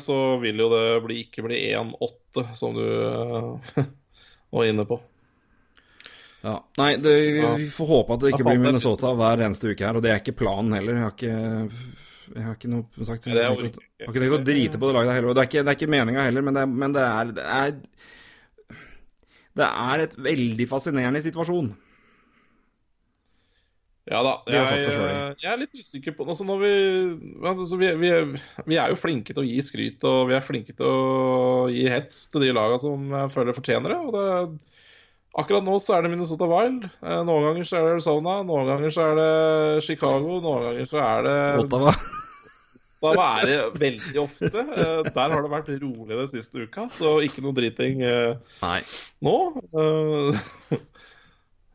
Så, 0.04 0.18
vil 0.44 0.60
jo 0.60 0.68
det 0.74 0.82
bli, 1.06 1.22
ikke 1.24 1.46
bli 1.46 1.62
1-8, 1.70 2.44
som 2.58 2.76
du 2.76 2.84
eh, 2.84 3.80
var 4.58 4.68
inne 4.68 4.84
på. 4.90 5.00
Ja. 6.44 6.54
Nei, 6.78 6.92
det, 7.02 7.12
vi 7.58 7.66
får 7.74 7.88
håpe 7.90 8.14
at 8.14 8.20
det 8.22 8.30
ikke 8.34 8.44
blir 8.46 8.60
Minnesota 8.62 9.10
hver 9.18 9.40
eneste 9.48 9.72
uke 9.72 9.82
her, 9.88 9.96
og 9.98 10.04
det 10.04 10.12
er 10.14 10.20
ikke 10.22 10.36
planen 10.38 10.76
heller. 10.76 10.94
Jeg 11.00 11.02
har 11.02 11.16
ikke, 11.16 11.88
jeg 12.36 12.44
har 12.46 12.54
ikke 12.58 12.70
noe 12.70 13.08
sagt, 13.08 13.26
jeg 13.26 13.34
er 13.40 13.48
har 13.48 13.58
ikke, 13.58 13.82
tenkt 14.06 14.36
å 14.36 14.44
drite 14.46 14.78
på 14.78 14.86
det 14.90 14.94
laget 15.00 15.16
heller. 15.18 15.32
Og 15.32 15.34
det 15.38 15.42
er 15.42 15.50
ikke, 15.50 15.64
det 15.66 15.72
er 15.74 15.78
ikke 15.80 15.90
meninga 15.96 16.28
heller, 16.28 16.46
men, 16.46 16.54
det, 16.54 16.62
er- 16.62 16.78
men 16.84 16.94
det, 16.94 17.02
er, 17.08 17.34
det 17.34 17.48
er 17.58 17.76
Det 19.58 19.66
er 19.66 20.04
et 20.06 20.14
veldig 20.30 20.68
fascinerende 20.70 21.24
situasjon. 21.26 21.72
Ja 24.08 24.22
da. 24.24 24.30
Jeg, 24.48 25.34
jeg 25.42 25.50
er 25.52 25.58
litt 25.60 25.74
usikker 25.76 26.14
på 26.16 26.24
altså 26.24 26.46
når 26.48 26.60
vi, 26.62 26.70
altså 27.44 27.76
vi, 27.76 27.90
vi, 28.00 28.12
vi 28.70 28.78
er 28.80 28.94
jo 28.94 28.96
flinke 28.96 29.34
til 29.34 29.42
å 29.42 29.48
gi 29.50 29.58
skryt, 29.66 30.06
og 30.08 30.30
vi 30.30 30.36
er 30.38 30.46
flinke 30.46 30.72
til 30.78 30.86
å 30.88 31.66
gi 31.68 31.82
hets 31.92 32.22
til 32.32 32.46
de 32.46 32.54
lagene 32.56 32.80
som 32.80 33.04
jeg 33.12 33.34
føler 33.34 33.58
fortjener 33.58 33.92
det. 33.92 33.98
Og 34.06 34.14
det 34.16 34.77
akkurat 35.36 35.66
nå 35.66 35.76
så 35.82 35.96
er 35.96 36.04
det 36.04 36.12
Minnesota 36.12 36.48
Wild. 36.50 36.86
Eh, 37.02 37.20
Noen 37.26 37.48
ganger 37.48 37.68
så 37.68 37.78
er 37.78 37.84
det 37.86 37.96
Arizona, 37.96 38.38
noen 38.46 38.70
ganger 38.70 38.94
så 38.94 39.10
er 39.10 39.18
det 39.18 39.32
Chicago, 39.86 40.38
noen 40.44 40.70
ganger 40.70 40.88
så 40.90 41.02
er 41.04 41.28
det 41.28 41.36
Ottawa. 41.64 41.94
da 42.98 43.26
det 43.46 43.58
veldig 43.78 44.20
ofte. 44.24 44.50
Eh, 44.64 45.10
der 45.14 45.34
har 45.34 45.44
det 45.44 45.52
vært 45.52 45.72
rolig 45.82 46.16
den 46.16 46.30
siste 46.32 46.64
uka, 46.66 46.88
så 46.90 47.18
ikke 47.22 47.44
noe 47.44 47.54
driting 47.56 48.02
eh, 48.06 48.38
Nei. 48.64 48.80
nå. 49.22 49.36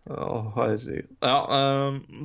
Å, 0.04 0.38
herregud. 0.58 1.14
Ja, 1.24 1.38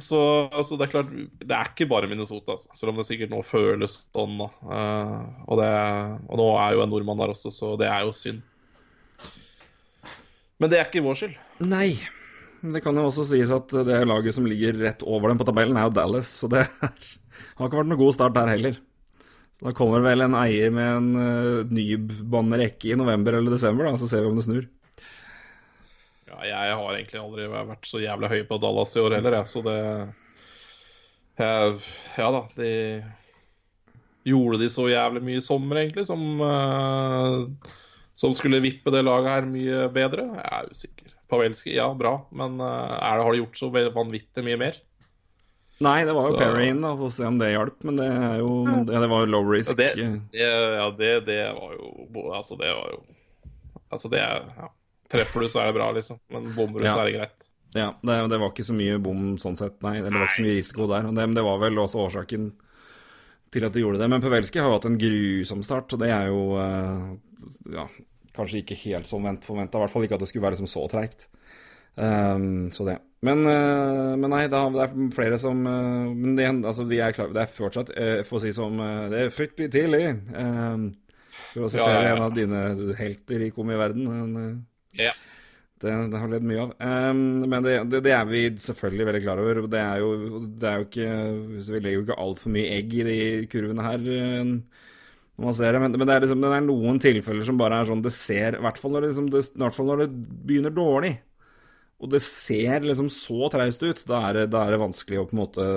så, 0.02 0.18
altså, 0.50 0.74
det 0.74 0.88
er 0.88 0.90
klart 0.96 1.12
Det 1.14 1.54
er 1.54 1.68
ikke 1.70 1.86
bare 1.86 2.08
Minnesota, 2.10 2.56
altså. 2.56 2.72
selv 2.74 2.90
om 2.90 2.98
det 2.98 3.04
sikkert 3.06 3.30
nå 3.30 3.38
føles 3.46 4.00
sånn. 4.16 4.34
Og, 4.42 5.54
det, 5.60 5.68
og 6.26 6.40
nå 6.42 6.48
er 6.58 6.74
jo 6.74 6.82
en 6.82 6.90
nordmann 6.90 7.22
der 7.22 7.30
også, 7.36 7.52
så 7.54 7.76
det 7.78 7.86
er 7.86 8.02
jo 8.02 8.16
synd. 8.18 8.42
Men 10.58 10.70
det 10.70 10.78
er 10.78 10.88
ikke 10.88 11.04
vår 11.04 11.18
skyld. 11.20 11.36
Nei. 11.66 11.92
Det 12.58 12.82
kan 12.82 12.96
jo 12.98 13.06
også 13.06 13.28
sies 13.28 13.52
at 13.54 13.70
det 13.86 14.00
laget 14.08 14.34
som 14.34 14.46
ligger 14.48 14.80
rett 14.80 15.04
over 15.06 15.30
dem 15.30 15.38
på 15.38 15.46
tabellen, 15.46 15.78
er 15.78 15.86
jo 15.86 15.94
Dallas. 15.94 16.30
Så 16.40 16.50
det 16.50 16.64
er, 16.64 16.70
har 17.58 17.68
ikke 17.68 17.82
vært 17.82 17.90
noe 17.92 18.00
god 18.00 18.16
start 18.16 18.34
der 18.34 18.50
heller. 18.50 18.80
Så 19.58 19.68
Da 19.68 19.74
kommer 19.74 20.02
vel 20.02 20.22
en 20.22 20.36
eier 20.38 20.74
med 20.74 20.88
en 20.96 21.08
uh, 21.18 21.70
nybåndrekke 21.74 22.92
i 22.92 22.98
november 22.98 23.38
eller 23.38 23.54
desember, 23.54 23.86
da, 23.86 23.98
så 23.98 24.10
ser 24.10 24.22
vi 24.24 24.30
om 24.30 24.38
det 24.38 24.46
snur. 24.46 24.66
Ja, 26.28 26.38
jeg 26.46 26.74
har 26.78 26.94
egentlig 26.94 27.22
aldri 27.22 27.46
vært 27.50 27.88
så 27.88 28.02
jævlig 28.02 28.30
høy 28.30 28.42
på 28.46 28.58
Dallas 28.62 28.94
i 28.94 29.02
år 29.02 29.16
heller, 29.18 29.38
jeg, 29.40 29.50
så 29.50 29.62
det 29.66 29.78
jeg, 31.38 31.80
Ja 32.18 32.28
da, 32.34 32.42
de 32.58 32.70
Gjorde 34.28 34.58
de 34.60 34.68
så 34.70 34.84
jævlig 34.90 35.22
mye 35.24 35.40
i 35.40 35.44
sommer, 35.44 35.78
egentlig, 35.80 36.04
som 36.04 36.20
eh, 36.44 37.70
Som 38.18 38.34
skulle 38.34 38.58
vippe 38.64 38.90
det 38.94 39.04
laget 39.06 39.30
her 39.30 39.46
mye 39.46 39.84
bedre? 39.94 40.24
Jeg 40.34 40.50
er 40.58 40.70
usikker. 40.74 41.14
Pavelski, 41.28 41.74
ja, 41.76 41.86
bra, 41.94 42.14
men 42.32 42.56
eh, 42.64 42.94
er 42.98 43.18
det, 43.20 43.24
har 43.26 43.34
de 43.36 43.40
gjort 43.42 43.58
så 43.60 43.68
vanvittig 43.70 44.44
mye 44.46 44.58
mer? 44.58 44.78
Nei, 45.84 46.00
det 46.08 46.14
var 46.16 46.26
jo 46.32 46.38
Perrin, 46.40 46.80
da, 46.82 46.90
for 46.98 47.06
å 47.06 47.14
se 47.14 47.26
om 47.28 47.36
det 47.38 47.52
hjalp. 47.52 47.76
Men 47.86 48.00
det 48.00 48.06
er 48.10 48.40
jo 48.40 48.48
ja, 48.66 48.78
Det 48.88 49.10
var 49.12 49.22
jo 49.22 49.28
low 49.30 49.46
risk. 49.52 49.70
Ja, 49.70 49.92
det, 49.94 50.08
det, 50.32 50.48
ja, 50.48 50.88
det, 50.98 51.10
det 51.28 51.36
var 51.54 51.76
jo 51.76 52.24
Altså, 52.34 52.56
det 52.58 52.72
var 52.74 52.96
jo 52.96 52.98
Altså, 53.92 54.10
det 54.10 54.18
er 54.24 54.48
ja. 54.56 54.70
Treffer 55.08 55.44
du, 55.44 55.48
så 55.52 55.62
er 55.62 55.70
det 55.70 55.76
bra, 55.78 55.86
liksom. 55.96 56.18
Men 56.34 56.50
bommer 56.56 56.82
du, 56.82 56.88
Ja. 56.88 56.96
så 56.96 57.04
er 57.04 57.08
det 57.12 57.14
greit. 57.20 57.46
Ja, 57.76 57.86
det, 58.02 58.16
det 58.32 58.40
var 58.42 58.50
ikke 58.50 58.66
så 58.66 58.74
mye 58.76 58.98
bom 59.00 59.22
sånn 59.40 59.56
sett, 59.60 59.78
nei. 59.84 59.94
Det 60.02 60.10
var 60.10 60.26
ikke 60.26 60.36
så 60.40 60.44
mye 60.48 60.56
risiko 60.58 60.88
der. 60.90 61.06
Og 61.08 61.14
det, 61.16 61.24
men 61.30 61.36
det 61.38 61.44
var 61.46 61.62
vel 61.62 61.78
også 61.80 62.02
årsaken 62.08 62.50
til 63.54 63.64
at 63.68 63.72
de 63.76 63.84
gjorde 63.84 64.02
det. 64.02 64.08
Men 64.12 64.24
Pavelski 64.24 64.60
har 64.60 64.68
jo 64.68 64.76
hatt 64.76 64.88
en 64.90 64.98
grusom 65.00 65.62
start, 65.64 65.94
og 65.96 66.02
det 66.02 66.10
er 66.12 66.28
jo 66.32 66.42
eh, 66.60 67.06
ja, 67.74 67.88
kanskje 68.36 68.62
ikke 68.62 68.78
helt 68.84 69.10
som 69.10 69.26
forventa. 69.44 69.78
I 69.78 69.84
hvert 69.84 69.94
fall 69.94 70.06
ikke 70.06 70.18
at 70.18 70.24
det 70.24 70.30
skulle 70.30 70.46
være 70.46 70.58
liksom 70.58 70.70
så 70.70 70.86
treigt. 70.92 71.28
Um, 71.98 72.68
så 72.70 72.84
det. 72.86 72.98
Men, 73.26 73.42
uh, 73.42 74.14
men 74.14 74.30
nei, 74.30 74.44
det, 74.46 74.58
er 74.58 74.92
flere 75.10 75.38
som 75.42 75.64
uh, 75.66 76.12
Men 76.14 76.36
det, 76.38 76.46
altså, 76.70 76.84
vi 76.86 77.00
er 77.02 77.10
klar, 77.16 77.32
det 77.34 77.42
er 77.42 77.50
fortsatt, 77.50 77.90
uh, 77.90 78.20
for 78.22 78.38
å 78.38 78.42
si 78.44 78.52
som 78.54 78.78
Det 79.10 79.24
er 79.24 79.34
fryktelig 79.34 79.72
tidlig. 79.74 80.04
Um, 80.36 80.92
for 81.52 81.66
å 81.66 81.70
sitere 81.72 81.94
Ja, 81.94 82.02
ja, 82.02 82.10
ja. 82.10 82.16
en 82.16 82.26
av 82.26 82.36
dine 82.36 82.94
helter 82.98 83.46
i 83.46 83.50
komiverden. 83.54 84.06
en, 84.06 84.36
eh, 84.42 85.06
Ja. 85.06 85.12
det, 85.80 86.10
det 86.10 86.18
har 86.18 86.28
ledd 86.28 86.46
mye 86.46 86.62
av. 86.66 86.74
Um, 86.78 87.48
men 87.48 87.62
det, 87.62 87.76
det, 87.90 88.02
det 88.06 88.12
er 88.12 88.24
vi 88.26 88.42
selvfølgelig 88.50 89.06
veldig 89.06 89.22
klar 89.22 89.42
over. 89.42 89.62
Det 89.66 89.80
er 89.80 89.98
jo, 90.02 90.40
det 90.58 90.68
er 90.68 90.76
jo 90.78 90.88
ikke 90.88 91.08
Vi 91.68 91.80
legger 91.80 91.98
jo 91.98 92.04
ikke 92.06 92.20
altfor 92.26 92.54
mye 92.54 92.72
egg 92.78 92.94
i 92.94 93.06
de 93.08 93.18
kurvene 93.50 93.86
her. 93.86 94.08
Når 95.38 95.46
man 95.46 95.54
ser 95.54 95.72
det, 95.72 95.80
Men, 95.80 95.94
men 95.94 96.08
det, 96.08 96.14
er 96.14 96.24
liksom, 96.26 96.42
det 96.42 96.50
er 96.50 96.66
noen 96.66 97.00
tilfeller 97.02 97.46
som 97.46 97.58
bare 97.60 97.78
er 97.78 97.86
sånn 97.86 98.00
Det 98.02 98.10
ser 98.10 98.56
I 98.58 98.62
hvert 98.64 98.80
fall 98.82 98.94
når 98.96 99.04
det, 99.04 99.10
liksom, 99.12 99.28
det, 99.30 99.42
når 99.62 100.00
det 100.02 100.08
begynner 100.48 100.74
dårlig, 100.74 101.12
og 101.98 102.10
det 102.12 102.20
ser 102.22 102.84
liksom 102.86 103.08
så 103.10 103.48
traust 103.50 103.82
ut, 103.82 104.04
da 104.06 104.22
er, 104.28 104.44
da 104.50 104.64
er 104.64 104.74
det 104.74 104.82
vanskelig 104.82 105.18
å 105.18 105.26
på 105.26 105.34
en 105.34 105.40
måte 105.42 105.68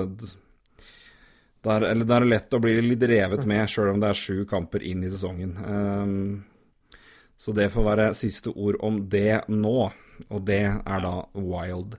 da 1.61 1.75
er, 1.77 1.87
eller 1.91 2.07
da 2.09 2.17
er 2.17 2.25
det 2.25 2.31
lett 2.31 2.55
å 2.57 2.61
bli 2.61 2.73
litt 2.81 3.03
revet 3.09 3.45
med, 3.49 3.69
sjøl 3.69 3.91
om 3.93 4.01
det 4.01 4.09
er 4.09 4.17
sju 4.17 4.45
kamper 4.49 4.81
inn 4.85 5.03
i 5.05 5.11
sesongen. 5.13 5.51
Um, 5.61 7.01
så 7.37 7.53
det 7.57 7.69
får 7.73 7.85
være 7.85 8.07
siste 8.17 8.53
ord 8.53 8.79
om 8.85 8.99
det 9.09 9.43
nå, 9.49 9.77
og 10.29 10.43
det 10.45 10.63
er 10.65 11.05
da 11.05 11.13
Wild. 11.37 11.97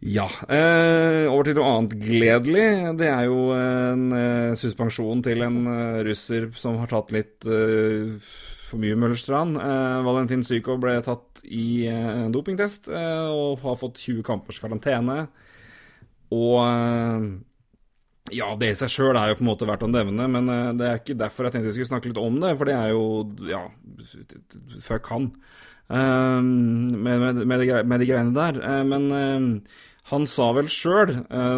Ja. 0.00 0.24
Eh, 0.48 1.26
over 1.28 1.44
til 1.44 1.58
noe 1.58 1.72
annet 1.74 1.96
gledelig. 2.00 2.62
Det 2.96 3.08
er 3.10 3.26
jo 3.28 3.50
en 3.52 4.06
eh, 4.16 4.54
suspensjon 4.56 5.20
til 5.26 5.44
en 5.44 5.58
eh, 5.68 5.98
russer 6.06 6.48
som 6.56 6.78
har 6.80 6.88
tatt 6.88 7.12
litt 7.12 7.44
eh, 7.44 8.14
for 8.70 8.80
mye 8.80 8.96
Møllerstrand. 8.96 9.58
Eh, 9.60 9.98
Valentin 10.06 10.44
Sykov 10.46 10.80
ble 10.80 10.96
tatt 11.04 11.42
i 11.44 11.84
eh, 11.90 12.08
en 12.24 12.32
dopingtest 12.32 12.88
og 12.94 13.60
har 13.66 13.76
fått 13.80 14.00
20 14.00 14.24
kampers 14.24 14.60
karantene. 14.62 15.26
Og 16.30 16.56
ja, 18.30 18.46
det 18.60 18.68
i 18.70 18.76
seg 18.78 18.92
sjøl 18.92 19.18
er 19.18 19.32
jo 19.32 19.38
på 19.40 19.44
en 19.44 19.48
måte 19.50 19.66
verdt 19.68 19.82
å 19.86 19.90
nevne, 19.90 20.26
men 20.30 20.46
det 20.78 20.86
er 20.86 21.00
ikke 21.00 21.16
derfor 21.18 21.48
jeg 21.48 21.56
tenkte 21.56 21.72
vi 21.72 21.76
skulle 21.80 21.90
snakke 21.90 22.12
litt 22.12 22.20
om 22.20 22.36
det, 22.42 22.52
for 22.60 22.68
det 22.68 22.76
er 22.76 22.92
jo 22.92 23.04
ja, 23.50 23.64
fuck 24.84 25.10
han. 25.10 25.32
eh, 25.90 26.40
med, 26.42 27.20
med, 27.24 27.42
med, 27.44 27.60
de, 27.64 27.82
med 27.84 28.00
de 28.04 28.08
greiene 28.10 28.36
der. 28.36 28.60
Men 28.86 29.08
han 30.10 30.26
sa 30.26 30.48
vel 30.56 30.66
sjøl, 30.72 31.12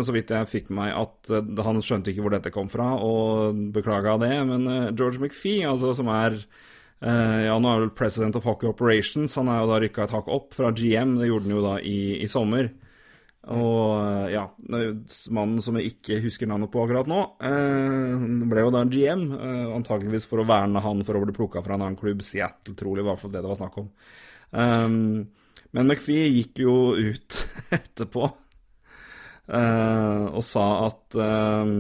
så 0.05 0.13
vidt 0.13 0.33
jeg 0.35 0.51
fikk 0.51 0.69
meg, 0.77 0.93
at 0.93 1.31
eh, 1.33 1.63
han 1.65 1.81
skjønte 1.85 2.13
ikke 2.13 2.25
hvor 2.27 2.35
dette 2.35 2.53
kom 2.53 2.69
fra, 2.73 2.91
og 3.01 3.57
beklaga 3.73 4.19
det. 4.21 4.35
Men 4.49 4.69
eh, 4.69 4.91
George 4.93 5.23
McPhee, 5.23 5.65
altså, 5.69 5.95
som 5.97 6.11
er 6.13 6.37
eh, 6.37 7.41
ja, 7.47 7.57
nå 7.57 7.73
er 7.73 7.87
vel 7.87 7.95
president 7.97 8.37
of 8.37 8.45
Hockey 8.49 8.69
Operations, 8.69 9.39
han 9.41 9.49
er 9.49 9.63
jo 9.63 9.73
da 9.73 9.81
rykka 9.83 10.07
et 10.07 10.15
hakk 10.19 10.29
opp 10.33 10.53
fra 10.59 10.73
GM, 10.77 11.17
det 11.21 11.31
gjorde 11.31 11.49
han 11.49 11.57
jo 11.57 11.65
da 11.65 11.77
i, 11.81 11.99
i 12.21 12.31
sommer. 12.31 12.69
Og 13.51 13.97
eh, 13.99 14.35
ja, 14.37 14.45
mannen 15.35 15.63
som 15.65 15.79
jeg 15.79 15.97
ikke 15.97 16.21
husker 16.23 16.47
navnet 16.47 16.71
på 16.71 16.85
akkurat 16.85 17.09
nå, 17.11 17.23
eh, 17.43 18.27
ble 18.53 18.63
jo 18.63 18.75
da 18.75 18.85
GM, 18.87 19.25
eh, 19.35 19.73
antageligvis 19.75 20.29
for 20.31 20.43
å 20.43 20.47
verne 20.47 20.83
han 20.85 21.03
for 21.09 21.19
å 21.19 21.25
bli 21.25 21.35
plukka 21.35 21.65
fra 21.65 21.75
en 21.75 21.83
annen 21.89 21.99
klubb, 21.99 22.23
Seattle 22.27 22.77
trolig, 22.79 23.03
i 23.03 23.09
hvert 23.09 23.23
fall 23.23 23.33
det 23.35 23.43
det 23.43 23.51
var 23.51 23.59
snakk 23.59 23.81
om. 23.83 23.89
Um, 24.53 24.99
men 25.73 25.89
McPhee 25.89 26.29
gikk 26.29 26.61
jo 26.63 26.77
ut 26.95 27.39
etterpå 27.79 28.29
eh, 28.29 28.42
og 29.49 30.43
sa 30.47 30.67
at 30.87 31.17
um, 31.19 31.73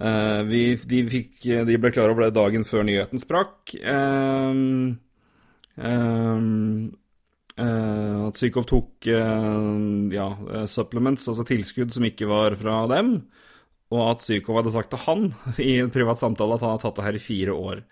eh, 0.00 0.40
vi, 0.48 0.62
de, 0.90 1.02
fikk, 1.12 1.34
de 1.68 1.78
ble 1.78 1.92
klar 1.94 2.10
over 2.10 2.26
det 2.26 2.36
dagen 2.38 2.64
før 2.66 2.86
nyheten 2.88 3.20
sprakk. 3.22 3.74
Eh, 7.54 8.24
at 8.26 8.40
Sykov 8.40 8.66
tok 8.66 9.06
eh, 9.06 9.66
ja, 10.14 10.26
eh, 10.50 10.66
supplements, 10.70 11.28
altså 11.30 11.46
tilskudd 11.46 11.94
som 11.94 12.06
ikke 12.08 12.26
var 12.26 12.56
fra 12.58 12.80
dem, 12.90 13.12
og 13.94 14.02
at 14.08 14.24
Sykov 14.24 14.58
hadde 14.58 14.72
sagt 14.74 14.90
til 14.94 15.04
han 15.04 15.28
i 15.62 15.76
en 15.84 15.92
privat 15.94 16.18
samtale 16.18 16.56
at 16.56 16.64
han 16.66 16.74
har 16.74 16.82
tatt 16.82 16.98
det 16.98 17.06
her 17.06 17.18
i 17.18 17.22
fire 17.22 17.54
år. 17.54 17.84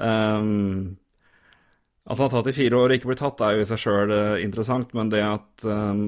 Um, 0.00 0.98
at 2.10 2.18
han 2.18 2.26
har 2.26 2.32
tatt 2.32 2.48
i 2.50 2.56
fire 2.56 2.74
år 2.74 2.90
og 2.90 2.96
ikke 2.98 3.08
blitt 3.12 3.20
tatt, 3.22 3.42
er 3.46 3.54
jo 3.54 3.62
i 3.62 3.68
seg 3.70 3.78
sjøl 3.78 4.12
interessant, 4.42 4.90
men 4.98 5.12
det 5.12 5.20
at 5.22 5.64
um, 5.70 6.00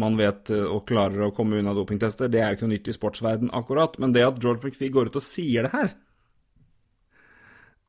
man 0.00 0.16
vet 0.16 0.48
eh, 0.54 0.62
og 0.64 0.86
klarer 0.88 1.26
å 1.26 1.32
komme 1.36 1.58
unna 1.60 1.74
dopingtester, 1.76 2.30
det 2.32 2.40
er 2.40 2.54
jo 2.54 2.56
ikke 2.56 2.68
noe 2.68 2.72
nytt 2.72 2.88
i 2.88 2.94
sportsverden 2.96 3.52
akkurat. 3.52 3.98
Men 4.00 4.14
det 4.16 4.24
at 4.24 4.40
George 4.40 4.64
McPhee 4.64 4.94
går 4.94 5.10
ut 5.10 5.18
og 5.20 5.26
sier 5.26 5.68
det 5.68 5.74
her, 5.74 5.92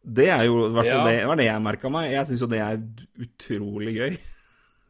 det 0.07 0.27
er 0.31 0.45
jo 0.47 0.59
i 0.67 0.73
hvert 0.75 0.87
fall 0.87 1.01
Ja. 1.01 1.07
det, 1.07 1.15
var 1.27 1.39
det 1.39 1.45
jeg 1.49 1.63
merka 1.63 1.89
meg. 1.91 2.11
Jeg 2.13 2.27
syns 2.29 2.43
jo 2.43 2.47
det 2.51 2.59
er 2.63 2.77
utrolig 3.25 3.95
gøy. 3.97 4.13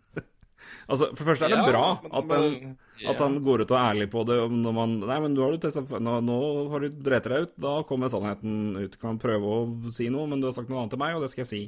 altså, 0.89 1.07
for 1.13 1.21
det 1.23 1.29
første 1.31 1.47
er 1.47 1.53
det 1.55 1.61
Ja, 1.61 1.69
bra 1.71 1.85
at, 2.19 2.27
men- 2.29 2.75
at 3.07 3.21
han 3.21 3.37
går 3.45 3.63
ut 3.65 3.71
og 3.73 3.77
er 3.77 3.91
ærlig 3.93 4.09
på 4.13 4.25
det. 4.25 4.37
Når 4.65 4.73
man, 4.77 4.93
nei, 5.05 5.19
men 5.23 5.33
nå 5.37 5.45
har 5.45 5.53
du 5.53 5.61
testa 5.65 5.81
nå, 6.01 6.19
nå 6.25 6.37
har 6.73 6.85
du 6.85 6.89
drept 7.05 7.29
deg 7.29 7.47
ut. 7.47 7.55
Da 7.61 7.73
kommer 7.89 8.09
sannheten 8.13 8.77
ut. 8.77 8.97
Kan 9.01 9.17
prøve 9.21 9.45
å 9.45 9.91
si 9.93 10.09
noe, 10.13 10.25
men 10.29 10.41
du 10.41 10.49
har 10.49 10.57
sagt 10.57 10.69
noe 10.69 10.81
annet 10.81 10.93
til 10.93 11.01
meg, 11.01 11.17
og 11.17 11.25
det 11.25 11.29
skal 11.33 11.45
jeg 11.45 11.51
si. 11.53 11.63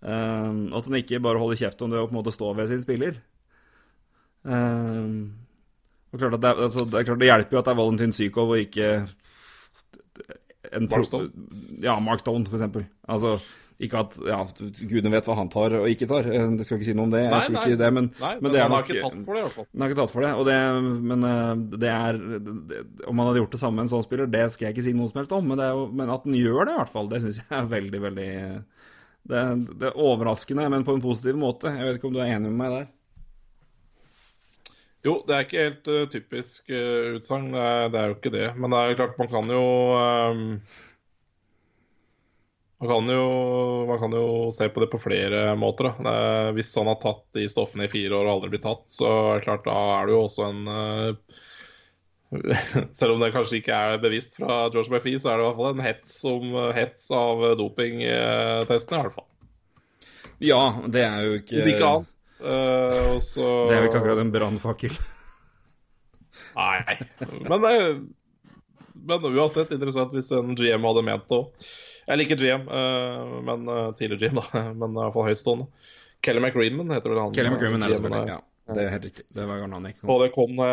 Um, 0.00 0.72
at 0.72 0.86
han 0.88 0.96
ikke 0.96 1.18
bare 1.20 1.36
holder 1.42 1.58
kjeft 1.60 1.82
om 1.84 1.90
det 1.92 1.98
og 2.00 2.08
på 2.08 2.14
en 2.14 2.20
måte 2.22 2.32
står 2.32 2.54
ved 2.56 2.70
sin 2.72 2.80
spiller. 2.80 3.18
Um, 4.42 5.32
og 6.12 6.18
klart 6.22 6.34
at 6.38 6.42
det, 6.42 6.50
er- 6.54 6.62
altså, 6.66 6.84
det, 6.88 7.00
er 7.02 7.08
klart 7.10 7.20
det 7.20 7.28
hjelper 7.28 7.56
jo 7.56 7.60
at 7.60 7.66
det 7.68 7.72
er 7.74 7.80
Valentin 7.82 8.12
Sykov 8.16 8.54
og 8.54 8.62
ikke 8.64 8.86
en 10.72 10.86
Mark 10.90 11.04
Stone. 11.06 11.30
Ja, 11.82 11.98
Mark 12.00 12.22
Stone, 12.24 12.46
for 12.48 12.56
eksempel. 12.58 12.86
Altså, 13.10 13.34
ikke 13.80 14.00
at 14.02 14.16
ja, 14.28 14.38
gudene 14.90 15.12
vet 15.14 15.28
hva 15.28 15.36
han 15.38 15.48
tar 15.52 15.72
og 15.78 15.86
ikke 15.88 16.08
tar. 16.10 16.26
Eh, 16.28 16.48
Det 16.58 16.66
skal 16.68 16.78
ikke 16.80 16.88
si 16.90 16.94
noe 16.96 17.06
om 17.08 17.14
det. 17.14 17.22
Jeg 17.24 17.30
Nei, 17.32 17.44
tror 17.46 17.54
nei. 17.56 17.62
ikke 17.68 17.80
det, 17.84 17.92
men, 17.96 18.08
Nei, 18.20 18.32
men 18.34 18.42
men, 18.44 18.52
det 18.52 18.60
er 18.60 18.66
han 18.66 18.74
har 18.76 18.84
ikke 18.84 19.04
tatt 19.04 19.22
for 19.24 19.32
det, 19.36 19.40
i 19.40 19.44
hvert 19.46 19.56
fall. 19.56 19.68
han 19.72 19.84
har 19.84 19.92
ikke 19.92 20.00
tatt 20.02 20.14
for 20.16 20.26
det, 20.26 20.32
og 20.40 20.48
det, 20.50 20.58
men 21.12 21.28
eh, 21.30 21.54
det 21.84 21.92
er 21.94 22.18
det, 22.72 22.82
Om 23.08 23.22
han 23.22 23.30
hadde 23.30 23.40
gjort 23.44 23.56
det 23.56 23.62
samme 23.62 23.76
med 23.80 23.86
en 23.86 23.92
sånn 23.94 24.04
spiller, 24.08 24.28
det 24.36 24.44
skal 24.52 24.68
jeg 24.68 24.76
ikke 24.76 24.86
si 24.88 24.96
noe 24.96 25.08
som 25.12 25.20
helst 25.22 25.32
om, 25.36 25.48
men, 25.52 25.60
det 25.60 25.70
jo, 25.72 25.86
men 26.00 26.12
at 26.16 26.28
han 26.28 26.36
gjør 26.40 26.60
det, 26.68 26.74
i 26.76 26.80
hvert 26.82 26.92
fall, 26.96 27.08
det 27.12 27.22
syns 27.24 27.40
jeg 27.44 27.48
er 27.60 27.72
veldig, 27.76 28.02
veldig 28.08 28.28
det, 29.28 29.42
det 29.80 29.90
er 29.90 30.00
overraskende, 30.00 30.68
men 30.72 30.86
på 30.86 30.96
en 30.96 31.04
positiv 31.04 31.36
måte. 31.38 31.72
Jeg 31.74 31.86
vet 31.86 32.00
ikke 32.00 32.08
om 32.10 32.16
du 32.16 32.22
er 32.22 32.32
enig 32.32 32.50
med 32.50 32.60
meg 32.62 32.74
der? 32.76 32.88
Jo, 35.06 35.14
det 35.24 35.32
er 35.32 35.46
ikke 35.46 35.64
helt 35.64 35.88
uh, 35.88 36.04
typisk 36.12 36.68
uh, 36.68 37.16
utsagn, 37.16 37.50
det, 37.54 37.66
det 37.94 38.00
er 38.00 38.10
jo 38.10 38.16
ikke 38.18 38.32
det. 38.34 38.46
Men 38.60 38.74
det 38.74 38.80
er 38.80 38.98
klart, 38.98 39.18
man 39.20 39.30
kan 39.32 39.52
jo 39.54 39.66
um, 39.96 40.42
man, 42.80 42.88
kan 42.90 43.12
jo 43.14 43.28
man 43.88 44.02
kan 44.02 44.16
jo 44.16 44.26
se 44.56 44.68
på 44.72 44.80
det 44.84 44.90
på 44.92 45.00
flere 45.00 45.54
måter. 45.56 45.92
Er, 46.00 46.50
hvis 46.56 46.74
han 46.76 46.88
har 46.88 47.00
tatt 47.00 47.24
de 47.36 47.48
stoffene 47.48 47.88
i 47.88 47.92
fire 47.92 48.16
år 48.16 48.26
og 48.26 48.34
aldri 48.34 48.52
blitt 48.54 48.66
tatt, 48.68 48.84
så 48.92 49.08
er 49.08 49.38
det 49.38 49.46
klart 49.48 49.64
da 49.68 49.78
er 49.98 50.08
det 50.08 50.16
jo 50.16 50.22
også 50.26 50.46
en 50.48 50.70
eh, 50.74 51.40
Selv 52.98 53.16
om 53.16 53.22
det 53.22 53.32
kanskje 53.34 53.58
ikke 53.58 53.74
er 53.74 54.02
bevisst 54.02 54.36
fra 54.38 54.68
George 54.70 54.92
McPhee, 54.92 55.18
så 55.18 55.32
er 55.32 55.40
det 55.40 55.44
i 55.44 55.48
hvert 55.48 55.58
fall 55.58 55.74
en 55.74 55.84
hets, 55.84 56.14
om, 56.30 56.46
hets 56.76 57.08
av 57.14 57.42
dopingtestene, 57.58 59.00
i 59.00 59.08
hvert 59.08 59.16
fall. 59.18 59.26
Ja, 60.40 60.60
det 60.88 61.02
er 61.04 61.26
jo 61.26 61.40
ikke 61.40 61.58
Om 61.60 61.72
ikke 61.74 61.88
annet. 61.90 62.14
Uh, 62.40 63.16
også... 63.18 63.48
Det 63.68 63.74
er 63.74 63.82
jo 63.82 63.90
ikke 63.90 64.00
akkurat 64.00 64.22
en 64.22 64.32
brannfakkel. 64.32 64.94
Nei. 66.60 66.96
Men, 67.50 67.66
men 69.10 69.26
uansett 69.34 69.74
interessant 69.74 70.14
hvis 70.16 70.30
en 70.36 70.54
GM 70.58 70.86
hadde 70.88 71.04
ment 71.06 71.26
det 71.28 71.40
òg. 71.42 71.68
Jeg 72.10 72.18
liker 72.22 72.40
GM, 72.40 72.64
men 73.46 73.68
tidligere 73.98 74.30
GM, 74.30 74.40
da. 74.40 74.62
Men 74.80 74.96
i 74.96 75.02
hvert 75.02 75.14
fall 75.14 75.28
høytstående. 75.28 75.66
Kelly 76.26 76.40
McGreeman 76.42 76.90
heter 76.90 77.12
vel 77.12 77.20
han. 77.20 77.34
Kelly 77.36 77.52
McGreeman 77.52 77.84
er 77.84 77.92
det 77.92 78.00
selvfølgelig. 78.00 78.32
Ja, 78.32 78.74
det 78.74 78.82
er 78.82 78.90
helt 78.96 79.06
riktig. 79.06 79.26
Det 79.36 79.46
var 79.46 79.60
navnet 79.62 79.92
jeg 79.92 79.94
ikke 79.94 80.02
kom 80.02 80.14
Og 80.14 80.24
det 80.24 80.30
kom 80.34 80.64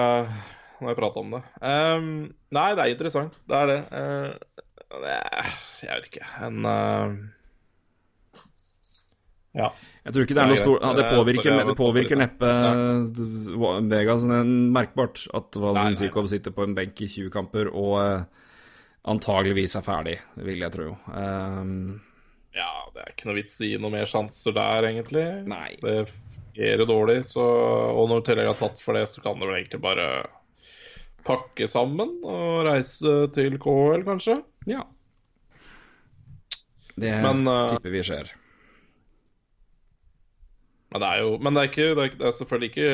når 0.82 0.91
jeg, 0.91 0.99
prater 0.99 1.23
om 1.23 1.34
det. 1.34 1.41
Um, 1.61 2.11
nei, 2.53 2.67
det 2.78 2.84
er 2.84 2.93
interessant. 2.93 3.39
Det 3.49 3.57
er 3.57 3.71
det. 3.71 3.80
Uh, 3.91 4.61
det 4.88 5.15
er, 5.17 5.49
jeg 5.84 5.97
vet 5.97 6.05
ikke 6.07 6.28
En 6.47 6.63
uh, 6.63 7.15
Ja. 9.57 9.67
Jeg 10.05 10.13
tror 10.13 10.23
ikke 10.23 10.38
det 10.38 10.43
er 10.43 10.51
noe 10.51 10.59
stor 10.61 10.78
ja, 10.80 10.91
Det 10.95 11.03
Eh, 11.03 11.13
påvirker, 11.17 11.57
det 11.67 11.75
påvirker 11.75 12.19
neppe 12.21 12.51
sånn 14.21 14.53
merkbart 14.71 15.25
at 15.36 15.57
Nei, 15.59 15.89
nei, 15.91 16.28
sitter 16.32 16.55
på 16.55 16.67
en 16.67 16.78
benk 16.78 17.01
i 17.03 17.09
20 17.09 17.34
kamper 17.34 17.71
og 17.73 17.95
uh, 17.97 18.45
antageligvis 19.07 19.75
er 19.80 19.86
ferdig, 19.86 20.15
vil 20.43 20.63
jeg 20.63 20.73
tro. 20.75 20.93
Um, 21.09 21.99
ja, 22.55 22.69
det 22.93 23.03
er 23.03 23.11
ikke 23.13 23.30
noe 23.30 23.38
vits 23.38 23.55
i 23.65 23.73
noe 23.80 23.93
mer 23.93 24.09
sjanser 24.09 24.55
der, 24.55 24.89
egentlig. 24.91 25.25
nei. 25.47 25.75
Det 25.82 26.07
fungerer 26.11 26.89
dårlig, 26.89 27.19
så, 27.30 27.45
og 27.93 28.09
når 28.11 28.25
tillegg 28.28 28.51
har 28.51 28.59
tatt 28.59 28.82
for 28.84 28.97
det, 28.97 29.05
så 29.09 29.23
kan 29.23 29.39
det 29.39 29.47
vel 29.47 29.59
egentlig 29.59 29.82
bare 29.84 30.07
pakke 31.28 31.67
sammen 31.69 32.15
og 32.23 32.65
reise 32.67 33.17
til 33.36 33.59
KL, 33.61 34.03
kanskje. 34.07 34.39
Ja. 34.69 34.84
Det 36.97 37.13
Men, 37.21 37.43
uh, 37.47 37.75
tipper 37.75 37.93
vi 37.93 38.03
skjer. 38.07 38.32
Men 40.88 41.03
det 41.03 41.07
er 41.11 41.19
jo 41.19 41.32
Men 41.43 41.53
det 41.57 41.61
er, 41.61 41.69
ikke, 41.69 41.88
det 41.97 42.03
er, 42.05 42.13
det 42.21 42.28
er 42.30 42.36
selvfølgelig 42.38 42.69
ikke 42.71 42.91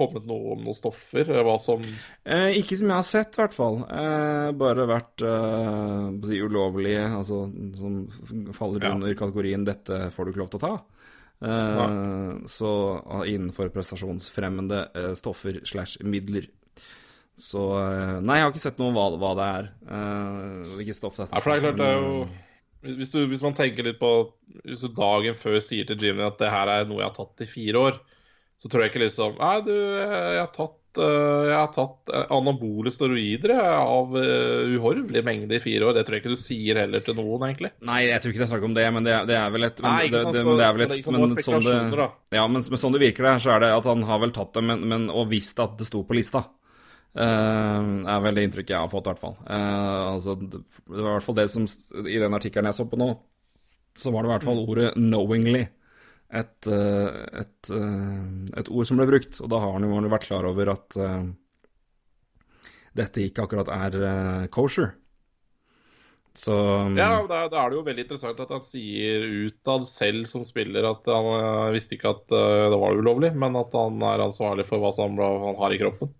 kommet 0.00 0.24
noe 0.30 0.54
om 0.54 0.62
noen 0.64 0.76
stoffer, 0.78 1.28
eh, 1.28 1.42
hva 1.44 1.58
som 1.60 1.82
Eh, 1.84 2.56
ikke 2.60 2.78
som 2.80 2.88
jeg 2.88 2.96
har 2.96 3.04
sett, 3.08 3.36
i 3.36 3.42
hvert 3.42 3.56
fall. 3.56 3.76
Eh, 3.84 4.48
bare 4.56 4.86
vært 4.88 5.24
eh, 5.28 6.06
si 6.24 6.40
ulovlige, 6.40 7.04
altså 7.20 7.42
som 7.76 8.00
faller 8.56 8.88
Ja. 8.88 8.94
under 8.96 9.12
kategorien 9.14 9.64
'dette 9.68 10.10
får 10.16 10.24
du 10.24 10.32
ikke 10.32 10.42
lov 10.42 10.50
til 10.54 10.60
å 10.62 10.66
ta'. 10.66 10.82
Eh, 11.44 12.46
Så 12.48 12.70
ah, 13.06 13.24
innenfor 13.28 13.68
prestasjonsfremmende 13.68 14.88
eh, 14.94 15.12
stoffer 15.14 15.60
slash 15.66 15.98
midler. 16.02 16.48
Så 17.40 17.62
eh, 17.80 18.20
Nei, 18.22 18.36
jeg 18.38 18.46
har 18.46 18.52
ikke 18.54 18.62
sett 18.62 18.78
noe 18.78 18.92
om 18.92 18.98
hva, 18.98 19.06
hva 19.18 19.32
det 19.38 19.46
er. 19.58 19.70
Uh, 19.90 20.74
hvilket 20.78 20.98
stoff 21.00 21.16
det 21.18 21.26
er 21.26 21.32
Nei, 21.34 21.42
for 21.42 21.78
det 21.80 21.88
er 21.88 21.96
jo 21.98 22.26
hvis, 22.84 23.10
du, 23.14 23.22
hvis 23.30 23.42
man 23.42 23.54
tenker 23.56 23.86
litt 23.86 23.96
på 24.00 24.10
Hvis 24.60 24.82
du 24.84 24.90
dagen 24.92 25.38
før 25.40 25.56
sier 25.64 25.88
til 25.88 26.02
Jimmy 26.04 26.26
at 26.26 26.36
det 26.42 26.50
her 26.52 26.68
er 26.68 26.88
noe 26.88 27.00
jeg 27.00 27.08
har 27.08 27.16
tatt 27.16 27.44
i 27.46 27.48
fire 27.48 27.80
år, 27.80 28.00
så 28.60 28.70
tror 28.70 28.84
jeg 28.84 28.92
ikke 28.92 29.06
liksom 29.06 29.38
Nei, 29.40 29.54
du, 29.66 29.72
jeg 29.74 30.40
har 30.42 30.50
tatt 30.54 31.00
eh, 31.00 31.46
jeg 31.48 31.56
har 31.58 31.70
tatt 31.74 32.12
eh, 32.14 32.26
anabole 32.36 32.92
steroider 32.94 33.54
av 33.58 34.12
uh, 34.14 34.68
uhorvelig 34.76 35.24
mengde 35.26 35.56
i 35.56 35.62
fire 35.64 35.88
år. 35.88 35.96
Det 35.96 36.04
tror 36.06 36.18
jeg 36.18 36.22
ikke 36.22 36.36
du 36.36 36.38
sier 36.38 36.78
heller 36.84 37.02
til 37.02 37.16
noen, 37.18 37.48
egentlig. 37.48 37.72
Nei, 37.88 38.02
jeg 38.06 38.22
tror 38.22 38.30
ikke 38.34 38.42
det 38.44 38.46
er 38.46 38.52
snakk 38.52 38.66
om 38.68 38.76
det, 38.78 38.84
men 38.94 39.08
det, 39.08 39.14
er- 39.16 39.26
det 39.32 39.38
er 39.40 39.56
vel 39.56 39.66
et 39.66 39.82
men, 39.82 39.90
Nei, 39.90 40.04
ikke 40.06 40.14
det, 40.14 40.22
sant, 40.28 40.36
det, 40.38 40.44
så- 40.46 40.58
det 40.60 40.66
er 40.68 40.76
vel 40.78 40.84
et 40.86 40.92
er 40.94 41.00
ikke 41.00 41.08
sant, 41.08 41.18
men 41.18 41.48
sånn 41.48 41.98
det. 41.98 42.10
Ja, 42.38 42.44
men, 42.46 42.68
men 42.76 42.82
sånn 42.84 42.94
det 42.94 43.02
virker 43.08 43.26
der, 43.32 43.42
så 43.42 43.56
er 43.56 43.64
det 43.64 43.72
at 43.80 43.88
han 43.90 44.06
har 44.12 44.22
vel 44.22 44.36
tatt 44.38 44.54
det, 44.60 44.64
men, 44.70 44.84
men, 44.92 45.08
og 45.10 45.32
visst 45.34 45.64
at 45.64 45.74
det 45.80 45.88
sto 45.90 46.04
på 46.06 46.20
lista. 46.20 46.44
Eh, 47.14 47.84
er 48.10 48.22
vel 48.24 48.34
det 48.34 48.48
inntrykket 48.48 48.74
jeg 48.74 48.82
har 48.82 48.90
fått, 48.90 49.06
i 49.06 49.12
hvert 49.12 49.22
fall. 49.22 49.36
Uh, 49.46 50.16
altså, 50.16 50.34
det, 50.34 50.64
var 50.88 50.98
i 50.98 51.12
hvert 51.12 51.26
fall 51.28 51.38
det 51.38 51.46
som 51.52 51.68
I 52.02 52.18
den 52.18 52.34
artikkelen 52.34 52.70
jeg 52.70 52.78
så 52.80 52.88
på 52.90 52.98
nå, 52.98 53.12
så 53.94 54.10
var 54.10 54.24
det 54.24 54.30
i 54.30 54.34
hvert 54.34 54.48
fall 54.48 54.64
ordet 54.64 54.90
'knowingly'. 54.98 55.68
Et, 56.34 56.66
eh, 56.66 57.16
et, 57.38 57.68
et 58.58 58.68
ord 58.72 58.86
som 58.88 58.98
ble 58.98 59.06
brukt, 59.06 59.36
og 59.38 59.50
da 59.52 59.60
har 59.62 59.76
han 59.76 59.84
jo 59.86 60.08
vært 60.10 60.26
klar 60.26 60.48
over 60.48 60.72
at 60.72 60.96
uh, 60.98 61.28
dette 62.98 63.22
ikke 63.22 63.44
akkurat 63.44 63.70
er 63.70 64.48
kosher. 64.50 64.96
Så 66.34 66.56
Ja, 66.98 67.22
da, 67.30 67.44
da 67.46 67.60
er 67.60 67.70
det 67.70 67.78
jo 67.78 67.84
veldig 67.86 68.06
interessant 68.08 68.40
at 68.42 68.50
han 68.50 68.66
sier 68.66 69.22
utad 69.46 69.86
selv 69.86 70.26
som 70.26 70.42
spiller 70.42 70.88
at 70.88 71.06
han 71.06 71.70
visste 71.76 71.94
ikke 71.94 72.16
at 72.16 72.26
det 72.34 72.80
var 72.82 72.98
ulovlig, 72.98 73.30
men 73.38 73.54
at 73.60 73.78
han 73.78 74.02
er 74.02 74.26
ansvarlig 74.26 74.66
for 74.66 74.82
hva 74.82 74.90
som 74.96 75.14
han 75.14 75.62
har 75.62 75.76
i 75.76 75.78
kroppen. 75.84 76.10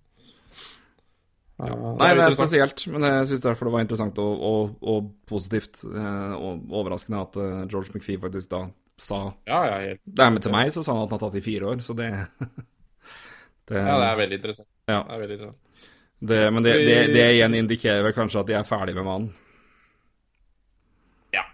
Eh, 1.54 1.74
Nei, 2.00 2.08
det 2.18 2.24
er 2.24 2.34
spesielt, 2.34 2.82
men 2.90 3.04
jeg 3.06 3.26
syns 3.30 3.42
derfor 3.44 3.68
det 3.68 3.74
var 3.76 3.84
interessant 3.84 4.16
og, 4.18 4.40
og, 4.42 4.72
og 4.90 5.10
positivt 5.30 5.84
eh, 5.86 6.32
og 6.34 6.72
overraskende 6.80 7.20
at 7.22 7.38
eh, 7.38 7.60
George 7.70 7.94
McPhee 7.94 8.18
faktisk 8.22 8.50
da 8.50 8.64
sa 8.98 9.20
Ja, 9.46 9.60
ja, 9.68 9.76
helt, 9.84 10.00
Det 10.02 10.24
er 10.24 10.32
med 10.34 10.42
til 10.42 10.54
meg, 10.54 10.72
så 10.74 10.82
sa 10.82 10.96
han 10.96 11.04
at 11.04 11.14
han 11.14 11.20
har 11.20 11.22
tatt 11.28 11.38
i 11.38 11.44
fire 11.44 11.70
år, 11.70 11.84
så 11.86 11.94
det 11.98 12.10
det, 13.70 13.78
ja, 13.78 13.94
det 14.02 14.08
er 14.08 14.18
veldig 14.24 14.40
interessant. 14.40 14.68
Ja. 14.90 14.98
Det 14.98 15.14
er 15.14 15.22
veldig 15.22 15.38
interessant. 15.38 15.62
det, 16.18 16.42
Men 16.56 16.66
det, 16.66 16.74
det, 16.90 16.98
det 17.14 17.30
igjen 17.36 17.58
indikerer 17.62 18.06
vel 18.08 18.16
kanskje 18.18 18.42
at 18.42 18.50
de 18.50 18.58
er 18.58 18.68
ferdig 18.68 18.98
med 18.98 19.06
mannen. 19.06 19.30
Ja. 21.34 21.46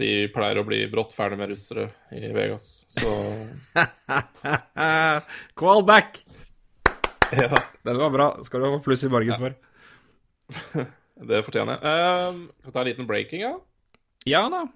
De 0.00 0.10
pleier 0.32 0.62
å 0.62 0.66
bli 0.68 0.80
brått 0.92 1.12
ferdig 1.16 1.40
med 1.42 1.52
russere 1.52 1.90
i 2.16 2.32
Vegas, 2.32 2.86
så 2.96 3.12
Call 5.60 5.84
back! 5.84 6.24
ja, 7.42 7.62
Den 7.82 7.98
var 7.98 8.10
bra. 8.14 8.28
Skal 8.46 8.62
du 8.62 8.70
ha 8.70 8.80
pluss 8.84 9.04
i 9.06 9.10
margen 9.12 9.38
for. 9.40 9.54
det 11.30 11.44
fortjener 11.46 11.78
jeg. 11.78 12.42
Skal 12.60 12.70
vi 12.70 12.74
ta 12.74 12.82
en 12.82 12.90
liten 12.90 13.08
breaking, 13.08 13.46
ja? 13.46 13.54
Ja 14.26 14.42
da. 14.52 14.66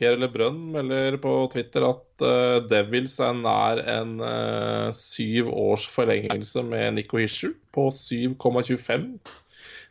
Pierre 0.00 0.16
LeBrun 0.16 0.56
melder 0.72 1.18
på 1.20 1.30
Twitter 1.52 1.84
at 1.84 2.24
uh, 2.24 2.62
Devils 2.70 3.18
er 3.20 3.34
nær 3.36 3.82
en 3.84 4.14
uh, 4.24 4.88
syv 4.96 5.50
års 5.52 5.84
forlengelse 5.92 6.62
med 6.64 6.96
Nico 6.96 7.20
Hischer 7.20 7.52
på 7.76 7.90
7,25 7.92 9.10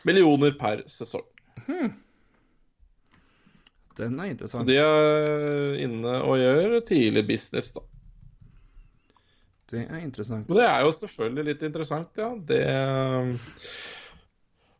millioner 0.09 0.55
per 0.57 0.81
sesong. 0.89 1.27
Den 3.99 4.15
er 4.17 4.25
Så 4.25 4.33
interessant. 4.33 4.65
de 4.69 4.79
er 4.81 5.77
inne 5.83 6.15
og 6.23 6.39
gjør 6.41 6.79
tidlig 6.87 7.27
business, 7.29 7.73
da. 7.75 7.85
Det 9.69 9.83
er 9.85 9.99
interessant. 10.01 10.47
Men 10.49 10.57
det 10.57 10.65
er 10.65 10.81
jo 10.85 10.91
selvfølgelig 10.97 11.45
litt 11.51 11.63
interessant, 11.67 12.09
ja. 12.17 12.29
Det 12.35 12.61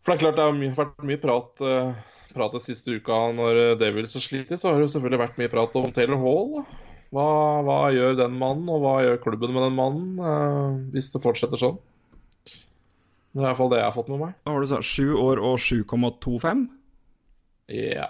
For 0.03 0.13
det 0.13 0.15
er 0.15 0.23
klart 0.23 0.37
det 0.39 0.45
har 0.47 0.55
my 0.57 0.69
vært 0.77 1.03
mye 1.05 1.21
prat, 1.21 1.61
eh, 1.61 1.93
prat 2.33 2.55
den 2.55 2.63
siste 2.63 2.95
uka 2.97 3.17
når 3.35 3.77
Devils 3.81 4.15
har 4.17 4.23
slitt, 4.25 4.53
så 4.57 4.69
har 4.71 4.79
det 4.79 4.87
jo 4.87 4.93
selvfølgelig 4.95 5.21
vært 5.21 5.37
mye 5.41 5.51
prat 5.53 5.75
om 5.81 5.91
Taylor 5.93 6.21
Hall. 6.23 6.65
Hva, 7.13 7.27
hva 7.65 7.77
gjør 7.93 8.17
den 8.19 8.35
mannen, 8.37 8.67
og 8.69 8.83
hva 8.83 8.95
gjør 9.01 9.21
klubben 9.23 9.53
med 9.53 9.63
den 9.67 9.77
mannen, 9.77 10.19
eh, 10.21 10.91
hvis 10.93 11.11
det 11.13 11.21
fortsetter 11.23 11.57
sånn? 11.61 11.79
Det 12.45 13.37
er 13.37 13.43
i 13.43 13.45
hvert 13.45 13.57
fall 13.59 13.69
det 13.69 13.77
jeg 13.81 13.85
har 13.85 13.93
fått 13.95 14.09
med 14.09 14.21
meg. 14.23 14.33
Hva 14.45 14.53
var 14.55 14.63
det 14.63 14.69
du 14.69 14.73
sa? 14.73 14.81
Sju 14.81 15.13
år 15.21 15.41
og 15.45 15.59
7,25? 15.61 16.63
Ja. 17.69 18.07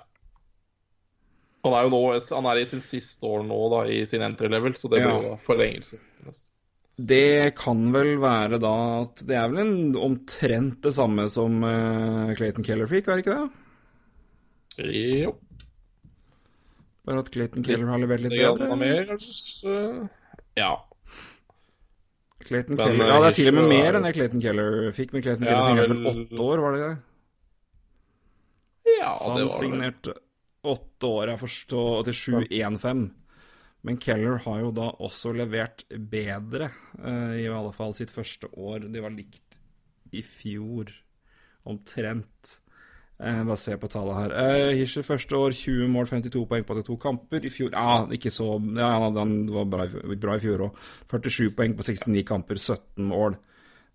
Han 1.68 1.74
er 1.76 1.84
jo 1.84 1.92
nå 1.92 2.00
Han 2.38 2.46
er 2.48 2.62
i 2.62 2.68
sin 2.70 2.80
siste 2.80 3.28
år 3.28 3.44
nå, 3.44 3.58
da, 3.74 3.82
i 3.92 4.06
sin 4.08 4.24
entry 4.24 4.48
level, 4.48 4.78
så 4.80 4.88
det 4.92 5.02
Ja. 5.02 5.10
blir 5.12 5.28
jo 5.32 5.36
forlengelse. 5.44 6.00
neste. 6.26 6.50
Det 7.00 7.54
kan 7.56 7.86
vel 7.94 8.18
være 8.20 8.58
da 8.60 8.72
at 9.06 9.22
Det 9.28 9.36
er 9.40 9.48
vel 9.54 9.60
en, 9.62 9.96
omtrent 9.96 10.82
det 10.84 10.92
samme 10.98 11.30
som 11.32 11.62
uh, 11.64 12.34
Clayton 12.36 12.66
Keller 12.68 12.90
fikk, 12.92 13.08
var 13.08 13.16
det 13.20 13.24
ikke 13.26 13.38
det? 13.38 14.96
Jo. 15.24 15.32
Bare 17.08 17.24
at 17.24 17.32
Clayton 17.34 17.64
Keller 17.64 17.88
har 17.94 18.02
levert 18.04 18.22
litt 18.26 18.32
Det 18.36 18.42
bedre? 18.44 18.76
mer, 18.80 19.06
kanskje. 19.14 19.76
Ja. 20.60 20.74
Clayton 22.46 22.76
Men, 22.76 22.86
Keller 22.86 23.06
eh, 23.06 23.12
Ja, 23.14 23.20
det 23.24 23.30
er 23.32 23.38
til 23.40 23.52
og 23.52 23.56
med 23.60 23.70
mer 23.72 23.86
er- 23.90 23.98
enn 24.00 24.08
det 24.08 24.14
Clayton 24.18 24.42
Keller 24.44 24.92
fikk, 24.96 25.14
men 25.14 25.24
Clayton 25.26 25.46
Ja, 25.48 25.60
Keller 25.62 25.70
signerte 25.70 25.96
vel- 26.04 26.26
åtte 26.28 26.42
år, 26.50 26.64
var 26.66 26.76
det 26.76 26.82
det? 26.88 26.98
Ja, 29.00 29.14
det 29.14 29.30
var 29.30 29.38
det. 29.38 29.46
Han 29.46 29.60
signerte 29.60 30.14
åtte 30.64 31.08
år, 31.08 31.28
jeg 31.34 31.40
forstår, 31.40 32.04
til 32.10 32.14
7-1-5. 32.14 33.04
Men 33.88 33.98
Keller 33.98 34.42
har 34.44 34.60
jo 34.60 34.72
da 34.76 34.90
også 35.00 35.32
levert 35.36 35.86
bedre, 36.12 36.72
eh, 37.00 37.36
i 37.44 37.48
alle 37.48 37.72
fall 37.74 37.94
sitt 37.96 38.12
første 38.12 38.50
år. 38.60 38.90
De 38.92 39.00
var 39.04 39.14
likt 39.16 39.60
i 40.12 40.22
fjor, 40.26 40.90
omtrent. 41.70 42.60
Eh, 43.20 43.44
bare 43.44 43.58
se 43.60 43.76
på 43.78 43.88
tallet 43.92 44.16
her. 44.16 44.32
Uh, 44.32 44.74
Hischer 44.80 45.04
første 45.04 45.36
år 45.36 45.52
20 45.52 45.90
mål, 45.92 46.08
52 46.08 46.46
poeng 46.48 46.64
på 46.64 46.76
82 46.80 46.98
kamper. 47.04 47.46
I 47.46 47.50
fjor 47.52 47.72
Ja, 47.76 48.06
ikke 48.16 48.32
så 48.32 48.48
Ja, 48.78 48.92
han, 49.12 49.48
var 49.52 49.66
bra, 49.66 49.86
i- 49.86 50.40
fjor 50.40 50.70
òg. 50.70 50.76
47 51.10 51.52
poeng 51.56 51.76
på 51.76 51.84
69 51.84 52.24
kamper, 52.26 52.56
17 52.56 53.06
mål. 53.06 53.36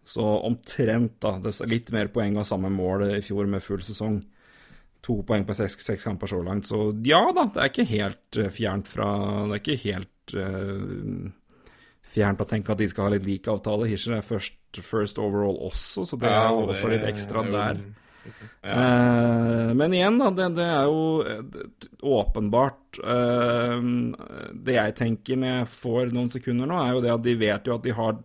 Så 0.05 0.21
omtrent, 0.45 1.19
da. 1.21 1.39
Litt 1.65 1.91
mer 1.91 2.09
poeng 2.09 2.37
og 2.37 2.45
samme 2.45 2.69
mål 2.71 3.17
i 3.17 3.21
fjor 3.23 3.47
med 3.47 3.63
full 3.63 3.81
sesong. 3.81 4.23
To 5.05 5.19
poeng 5.27 5.45
på 5.45 5.57
seks, 5.57 5.77
seks 5.85 6.07
kamper 6.07 6.31
så 6.31 6.41
langt. 6.45 6.69
Så 6.71 6.89
ja 7.05 7.21
da, 7.37 7.47
det 7.53 7.61
er 7.61 7.73
ikke 7.73 7.89
helt 7.91 8.39
eh, 8.41 8.53
fjernt 8.53 8.89
fra 8.89 9.09
Det 9.51 9.59
er 9.59 9.61
ikke 9.61 9.83
helt 9.83 10.37
uh, 10.39 11.33
fjernt 12.15 12.41
å 12.41 12.47
tenke 12.49 12.73
at 12.73 12.81
de 12.81 12.89
skal 12.89 13.09
ha 13.09 13.17
litt 13.17 13.27
lik 13.29 13.51
avtale. 13.53 13.91
Hischer 13.91 14.17
er 14.17 14.25
først 14.25 14.61
first 14.83 15.21
overall 15.23 15.61
også, 15.69 16.03
så 16.09 16.19
det 16.19 16.31
er 16.31 16.49
jo 16.51 16.65
også 16.73 16.89
litt 16.91 17.05
ekstra 17.07 17.45
er 17.45 17.47
jo- 17.47 17.55
der. 17.59 17.85
Ja. 18.65 18.73
Eh, 18.73 19.71
men 19.77 19.93
igjen, 19.93 20.17
da, 20.17 20.31
det, 20.33 20.47
det 20.57 20.65
er 20.65 20.87
jo 20.89 21.21
åpenbart 22.09 22.97
Det 24.65 24.77
jeg 24.79 24.95
tenker 24.97 25.37
når 25.37 25.51
jeg 25.51 25.67
får 25.75 26.15
noen 26.17 26.31
sekunder 26.33 26.71
nå, 26.71 26.79
er 26.81 26.95
jo 26.97 27.03
det 27.05 27.13
at 27.13 27.27
de 27.27 27.35
vet 27.37 27.69
jo 27.69 27.75
at 27.77 27.85
de 27.85 27.93
har 27.93 28.17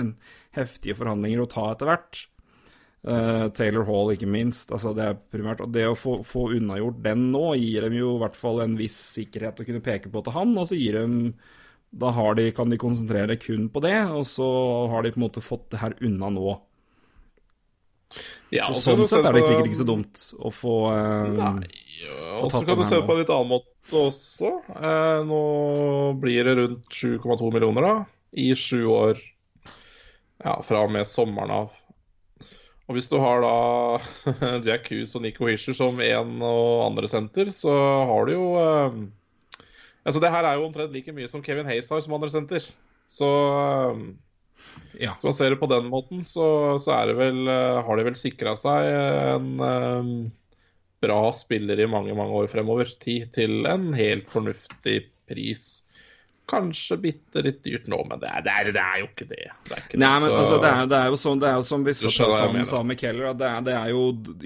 en 0.00 0.14
heftige 0.56 0.96
forhandlinger 0.96 1.44
å 1.44 1.50
ta 1.52 1.66
etter 1.74 1.90
hvert. 1.92 2.22
Eh, 3.02 3.48
Taylor 3.48 3.82
Hall, 3.88 4.12
ikke 4.14 4.28
minst. 4.30 4.70
Altså, 4.70 4.92
det 4.94 5.06
er 5.08 5.16
primært 5.34 5.64
Og 5.64 5.72
det 5.74 5.88
å 5.90 5.98
få, 5.98 6.20
få 6.26 6.52
unnagjort 6.54 7.00
den 7.02 7.30
nå, 7.34 7.48
gir 7.58 7.82
dem 7.82 7.96
jo 7.98 8.14
i 8.14 8.20
hvert 8.22 8.38
fall 8.38 8.62
en 8.62 8.76
viss 8.78 8.98
sikkerhet 9.16 9.58
å 9.58 9.66
kunne 9.66 9.82
peke 9.82 10.12
på 10.12 10.22
til 10.22 10.36
han, 10.36 10.52
og 10.54 10.68
så 10.70 10.78
gir 10.78 11.00
dem 11.00 11.16
Da 11.90 12.12
har 12.14 12.38
de, 12.38 12.50
kan 12.54 12.70
de 12.70 12.78
konsentrere 12.78 13.38
kun 13.42 13.66
på 13.74 13.82
det, 13.82 13.96
og 14.06 14.22
så 14.30 14.46
har 14.92 15.02
de 15.02 15.12
på 15.14 15.18
en 15.18 15.26
måte 15.26 15.42
fått 15.42 15.72
det 15.74 15.82
her 15.82 15.98
unna 16.00 16.30
nå. 16.30 16.54
Ja, 18.52 18.68
Så 18.70 18.92
sånn 18.92 19.06
sett 19.08 19.26
er 19.26 19.34
det 19.34 19.42
sikkert 19.46 19.68
ikke 19.70 19.80
så 19.80 19.88
dumt 19.88 20.22
å 20.36 20.50
få 20.52 20.72
uh, 20.92 21.32
Nei, 21.32 21.68
og 22.36 22.50
så 22.52 22.60
kan 22.68 22.76
du 22.76 22.84
se 22.84 22.98
på 23.00 23.14
en 23.14 23.20
litt 23.22 23.32
annen 23.32 23.48
måte 23.54 23.96
også. 23.96 24.50
Uh, 24.68 25.24
nå 25.24 25.42
blir 26.20 26.44
det 26.44 26.58
rundt 26.60 26.92
7,2 26.92 27.48
millioner 27.54 27.88
da, 27.88 27.94
i 28.36 28.50
sju 28.52 28.84
år 28.92 29.16
ja, 30.44 30.58
fra 30.66 30.84
og 30.84 30.92
med 30.92 31.08
sommeren 31.08 31.54
av. 31.62 31.72
Og 32.88 32.96
hvis 32.96 33.08
du 33.10 33.18
har 33.22 33.42
da 33.44 33.52
Jack 34.66 34.90
Hughes 34.90 35.14
og 35.18 35.22
Nico 35.24 35.46
Hischer 35.48 35.76
som 35.76 36.00
én 36.02 36.38
og 36.42 36.86
andre 36.88 37.08
senter, 37.10 37.52
så 37.54 37.72
har 38.08 38.28
du 38.28 38.34
jo 38.34 38.46
eh, 38.60 39.02
Altså, 40.02 40.18
det 40.18 40.32
her 40.34 40.42
er 40.42 40.58
jo 40.58 40.66
omtrent 40.66 40.90
like 40.90 41.12
mye 41.14 41.28
som 41.30 41.44
Kevin 41.46 41.68
Hayes 41.70 41.86
har 41.94 42.00
som 42.02 42.14
andre 42.16 42.30
senter. 42.32 42.64
Så 43.06 43.28
eh, 43.30 44.04
Ja. 45.00 45.14
Så 45.18 45.26
man 45.26 45.34
ser 45.34 45.50
det 45.50 45.60
på 45.60 45.66
den 45.70 45.88
måten, 45.90 46.24
så, 46.26 46.78
så 46.78 46.92
er 46.94 47.10
det 47.10 47.16
vel, 47.18 47.40
eh, 47.50 47.80
har 47.86 47.98
de 47.98 48.04
vel 48.06 48.18
sikra 48.18 48.54
seg 48.58 48.90
en 48.92 49.48
eh, 49.66 50.10
bra 51.02 51.22
spiller 51.34 51.80
i 51.82 51.88
mange, 51.90 52.14
mange 52.14 52.34
år 52.42 52.50
fremover. 52.50 52.90
Tid 53.02 53.32
til 53.34 53.66
en 53.66 53.90
helt 53.94 54.30
fornuftig 54.30 55.00
pris. 55.30 55.81
Kanskje 56.52 56.98
bitte 57.00 57.42
litt 57.46 57.62
dyrt 57.64 57.86
nå, 57.88 58.02
men 58.10 58.20
det 58.20 58.28
er, 58.28 58.42
det 58.44 58.52
er, 58.52 58.70
det 58.76 58.82
er 58.84 58.98
jo 59.00 59.06
ikke 59.08 59.26
det. 59.30 59.40
det, 59.68 59.72
er 59.72 59.82
ikke 59.86 60.00
Nei, 60.02 60.12
men 60.20 60.28
så- 60.28 60.36
altså, 60.42 60.58
er, 60.68 60.86
det 60.92 60.98
er 61.00 61.06
jo 61.14 61.18
sånn 61.22 61.40
Det 61.40 61.48
er 61.48 61.54
jo 61.56 61.62
som 61.68 61.84
vi 61.86 62.64
sa 62.68 62.82
med 62.84 62.98
Keller, 63.00 63.30
at 63.32 63.38
det 63.40 63.48
er, 63.48 63.60
det 63.70 63.76
jo 63.94 64.02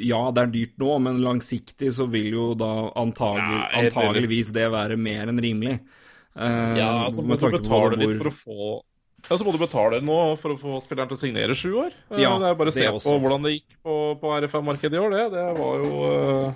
Ja, 0.06 0.20
det 0.30 0.42
er 0.44 0.52
dyrt 0.54 0.76
nå, 0.78 0.90
men 1.02 1.20
langsiktig 1.26 1.90
så 1.98 2.06
vil 2.10 2.30
jo 2.36 2.48
da 2.54 2.72
antagel, 3.02 3.56
Ja, 3.58 3.70
antageligvis 3.82 4.52
det 4.54 4.70
være 4.70 4.96
mer 4.96 5.26
enn 5.32 5.42
rimelig. 5.42 5.80
Uh, 6.36 6.76
Ja, 6.78 6.90
så 7.10 7.22
må 7.24 7.32
med 7.34 7.40
tanke 7.40 7.58
på 7.58 7.64
betale 7.64 7.96
litt 7.96 8.20
hvor- 8.20 8.22
for 8.22 8.30
å 8.30 8.36
få 8.44 8.82
ja, 9.26 9.34
så 9.34 9.42
må 9.42 9.50
du 9.50 9.58
betale 9.58 9.98
nå 10.04 10.16
for 10.38 10.52
å 10.54 10.58
få 10.60 10.76
spilleren 10.84 11.08
til 11.10 11.16
å 11.16 11.18
signere 11.18 11.54
sju 11.58 11.72
år. 11.82 11.90
Eh, 12.12 12.20
Ja, 12.22 12.38
det 12.38 12.46
er 12.46 12.54
bare 12.54 12.70
å 12.70 12.72
se 12.76 12.86
på 12.86 13.14
hvordan 13.18 13.42
det 13.42 13.54
gikk 13.56 13.72
på, 13.82 13.94
på 14.20 14.30
RFM-markedet 14.38 14.94
i 14.94 15.02
år. 15.02 15.10
Det, 15.16 15.24
det 15.32 15.46
var 15.58 15.80
jo 15.82 16.04
eh, 16.06 16.52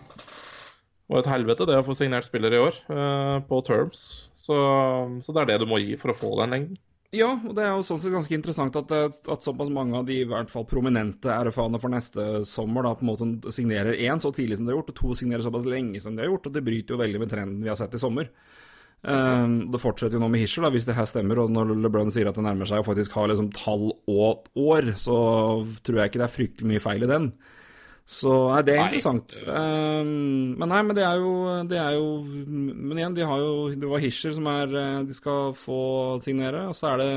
var 1.10 1.24
et 1.24 1.32
helvete, 1.32 1.66
det 1.66 1.80
å 1.80 1.86
få 1.86 1.96
signert 1.98 2.28
spillere 2.28 2.56
i 2.56 2.62
år 2.62 2.76
eh, 2.94 3.38
på 3.48 3.58
terms. 3.66 4.04
Så, 4.38 4.56
så 5.24 5.34
det 5.34 5.42
er 5.42 5.52
det 5.52 5.58
du 5.62 5.68
må 5.70 5.80
gi 5.82 5.98
for 6.00 6.12
å 6.12 6.16
få 6.16 6.32
den 6.40 6.54
lengden. 6.54 6.80
Ja, 7.10 7.32
og 7.34 7.56
det 7.56 7.64
er 7.66 7.72
jo 7.74 7.82
sånn 7.82 7.98
sett 7.98 8.14
ganske 8.14 8.36
interessant 8.36 8.76
at, 8.78 8.92
at 8.94 9.42
såpass 9.42 9.70
mange 9.74 9.98
av 9.98 10.04
de 10.06 10.20
i 10.22 10.26
hvert 10.30 10.50
fall 10.52 10.62
prominente 10.70 11.26
RFA-ene 11.26 11.80
for 11.82 11.90
neste 11.90 12.26
sommer 12.46 12.86
da 12.86 12.92
på 12.94 13.02
en 13.02 13.10
måte 13.10 13.54
signerer 13.54 13.98
én 13.98 14.22
så 14.22 14.30
tidlig 14.34 14.60
som 14.60 14.68
de 14.68 14.70
har 14.70 14.78
gjort, 14.78 14.92
og 14.92 15.00
to 15.00 15.16
signerer 15.18 15.42
såpass 15.42 15.66
lenge 15.66 15.98
som 16.02 16.14
de 16.14 16.22
har 16.22 16.30
gjort, 16.30 16.46
og 16.46 16.54
det 16.54 16.62
bryter 16.68 16.94
jo 16.94 17.00
veldig 17.02 17.22
med 17.24 17.32
trenden 17.32 17.64
vi 17.64 17.72
har 17.72 17.80
sett 17.80 17.96
i 17.98 18.02
sommer. 18.02 18.30
Eh, 19.02 19.46
det 19.74 19.80
fortsetter 19.82 20.20
jo 20.20 20.22
nå 20.22 20.30
med 20.30 20.44
Hischer, 20.44 20.70
hvis 20.70 20.86
det 20.86 20.94
her 20.94 21.10
stemmer, 21.10 21.42
og 21.42 21.50
når 21.50 21.74
LeBron 21.82 22.14
sier 22.14 22.30
at 22.30 22.38
det 22.38 22.46
nærmer 22.46 22.70
seg 22.70 22.84
og 22.84 22.92
faktisk 22.92 23.18
har 23.18 23.32
liksom 23.32 23.50
tall 23.58 23.88
og 23.90 24.46
år, 24.54 24.92
så 25.00 25.16
tror 25.82 26.04
jeg 26.04 26.12
ikke 26.12 26.22
det 26.22 26.28
er 26.28 26.36
fryktelig 26.36 26.70
mye 26.70 26.84
feil 26.86 27.08
i 27.08 27.10
den. 27.10 27.32
Så 28.10 28.32
nei, 28.50 28.62
det 28.66 28.74
er 28.74 28.80
interessant. 28.88 29.36
Eh, 29.46 30.00
men 30.02 30.72
nei, 30.72 30.80
men 30.82 30.96
det 30.98 31.04
er 31.06 31.20
jo 31.22 31.34
Det 31.70 31.78
er 31.78 31.94
jo 31.94 32.08
Men 32.26 32.98
igjen, 32.98 33.14
de 33.14 33.28
har 33.28 33.38
jo 33.38 33.52
Det 33.70 33.90
var 33.92 34.02
Hischer 34.02 34.34
som 34.34 34.48
er 34.50 34.74
eh, 34.80 34.96
De 35.06 35.14
skal 35.14 35.52
få 35.54 35.82
signere, 36.24 36.64
og 36.72 36.74
så 36.74 36.90
er 36.94 37.04
det 37.04 37.12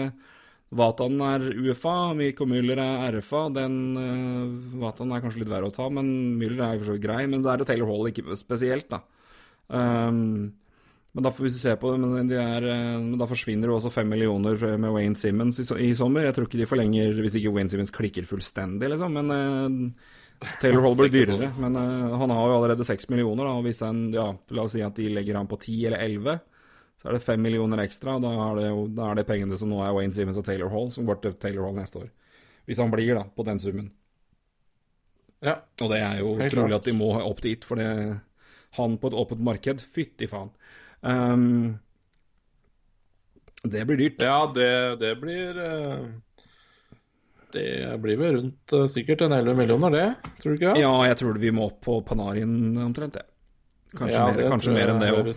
Vatan 0.74 1.20
er 1.22 1.44
UFA, 1.54 2.14
Mirko 2.18 2.48
Müller 2.50 2.80
er 2.82 3.14
RFA. 3.20 3.44
Den 3.54 3.76
uh, 3.94 4.80
Vatan 4.82 5.12
er 5.14 5.22
kanskje 5.22 5.44
litt 5.44 5.52
verre 5.52 5.68
å 5.70 5.76
ta, 5.76 5.86
men 5.94 6.08
Müller 6.40 6.64
er 6.66 6.72
jo 6.74 6.80
for 6.80 6.88
så 6.88 6.96
vidt 6.96 7.04
grei. 7.04 7.20
Men 7.30 7.44
det 7.46 7.52
er 7.52 7.62
jo 7.62 7.68
Taylor 7.70 7.92
Hall 7.92 8.10
ikke 8.10 8.38
spesielt, 8.40 8.88
da. 8.90 9.04
Um, 9.70 10.50
men 11.14 11.28
da 11.28 11.30
får 11.30 11.46
vi 11.46 11.52
se 11.54 11.76
på 11.78 11.92
det, 11.94 12.00
men, 12.02 12.30
de 12.30 12.40
er, 12.42 12.66
eh, 12.66 12.96
men 12.98 13.20
da 13.22 13.28
forsvinner 13.30 13.70
jo 13.70 13.76
også 13.78 13.92
fem 13.94 14.10
millioner 14.10 14.58
med 14.82 14.96
Wayne 14.96 15.18
Simmons 15.20 15.62
i, 15.62 15.66
i 15.86 15.92
sommer. 15.98 16.26
Jeg 16.26 16.34
tror 16.34 16.48
ikke 16.50 16.64
de 16.64 16.70
forlenger 16.70 17.22
hvis 17.22 17.38
ikke 17.38 17.54
Wayne 17.54 17.70
Simmons 17.70 17.94
klikker 17.94 18.26
fullstendig, 18.26 18.90
liksom. 18.90 19.20
Men 19.20 19.36
eh, 19.36 20.23
Taylor 20.62 20.86
Hall 20.86 20.98
blir 20.98 21.12
dyrere. 21.14 21.52
Men 21.60 21.78
uh, 21.78 22.16
han 22.22 22.34
har 22.34 22.50
jo 22.50 22.58
allerede 22.58 22.88
seks 22.88 23.10
millioner, 23.12 23.46
da. 23.48 23.54
Og 23.60 23.68
hvis 23.68 23.84
han, 23.86 24.06
ja, 24.16 24.28
la 24.54 24.66
oss 24.66 24.76
si 24.78 24.84
at 24.86 24.98
de 25.00 25.10
legger 25.14 25.40
han 25.40 25.50
på 25.50 25.60
ti 25.62 25.78
eller 25.88 26.04
elleve, 26.04 26.40
så 27.02 27.10
er 27.10 27.18
det 27.18 27.26
fem 27.26 27.42
millioner 27.44 27.84
ekstra. 27.84 28.20
Da 28.24 28.32
er 28.50 28.62
det 28.62 28.70
da 28.98 29.10
er 29.10 29.20
det 29.20 29.28
pengene 29.30 29.60
som 29.60 29.72
nå 29.72 29.82
er 29.84 29.96
Wayne 29.96 30.16
Simmons 30.16 30.40
og 30.40 30.48
Taylor 30.48 30.72
Hall, 30.74 30.92
som 30.94 31.08
går 31.10 31.22
til 31.24 31.38
Taylor 31.42 31.68
Hall 31.68 31.80
neste 31.80 32.04
år. 32.06 32.12
Hvis 32.68 32.80
han 32.80 32.92
blir, 32.94 33.16
da, 33.18 33.26
på 33.28 33.46
den 33.48 33.60
summen. 33.60 33.90
Ja. 35.44 35.58
Og 35.84 35.90
det 35.92 36.00
er 36.00 36.22
jo 36.22 36.38
Helt 36.40 36.56
trolig 36.56 36.78
at 36.78 36.86
de 36.88 36.96
må 36.96 37.10
opp 37.20 37.42
dit, 37.44 37.66
for 37.68 37.80
det 37.80 37.90
han 38.78 38.96
på 38.98 39.10
et 39.12 39.18
åpent 39.20 39.42
marked, 39.44 39.84
fytti 39.94 40.30
faen. 40.32 40.50
Um, 41.04 41.76
det 43.64 43.84
blir 43.88 44.00
dyrt. 44.00 44.24
Ja, 44.24 44.40
det, 44.56 44.72
det 45.04 45.14
blir 45.22 45.60
eh, 45.62 46.08
Det 47.54 48.00
blir 48.02 48.18
vel 48.18 48.38
rundt 48.40 48.74
eh, 48.74 48.88
sikkert 48.90 49.22
en 49.26 49.36
11 49.36 49.58
millioner, 49.60 49.94
det. 49.94 50.32
Tror 50.42 50.56
du 50.56 50.58
ikke? 50.58 50.74
Ja, 50.82 50.94
jeg 51.10 51.20
tror 51.20 51.38
vi 51.42 51.52
må 51.54 51.68
opp 51.70 51.80
på 51.86 52.00
Panarin 52.08 52.74
omtrent, 52.82 53.20
det. 53.20 53.28
Kanskje, 53.94 54.16
Ja, 54.16 54.26
mer, 54.32 54.50
kanskje 54.50 54.74
mer 54.74 54.94
enn 54.94 55.04
det 55.04 55.12
òg. 55.14 55.30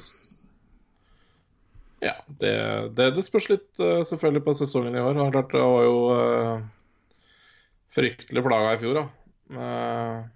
Ja, 2.05 2.15
det, 2.41 2.53
det, 2.97 3.11
det 3.17 3.25
spørs 3.25 3.49
litt 3.51 3.83
eh, 3.83 4.03
selvfølgelig 4.09 4.45
på 4.47 4.57
sesongen 4.59 4.97
i 4.97 5.03
år. 5.03 5.17
Det 5.17 5.29
klart, 5.35 5.53
det 5.53 5.65
var 5.65 5.87
jo 5.87 6.01
uh, 6.13 6.65
fryktelig 7.97 8.45
plaga 8.45 8.75
i 8.77 8.81
fjor, 8.81 9.01
da. 9.01 9.05
Med, 9.57 10.29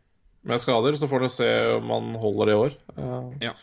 med 0.49 0.63
skader. 0.63 0.97
Så 1.01 1.09
får 1.11 1.27
vi 1.27 1.33
se 1.37 1.51
om 1.77 1.93
han 1.93 2.11
holder 2.21 2.53
i 2.53 2.59
år. 2.65 2.77
Uh, 2.97 3.31
Ja. 3.45 3.55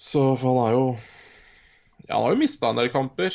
Så 0.00 0.22
for 0.38 0.54
han 0.54 0.60
er 0.64 0.74
jo 0.78 0.84
Ja, 2.06 2.14
han 2.14 2.22
har 2.24 2.32
jo 2.32 2.40
mista 2.40 2.70
en 2.70 2.78
del 2.78 2.90
kamper. 2.94 3.34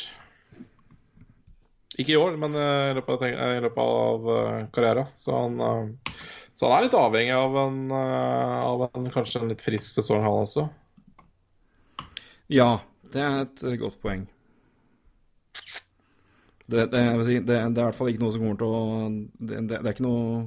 Ikke 1.96 2.12
i 2.12 2.18
år, 2.20 2.36
men 2.40 2.56
eh, 2.60 2.90
i 2.90 2.96
løpet 2.98 3.22
av, 3.24 3.26
i 3.56 3.60
løpet 3.64 3.82
av 3.82 4.30
eh, 4.34 4.64
karrieren. 4.74 5.12
Så 5.16 5.32
han, 5.32 5.60
eh, 5.64 6.24
så 6.56 6.68
han 6.68 6.76
er 6.76 6.86
litt 6.86 6.96
avhengig 6.96 7.36
av 7.36 7.56
en, 7.62 7.78
av 7.92 8.86
en 8.90 9.10
kanskje 9.12 9.42
en 9.42 9.52
litt 9.52 9.64
frisk 9.64 9.98
sesong, 9.98 10.24
han 10.24 10.42
også. 10.44 10.66
Ja, 12.52 12.70
det 13.12 13.22
er 13.24 13.38
et 13.44 13.64
godt 13.80 14.00
poeng. 14.04 14.26
Det, 16.66 16.88
det, 16.90 17.00
si, 17.28 17.38
det, 17.38 17.46
det 17.46 17.56
er 17.56 17.68
i 17.70 17.84
hvert 17.84 17.96
fall 17.96 18.10
ikke 18.10 18.24
noe 18.24 18.34
som 18.34 18.42
kommer 18.42 18.56
til 18.58 18.72
å 18.74 18.78
det 19.38 19.76
er 19.76 19.92
ikke 19.92 20.02
noe 20.02 20.40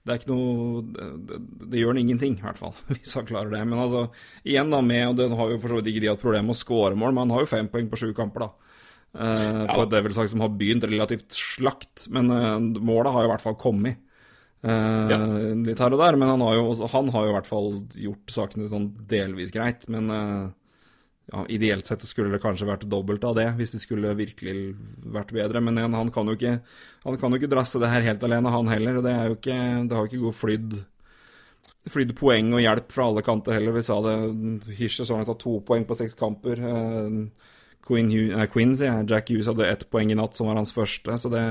Det 0.00 0.14
er 0.14 0.16
ikke 0.16 0.30
noe 0.30 0.84
Det, 0.88 1.40
det 1.68 1.82
gjør 1.82 1.92
han 1.92 2.00
ingenting, 2.00 2.38
i 2.40 2.46
hvert 2.46 2.60
fall, 2.60 2.72
hvis 2.94 3.12
han 3.18 3.28
klarer 3.28 3.52
det. 3.52 3.60
Men 3.68 3.82
altså, 3.84 4.06
igjen 4.48 4.72
da 4.72 4.80
med 4.86 5.10
Og 5.10 5.18
den 5.20 5.36
har 5.36 5.52
jo 5.52 5.60
for 5.60 5.74
så 5.74 5.80
vidt 5.82 5.92
ikke 5.92 6.04
de 6.06 6.12
hatt 6.14 6.24
problemer 6.24 6.48
med 6.48 6.56
å 6.56 6.62
skåre 6.62 6.96
mål, 6.96 7.12
men 7.12 7.26
han 7.26 7.36
har 7.36 7.44
jo 7.44 7.52
fem 7.52 7.68
poeng 7.72 7.92
på 7.92 8.00
sju 8.00 8.08
kamper, 8.16 8.46
da. 8.46 8.72
Eh, 9.12 9.66
på 9.68 9.82
et 9.84 9.92
Devils-lag 9.92 10.30
som 10.32 10.40
har 10.44 10.54
begynt 10.56 10.86
relativt 10.88 11.36
slakt, 11.36 12.06
men 12.12 12.32
uh, 12.32 12.56
målet 12.80 13.12
har 13.12 13.24
jo 13.24 13.28
i 13.28 13.32
hvert 13.34 13.44
fall 13.44 13.58
kommet. 13.60 14.00
Uh, 14.64 15.10
Ja. 15.10 15.18
Litt 15.66 15.82
her 15.82 15.92
og 15.92 16.00
der, 16.00 16.16
men 16.16 16.30
han 16.32 16.42
har, 16.44 16.56
jo, 16.56 16.72
han 16.94 17.12
har 17.12 17.26
jo 17.26 17.32
i 17.32 17.36
hvert 17.36 17.50
fall 17.50 17.70
gjort 17.98 18.32
sakene 18.32 18.70
sånn 18.70 18.92
delvis 19.10 19.52
greit. 19.54 19.84
Men 19.92 20.08
ja, 21.32 21.42
ideelt 21.52 21.86
sett 21.88 22.04
skulle 22.06 22.32
det 22.32 22.42
kanskje 22.42 22.68
vært 22.68 22.86
dobbelt 22.90 23.24
av 23.26 23.36
det, 23.38 23.48
hvis 23.58 23.74
det 23.74 23.82
skulle 23.82 24.14
virkelig 24.18 24.72
vært 25.12 25.34
bedre. 25.34 25.60
Men 25.64 25.80
igjen, 25.80 25.98
han 25.98 26.12
kan 26.14 26.30
jo 26.30 26.38
ikke 26.38 26.56
Han 27.02 27.18
kan 27.18 27.34
jo 27.34 27.40
ikke 27.40 27.50
drasse 27.52 27.80
det 27.82 27.90
her 27.90 28.06
helt 28.06 28.24
alene, 28.26 28.54
han 28.54 28.70
heller. 28.70 29.02
Det 29.02 29.12
er 29.12 29.28
jo 29.30 29.36
ikke 29.38 29.58
Det 29.90 29.96
har 29.96 30.06
jo 30.06 30.10
ikke 30.10 30.24
god 30.24 30.38
flydd 30.38 30.80
flydd 31.90 32.12
poeng 32.18 32.52
og 32.54 32.62
hjelp 32.62 32.92
fra 32.94 33.08
alle 33.10 33.24
kanter 33.26 33.56
heller. 33.56 33.74
Vi 33.74 33.82
sa 33.86 33.96
det 34.04 34.14
Hirsch 34.78 35.00
så 35.02 35.16
han 35.16 35.26
har 35.26 35.38
to 35.40 35.56
poeng 35.66 35.86
på 35.88 35.96
seks 35.98 36.14
kamper. 36.18 36.62
Eh, 36.62 37.16
Quinn, 37.86 38.10
Hugh- 38.12 38.46
Queen 38.52 38.76
sier 38.78 38.92
jeg. 38.92 39.08
Jack 39.10 39.30
Hughes 39.32 39.48
hadde 39.50 39.66
ett 39.70 39.86
poeng 39.90 40.10
i 40.12 40.18
natt, 40.18 40.36
som 40.38 40.46
var 40.50 40.60
hans 40.60 40.72
første. 40.74 41.16
Så 41.18 41.30
det 41.32 41.44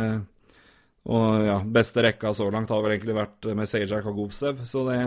Og 1.09 1.45
ja, 1.47 1.57
beste 1.65 2.03
rekka 2.05 2.29
så 2.37 2.45
langt 2.53 2.69
har 2.69 2.81
vel 2.85 2.93
egentlig 2.93 3.15
vært 3.17 3.47
med 3.57 3.65
Sajak 3.67 4.05
og 4.05 4.19
Gobsev, 4.19 4.59
så 4.69 4.83
det 4.85 4.99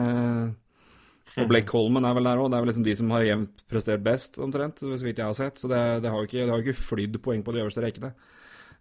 Og 1.39 1.49
Blake 1.51 1.67
Coleman 1.71 2.05
er 2.05 2.15
vel 2.15 2.25
der 2.29 2.39
òg. 2.43 2.51
Det 2.51 2.57
er 2.59 2.65
vel 2.65 2.69
liksom 2.73 2.85
de 2.87 2.95
som 2.99 3.11
har 3.15 3.23
jevnt 3.27 3.63
prestert 3.71 4.03
best, 4.03 4.39
omtrent, 4.39 4.79
så 4.83 4.99
vidt 5.03 5.19
jeg 5.19 5.27
har 5.27 5.35
sett. 5.39 5.59
Så 5.59 5.71
det, 5.71 5.81
det 6.03 6.11
har 6.11 6.19
jo 6.19 6.27
ikke, 6.29 6.43
det 6.45 6.51
har 6.53 6.63
ikke 6.63 6.83
flydd 6.83 7.21
poeng 7.23 7.43
på 7.47 7.55
de 7.55 7.63
øverste 7.63 7.83
rekkene. 7.83 8.13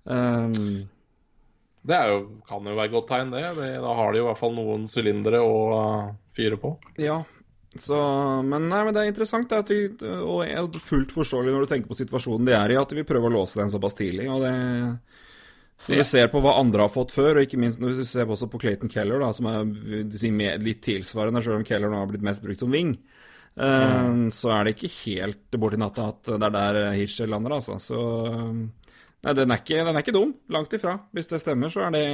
Um, 0.06 0.90
Det 1.86 1.96
er 1.98 2.12
jo, 2.14 2.20
kan 2.48 2.64
jo 2.64 2.76
være 2.78 2.86
et 2.92 2.94
godt 2.94 3.08
tegn, 3.10 3.32
det. 3.34 3.44
det. 3.58 3.72
Da 3.82 3.94
har 3.98 4.12
de 4.12 4.20
jo 4.22 4.26
i 4.26 4.28
hvert 4.30 4.40
fall 4.40 4.54
noen 4.56 4.86
sylindere 4.88 5.42
å 5.44 5.56
uh, 5.74 6.12
fyre 6.38 6.58
på. 6.62 6.76
Ja, 7.02 7.22
så, 7.80 7.98
men, 8.46 8.68
nei, 8.70 8.84
men 8.86 8.94
det 8.94 9.02
er 9.02 9.10
interessant, 9.10 9.50
det 9.50 9.62
at 9.64 9.72
de, 9.72 10.10
og 10.22 10.44
er 10.46 10.82
fullt 10.86 11.14
forståelig 11.16 11.54
når 11.54 11.64
du 11.64 11.72
tenker 11.72 11.90
på 11.90 11.98
situasjonen 11.98 12.46
de 12.46 12.54
er 12.54 12.74
i, 12.76 12.78
at 12.78 12.92
de 12.92 13.00
vil 13.00 13.08
prøve 13.10 13.32
å 13.32 13.34
låse 13.34 13.58
den 13.58 13.74
såpass 13.74 13.98
tidlig. 13.98 14.28
og 14.30 14.44
det 14.46 14.52
Når 15.88 15.98
vi 15.98 16.06
ser 16.06 16.30
på 16.30 16.42
hva 16.44 16.54
andre 16.60 16.86
har 16.86 16.94
fått 16.94 17.16
før, 17.16 17.40
og 17.40 17.48
ikke 17.48 17.62
minst 17.64 17.82
når 17.82 17.98
vi 17.98 18.06
ser 18.08 18.30
også 18.30 18.50
på 18.52 18.62
Clayton 18.62 18.94
Keller, 18.94 19.26
da, 19.26 19.32
som 19.34 19.50
er 19.50 20.62
litt 20.62 20.84
tilsvarende, 20.86 21.42
selv 21.42 21.58
om 21.58 21.66
Keller 21.68 21.90
nå 21.90 22.04
har 22.04 22.14
blitt 22.14 22.28
mest 22.30 22.46
brukt 22.46 22.62
som 22.62 22.78
wing, 22.78 22.94
mm. 23.58 24.30
så 24.38 24.54
er 24.54 24.70
det 24.70 24.78
ikke 24.78 24.94
helt 25.00 25.60
borti 25.66 25.82
natta 25.82 26.12
at 26.14 26.30
det 26.30 26.50
er 26.52 26.58
der 26.60 26.82
Hirschel 27.00 27.34
lander, 27.34 27.58
altså. 27.58 27.82
Så 27.82 28.00
nei, 28.54 29.34
den 29.34 29.50
er, 29.50 29.66
ikke, 29.66 29.82
den 29.82 29.96
er 29.98 30.06
ikke 30.06 30.14
dum. 30.14 30.38
Langt 30.54 30.78
ifra. 30.78 31.00
Hvis 31.16 31.34
det 31.34 31.42
stemmer, 31.42 31.74
så 31.74 31.88
er 31.88 31.98
det 31.98 32.08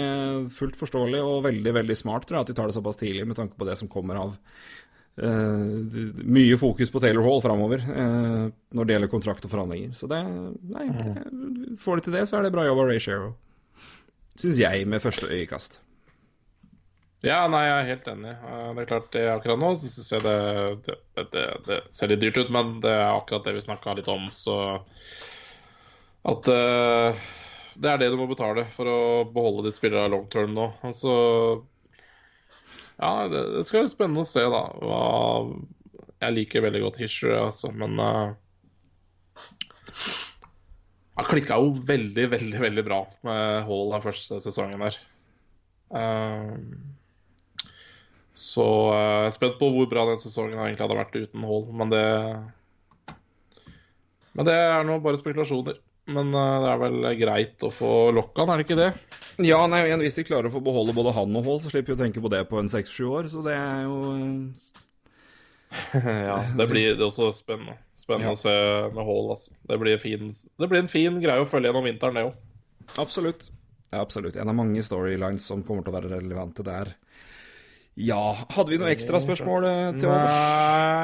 fullt 0.55 0.79
forståelig 0.79 1.19
og 1.19 1.41
veldig, 1.51 1.79
veldig 1.83 1.99
smart, 1.99 2.29
tror 2.29 2.39
jeg, 2.39 2.47
at 2.47 2.53
de 2.53 2.61
tar 2.61 2.71
det 2.71 2.79
såpass 2.79 3.03
tidlig, 3.03 3.27
med 3.27 3.43
tanke 3.43 3.59
på 3.59 3.67
det 3.67 3.75
som 3.81 3.91
kommer 3.91 4.23
av 4.23 4.37
Uh, 5.19 6.15
mye 6.23 6.55
fokus 6.55 6.91
på 6.93 7.01
Taylor 7.03 7.25
Hall 7.25 7.41
framover 7.43 7.81
uh, 7.83 8.45
når 8.71 8.87
det 8.87 8.95
gjelder 8.95 9.11
kontrakt 9.11 9.43
og 9.43 9.51
forhandlinger. 9.51 9.91
Så 9.97 10.07
det, 10.07 10.21
nei, 10.71 10.85
det, 10.95 11.75
får 11.83 11.99
de 11.99 12.07
til 12.07 12.15
det, 12.15 12.25
så 12.29 12.39
er 12.39 12.47
det 12.47 12.53
bra 12.55 12.63
jobb 12.67 12.83
av 12.85 12.91
Ray 12.93 13.03
Shero 13.03 13.33
syns 14.39 14.59
jeg, 14.61 14.87
med 14.87 15.03
første 15.03 15.27
øyekast. 15.27 15.79
Ja, 17.25 17.41
nei, 17.51 17.65
jeg 17.65 17.75
er 17.75 17.89
helt 17.89 18.05
enig. 18.07 18.35
Det 18.39 18.83
er 18.83 18.87
klart, 18.87 19.09
det 19.11 19.25
akkurat 19.27 19.59
nå 19.59 19.73
så 19.75 19.89
syns 19.91 20.13
jeg 20.13 20.23
det, 20.23 20.35
det, 20.85 21.25
det, 21.33 21.47
det, 21.65 21.79
ser 21.95 22.13
litt 22.13 22.21
dyrt 22.23 22.39
ut, 22.39 22.53
men 22.55 22.77
det 22.83 22.93
er 22.93 23.09
akkurat 23.09 23.49
det 23.49 23.57
vi 23.57 23.65
snakka 23.65 23.97
litt 23.99 24.11
om, 24.11 24.29
så 24.31 24.55
At 26.29 26.47
uh, 26.51 27.19
det 27.79 27.91
er 27.91 27.99
det 27.99 28.09
du 28.11 28.17
må 28.19 28.29
betale 28.29 28.65
for 28.71 28.87
å 28.87 29.01
beholde 29.27 29.67
de 29.67 29.75
spillerne 29.75 30.11
long 30.11 30.27
term 30.31 30.55
nå. 30.55 30.69
Altså 30.87 31.11
Ja, 32.99 33.27
det, 33.31 33.63
skal 33.67 33.85
være 33.85 33.91
spennende 33.93 34.25
å 34.25 34.27
se, 34.27 34.43
da. 34.51 34.61
Hva, 34.83 35.03
jeg 36.19 36.35
liker 36.35 36.65
veldig 36.65 36.81
godt 36.83 36.99
Hisher, 36.99 37.35
altså, 37.45 37.71
men 37.71 37.95
uh, 37.95 38.33
han 41.19 41.27
klikka 41.29 41.59
jo 41.61 41.71
veldig, 41.87 42.25
veldig 42.35 42.63
veldig 42.65 42.85
bra 42.87 42.99
med 43.27 43.63
Hall 43.69 43.93
den 43.95 44.03
første 44.03 44.41
sesongen 44.43 44.83
der. 44.83 44.99
Uh, 45.95 46.59
så 48.35 48.67
uh, 48.91 48.99
jeg 49.23 49.31
er 49.31 49.35
spent 49.37 49.59
på 49.61 49.71
hvor 49.73 49.87
bra 49.91 50.05
den 50.11 50.19
sesongen 50.19 50.59
egentlig 50.59 50.83
hadde 50.83 50.99
vært 50.99 51.19
uten 51.19 51.47
Hall, 51.47 51.67
men 51.71 51.95
det 51.95 52.05
Men 54.35 54.47
det 54.47 54.55
er 54.55 54.83
nå 54.87 54.99
bare 55.03 55.19
spekulasjoner. 55.19 55.79
Men 56.09 56.33
uh, 56.33 56.59
det 56.63 56.69
er 56.71 56.79
vel 56.81 57.07
greit 57.19 57.65
å 57.65 57.71
få 57.73 57.93
lokka 58.15 58.43
han, 58.43 58.53
er 58.53 58.61
det 58.61 58.65
ikke 58.67 58.79
det? 58.79 58.89
Ja, 59.45 59.59
nei, 59.69 59.83
hvis 60.01 60.17
de 60.17 60.25
klarer 60.27 60.49
å 60.49 60.53
få 60.53 60.61
beholde 60.63 60.95
både 60.97 61.13
han 61.15 61.35
og 61.37 61.45
Hall, 61.47 61.61
så 61.63 61.71
slipper 61.71 61.93
vi 61.93 61.99
å 61.99 62.01
tenke 62.01 62.23
på 62.23 62.31
det 62.33 62.43
på 62.49 62.59
en 62.59 62.71
seks-sju 62.71 63.05
år, 63.07 63.29
så 63.31 63.43
det 63.45 63.55
er 63.55 63.85
jo 63.85 63.99
Ja, 66.29 66.39
det 66.57 66.67
blir 66.71 66.97
det 66.97 67.05
også 67.05 67.29
spennende. 67.35 67.77
Spennende 67.99 68.33
ja. 68.33 68.35
å 68.35 68.41
se 68.41 68.55
med 68.95 69.05
Hall. 69.05 69.31
Altså. 69.35 69.53
Det, 69.69 69.77
blir 69.81 70.01
fin, 70.01 70.31
det, 70.33 70.67
blir 70.67 70.81
en 70.81 70.91
fin 70.91 71.21
greie 71.21 71.45
å 71.45 71.49
følge 71.49 71.69
gjennom 71.69 71.85
vinteren, 71.85 72.17
det 72.17 72.25
òg. 72.31 72.37
Absolutt. 72.97 73.51
Ja, 73.89 74.01
absolutt. 74.01 74.37
En 74.37 74.49
av 74.49 74.57
mange 74.57 74.81
storylines 74.85 75.45
som 75.45 75.61
kommer 75.65 75.85
til 75.85 75.93
å 75.93 75.99
være 75.99 76.13
relevante 76.17 76.65
der. 76.65 76.95
Ja 77.99 78.21
Hadde 78.53 78.71
vi 78.71 78.77
noe 78.79 78.93
ekstra 78.93 79.19
spørsmål 79.19 79.65
eh, 79.67 79.79
til 79.97 80.07
overs? 80.07 80.37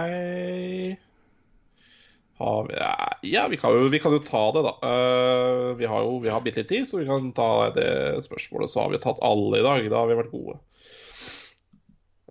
Nei 0.08 1.15
har 2.38 2.72
Ja, 3.22 3.48
vi 3.48 3.58
kan, 3.58 3.74
jo, 3.74 3.88
vi 3.88 4.00
kan 4.00 4.12
jo 4.12 4.20
ta 4.20 4.44
det, 4.52 4.64
da. 4.66 4.74
Uh, 4.84 5.76
vi 5.80 5.88
har 5.88 6.04
jo 6.04 6.20
vi 6.24 6.32
har 6.34 6.44
bitte 6.44 6.64
litt 6.64 6.72
tid, 6.72 6.88
så 6.88 7.00
vi 7.00 7.08
kan 7.08 7.32
ta 7.36 7.70
det 7.76 8.24
spørsmålet. 8.26 8.72
Så 8.72 8.82
har 8.84 8.92
vi 8.92 9.02
tatt 9.04 9.22
alle 9.24 9.62
i 9.62 9.66
dag. 9.66 9.88
Da 9.92 10.02
har 10.02 10.12
vi 10.12 10.18
vært 10.20 10.34
gode. 10.34 10.58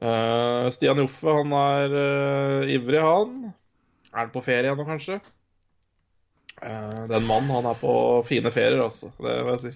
Uh, 0.04 0.68
Stian 0.74 1.00
Joffe, 1.00 1.30
han 1.32 1.54
er 1.56 1.94
uh, 1.94 2.72
ivrig, 2.74 3.00
han. 3.00 3.54
Er 4.12 4.26
han 4.26 4.34
på 4.34 4.44
ferie 4.44 4.74
ennå, 4.74 4.84
kanskje? 4.84 5.20
Uh, 6.60 7.06
den 7.08 7.24
mannen, 7.24 7.54
han 7.54 7.70
er 7.72 7.80
på 7.80 7.94
fine 8.28 8.52
ferier, 8.52 8.82
altså. 8.84 9.08
Det 9.16 9.38
må 9.40 9.56
jeg 9.56 9.64
si. 9.64 9.74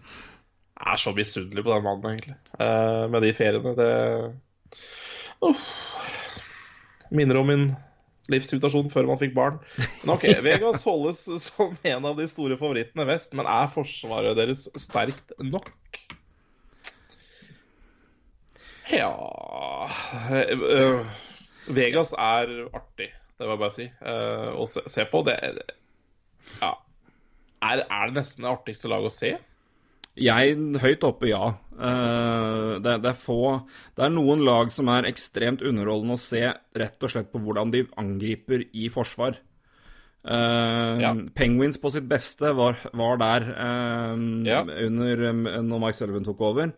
Jeg 0.79 0.93
er 0.93 1.01
så 1.01 1.17
misunnelig 1.17 1.65
på 1.65 1.73
den 1.73 1.89
mannen, 1.89 2.13
egentlig. 2.13 2.37
Med 3.11 3.25
de 3.25 3.33
feriene. 3.35 3.73
Det 3.75 3.89
Uff. 5.49 5.65
minner 7.11 7.41
om 7.41 7.49
min 7.51 7.65
livssituasjon 8.33 8.91
før 8.93 9.09
man 9.11 9.21
fikk 9.21 9.35
barn. 9.37 9.59
Men 10.03 10.15
OK, 10.17 10.27
Vegas 10.47 10.87
holdes 10.89 11.25
som 11.49 11.77
en 11.83 12.09
av 12.09 12.19
de 12.19 12.29
store 12.31 12.59
favorittene 12.61 13.09
vest, 13.09 13.35
men 13.39 13.49
er 13.49 13.71
forsvaret 13.73 14.39
deres 14.39 14.69
sterkt 14.81 15.35
nok? 15.43 15.73
Ja 18.89 19.13
Vegas 21.69 22.15
er 22.17 22.53
artig. 22.73 23.11
Det 23.39 23.47
må 23.47 23.55
jeg 23.55 23.61
bare 23.61 23.75
si. 23.75 23.87
Uh, 24.01 24.57
å 24.59 24.65
se, 24.67 24.83
se, 24.91 25.05
på. 25.11 25.21
Det 25.27 25.37
ja. 25.43 26.73
er, 27.61 27.85
er, 27.85 28.09
det 28.09 28.17
nesten 28.17 28.47
det 28.47 28.51
artigste 28.51 28.91
laget 28.91 29.13
å 29.13 29.15
se? 29.15 29.33
Jeg 30.19 30.55
høyt 30.83 31.05
oppe, 31.07 31.31
ja. 31.31 31.55
Uh, 31.79 32.79
det, 32.83 32.97
det, 33.05 33.13
er 33.13 33.19
få 33.19 33.61
Det 33.95 34.03
er 34.03 34.11
noen 34.11 34.41
lag 34.43 34.73
som 34.75 34.89
er 34.91 35.07
ekstremt 35.07 35.63
underholdende 35.63 36.17
å 36.19 36.23
se, 36.23 36.43
rett 36.75 37.07
og 37.07 37.13
slett 37.13 37.31
på 37.31 37.43
hvordan 37.45 37.71
de 37.75 37.85
angriper 38.01 38.67
i 38.75 38.89
forsvar. 38.91 39.39
Uh, 40.27 40.99
ja. 40.99 41.15
Penguins 41.39 41.79
på 41.79 41.93
sitt 41.95 42.09
beste 42.11 42.51
var, 42.59 42.81
var 42.99 43.23
der 43.23 43.47
uh, 43.55 44.19
ja. 44.49 44.65
under 44.67 45.29
når 45.63 45.85
Mike 45.87 46.01
Sullivan 46.01 46.27
tok 46.27 46.45
over. 46.51 46.75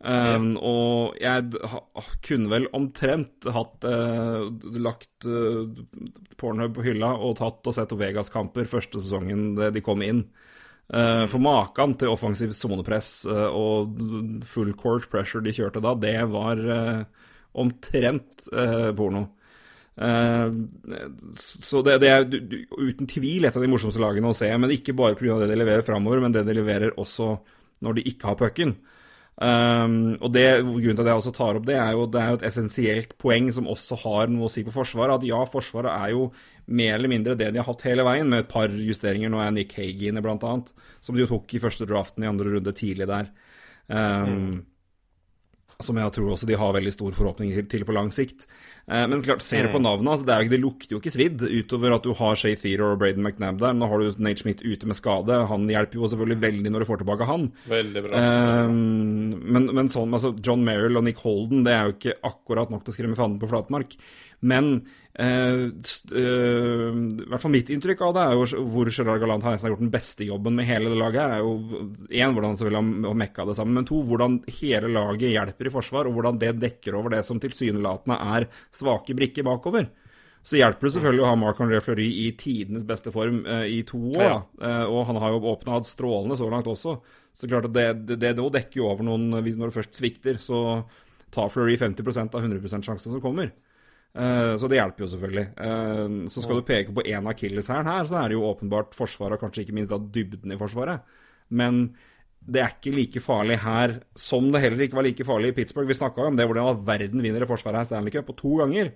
Ja. 0.00 0.38
og 0.64 1.18
jeg 1.20 1.58
kunne 2.24 2.48
vel 2.48 2.64
omtrent 2.72 3.44
hatt 3.52 3.84
lagt 4.80 5.26
Pornhub 6.40 6.72
på 6.78 6.84
hylla 6.86 7.10
og 7.20 7.34
tatt 7.36 7.68
og 7.68 7.76
sett 7.76 7.92
Vegas-kamper 8.00 8.64
første 8.64 8.96
sesongen 8.96 9.60
de 9.60 9.82
kom 9.84 10.00
inn. 10.00 10.22
Uh, 10.90 11.24
for 11.30 11.38
maken 11.42 11.94
til 11.98 12.10
offensivt 12.10 12.56
sonepress 12.58 13.22
og 13.30 13.92
full 14.48 14.72
court 14.74 15.06
pressure 15.12 15.44
de 15.44 15.54
kjørte 15.54 15.82
da, 15.84 15.94
det 15.94 16.16
var 16.32 16.62
omtrent 17.50 18.48
porno. 18.96 19.24
så 21.36 21.82
det, 21.86 21.96
det 22.02 22.10
er 22.10 22.26
uten 22.26 23.08
tvil 23.10 23.46
et 23.46 23.56
av 23.56 23.62
de 23.62 23.70
morsomste 23.70 24.02
lagene 24.02 24.30
å 24.30 24.36
se, 24.36 24.50
men 24.54 24.70
ikke 24.74 24.94
bare 24.98 25.18
pga. 25.18 25.40
det 25.42 25.50
de 25.50 25.58
leverer 25.58 25.86
framover, 25.86 26.22
men 26.22 26.34
det 26.34 26.44
de 26.46 26.54
leverer 26.56 26.94
også 26.98 27.36
når 27.84 27.98
de 27.98 28.06
ikke 28.10 28.30
har 28.30 28.38
pucken. 28.38 28.76
Um, 29.40 30.18
og 30.20 30.34
det, 30.34 30.44
Grunnen 30.60 30.98
til 30.98 31.04
at 31.06 31.08
jeg 31.08 31.20
også 31.22 31.32
tar 31.32 31.56
opp 31.56 31.64
det, 31.68 31.76
er 31.80 31.94
jo 31.96 32.04
det 32.12 32.20
er 32.20 32.34
et 32.36 32.46
essensielt 32.50 33.14
poeng 33.20 33.48
som 33.56 33.70
også 33.72 33.96
har 34.02 34.32
noe 34.32 34.50
å 34.50 34.52
si 34.52 34.64
på 34.66 34.74
Forsvaret. 34.74 35.16
At 35.16 35.28
ja, 35.28 35.40
Forsvaret 35.48 35.92
er 35.94 36.14
jo 36.14 36.26
mer 36.70 36.98
eller 36.98 37.10
mindre 37.10 37.36
det 37.38 37.48
de 37.54 37.62
har 37.62 37.66
hatt 37.66 37.86
hele 37.88 38.04
veien, 38.06 38.28
med 38.28 38.44
et 38.44 38.50
par 38.50 38.70
justeringer. 38.70 39.32
Nå 39.32 39.40
er 39.42 39.54
Nick 39.56 39.72
Hague 39.78 40.10
inne, 40.10 40.22
annet, 40.22 40.74
som 41.00 41.16
de 41.16 41.24
jo 41.24 41.30
tok 41.32 41.56
i 41.56 41.62
første 41.62 41.88
draften 41.88 42.26
i 42.26 42.30
andre 42.30 42.52
runde 42.56 42.76
tidlig 42.76 43.08
der. 43.10 43.32
Um, 43.88 44.36
mm 44.36 44.58
som 45.84 45.98
jeg 46.00 46.12
tror 46.16 46.34
også 46.34 46.48
de 46.48 46.58
har 46.58 46.74
veldig 46.76 46.92
stor 46.94 47.16
forhåpning 47.16 47.52
til 47.70 47.84
på 47.86 47.94
lang 47.96 48.10
sikt. 48.14 48.46
Eh, 48.90 49.04
men 49.10 49.22
klart, 49.24 49.44
ser 49.44 49.66
du 49.66 49.72
på 49.74 49.80
mm. 49.80 49.86
navnet, 49.86 50.10
altså, 50.12 50.26
det, 50.28 50.38
jo, 50.44 50.52
det, 50.52 50.60
lukter 50.62 50.94
jo 50.94 51.00
ikke 51.02 51.12
svidd, 51.14 51.44
utover 51.46 51.96
at 51.96 52.06
du 52.06 52.14
har 52.18 52.38
Shay 52.38 52.56
Theodore 52.58 52.96
og 52.96 53.02
Braden 53.02 53.26
McNab 53.26 53.60
der. 53.62 53.76
Nå 53.76 53.88
har 53.90 54.02
du 54.02 54.22
Nate 54.22 54.42
Schmidt 54.42 54.64
ute 54.64 54.88
med 54.90 54.98
skade. 54.98 55.42
Han 55.50 55.68
hjelper 55.70 56.00
jo 56.00 56.10
selvfølgelig 56.10 56.40
veldig 56.46 56.74
når 56.74 56.84
du 56.84 56.88
får 56.90 57.02
tilbake 57.02 57.28
han. 57.30 57.50
Veldig 57.70 58.06
bra. 58.06 58.24
Um, 58.70 58.80
men, 59.40 59.70
men, 59.76 59.92
sånn, 59.92 60.16
altså, 60.16 60.34
John 60.44 60.64
Merrill 60.66 61.00
og 61.00 61.06
Nick 61.06 61.22
Holden, 61.24 61.64
det 61.66 61.76
er 61.76 61.88
jo 61.88 61.96
ikke 61.98 62.18
akkurat 62.32 62.72
nok 62.72 62.86
til 62.86 62.94
å 62.94 62.98
skremme 62.98 63.18
fanden 63.18 63.40
på 63.42 63.50
flatmark. 63.50 63.96
Men 64.40 64.80
I 65.10 65.72
hvert 67.26 67.42
fall 67.42 67.50
mitt 67.52 67.70
inntrykk 67.74 68.04
av 68.06 68.12
det 68.14 68.22
er 68.22 68.36
jo 68.38 68.66
hvor 68.70 68.90
Gerard 68.94 69.20
Galant 69.20 69.42
har 69.44 69.58
gjort 69.58 69.82
den 69.82 69.90
beste 69.92 70.24
jobben 70.24 70.54
med 70.56 70.68
hele 70.68 70.92
det 70.92 70.98
laget. 71.00 71.20
her, 71.20 71.30
er 71.34 71.40
jo 71.42 71.88
Én, 72.08 72.30
hvordan 72.30 72.52
han 72.52 72.60
selvfølgelig 72.60 73.08
har 73.08 73.18
mekka 73.24 73.46
det 73.48 73.56
sammen, 73.58 73.74
men 73.80 73.88
to, 73.88 74.02
hvordan 74.06 74.38
hele 74.60 74.92
laget 74.94 75.34
hjelper 75.34 75.66
i 75.66 75.74
forsvar, 75.74 76.06
og 76.06 76.14
hvordan 76.16 76.38
det 76.40 76.54
dekker 76.62 76.94
over 76.94 77.16
det 77.16 77.24
som 77.26 77.40
tilsynelatende 77.42 78.20
er 78.36 78.46
svake 78.70 79.16
brikker 79.18 79.46
bakover. 79.46 79.90
Så 80.46 80.56
hjelper 80.56 80.88
det 80.88 80.94
selvfølgelig 80.94 81.24
å 81.24 81.28
ha 81.28 81.36
Marc-André 81.36 81.80
Fleury 81.84 82.06
i 82.22 82.30
tidenes 82.38 82.86
beste 82.88 83.12
form 83.12 83.42
uh, 83.44 83.66
i 83.68 83.82
to 83.84 83.98
år. 84.14 84.22
Ja. 84.24 84.38
og 84.88 85.02
han 85.10 85.18
har 85.20 85.34
jo 85.34 85.42
åpna 85.50 85.74
hatt 85.76 85.90
strålende 85.90 86.38
så 86.40 86.48
langt 86.48 86.70
også. 86.70 86.96
Så 87.36 87.50
klart 87.50 87.68
at 87.68 87.74
det, 87.74 87.88
det, 88.08 88.16
det, 88.22 88.30
det 88.38 88.46
dekker 88.54 88.80
jo 88.80 88.88
over 88.90 89.06
noen 89.06 89.28
Når 89.30 89.68
det 89.68 89.74
først 89.76 89.98
svikter, 90.00 90.40
så 90.42 90.82
tar 91.30 91.50
Fleury 91.52 91.76
50% 91.78 92.34
av 92.34 92.46
100% 92.46 92.88
sjansen 92.88 93.12
som 93.12 93.20
kommer. 93.22 93.52
Uh, 94.10 94.56
så 94.58 94.66
det 94.66 94.80
hjelper 94.80 95.04
jo 95.04 95.10
selvfølgelig. 95.12 95.46
Uh, 95.54 96.28
så 96.32 96.42
skal 96.42 96.58
du 96.58 96.66
peke 96.66 96.94
på 96.94 97.04
én 97.06 97.28
akilleshæl 97.30 97.86
her, 97.86 98.08
så 98.10 98.20
er 98.20 98.30
det 98.30 98.38
jo 98.38 98.46
åpenbart 98.48 98.96
Forsvaret, 98.98 99.38
og 99.38 99.44
kanskje 99.44 99.66
ikke 99.66 99.76
minst 99.78 99.92
da 99.92 100.00
dybden 100.00 100.54
i 100.54 100.58
Forsvaret. 100.58 101.06
Men 101.50 101.92
det 102.40 102.62
er 102.62 102.72
ikke 102.72 102.94
like 102.96 103.20
farlig 103.22 103.58
her 103.62 103.98
som 104.18 104.48
det 104.52 104.62
heller 104.64 104.86
ikke 104.86 104.96
var 104.96 105.06
like 105.06 105.26
farlig 105.28 105.52
i 105.52 105.56
Pittsburgh. 105.60 105.90
Vi 105.90 105.98
snakka 105.98 106.24
om 106.24 106.38
det 106.38 106.46
hvordan 106.48 106.70
all 106.70 106.80
verden 106.86 107.22
vinner 107.22 107.44
i 107.44 107.48
Forsvaret 107.48 107.82
her 107.82 107.90
Stanley 107.90 108.14
Cup, 108.14 108.32
og 108.32 108.38
to 108.40 108.54
ganger. 108.62 108.94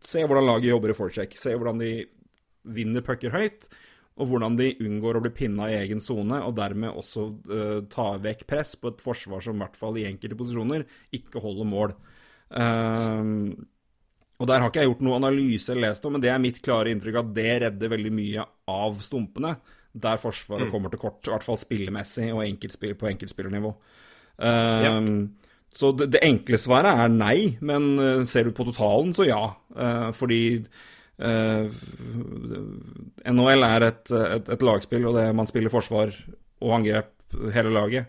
Se 0.00 0.24
hvordan 0.24 0.48
laget 0.48 0.72
jobber 0.72 0.92
i 0.92 0.96
forecheck. 0.96 1.36
Se 1.38 1.54
hvordan 1.54 1.80
de 1.80 1.92
vinner 2.76 3.04
pucker 3.04 3.32
høyt. 3.34 3.68
Og 4.20 4.28
hvordan 4.28 4.56
de 4.58 4.74
unngår 4.82 5.16
å 5.16 5.22
bli 5.24 5.32
pinna 5.32 5.70
i 5.70 5.78
egen 5.78 6.02
sone, 6.04 6.42
og 6.44 6.56
dermed 6.58 6.92
også 6.92 7.22
uh, 7.48 7.78
ta 7.88 8.10
vekk 8.20 8.42
press 8.50 8.74
på 8.76 8.90
et 8.92 9.00
forsvar 9.00 9.44
som 9.44 9.56
i 9.56 9.62
hvert 9.62 9.78
fall 9.80 9.96
i 9.96 10.04
enkelte 10.08 10.36
posisjoner 10.36 10.84
ikke 11.16 11.40
holder 11.40 11.68
mål. 11.70 11.94
Uh, 12.50 13.54
og 14.40 14.48
Der 14.48 14.62
har 14.62 14.70
ikke 14.70 14.80
jeg 14.80 14.88
gjort 14.88 15.02
noe 15.04 15.18
analyse 15.18 15.72
eller 15.72 15.90
lest 15.90 16.04
noe, 16.04 16.14
men 16.14 16.22
det 16.24 16.30
er 16.32 16.40
mitt 16.40 16.62
klare 16.64 16.92
inntrykk 16.94 17.18
at 17.20 17.32
det 17.36 17.50
redder 17.66 17.92
veldig 17.92 18.12
mye 18.16 18.46
av 18.72 19.02
stumpene. 19.04 19.58
der 19.92 20.20
Forsvaret 20.22 20.70
kommer 20.70 20.88
til 20.88 21.02
kort, 21.02 21.18
i 21.26 21.32
hvert 21.32 21.44
fall 21.44 21.58
spillemessig 21.58 22.30
og 22.32 22.44
enkeltspill 22.46 22.94
på 22.96 23.10
enkeltspillernivå. 23.10 23.74
Uh, 24.40 25.28
Så 25.70 25.92
det, 25.94 26.08
det, 26.10 26.22
enkle 26.26 26.58
svaret 26.58 26.98
er 26.98 27.12
nei, 27.12 27.58
men 27.60 27.92
uh, 27.98 28.24
ser 28.26 28.48
du 28.48 28.54
på 28.56 28.64
totalen, 28.66 29.12
så 29.14 29.28
ja. 29.28 29.42
Uh, 29.76 30.08
fordi 30.16 30.64
NHL 33.28 33.66
er 33.66 33.84
et, 33.90 34.08
et, 34.08 34.46
et, 34.48 34.62
lagspill, 34.64 35.04
og 35.10 35.18
det 35.18 35.26
man 35.36 35.50
spiller 35.50 35.68
forsvar 35.68 36.14
og 36.64 36.72
angrep 36.78 37.12
hele 37.52 37.74
laget. 37.74 38.08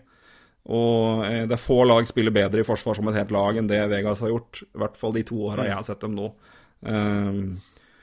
Og 0.70 1.24
det 1.26 1.56
er 1.56 1.58
få 1.58 1.80
lag 1.88 2.06
spiller 2.06 2.34
bedre 2.34 2.62
i 2.62 2.66
forsvar 2.66 2.94
som 2.94 3.08
et 3.10 3.16
helt 3.18 3.32
lag 3.34 3.56
enn 3.58 3.70
det 3.70 3.80
Vegas 3.90 4.22
har 4.22 4.30
gjort. 4.30 4.62
I 4.62 4.82
hvert 4.84 4.98
fall 5.00 5.16
de 5.16 5.24
to 5.26 5.40
åra 5.48 5.66
jeg 5.66 5.74
har 5.74 5.86
sett 5.88 6.04
dem 6.04 6.14
nå. 6.14 6.28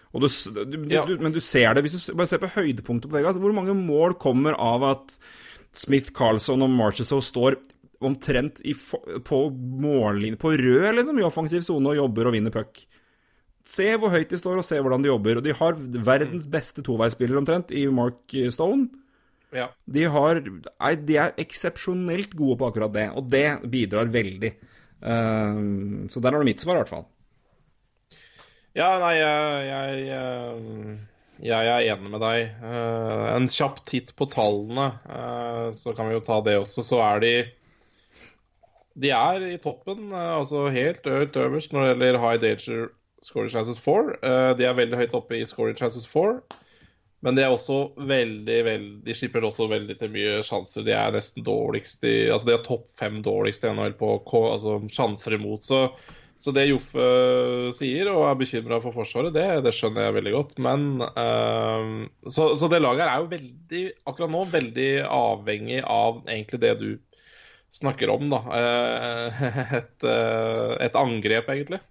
Du, 0.09 0.27
du, 0.27 0.77
ja. 0.89 1.05
du, 1.05 1.13
men 1.21 1.31
du 1.35 1.39
ser 1.43 1.75
det, 1.77 1.85
hvis 1.85 2.09
du 2.09 2.17
bare 2.17 2.27
ser 2.31 2.41
på 2.41 2.49
høydepunktet 2.51 3.07
på 3.11 3.15
Vegas, 3.15 3.39
hvor 3.39 3.53
mange 3.55 3.75
mål 3.77 4.17
kommer 4.19 4.57
av 4.57 4.83
at 4.89 5.15
Smith, 5.77 6.11
Carlson 6.17 6.65
og 6.65 6.71
Marchessault 6.73 7.27
står 7.27 7.59
omtrent 8.01 8.61
i, 8.65 8.73
på 8.73 9.39
mållinje, 9.53 10.39
på 10.39 10.53
rød, 10.57 10.87
liksom, 10.97 11.19
i 11.19 11.27
offensiv 11.27 11.61
sone 11.65 11.91
og 11.91 11.99
jobber 11.99 12.29
og 12.29 12.35
vinner 12.35 12.53
puck. 12.53 12.81
Se 13.69 13.91
hvor 13.99 14.09
høyt 14.13 14.31
de 14.31 14.39
står, 14.39 14.61
og 14.61 14.65
se 14.65 14.79
hvordan 14.79 15.03
de 15.03 15.11
jobber. 15.11 15.39
Og 15.39 15.45
de 15.45 15.53
har 15.53 15.77
verdens 15.77 16.47
mm. 16.47 16.51
beste 16.51 16.83
toveispiller 16.85 17.37
omtrent, 17.37 17.73
i 17.75 17.85
Mark 17.93 18.33
Stone. 18.55 18.87
Ja. 19.55 19.69
De, 19.89 20.05
har, 20.13 20.41
de 20.41 21.15
er 21.17 21.37
eksepsjonelt 21.41 22.35
gode 22.37 22.59
på 22.59 22.69
akkurat 22.69 22.93
det, 22.93 23.07
og 23.17 23.29
det 23.33 23.47
bidrar 23.71 24.11
veldig. 24.13 24.51
Uh, 24.99 26.09
så 26.11 26.21
der 26.21 26.35
har 26.35 26.43
du 26.43 26.49
mitt 26.49 26.61
svar, 26.61 26.77
i 26.77 26.83
hvert 26.83 26.91
fall. 26.91 27.07
Ja, 28.77 28.91
nei, 29.01 29.15
jeg, 29.17 29.69
jeg, 30.05 30.97
jeg 31.49 31.71
er 31.73 31.87
enig 31.95 32.11
med 32.13 32.21
deg. 32.21 32.51
Uh, 32.61 33.25
en 33.33 33.49
kjapp 33.49 33.81
titt 33.89 34.13
på 34.19 34.29
tallene, 34.29 34.91
uh, 35.09 35.71
så 35.75 35.95
kan 35.97 36.11
vi 36.11 36.19
jo 36.19 36.25
ta 36.27 36.41
det 36.45 36.59
også. 36.61 36.85
Så 36.85 37.01
er 37.03 37.25
de 37.25 37.33
de 38.99 39.11
er 39.15 39.45
i 39.53 39.57
toppen, 39.61 40.11
eh, 40.11 40.31
altså 40.39 40.69
helt 40.73 41.05
øverst 41.05 41.73
når 41.73 41.81
det 41.81 41.89
gjelder 41.89 42.19
high 42.19 42.41
danger 42.41 42.87
scoring 43.23 43.51
chances 43.51 43.79
for. 43.79 44.15
Eh, 44.23 44.57
de 44.57 44.65
er 44.65 44.73
veldig 44.75 44.97
høyt 44.97 45.15
oppe 45.15 45.39
i 45.39 45.45
scoring 45.45 45.77
chances 45.77 46.07
for. 46.07 46.41
Men 47.25 47.35
de 47.35 47.43
er 47.43 47.51
også 47.51 47.91
veldig, 48.07 48.59
veldig 48.63 49.03
De 49.03 49.15
slipper 49.17 49.43
også 49.43 49.67
veldig 49.71 49.97
til 49.99 50.13
mye 50.13 50.39
sjanser. 50.45 50.85
De 50.87 50.95
er 50.95 51.11
nesten 51.15 51.43
dårligst 51.45 52.05
i 52.07 52.15
Altså 52.29 52.49
de 52.49 52.55
er 52.55 52.63
topp 52.65 52.87
fem 52.99 53.19
dårligst 53.25 53.67
i 53.67 53.73
NHL 53.75 53.97
på 53.99 54.15
altså, 54.53 54.79
sjanser 54.93 55.35
imot. 55.35 55.65
Så, 55.67 55.81
så 56.39 56.53
det 56.55 56.69
Joffe 56.69 57.09
sier 57.75 58.11
og 58.13 58.23
er 58.29 58.39
bekymra 58.39 58.79
for 58.83 58.95
Forsvaret, 58.95 59.35
det, 59.35 59.45
det, 59.65 59.75
skjønner 59.75 60.07
jeg 60.07 60.17
veldig 60.21 60.35
godt. 60.37 60.55
Men 60.63 60.87
uh, 61.03 62.07
så, 62.23 62.53
så, 62.55 62.71
det 62.71 62.79
laget 62.79 63.03
her 63.03 63.11
er 63.11 63.25
jo 63.25 63.31
veldig, 63.35 63.85
akkurat 64.07 64.35
nå, 64.37 64.45
veldig 64.55 64.89
avhengig 65.03 65.83
av 65.83 66.23
egentlig 66.23 66.63
det 66.63 66.75
du 66.79 66.89
snakker 67.75 68.09
om, 68.15 68.31
da. 68.31 68.39
Uh, 68.47 69.43
et, 69.81 70.07
uh, 70.07 70.77
et 70.87 70.95
angrep, 70.97 71.51
egentlig. 71.51 71.83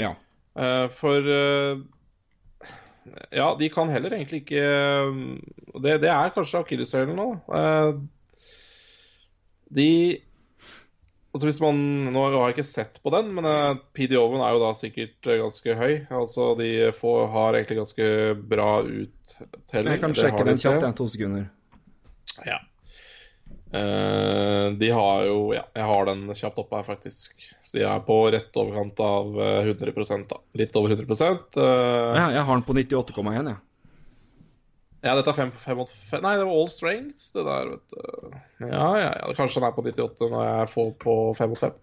Ja. 0.00 0.16
Eh, 0.56 0.86
for 0.92 1.20
Ja, 3.34 3.54
de 3.58 3.68
kan 3.72 3.90
heller 3.92 4.14
egentlig 4.16 4.42
ikke 4.42 4.62
Det, 5.82 5.96
det 6.02 6.10
er 6.10 6.32
kanskje 6.34 6.62
akilleshælen 6.64 7.18
nå. 7.18 7.28
De 9.76 9.90
Altså 11.36 11.50
hvis 11.50 11.58
man, 11.60 11.80
Nå 12.14 12.22
har 12.32 12.46
jeg 12.46 12.54
ikke 12.56 12.64
sett 12.64 12.94
på 13.04 13.10
den, 13.12 13.34
men 13.36 13.44
PD-oven 13.92 14.40
er 14.40 14.54
jo 14.56 14.62
da 14.62 14.70
sikkert 14.78 15.26
ganske 15.28 15.74
høy. 15.76 16.06
Altså 16.08 16.54
De 16.56 16.70
får, 16.96 17.18
har 17.34 17.58
egentlig 17.58 17.76
ganske 17.82 18.06
bra 18.54 18.70
uttelling. 18.80 19.90
Jeg 19.92 20.00
kan 20.00 20.16
sjekke 20.16 20.46
den 20.48 20.62
kjapt, 20.62 20.86
jeg. 20.86 20.96
To 20.96 21.08
sekunder. 21.12 21.44
Ja. 22.48 22.56
Uh, 23.76 24.72
de 24.80 24.88
har 24.94 25.24
jo 25.28 25.38
Ja, 25.52 25.64
jeg 25.76 25.86
har 25.90 26.08
den 26.08 26.24
kjapt 26.38 26.60
oppe 26.62 26.78
her, 26.78 26.86
faktisk. 26.86 27.34
Så 27.60 27.76
de 27.76 27.84
er 27.84 28.02
på 28.06 28.16
rett 28.32 28.56
overkant 28.56 29.00
av 29.04 29.36
100 29.36 29.90
eh, 29.92 30.26
da. 30.30 30.40
Litt 30.56 30.78
over 30.80 30.94
100 30.96 31.16
uh, 31.58 31.64
Ja, 32.16 32.28
jeg 32.38 32.44
har 32.48 32.52
den 32.54 32.66
på 32.66 32.76
98,1, 32.78 33.50
ja. 33.52 33.56
Ja, 35.04 35.12
dette 35.14 35.30
er 35.30 35.38
5, 35.38 35.52
5, 35.62 35.82
5, 36.10 36.22
Nei, 36.24 36.32
det 36.40 36.46
var 36.48 36.56
all 36.56 36.70
strengths, 36.72 37.28
det 37.34 37.44
der, 37.46 37.68
vet 37.74 37.92
du. 37.92 38.38
Ja, 38.64 38.86
ja, 38.98 39.10
ja. 39.12 39.34
Kanskje 39.38 39.60
den 39.60 39.68
er 39.68 39.76
på 39.76 39.84
98 39.86 40.30
når 40.32 40.46
jeg 40.48 40.70
får 40.72 40.88
på 41.04 41.16
5 41.38 41.52
mot 41.52 41.62
5. 41.62 41.76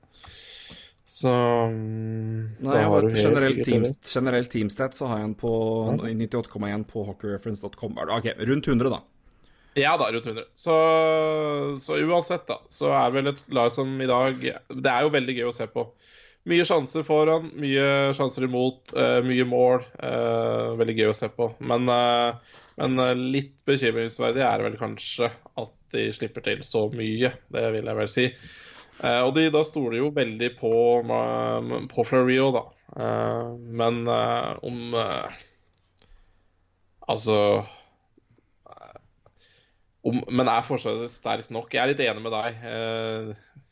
Så 1.14 1.30
mm, 1.70 2.38
Nei, 2.66 2.78
jeg 2.82 2.90
vet, 2.90 3.18
generelt, 3.22 3.60
team, 3.68 3.84
generelt 4.02 4.50
teamstat 4.50 4.98
så 4.98 5.12
har 5.12 5.22
jeg 5.22 5.30
den 5.30 5.36
på 5.38 5.54
98,1 6.02 6.88
på 6.90 7.06
hockeyreference.com. 7.12 8.00
Ok, 8.18 8.32
rundt 8.50 8.68
100, 8.68 8.90
da. 8.90 9.04
Ja 9.74 9.98
da, 9.98 10.12
rundt 10.12 10.26
100. 10.26 10.44
Så, 10.56 10.74
så, 11.82 11.98
uansett, 11.98 12.48
da, 12.48 12.60
så 12.70 12.92
er 12.94 13.14
vel 13.14 13.32
et 13.32 13.42
lag 13.54 13.72
som 13.74 13.90
i 14.02 14.10
dag 14.10 14.38
Det 14.44 14.90
er 14.90 15.06
jo 15.06 15.14
veldig 15.14 15.38
gøy 15.40 15.48
å 15.50 15.56
se 15.56 15.68
på. 15.72 15.88
Mye 16.50 16.66
sjanser 16.68 17.06
foran, 17.08 17.48
mye 17.56 18.12
sjanser 18.18 18.46
imot, 18.50 18.92
uh, 18.98 19.22
mye 19.26 19.46
mål. 19.48 19.86
Uh, 19.96 20.74
veldig 20.80 20.98
gøy 20.98 21.14
å 21.14 21.16
se 21.18 21.30
på. 21.32 21.48
Men, 21.64 21.88
uh, 21.88 22.60
men 22.82 23.00
litt 23.34 23.56
bekymringsverdig 23.70 24.44
er 24.44 24.60
det 24.60 24.68
vel 24.68 24.78
kanskje 24.82 25.32
at 25.32 25.74
de 25.96 26.10
slipper 26.14 26.46
til 26.46 26.62
så 26.68 26.86
mye. 26.94 27.32
Det 27.54 27.66
vil 27.78 27.90
jeg 27.90 28.00
vel 28.02 28.12
si. 28.12 28.28
og 29.04 29.32
de 29.36 29.44
da 29.54 29.62
stoler 29.66 30.00
jo 30.00 30.10
veldig 30.14 30.50
på, 30.58 30.72
på 31.90 32.06
Florio, 32.06 32.50
da. 32.56 32.64
men 33.78 34.02
om 34.10 34.96
Altså 37.04 37.38
om, 40.04 40.20
men 40.30 40.52
er 40.52 40.66
Forsvaret 40.68 41.12
sterkt 41.12 41.52
nok? 41.54 41.72
Jeg 41.74 41.84
er 41.84 41.92
litt 41.94 42.04
enig 42.04 42.24
med 42.24 42.34
deg. 42.36 42.64
Eh, 42.68 43.68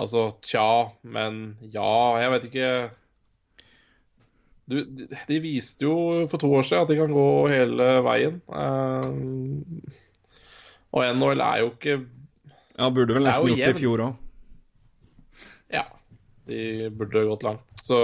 altså 0.00 0.26
tja, 0.44 0.68
men 1.02 1.56
ja. 1.74 1.94
Jeg 2.22 2.34
vet 2.34 2.46
ikke 2.50 2.70
du, 4.64 4.78
De 5.28 5.38
viste 5.44 5.84
jo 5.84 6.24
for 6.32 6.40
to 6.40 6.48
år 6.56 6.64
siden 6.64 6.86
at 6.86 6.92
de 6.92 6.98
kan 7.02 7.12
gå 7.12 7.28
hele 7.52 7.90
veien. 8.06 8.40
Eh, 8.48 9.92
og 10.94 11.08
NHL 11.18 11.42
er 11.42 11.64
jo 11.64 11.72
ikke 11.74 11.96
Ja, 12.74 12.88
burde 12.90 13.14
vel 13.14 13.26
nesten 13.26 13.50
gjort 13.50 13.60
det 13.60 13.74
i 13.74 13.78
fjor 13.78 14.02
òg. 14.08 14.20
Ja. 15.74 15.84
De 16.48 16.90
burde 16.96 17.26
gått 17.28 17.44
langt. 17.46 17.80
Så 17.84 17.98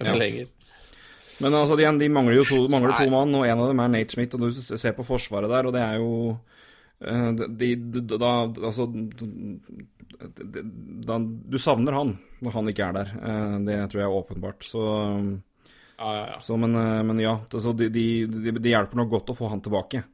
Eller 0.00 0.14
ja. 0.14 0.18
lenger. 0.18 0.48
Men 1.42 1.56
altså, 1.58 1.76
de, 1.78 1.86
de 1.98 2.10
mangler 2.12 2.38
jo 2.38 2.44
to, 2.46 2.60
mangler 2.70 2.94
to 2.98 3.08
mann, 3.12 3.34
og 3.34 3.46
en 3.48 3.62
av 3.64 3.70
dem 3.70 3.82
er 3.82 3.90
Nate 3.92 4.14
Smith. 4.14 4.36
Og 4.36 4.44
du 4.44 4.60
ser 4.60 4.94
på 4.96 5.06
forsvaret 5.06 5.50
der, 5.50 5.68
og 5.68 5.74
det 5.74 5.82
er 5.82 5.98
jo 5.98 6.12
eh, 7.00 7.30
de, 7.34 7.70
de, 7.74 8.04
da, 8.14 8.34
altså 8.46 8.86
da, 11.08 11.18
Du 11.18 11.58
savner 11.58 11.98
han 11.98 12.14
når 12.44 12.56
han 12.58 12.70
ikke 12.70 12.86
er 12.86 12.96
der. 13.00 13.12
Eh, 13.18 13.58
det 13.66 13.80
tror 13.90 14.04
jeg 14.04 14.08
er 14.08 14.18
åpenbart. 14.20 14.66
Så, 14.68 14.86
ja, 15.98 16.08
ja, 16.08 16.24
ja. 16.34 16.40
Så, 16.44 16.58
men, 16.60 16.74
eh, 16.78 17.02
men, 17.06 17.22
ja, 17.22 17.38
altså, 17.50 17.74
de, 17.76 17.90
de, 17.90 18.74
hjelper 18.74 19.02
nok 19.02 19.14
godt 19.18 19.34
å 19.34 19.38
få 19.38 19.50
han 19.52 19.64
tilbake. 19.64 20.04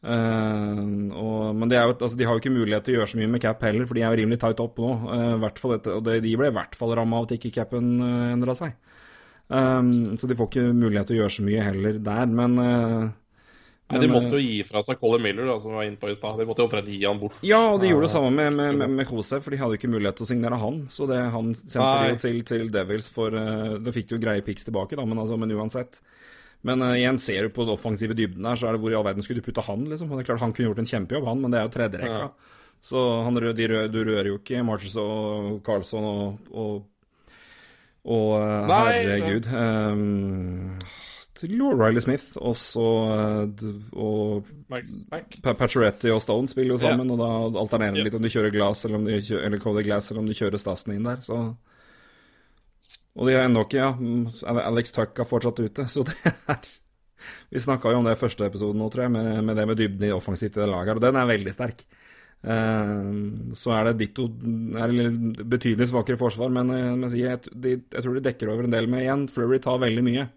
Uh, 0.00 0.80
og, 1.12 1.56
men 1.60 1.68
jo, 1.74 1.90
altså, 1.92 2.16
de 2.16 2.24
har 2.24 2.32
jo 2.32 2.40
ikke 2.40 2.54
mulighet 2.54 2.86
til 2.86 2.94
å 2.94 3.00
gjøre 3.00 3.10
så 3.12 3.18
mye 3.20 3.32
med 3.34 3.42
cap 3.44 3.60
heller, 3.66 3.84
for 3.84 3.98
de 3.98 4.00
er 4.00 4.14
jo 4.14 4.20
rimelig 4.22 4.38
tight 4.40 4.62
opp 4.64 4.80
nå. 4.80 4.94
Uh, 5.04 5.34
og 5.36 6.06
det, 6.06 6.14
de 6.24 6.32
ble 6.40 6.48
i 6.48 6.54
hvert 6.56 6.78
fall 6.78 6.94
ramma 6.96 7.20
av 7.20 7.28
at 7.28 7.34
ikke 7.36 7.52
capen 7.58 7.98
uh, 8.00 8.30
endra 8.32 8.56
seg. 8.56 8.72
Um, 9.50 10.14
så 10.18 10.28
de 10.30 10.36
får 10.38 10.46
ikke 10.46 10.68
mulighet 10.70 11.08
til 11.10 11.16
å 11.16 11.22
gjøre 11.24 11.34
så 11.34 11.42
mye 11.42 11.62
heller 11.66 11.96
der, 12.06 12.28
men 12.38 12.52
uh, 12.62 13.08
Nei, 13.90 14.04
De 14.04 14.08
måtte 14.12 14.36
jo 14.36 14.38
eh, 14.38 14.44
gi 14.46 14.58
fra 14.62 14.82
seg 14.86 15.00
Colin 15.00 15.24
Miller, 15.24 15.48
da, 15.50 15.56
som 15.58 15.74
var 15.74 15.82
inne 15.88 15.98
på 15.98 16.06
i 16.06 16.14
stad. 16.14 16.36
De 16.38 16.44
måtte 16.46 16.62
jo 16.62 16.68
omtrent 16.68 16.86
gi 16.86 17.00
han 17.02 17.18
bort. 17.18 17.40
Ja, 17.42 17.58
og 17.72 17.80
de 17.82 17.88
gjorde 17.90 18.06
det 18.06 18.12
samme 18.12 18.30
med, 18.30 18.54
med, 18.54 18.76
med, 18.78 18.92
med 19.00 19.10
Jose, 19.10 19.40
for 19.42 19.50
de 19.50 19.58
hadde 19.58 19.74
jo 19.74 19.80
ikke 19.80 19.90
mulighet 19.90 20.20
til 20.20 20.28
å 20.28 20.30
signere 20.30 20.60
han. 20.62 20.78
Så 20.94 21.08
det, 21.10 21.18
han 21.34 21.48
sendte 21.58 21.88
de 21.88 22.12
jo 22.12 22.20
til, 22.22 22.38
til, 22.46 22.68
Devils 22.70 23.10
for 23.10 23.34
uh, 23.34 23.80
Da 23.82 23.94
fikk 23.96 24.06
de 24.06 24.14
jo 24.14 24.20
greie 24.22 24.44
pics 24.46 24.68
tilbake, 24.68 24.94
da, 24.94 25.06
men, 25.10 25.18
altså, 25.18 25.40
men 25.40 25.56
uansett. 25.58 25.98
Men 26.62 26.86
uh, 26.86 26.94
igjen, 26.94 27.18
ser 27.18 27.48
du 27.48 27.56
på 27.56 27.66
den 27.66 27.74
offensive 27.74 28.14
dybden 28.14 28.46
der, 28.46 28.62
så 28.62 28.70
er 28.70 28.78
det 28.78 28.84
hvor 28.84 28.94
i 28.94 28.98
all 29.00 29.08
verden 29.08 29.26
skulle 29.26 29.42
du 29.42 29.48
putte 29.48 29.66
han, 29.66 29.82
liksom. 29.90 30.14
Det 30.14 30.22
er 30.22 30.30
klart 30.30 30.44
Han 30.44 30.54
kunne 30.54 30.70
gjort 30.70 30.84
en 30.84 30.92
kjempejobb, 30.92 31.26
han, 31.32 31.42
men 31.42 31.50
det 31.50 31.58
er 31.58 31.66
jo 31.66 31.74
tredjerekka. 31.80 32.22
Ja. 32.28 32.60
Så 32.92 33.04
han, 33.26 33.42
de, 33.58 33.68
du 33.90 34.00
rører 34.06 34.30
jo 34.30 34.38
ikke 34.38 34.62
Marches 34.64 34.94
og 35.02 35.58
Carlsson 35.66 36.06
og, 36.06 36.54
og 36.54 36.78
og 38.08 38.32
Nei, 38.70 38.92
herregud 39.04 39.46
um, 39.52 40.78
Riley 41.40 42.00
Smith 42.04 42.36
og 42.36 42.56
så 42.56 42.86
Og 43.92 44.48
Patcheretti 45.44 46.12
og 46.12 46.20
Stone 46.24 46.48
spiller 46.48 46.74
jo 46.74 46.80
sammen, 46.80 47.08
yeah. 47.08 47.16
og 47.16 47.20
da 47.54 47.60
alternerer 47.60 47.96
de 47.96 48.04
litt 48.04 48.16
om 48.16 48.24
de 48.24 48.32
kjører 48.32 48.52
Glass 48.54 48.84
eller 48.84 49.00
om 49.00 49.08
de 49.08 49.20
kjører, 49.20 49.46
eller 49.46 49.62
Cody 49.62 49.84
Glass 49.86 50.10
eller 50.10 50.24
om 50.24 50.28
de 50.28 50.36
kjører 50.36 50.60
Stasen 50.60 50.94
inn 50.96 51.08
der. 51.08 51.20
Så 51.24 51.38
Og 53.16 53.28
de 53.28 53.36
har 53.36 53.48
ennå 53.48 53.64
ikke 53.66 53.80
ja, 53.80 53.90
Alex 54.64 54.92
Tuck 54.96 55.16
har 55.16 55.28
fortsatt 55.28 55.60
ute, 55.60 55.88
så 55.88 56.04
det 56.08 56.16
er 56.24 56.60
Vi 57.52 57.60
snakka 57.60 57.90
jo 57.92 58.00
om 58.00 58.06
det 58.06 58.14
i 58.16 58.20
første 58.20 58.46
episoden 58.48 58.80
nå, 58.80 58.86
tror 58.88 59.04
jeg, 59.04 59.12
med, 59.12 59.42
med 59.44 59.58
det 59.58 59.66
med 59.68 59.76
dybden 59.76 60.06
i 60.08 60.12
offensivt 60.14 60.56
i 60.56 60.62
det 60.62 60.70
laget 60.70 60.96
og 60.96 61.04
den 61.04 61.18
er 61.20 61.28
veldig 61.28 61.52
sterk. 61.52 61.84
Eh, 62.40 63.08
så 63.52 63.72
er 63.76 63.90
det 63.90 63.98
ditto 64.00 64.24
er 64.80 64.94
betydelig 65.44 65.90
svakere 65.90 66.16
forsvar, 66.20 66.48
men, 66.54 66.70
eh, 66.72 67.16
jeg, 67.18 67.40
jeg, 67.52 67.82
jeg, 67.84 68.02
tror 68.02 68.14
de 68.16 68.24
dekker 68.24 68.48
over 68.52 68.64
en 68.64 68.72
del 68.76 68.88
med 68.88 69.04
igjen. 69.04 69.26
Flurry 69.32 69.60
tar 69.60 69.82
veldig 69.82 70.04
mye. 70.06 70.28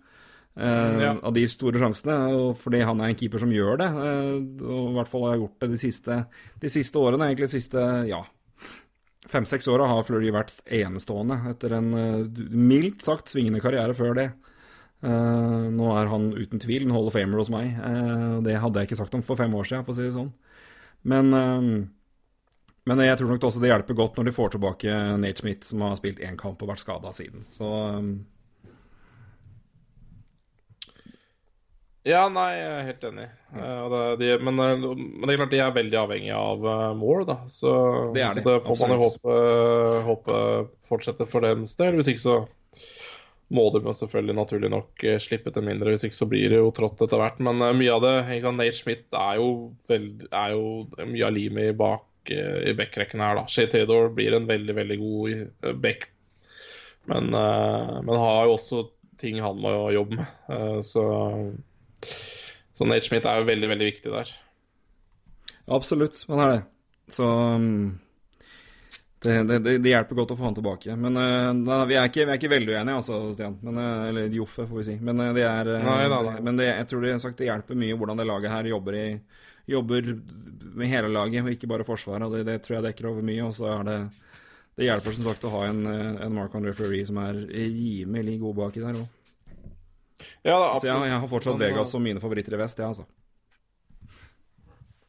eh, 0.55 0.99
Ja. 1.01 1.15
av 1.23 1.33
de 1.33 1.47
store 1.47 1.79
sjansene. 1.79 2.55
Fordi 2.59 2.83
han 2.85 2.99
er 3.01 3.09
en 3.09 3.15
keeper 3.15 3.39
som 3.39 3.49
gjør 3.49 3.77
det, 3.79 3.87
eh, 3.89 4.67
og 4.67 4.91
i 4.91 4.95
hvert 4.99 5.07
fall 5.09 5.27
har 5.29 5.37
gjort 5.37 5.59
det 5.63 5.69
de 5.71 5.77
siste, 5.81 6.25
de 6.61 6.69
siste 6.69 6.95
årene. 6.99 7.25
Egentlig 7.25 7.49
de 7.49 7.59
siste 7.59 8.07
ja, 8.07 8.21
fem-seks 9.27 9.67
åra 9.67 9.87
har 9.87 10.03
Fleury 10.03 10.29
vært 10.31 10.59
enestående 10.69 11.39
etter 11.49 11.73
en 11.79 11.93
eh, 11.97 12.43
mildt 12.51 13.01
sagt 13.01 13.31
svingende 13.33 13.63
karriere 13.63 13.95
før 13.95 14.13
det. 14.19 14.27
Eh, 15.03 15.69
nå 15.73 15.89
er 15.97 16.11
han 16.11 16.33
uten 16.37 16.59
tvil 16.59 16.83
en 16.85 16.91
Hall 16.91 17.07
of 17.07 17.13
Famer 17.17 17.41
hos 17.41 17.49
meg. 17.49 17.73
Det 18.43 18.59
hadde 18.59 18.79
jeg 18.79 18.91
ikke 18.91 19.01
sagt 19.01 19.15
om 19.15 19.23
for 19.25 19.35
fem 19.39 19.53
år 19.55 19.65
siden, 19.65 19.85
for 19.87 19.95
å 19.95 19.97
si 19.97 20.05
det 20.05 20.13
sånn. 20.13 20.31
Men, 21.03 21.33
eh, 21.33 21.87
men 22.83 23.05
jeg 23.05 23.17
tror 23.19 23.33
nok 23.33 23.47
også 23.47 23.63
det 23.63 23.71
hjelper 23.71 23.97
godt 23.99 24.19
når 24.19 24.29
de 24.29 24.35
får 24.35 24.53
tilbake 24.55 24.99
Nate 25.19 25.43
Smith, 25.43 25.67
som 25.67 25.83
har 25.85 25.97
spilt 25.99 26.23
én 26.23 26.39
kamp 26.39 26.61
og 26.63 26.71
vært 26.73 26.83
skada 26.83 27.13
siden. 27.15 27.47
Så 27.53 27.71
eh, 27.89 28.13
Ja, 32.03 32.25
nei, 32.27 32.49
jeg 32.57 32.67
er 32.67 32.87
helt 32.89 33.03
enig. 33.07 33.29
Ja. 33.55 33.75
det, 33.93 33.99
de, 34.19 34.31
men, 34.43 34.57
eh, 34.59 34.73
men 34.83 35.23
det 35.23 35.35
er 35.35 35.39
klart 35.43 35.53
de 35.53 35.61
er 35.63 35.77
veldig 35.77 36.01
avhengig 36.01 36.33
av 36.35 36.67
mål, 36.99 37.23
da. 37.29 37.37
Så 37.51 37.71
Det 38.15 38.25
er 38.25 38.35
så 38.35 38.43
det 38.43 38.57
får 38.65 38.81
man 38.83 38.95
jo 38.97 39.05
håpe, 39.05 39.37
håpe 40.09 40.41
fortsetter 40.83 41.29
for 41.29 41.47
deres 41.47 41.77
del. 41.79 41.95
Hvis 41.99 42.11
ikke 42.11 42.25
så 42.25 42.37
må 43.53 43.67
de 43.73 43.93
selvfølgelig 43.93 44.37
naturlig 44.37 44.71
nok 44.73 45.05
eh, 45.05 45.19
slippe 45.21 45.53
til 45.53 45.65
mindre. 45.65 45.93
Hvis 45.93 46.07
ikke 46.07 46.19
så 46.19 46.29
blir 46.29 46.53
det 46.53 46.61
jo 46.61 46.71
trått 46.75 47.03
etter 47.05 47.21
hvert. 47.21 47.41
Men 47.43 47.61
eh, 47.61 47.75
mye 47.77 47.93
av 47.97 48.05
det 48.05 48.15
ikke 48.37 48.55
Nate 48.57 48.79
Schmidt 48.79 49.19
er 49.19 49.37
jo, 49.41 49.51
veld, 49.91 50.25
er 50.31 50.55
jo 50.55 50.65
mye 51.03 51.27
av 51.27 51.35
limet 51.35 51.77
bak 51.79 52.33
eh, 52.33 52.71
i 52.71 52.75
backrekken 52.77 53.23
her, 53.23 53.37
da. 53.41 53.45
Shay 53.51 53.69
Theodore 53.71 54.13
blir 54.15 54.35
en 54.37 54.49
veldig, 54.49 54.77
veldig 54.81 54.99
god 55.03 55.77
back. 55.83 56.09
Men, 57.11 57.33
eh, 57.35 57.95
men 58.01 58.23
har 58.25 58.47
jo 58.47 58.57
også 58.57 58.83
ting 59.21 59.39
han 59.43 59.61
må 59.61 59.73
jobbe 59.95 60.19
med. 60.19 60.39
Eh, 60.49 60.79
så 60.85 61.05
så 62.73 62.87
Nate 62.89 63.05
Schmidt 63.05 63.27
er 63.29 63.39
jo 63.39 63.47
veldig, 63.47 63.69
veldig 63.69 63.89
viktig 63.91 64.11
der. 64.11 64.31
Absolutt, 65.71 66.23
han 66.27 66.41
er 66.43 66.49
det. 66.51 66.61
Så 67.13 67.27
um, 67.27 67.99
det, 69.23 69.35
det, 69.47 69.77
det, 69.77 69.89
hjelper 69.89 70.17
godt 70.19 70.33
å 70.33 70.37
få 70.39 70.45
han 70.47 70.57
tilbake. 70.57 70.95
Men 70.99 71.15
da, 71.63 71.79
vi, 71.87 71.95
er 71.99 72.09
ikke, 72.09 72.25
vi 72.27 72.33
er 72.33 72.39
ikke 72.41 72.51
veldig 72.51 72.73
uenige, 72.73 72.97
altså, 72.99 73.19
Stian. 73.35 73.55
Men, 73.63 73.79
uh, 73.79 74.09
eller 74.09 74.35
Joffe, 74.35 74.65
får 74.67 74.79
vi 74.81 74.85
si. 74.89 74.97
Men 74.99 75.21
uh, 75.23 75.29
det 75.35 75.45
er 75.47 75.71
Nei, 75.85 76.01
nei, 76.11 76.19
nei. 76.27 76.35
Men 76.43 76.59
det, 76.59 76.67
jeg 76.69 76.89
tror 76.91 77.05
det, 77.05 77.13
sagt, 77.23 77.39
det 77.39 77.47
hjelper 77.47 77.79
mye 77.79 77.95
hvordan 77.99 78.19
det 78.19 78.27
laget 78.27 78.53
her 78.53 78.69
jobber, 78.73 78.99
i, 78.99 79.07
jobber 79.73 80.11
med 80.73 80.91
hele 80.91 81.13
laget, 81.13 81.45
og 81.45 81.55
ikke 81.55 81.71
bare 81.71 81.87
Forsvaret. 81.87 82.27
og 82.27 82.35
Det, 82.49 82.59
tror 82.65 82.77
jeg 82.77 82.87
dekker 82.89 83.09
over 83.13 83.25
mye. 83.31 83.47
Og 83.47 83.55
så 83.57 83.71
er 83.77 83.89
det 83.89 83.97
Det 84.75 84.87
hjelper 84.89 85.17
som 85.17 85.27
sagt 85.29 85.47
å 85.47 85.53
ha 85.53 85.65
en, 85.69 85.83
en 85.87 86.33
Mark-André 86.33 86.75
Fleury 86.75 87.03
som 87.05 87.19
er 87.21 87.43
rimelig 87.47 88.39
god 88.41 88.57
baki 88.61 88.81
der 88.83 89.03
òg. 89.03 89.19
Ja, 90.43 90.55
da, 90.59 90.79
Så 90.79 90.87
jeg, 90.87 91.09
jeg 91.09 91.19
har 91.19 91.29
fortsatt 91.29 91.59
Vegas 91.59 91.91
som 91.91 92.03
mine 92.03 92.21
favoritter 92.23 92.55
i 92.55 92.59
vest, 92.59 92.79
jeg, 92.79 92.89
altså. 92.89 93.05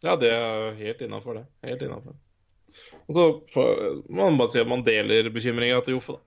Ja, 0.05 0.17
det 0.21 0.31
er 0.31 0.75
helt 0.77 1.01
innafor, 1.01 1.41
det. 1.41 1.45
Helt 1.65 1.83
innafor. 1.87 2.17
Og 3.09 3.15
så 3.17 3.25
får- 3.53 4.03
man 4.11 4.39
bare 4.41 4.49
si 4.55 4.61
at 4.61 4.69
man 4.71 4.83
deler 4.87 5.31
bekymringa 5.31 5.83
til 5.85 5.95
Joffe, 5.99 6.17
da. 6.17 6.23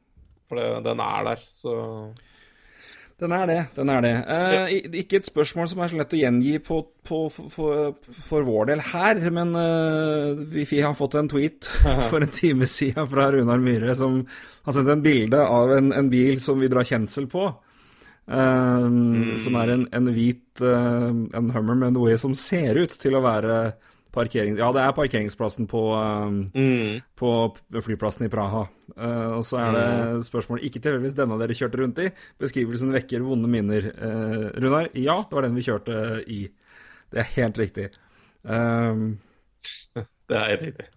For 0.47 0.55
det, 0.61 0.83
den 0.85 0.99
er 1.03 1.23
der, 1.27 1.41
så 1.51 1.73
Den 3.19 3.31
er 3.33 3.45
det. 3.49 3.61
den 3.75 3.89
er 3.89 4.01
det. 4.05 4.11
Eh, 4.29 4.91
Ikke 5.01 5.17
et 5.17 5.25
spørsmål 5.25 5.67
som 5.71 5.79
er 5.81 5.89
så 5.89 5.97
lett 5.97 6.13
å 6.13 6.19
gjengi 6.21 6.59
på, 6.63 6.77
på, 7.03 7.23
for, 7.33 7.95
for 8.29 8.45
vår 8.45 8.67
del 8.69 8.79
her, 8.93 9.17
men 9.33 9.55
eh, 9.57 10.43
vi, 10.53 10.79
har 10.85 10.93
fått 10.93 11.15
en 11.17 11.27
tweet 11.27 11.65
for 12.11 12.21
en 12.21 12.29
time 12.29 12.67
siden 12.69 13.09
fra 13.09 13.31
Runar 13.33 13.57
Myhre 13.59 13.95
som 13.97 14.19
har 14.67 14.73
sendt 14.77 14.93
en 14.93 15.01
bilde 15.01 15.41
av 15.41 15.73
en, 15.79 15.89
en 15.97 16.09
bil 16.13 16.37
som 16.39 16.59
vi 16.61 16.69
drar 16.69 16.85
kjensel 16.85 17.25
på. 17.27 17.47
eh, 18.29 18.87
Som 19.43 19.55
er 19.63 19.73
en, 19.73 19.87
en 19.97 20.13
hvit 20.13 20.61
eh, 20.61 21.09
en 21.41 21.49
Hummer 21.57 21.75
med 21.75 21.97
noe 21.97 22.17
som 22.21 22.35
ser 22.37 22.77
ut 22.85 22.93
til 23.01 23.17
å 23.17 23.23
være 23.25 23.57
parkering... 24.13 24.57
Ja, 24.59 24.69
det 24.75 24.81
er 24.83 24.95
parkeringsplassen 24.97 25.67
på 25.69 25.81
eh, 25.97 26.27
mm. 26.57 26.99
på 27.19 27.31
flyplassen 27.85 28.27
i 28.27 28.31
Praha. 28.31 28.65
Uh, 28.95 29.37
og 29.37 29.43
så 29.45 29.59
er 29.61 29.75
det 29.75 30.25
spørsmålet 30.27 30.67
ikke 30.67 30.81
tilfeldigvis 30.81 31.17
denne 31.17 31.39
dere 31.41 31.57
kjørte 31.57 31.81
rundt 31.81 32.01
i. 32.03 32.09
Beskrivelsen 32.41 32.93
vekker 32.95 33.25
vonde 33.25 33.49
minner. 33.51 33.89
Uh, 33.97 34.47
Runar, 34.57 34.91
ja, 34.95 35.17
det 35.23 35.37
var 35.37 35.47
den 35.47 35.57
vi 35.57 35.65
kjørte 35.67 35.97
i. 36.23 36.43
Det 37.13 37.23
er 37.23 37.33
helt 37.37 37.57
riktig. 37.61 37.89
Um, 38.43 39.17
Det 40.27 40.35
er 40.35 40.53
helt 40.53 40.65
riktig. 40.69 40.87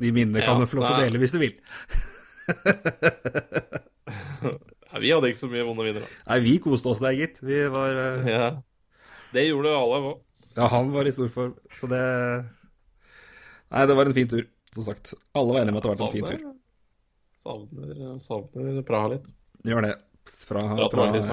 de 0.00 0.10
minnene 0.10 0.40
kan 0.42 0.56
Ja, 0.56 0.60
du 0.60 0.66
få 0.66 0.80
lov 0.80 0.88
til 0.88 0.96
å 0.96 1.04
dele 1.04 1.20
hvis 1.22 1.34
du 1.34 1.40
vil. 1.42 1.54
Ja, 4.94 5.00
vi 5.02 5.10
hadde 5.10 5.26
ikke 5.32 5.40
så 5.40 5.48
mye 5.50 5.64
vonde 5.66 5.82
minner, 5.82 6.04
da. 6.04 6.22
Nei, 6.28 6.36
vi 6.44 6.52
koste 6.62 6.86
oss 6.92 7.00
der, 7.02 7.16
gitt. 7.18 7.40
Vi 7.42 7.64
var 7.72 7.96
uh... 7.98 8.28
Ja. 8.30 8.44
Det 9.34 9.42
gjorde 9.48 9.72
alle 9.74 9.96
òg. 9.98 10.20
Ja, 10.54 10.66
han 10.70 10.92
var 10.94 11.08
i 11.08 11.12
stor 11.12 11.30
form, 11.34 11.54
så 11.78 11.88
det 11.90 12.02
Nei, 13.74 13.86
det 13.90 13.94
var 13.98 14.06
en 14.06 14.14
fin 14.14 14.28
tur, 14.30 14.44
som 14.74 14.84
sagt. 14.86 15.14
Alle 15.34 15.54
var 15.54 15.64
enige 15.64 15.74
om 15.74 15.78
at 15.80 15.86
det 15.86 15.94
var 15.94 16.06
en 16.06 16.12
fin 16.12 16.28
tur. 16.28 16.52
Savner, 17.42 18.04
savner 18.22 18.84
Praha 18.86 19.14
litt. 19.16 19.26
Gjør 19.66 19.88
det. 19.88 19.94
Fra, 20.24 20.62
fra 20.88 21.08
eh, 21.18 21.24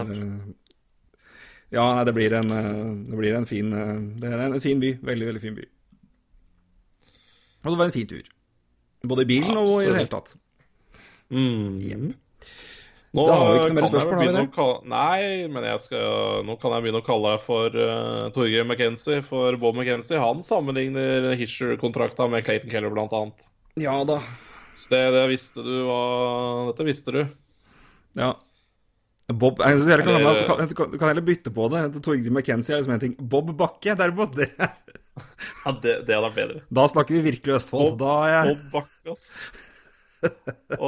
Ja, 1.72 1.86
nei, 1.96 2.04
det 2.08 2.14
blir 2.18 2.34
en, 2.36 2.52
eh, 2.52 2.82
det 3.08 3.20
blir 3.22 3.38
en 3.38 3.46
fin 3.48 3.70
eh, 3.72 3.94
Det 4.20 4.32
er 4.34 4.42
en 4.44 4.58
fin 4.64 4.82
by. 4.82 4.90
Veldig, 5.12 5.30
veldig 5.30 5.44
fin 5.44 5.56
by. 5.56 5.68
Og 7.62 7.70
det 7.70 7.78
var 7.78 7.86
en 7.86 7.96
fin 7.96 8.10
tur. 8.10 8.34
Både 9.08 9.24
i 9.24 9.30
bilen 9.30 9.58
og 9.58 9.78
i 9.78 9.88
det 9.88 9.96
hele 10.02 10.12
tatt. 10.12 10.34
Mm. 11.32 11.78
Jep. 11.86 12.10
Nå 13.12 13.26
Da 13.28 13.34
har 13.36 13.50
vi 13.52 13.58
ikke 13.60 13.72
noe 13.74 13.76
mer 13.82 13.88
spørsmål, 13.90 14.14
har 14.16 14.22
vi 14.22 14.36
det? 14.38 14.44
kalle- 14.56 14.88
Nei, 14.88 15.48
men 15.52 15.66
skal, 15.84 16.44
nå 16.48 16.54
kan 16.62 16.72
jeg 16.78 16.84
begynne 16.86 17.02
å 17.02 17.06
kalle 17.06 17.34
deg 17.34 17.42
for 17.44 17.76
uh, 17.76 18.30
Torgeir 18.32 18.64
McKenzie. 18.64 19.18
For 19.28 19.58
Bob 19.60 19.76
McKenzie 19.76 20.20
han 20.22 20.40
sammenligner 20.48 21.34
Hischer-kontrakta 21.36 22.30
med 22.32 22.46
Clayton 22.48 22.72
Keller, 22.72 22.94
blant 22.94 23.12
annet. 23.18 23.44
Ja 23.76 23.98
da. 24.08 24.22
Så 24.80 24.94
det, 24.94 25.02
det 25.12 25.26
visste 25.34 25.60
du 25.66 25.74
hva 25.90 26.00
Dette 26.72 26.88
visste 26.88 27.12
du. 27.18 27.20
Ja. 28.16 28.32
Bob 29.32 29.60
jeg 29.64 29.84
jeg 29.88 30.04
kan, 30.06 30.16
Eller- 30.16 30.46
kan, 30.48 30.72
kan, 30.76 30.96
kan 30.98 31.08
heller 31.12 31.28
bytte 31.28 31.52
på 31.56 31.68
det. 31.72 31.84
Torgeir 32.04 32.32
McKenzie 32.32 32.76
er 32.78 32.80
liksom 32.82 32.96
en 32.96 33.04
ting. 33.04 33.16
Bob 33.20 33.52
Bakke, 33.60 33.92
derimot, 34.00 34.36
det, 34.40 34.48
Ja, 35.66 35.72
det, 35.84 35.98
det 36.08 36.16
hadde 36.16 36.24
vært 36.30 36.40
bedre. 36.40 36.64
da 36.72 36.88
snakker 36.88 37.20
vi 37.20 37.26
virkelig 37.28 37.60
Østfold. 37.60 37.98
Da 38.00 38.16
er 38.24 38.32
jeg 38.38 38.56
Bob 38.72 38.80
Bakke, 38.80 39.18
ass. 39.18 39.28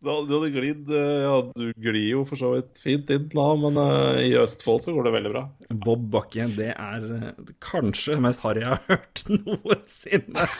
du 0.00 0.32
hadde 0.32 0.48
glidd 0.54 0.90
eh, 0.96 1.22
Ja, 1.26 1.34
du 1.52 1.66
glir 1.76 2.06
jo 2.08 2.22
for 2.28 2.40
så 2.40 2.54
vidt 2.54 2.78
fint 2.80 3.10
inn 3.12 3.26
da, 3.34 3.46
men 3.60 3.76
eh, 3.82 4.20
i 4.30 4.36
Østfold 4.40 4.80
så 4.84 4.94
går 4.96 5.08
det 5.08 5.14
veldig 5.18 5.32
bra. 5.34 5.42
Bob 5.84 6.06
Bakke, 6.14 6.46
det 6.56 6.70
er 6.72 7.04
eh, 7.18 7.50
kanskje 7.64 8.16
det 8.16 8.24
mest 8.24 8.44
harry 8.46 8.62
jeg 8.64 8.72
har 8.72 8.84
hørt 8.88 9.24
noensinne. 9.38 10.46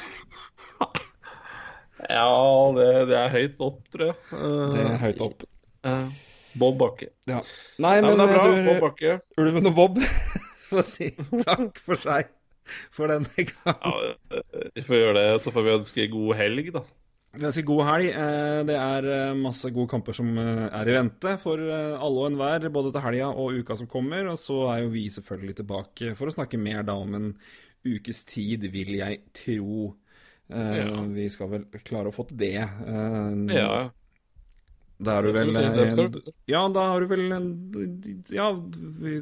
Ja, 2.09 2.33
det, 2.73 2.85
det 3.11 3.17
er 3.19 3.29
høyt 3.35 3.59
opp, 3.61 3.83
tror 3.93 4.07
jeg. 4.07 4.15
Det 4.33 4.85
er 4.87 4.95
høyt 5.03 5.19
opp. 5.21 5.43
Bob 6.59 6.79
Bakke. 6.81 7.11
Ja. 7.29 7.43
Nei, 7.85 7.99
men, 8.01 8.17
men, 8.17 8.23
men 8.23 8.23
det 8.23 8.25
er 8.25 8.33
bra. 8.33 8.47
jeg 8.49 8.65
Bob 8.65 8.71
tror 8.71 8.85
Bakke. 8.87 9.13
Ulven 9.45 9.69
og 9.69 9.75
Bob 9.77 10.01
får 10.71 10.87
si 10.89 11.11
takk 11.45 11.77
for 11.85 12.01
seg 12.01 12.33
for 12.97 13.13
denne 13.13 13.45
gang. 13.51 13.85
Ja, 13.85 14.41
vi 14.79 14.87
får 14.87 14.97
gjøre 15.03 15.15
det, 15.21 15.29
så 15.45 15.53
får 15.55 15.67
vi 15.67 15.75
ønske 15.77 16.09
god 16.17 16.33
helg, 16.41 16.73
da. 16.79 16.83
Ganske 17.31 17.63
god 17.63 17.85
helg. 17.87 18.09
Eh, 18.11 18.61
Det 18.67 18.75
er 18.77 19.07
eh, 19.07 19.35
masse 19.39 19.71
gode 19.71 19.91
kamper 19.93 20.17
som 20.17 20.33
eh, 20.41 20.67
er 20.81 20.89
i 20.91 20.97
vente 20.97 21.37
for 21.39 21.61
alle 21.63 22.25
og 22.25 22.27
enhver, 22.33 22.67
både 22.75 22.91
til 22.97 23.05
helga 23.05 23.29
og 23.31 23.61
uka 23.61 23.77
som 23.79 23.87
kommer. 23.91 24.27
Og 24.33 24.39
så 24.41 24.57
er 24.73 24.83
jo 24.85 24.91
vi 24.97 25.05
selvfølgelig 25.15 25.61
tilbake 25.63 26.15
for 26.19 26.31
å 26.31 26.35
snakke 26.35 26.59
mer 26.59 26.83
da 26.89 26.97
om 26.99 27.15
en 27.15 27.29
ukes 27.87 28.25
tid, 28.29 28.67
vil 28.75 28.97
jeg 28.99 29.23
tro. 29.33 29.95
Ja. 30.51 31.05
Vi 31.15 31.29
skal 31.31 31.47
vel 31.53 31.65
klare 31.87 32.11
å 32.11 32.15
få 32.15 32.25
til 32.27 32.41
det. 32.41 32.55
Ja, 32.59 32.71
Ja, 33.55 33.75
Da 35.01 35.15
er 35.21 35.23
du 35.23 35.31
vel. 35.33 35.53
Ja, 36.51 36.65
da 36.75 36.83
har 36.91 37.01
du 37.01 37.07
vel 37.07 37.31
en 37.33 37.47
Ja, 38.35 38.51
vi 38.51 39.21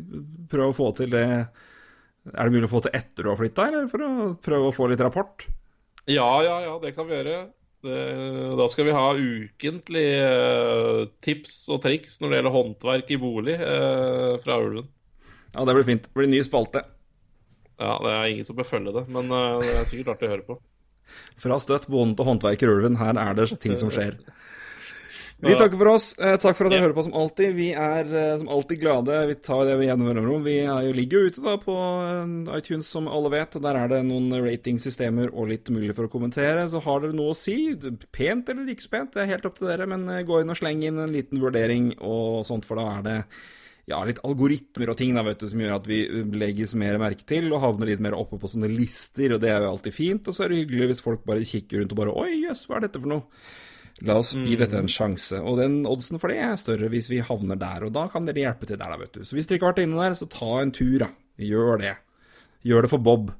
prøver 0.48 0.72
å 0.72 0.74
få 0.74 0.88
til 0.96 1.12
det 1.12 1.26
Er 1.28 2.48
det 2.48 2.54
mulig 2.56 2.64
å 2.66 2.72
få 2.72 2.80
til 2.82 2.96
etter 2.96 3.22
du 3.22 3.28
har 3.28 3.36
flytta, 3.38 3.68
eller 3.68 3.86
for 3.92 4.02
å 4.02 4.10
prøve 4.40 4.72
å 4.72 4.74
få 4.74 4.88
litt 4.88 5.04
rapport? 5.04 5.44
Ja, 6.08 6.40
ja, 6.42 6.56
ja, 6.64 6.74
det 6.80 6.94
kan 6.96 7.06
vi 7.06 7.14
gjøre. 7.20 7.36
Det, 7.86 7.98
da 8.58 8.64
skal 8.68 8.88
vi 8.88 8.94
ha 8.96 9.04
ukentlige 9.14 10.22
eh, 10.26 11.02
tips 11.22 11.60
og 11.70 11.82
triks 11.84 12.18
når 12.18 12.30
det 12.32 12.40
gjelder 12.40 12.56
håndverk 12.56 13.12
i 13.14 13.18
bolig 13.22 13.54
eh, 13.54 14.32
fra 14.42 14.56
Ulven. 14.64 14.88
Ja, 15.54 15.62
det 15.62 15.76
blir 15.76 15.86
fint. 15.86 16.08
Det 16.08 16.18
blir 16.18 16.30
ny 16.30 16.40
spalte. 16.42 16.82
Ja, 17.78 17.94
det 18.02 18.14
er 18.16 18.32
ingen 18.32 18.48
som 18.48 18.58
bør 18.58 18.66
følge 18.66 18.94
det, 18.96 19.04
men 19.14 19.30
eh, 19.30 19.60
det 19.62 19.76
er 19.76 19.86
sikkert 19.86 20.16
artig 20.16 20.26
å 20.26 20.32
høre 20.34 20.46
på. 20.48 20.58
Fra 21.40 21.60
støtt, 21.62 21.86
bonde 21.88 22.18
til 22.18 22.26
håndverker 22.28 22.74
Ulven, 22.74 22.98
her 23.00 23.14
er 23.16 23.38
det 23.38 23.46
ting 23.62 23.78
som 23.80 23.92
skjer. 23.94 24.18
Vi 25.40 25.54
takker 25.54 25.78
for 25.78 25.88
oss. 25.92 26.06
Eh, 26.18 26.34
takk 26.42 26.56
for 26.58 26.66
at 26.66 26.72
dere 26.74 26.82
hører 26.82 26.96
på 26.96 27.04
som 27.06 27.14
alltid. 27.14 27.52
Vi 27.54 27.68
er 27.70 28.08
eh, 28.10 28.32
som 28.40 28.48
alltid 28.50 28.80
glade. 28.80 29.18
Vi 29.30 29.36
tar 29.46 29.68
det 29.68 29.76
vi 29.78 29.86
gjennom 29.86 30.08
mellomrom. 30.10 30.42
Vi 30.42 30.56
er 30.64 30.88
jo, 30.88 30.94
ligger 30.96 31.22
jo 31.22 31.30
ute 31.30 31.44
da 31.44 31.54
på 31.62 31.76
eh, 31.78 32.32
iTunes, 32.58 32.90
som 32.90 33.06
alle 33.06 33.30
vet, 33.36 33.54
og 33.54 33.62
der 33.62 33.78
er 33.78 33.92
det 33.92 34.00
noen 34.08 34.34
ratingsystemer 34.42 35.30
og 35.30 35.52
litt 35.52 35.70
mulig 35.70 35.94
for 35.94 36.08
å 36.08 36.10
kommentere. 36.10 36.66
Så 36.72 36.82
har 36.82 37.04
dere 37.04 37.14
noe 37.14 37.36
å 37.36 37.38
si, 37.38 37.54
pent 38.14 38.50
eller 38.50 38.72
ikke 38.72 38.88
så 38.88 38.96
pent, 38.96 39.12
det 39.14 39.22
er 39.22 39.30
helt 39.36 39.46
opp 39.46 39.60
til 39.60 39.70
dere, 39.70 39.86
men 39.90 40.08
gå 40.26 40.42
inn 40.42 40.50
og 40.50 40.58
sleng 40.58 40.82
inn 40.88 40.98
en 41.04 41.14
liten 41.14 41.38
vurdering 41.44 41.92
og 42.00 42.42
sånt, 42.48 42.66
for 42.66 42.82
da 42.82 42.88
er 42.96 43.06
det 43.06 43.16
ja, 43.88 44.02
litt 44.04 44.18
algoritmer 44.26 44.90
og 44.90 44.98
ting 44.98 45.14
da, 45.16 45.22
vet 45.24 45.38
du, 45.40 45.46
som 45.48 45.62
gjør 45.62 45.78
at 45.78 45.86
vi 45.88 46.02
legges 46.34 46.74
mer 46.76 46.98
merke 47.00 47.24
til 47.30 47.46
og 47.52 47.62
havner 47.62 47.92
litt 47.92 48.02
mer 48.04 48.18
oppe 48.18 48.40
på 48.42 48.50
sånne 48.50 48.68
lister, 48.74 49.38
og 49.38 49.46
det 49.46 49.54
er 49.54 49.62
jo 49.62 49.70
alltid 49.70 49.94
fint. 49.96 50.26
Og 50.26 50.34
så 50.34 50.44
er 50.44 50.52
det 50.52 50.64
hyggelig 50.64 50.90
hvis 50.92 51.06
folk 51.06 51.22
bare 51.28 51.46
kikker 51.46 51.84
rundt 51.84 51.94
og 51.94 52.02
bare 52.02 52.18
Oi, 52.26 52.42
jøss, 52.42 52.66
hva 52.66 52.80
er 52.80 52.88
dette 52.88 53.00
for 53.00 53.14
noe? 53.14 53.24
La 54.06 54.14
oss 54.20 54.30
gi 54.36 54.54
dette 54.58 54.78
en 54.78 54.90
sjanse. 54.90 55.40
Og 55.42 55.58
den 55.58 55.80
oddsen 55.88 56.20
for 56.22 56.30
det 56.30 56.38
er 56.44 56.58
større 56.60 56.90
hvis 56.92 57.08
vi 57.10 57.22
havner 57.24 57.58
der, 57.58 57.86
og 57.88 57.94
da 57.96 58.06
kan 58.12 58.28
dere 58.28 58.44
hjelpe 58.44 58.68
til 58.68 58.78
der, 58.78 58.92
da, 58.92 58.98
vet 59.00 59.16
du. 59.16 59.24
Så 59.26 59.34
hvis 59.34 59.48
dere 59.48 59.58
ikke 59.58 59.66
har 59.66 59.74
vært 59.74 59.84
inne 59.86 60.04
der, 60.04 60.14
så 60.18 60.28
ta 60.30 60.50
en 60.62 60.74
tur, 60.74 60.98
da. 61.02 61.10
Gjør 61.42 61.82
det. 61.82 61.94
Gjør 62.66 62.86
det 62.86 62.92
for 62.92 63.02
Bob. 63.02 63.32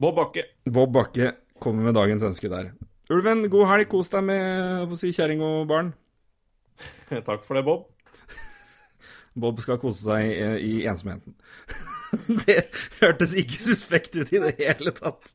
Bob 0.00 0.16
Bakke. 0.16 0.46
Bob 0.68 0.92
Bakke 0.96 1.34
kommer 1.60 1.88
med 1.88 1.96
dagens 1.96 2.24
ønske 2.24 2.48
der. 2.52 2.72
Ulven, 3.12 3.44
god 3.52 3.66
helg. 3.68 3.88
Kos 3.92 4.12
deg 4.12 4.24
med 4.24 4.94
si 5.00 5.12
kjerring 5.16 5.42
og 5.44 5.66
barn. 5.68 5.92
Takk 7.28 7.44
for 7.44 7.58
det, 7.58 7.64
Bob. 7.66 7.88
Bob 9.40 9.60
skal 9.60 9.80
kose 9.82 10.04
seg 10.06 10.30
i, 10.30 10.48
i 10.64 10.72
ensomheten. 10.88 11.36
det 12.46 12.62
hørtes 13.02 13.36
ikke 13.36 13.60
suspekt 13.60 14.16
ut 14.16 14.32
i 14.32 14.40
det 14.46 14.56
hele 14.62 14.96
tatt. 14.96 15.34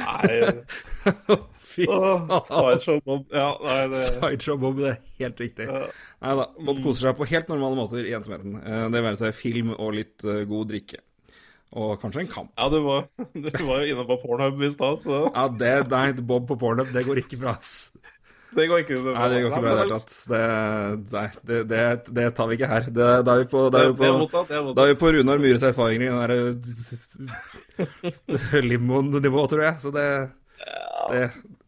Nei 0.00 1.38
Fy 1.70 1.86
faen. 1.86 2.24
Bob. 3.06 3.26
Ja, 3.30 3.50
nei, 3.62 3.76
det 3.92 4.00
Sideshow 4.08 4.58
Bob, 4.58 4.80
det 4.82 4.88
er 4.90 4.98
helt 5.22 5.38
riktig. 5.44 5.68
Ja. 5.70 5.84
Nei 6.24 6.32
da, 6.40 6.48
Bob 6.66 6.80
koser 6.84 7.08
seg 7.10 7.18
på 7.20 7.28
helt 7.30 7.52
normale 7.52 7.78
måter 7.78 8.02
i 8.02 8.14
ensomheten. 8.16 8.56
Eh, 8.60 8.86
Det 8.90 9.04
være 9.06 9.20
seg 9.20 9.36
film 9.38 9.70
og 9.76 9.94
litt 9.98 10.26
eh, 10.26 10.42
god 10.50 10.70
drikke. 10.72 10.98
Og 11.78 11.92
kanskje 12.02 12.24
en 12.24 12.30
kamp. 12.32 12.50
Ja, 12.58 12.66
du 12.72 12.80
var, 12.82 13.04
du 13.46 13.50
var 13.68 13.84
jo 13.84 13.92
inne 13.94 14.02
på 14.08 14.16
Pornhub 14.24 14.62
i 14.66 14.70
stad, 14.74 14.98
så 15.04 15.20
Ja, 15.28 15.44
det, 15.62 15.74
nei, 15.92 16.08
Bob 16.18 16.48
på 16.50 16.56
pornhub, 16.58 16.90
det 16.96 17.04
går 17.06 17.22
ikke 17.22 17.38
bra, 17.44 17.52
ass. 17.54 17.92
det 18.56 18.64
går 18.66 18.82
ikke. 18.82 18.96
Det, 19.04 19.12
Nei, 19.14 19.28
det 19.30 19.38
går 19.44 19.52
ikke 19.52 19.62
bra 19.62 19.70
i 19.70 19.76
det 19.78 19.84
hele 19.84 19.98
tatt. 20.00 20.16
Det, 20.32 20.40
nei, 21.14 21.28
det, 21.46 21.60
det, 21.70 21.84
det 22.18 22.24
tar 22.34 22.50
vi 22.50 22.58
ikke 22.58 22.70
her. 22.72 22.88
Det, 22.90 23.10
da 23.28 23.36
er 23.36 23.44
vi 23.44 23.46
på, 23.52 23.62
er 23.70 23.86
vi 23.92 23.94
på, 24.00 24.10
mottatt. 24.24 24.50
Er 24.50 24.90
vi 24.90 24.96
på 25.04 25.12
Runar 25.14 25.38
Myhres 25.46 25.68
erfaringer 25.70 26.02
i 26.02 26.10
den 26.10 26.18
derre 27.78 28.60
limon-nivå, 28.72 29.46
tror 29.54 29.62
jeg. 29.68 29.78
Så 29.86 29.94
det, 29.94 30.08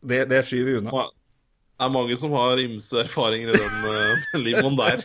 det, 0.03 0.25
det, 0.31 0.41
skyver 0.47 0.71
vi 0.71 0.79
unna. 0.81 1.05
Det 1.73 1.87
er 1.87 1.93
mange 1.95 2.17
som 2.21 2.35
har 2.37 2.61
ymse 2.63 3.01
erfaringer 3.03 3.53
i 3.53 3.61
den 3.61 3.87
uh, 3.91 4.41
limoen 4.43 4.79
der. 4.79 5.05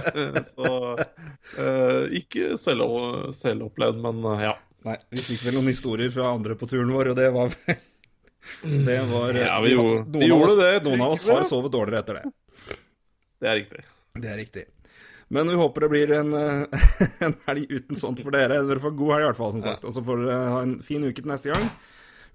så 0.54 0.72
uh, 0.94 2.04
ikke 2.20 2.56
selv, 2.60 2.88
opplevd 3.68 4.00
men 4.04 4.24
uh, 4.26 4.48
ja. 4.48 4.56
Nei, 4.86 4.94
vi 5.10 5.24
fikk 5.24 5.42
vel 5.48 5.56
noen 5.58 5.72
historier 5.72 6.10
fra 6.14 6.30
andre 6.36 6.54
på 6.58 6.68
turen 6.70 6.90
vår, 6.94 7.12
og 7.12 7.18
det 7.18 7.30
var 7.34 7.50
vel 7.50 8.84
Det 8.86 8.98
var 9.10 9.36
Ja, 9.36 9.56
vi 9.64 9.72
gjorde- 9.74 10.04
noen, 10.06 10.22
vi 10.22 10.30
av 10.32 10.44
oss, 10.46 10.56
det, 10.56 10.72
noen 10.86 11.02
av 11.04 11.14
oss 11.16 11.26
har 11.28 11.46
sovet 11.48 11.74
dårligere 11.74 12.04
etter 12.04 12.20
det. 12.20 12.76
Det 13.38 13.50
er 13.50 13.58
riktig. 13.62 13.82
Det 14.18 14.30
er 14.30 14.38
riktig. 14.38 14.64
Men 15.28 15.48
vi 15.48 15.54
håper 15.54 15.80
det 15.80 15.88
blir 15.92 16.12
en, 16.12 16.32
eh, 16.34 16.86
en 17.26 17.34
helg 17.46 17.66
uten 17.70 17.96
sånt 17.96 18.22
for 18.24 18.34
dere. 18.34 18.62
Dere 18.64 18.80
får 18.80 18.96
god 18.96 19.14
helg 19.14 19.26
i 19.26 19.28
hvert 19.28 19.40
fall, 19.40 19.52
som 19.56 19.64
sagt. 19.64 19.84
Og 19.84 19.94
så 19.94 20.04
får 20.04 20.22
dere 20.24 20.52
ha 20.54 20.62
en 20.64 20.78
fin 20.84 21.04
uke 21.04 21.20
til 21.20 21.28
neste 21.30 21.52
gang. 21.52 21.68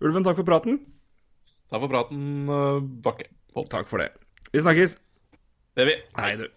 Ulven, 0.04 0.26
takk 0.26 0.38
for 0.42 0.48
praten. 0.48 0.78
Takk 1.72 1.82
for 1.86 1.90
praten, 1.92 2.50
eh, 2.50 2.80
Bakke. 3.06 3.30
Takk 3.70 3.88
for 3.88 3.98
det. 4.04 4.12
Vi 4.54 4.60
snakkes. 4.62 4.98
Det 5.76 5.86
gjør 5.86 5.90
vi. 5.90 5.96
Hei, 6.20 6.36
du. 6.38 6.48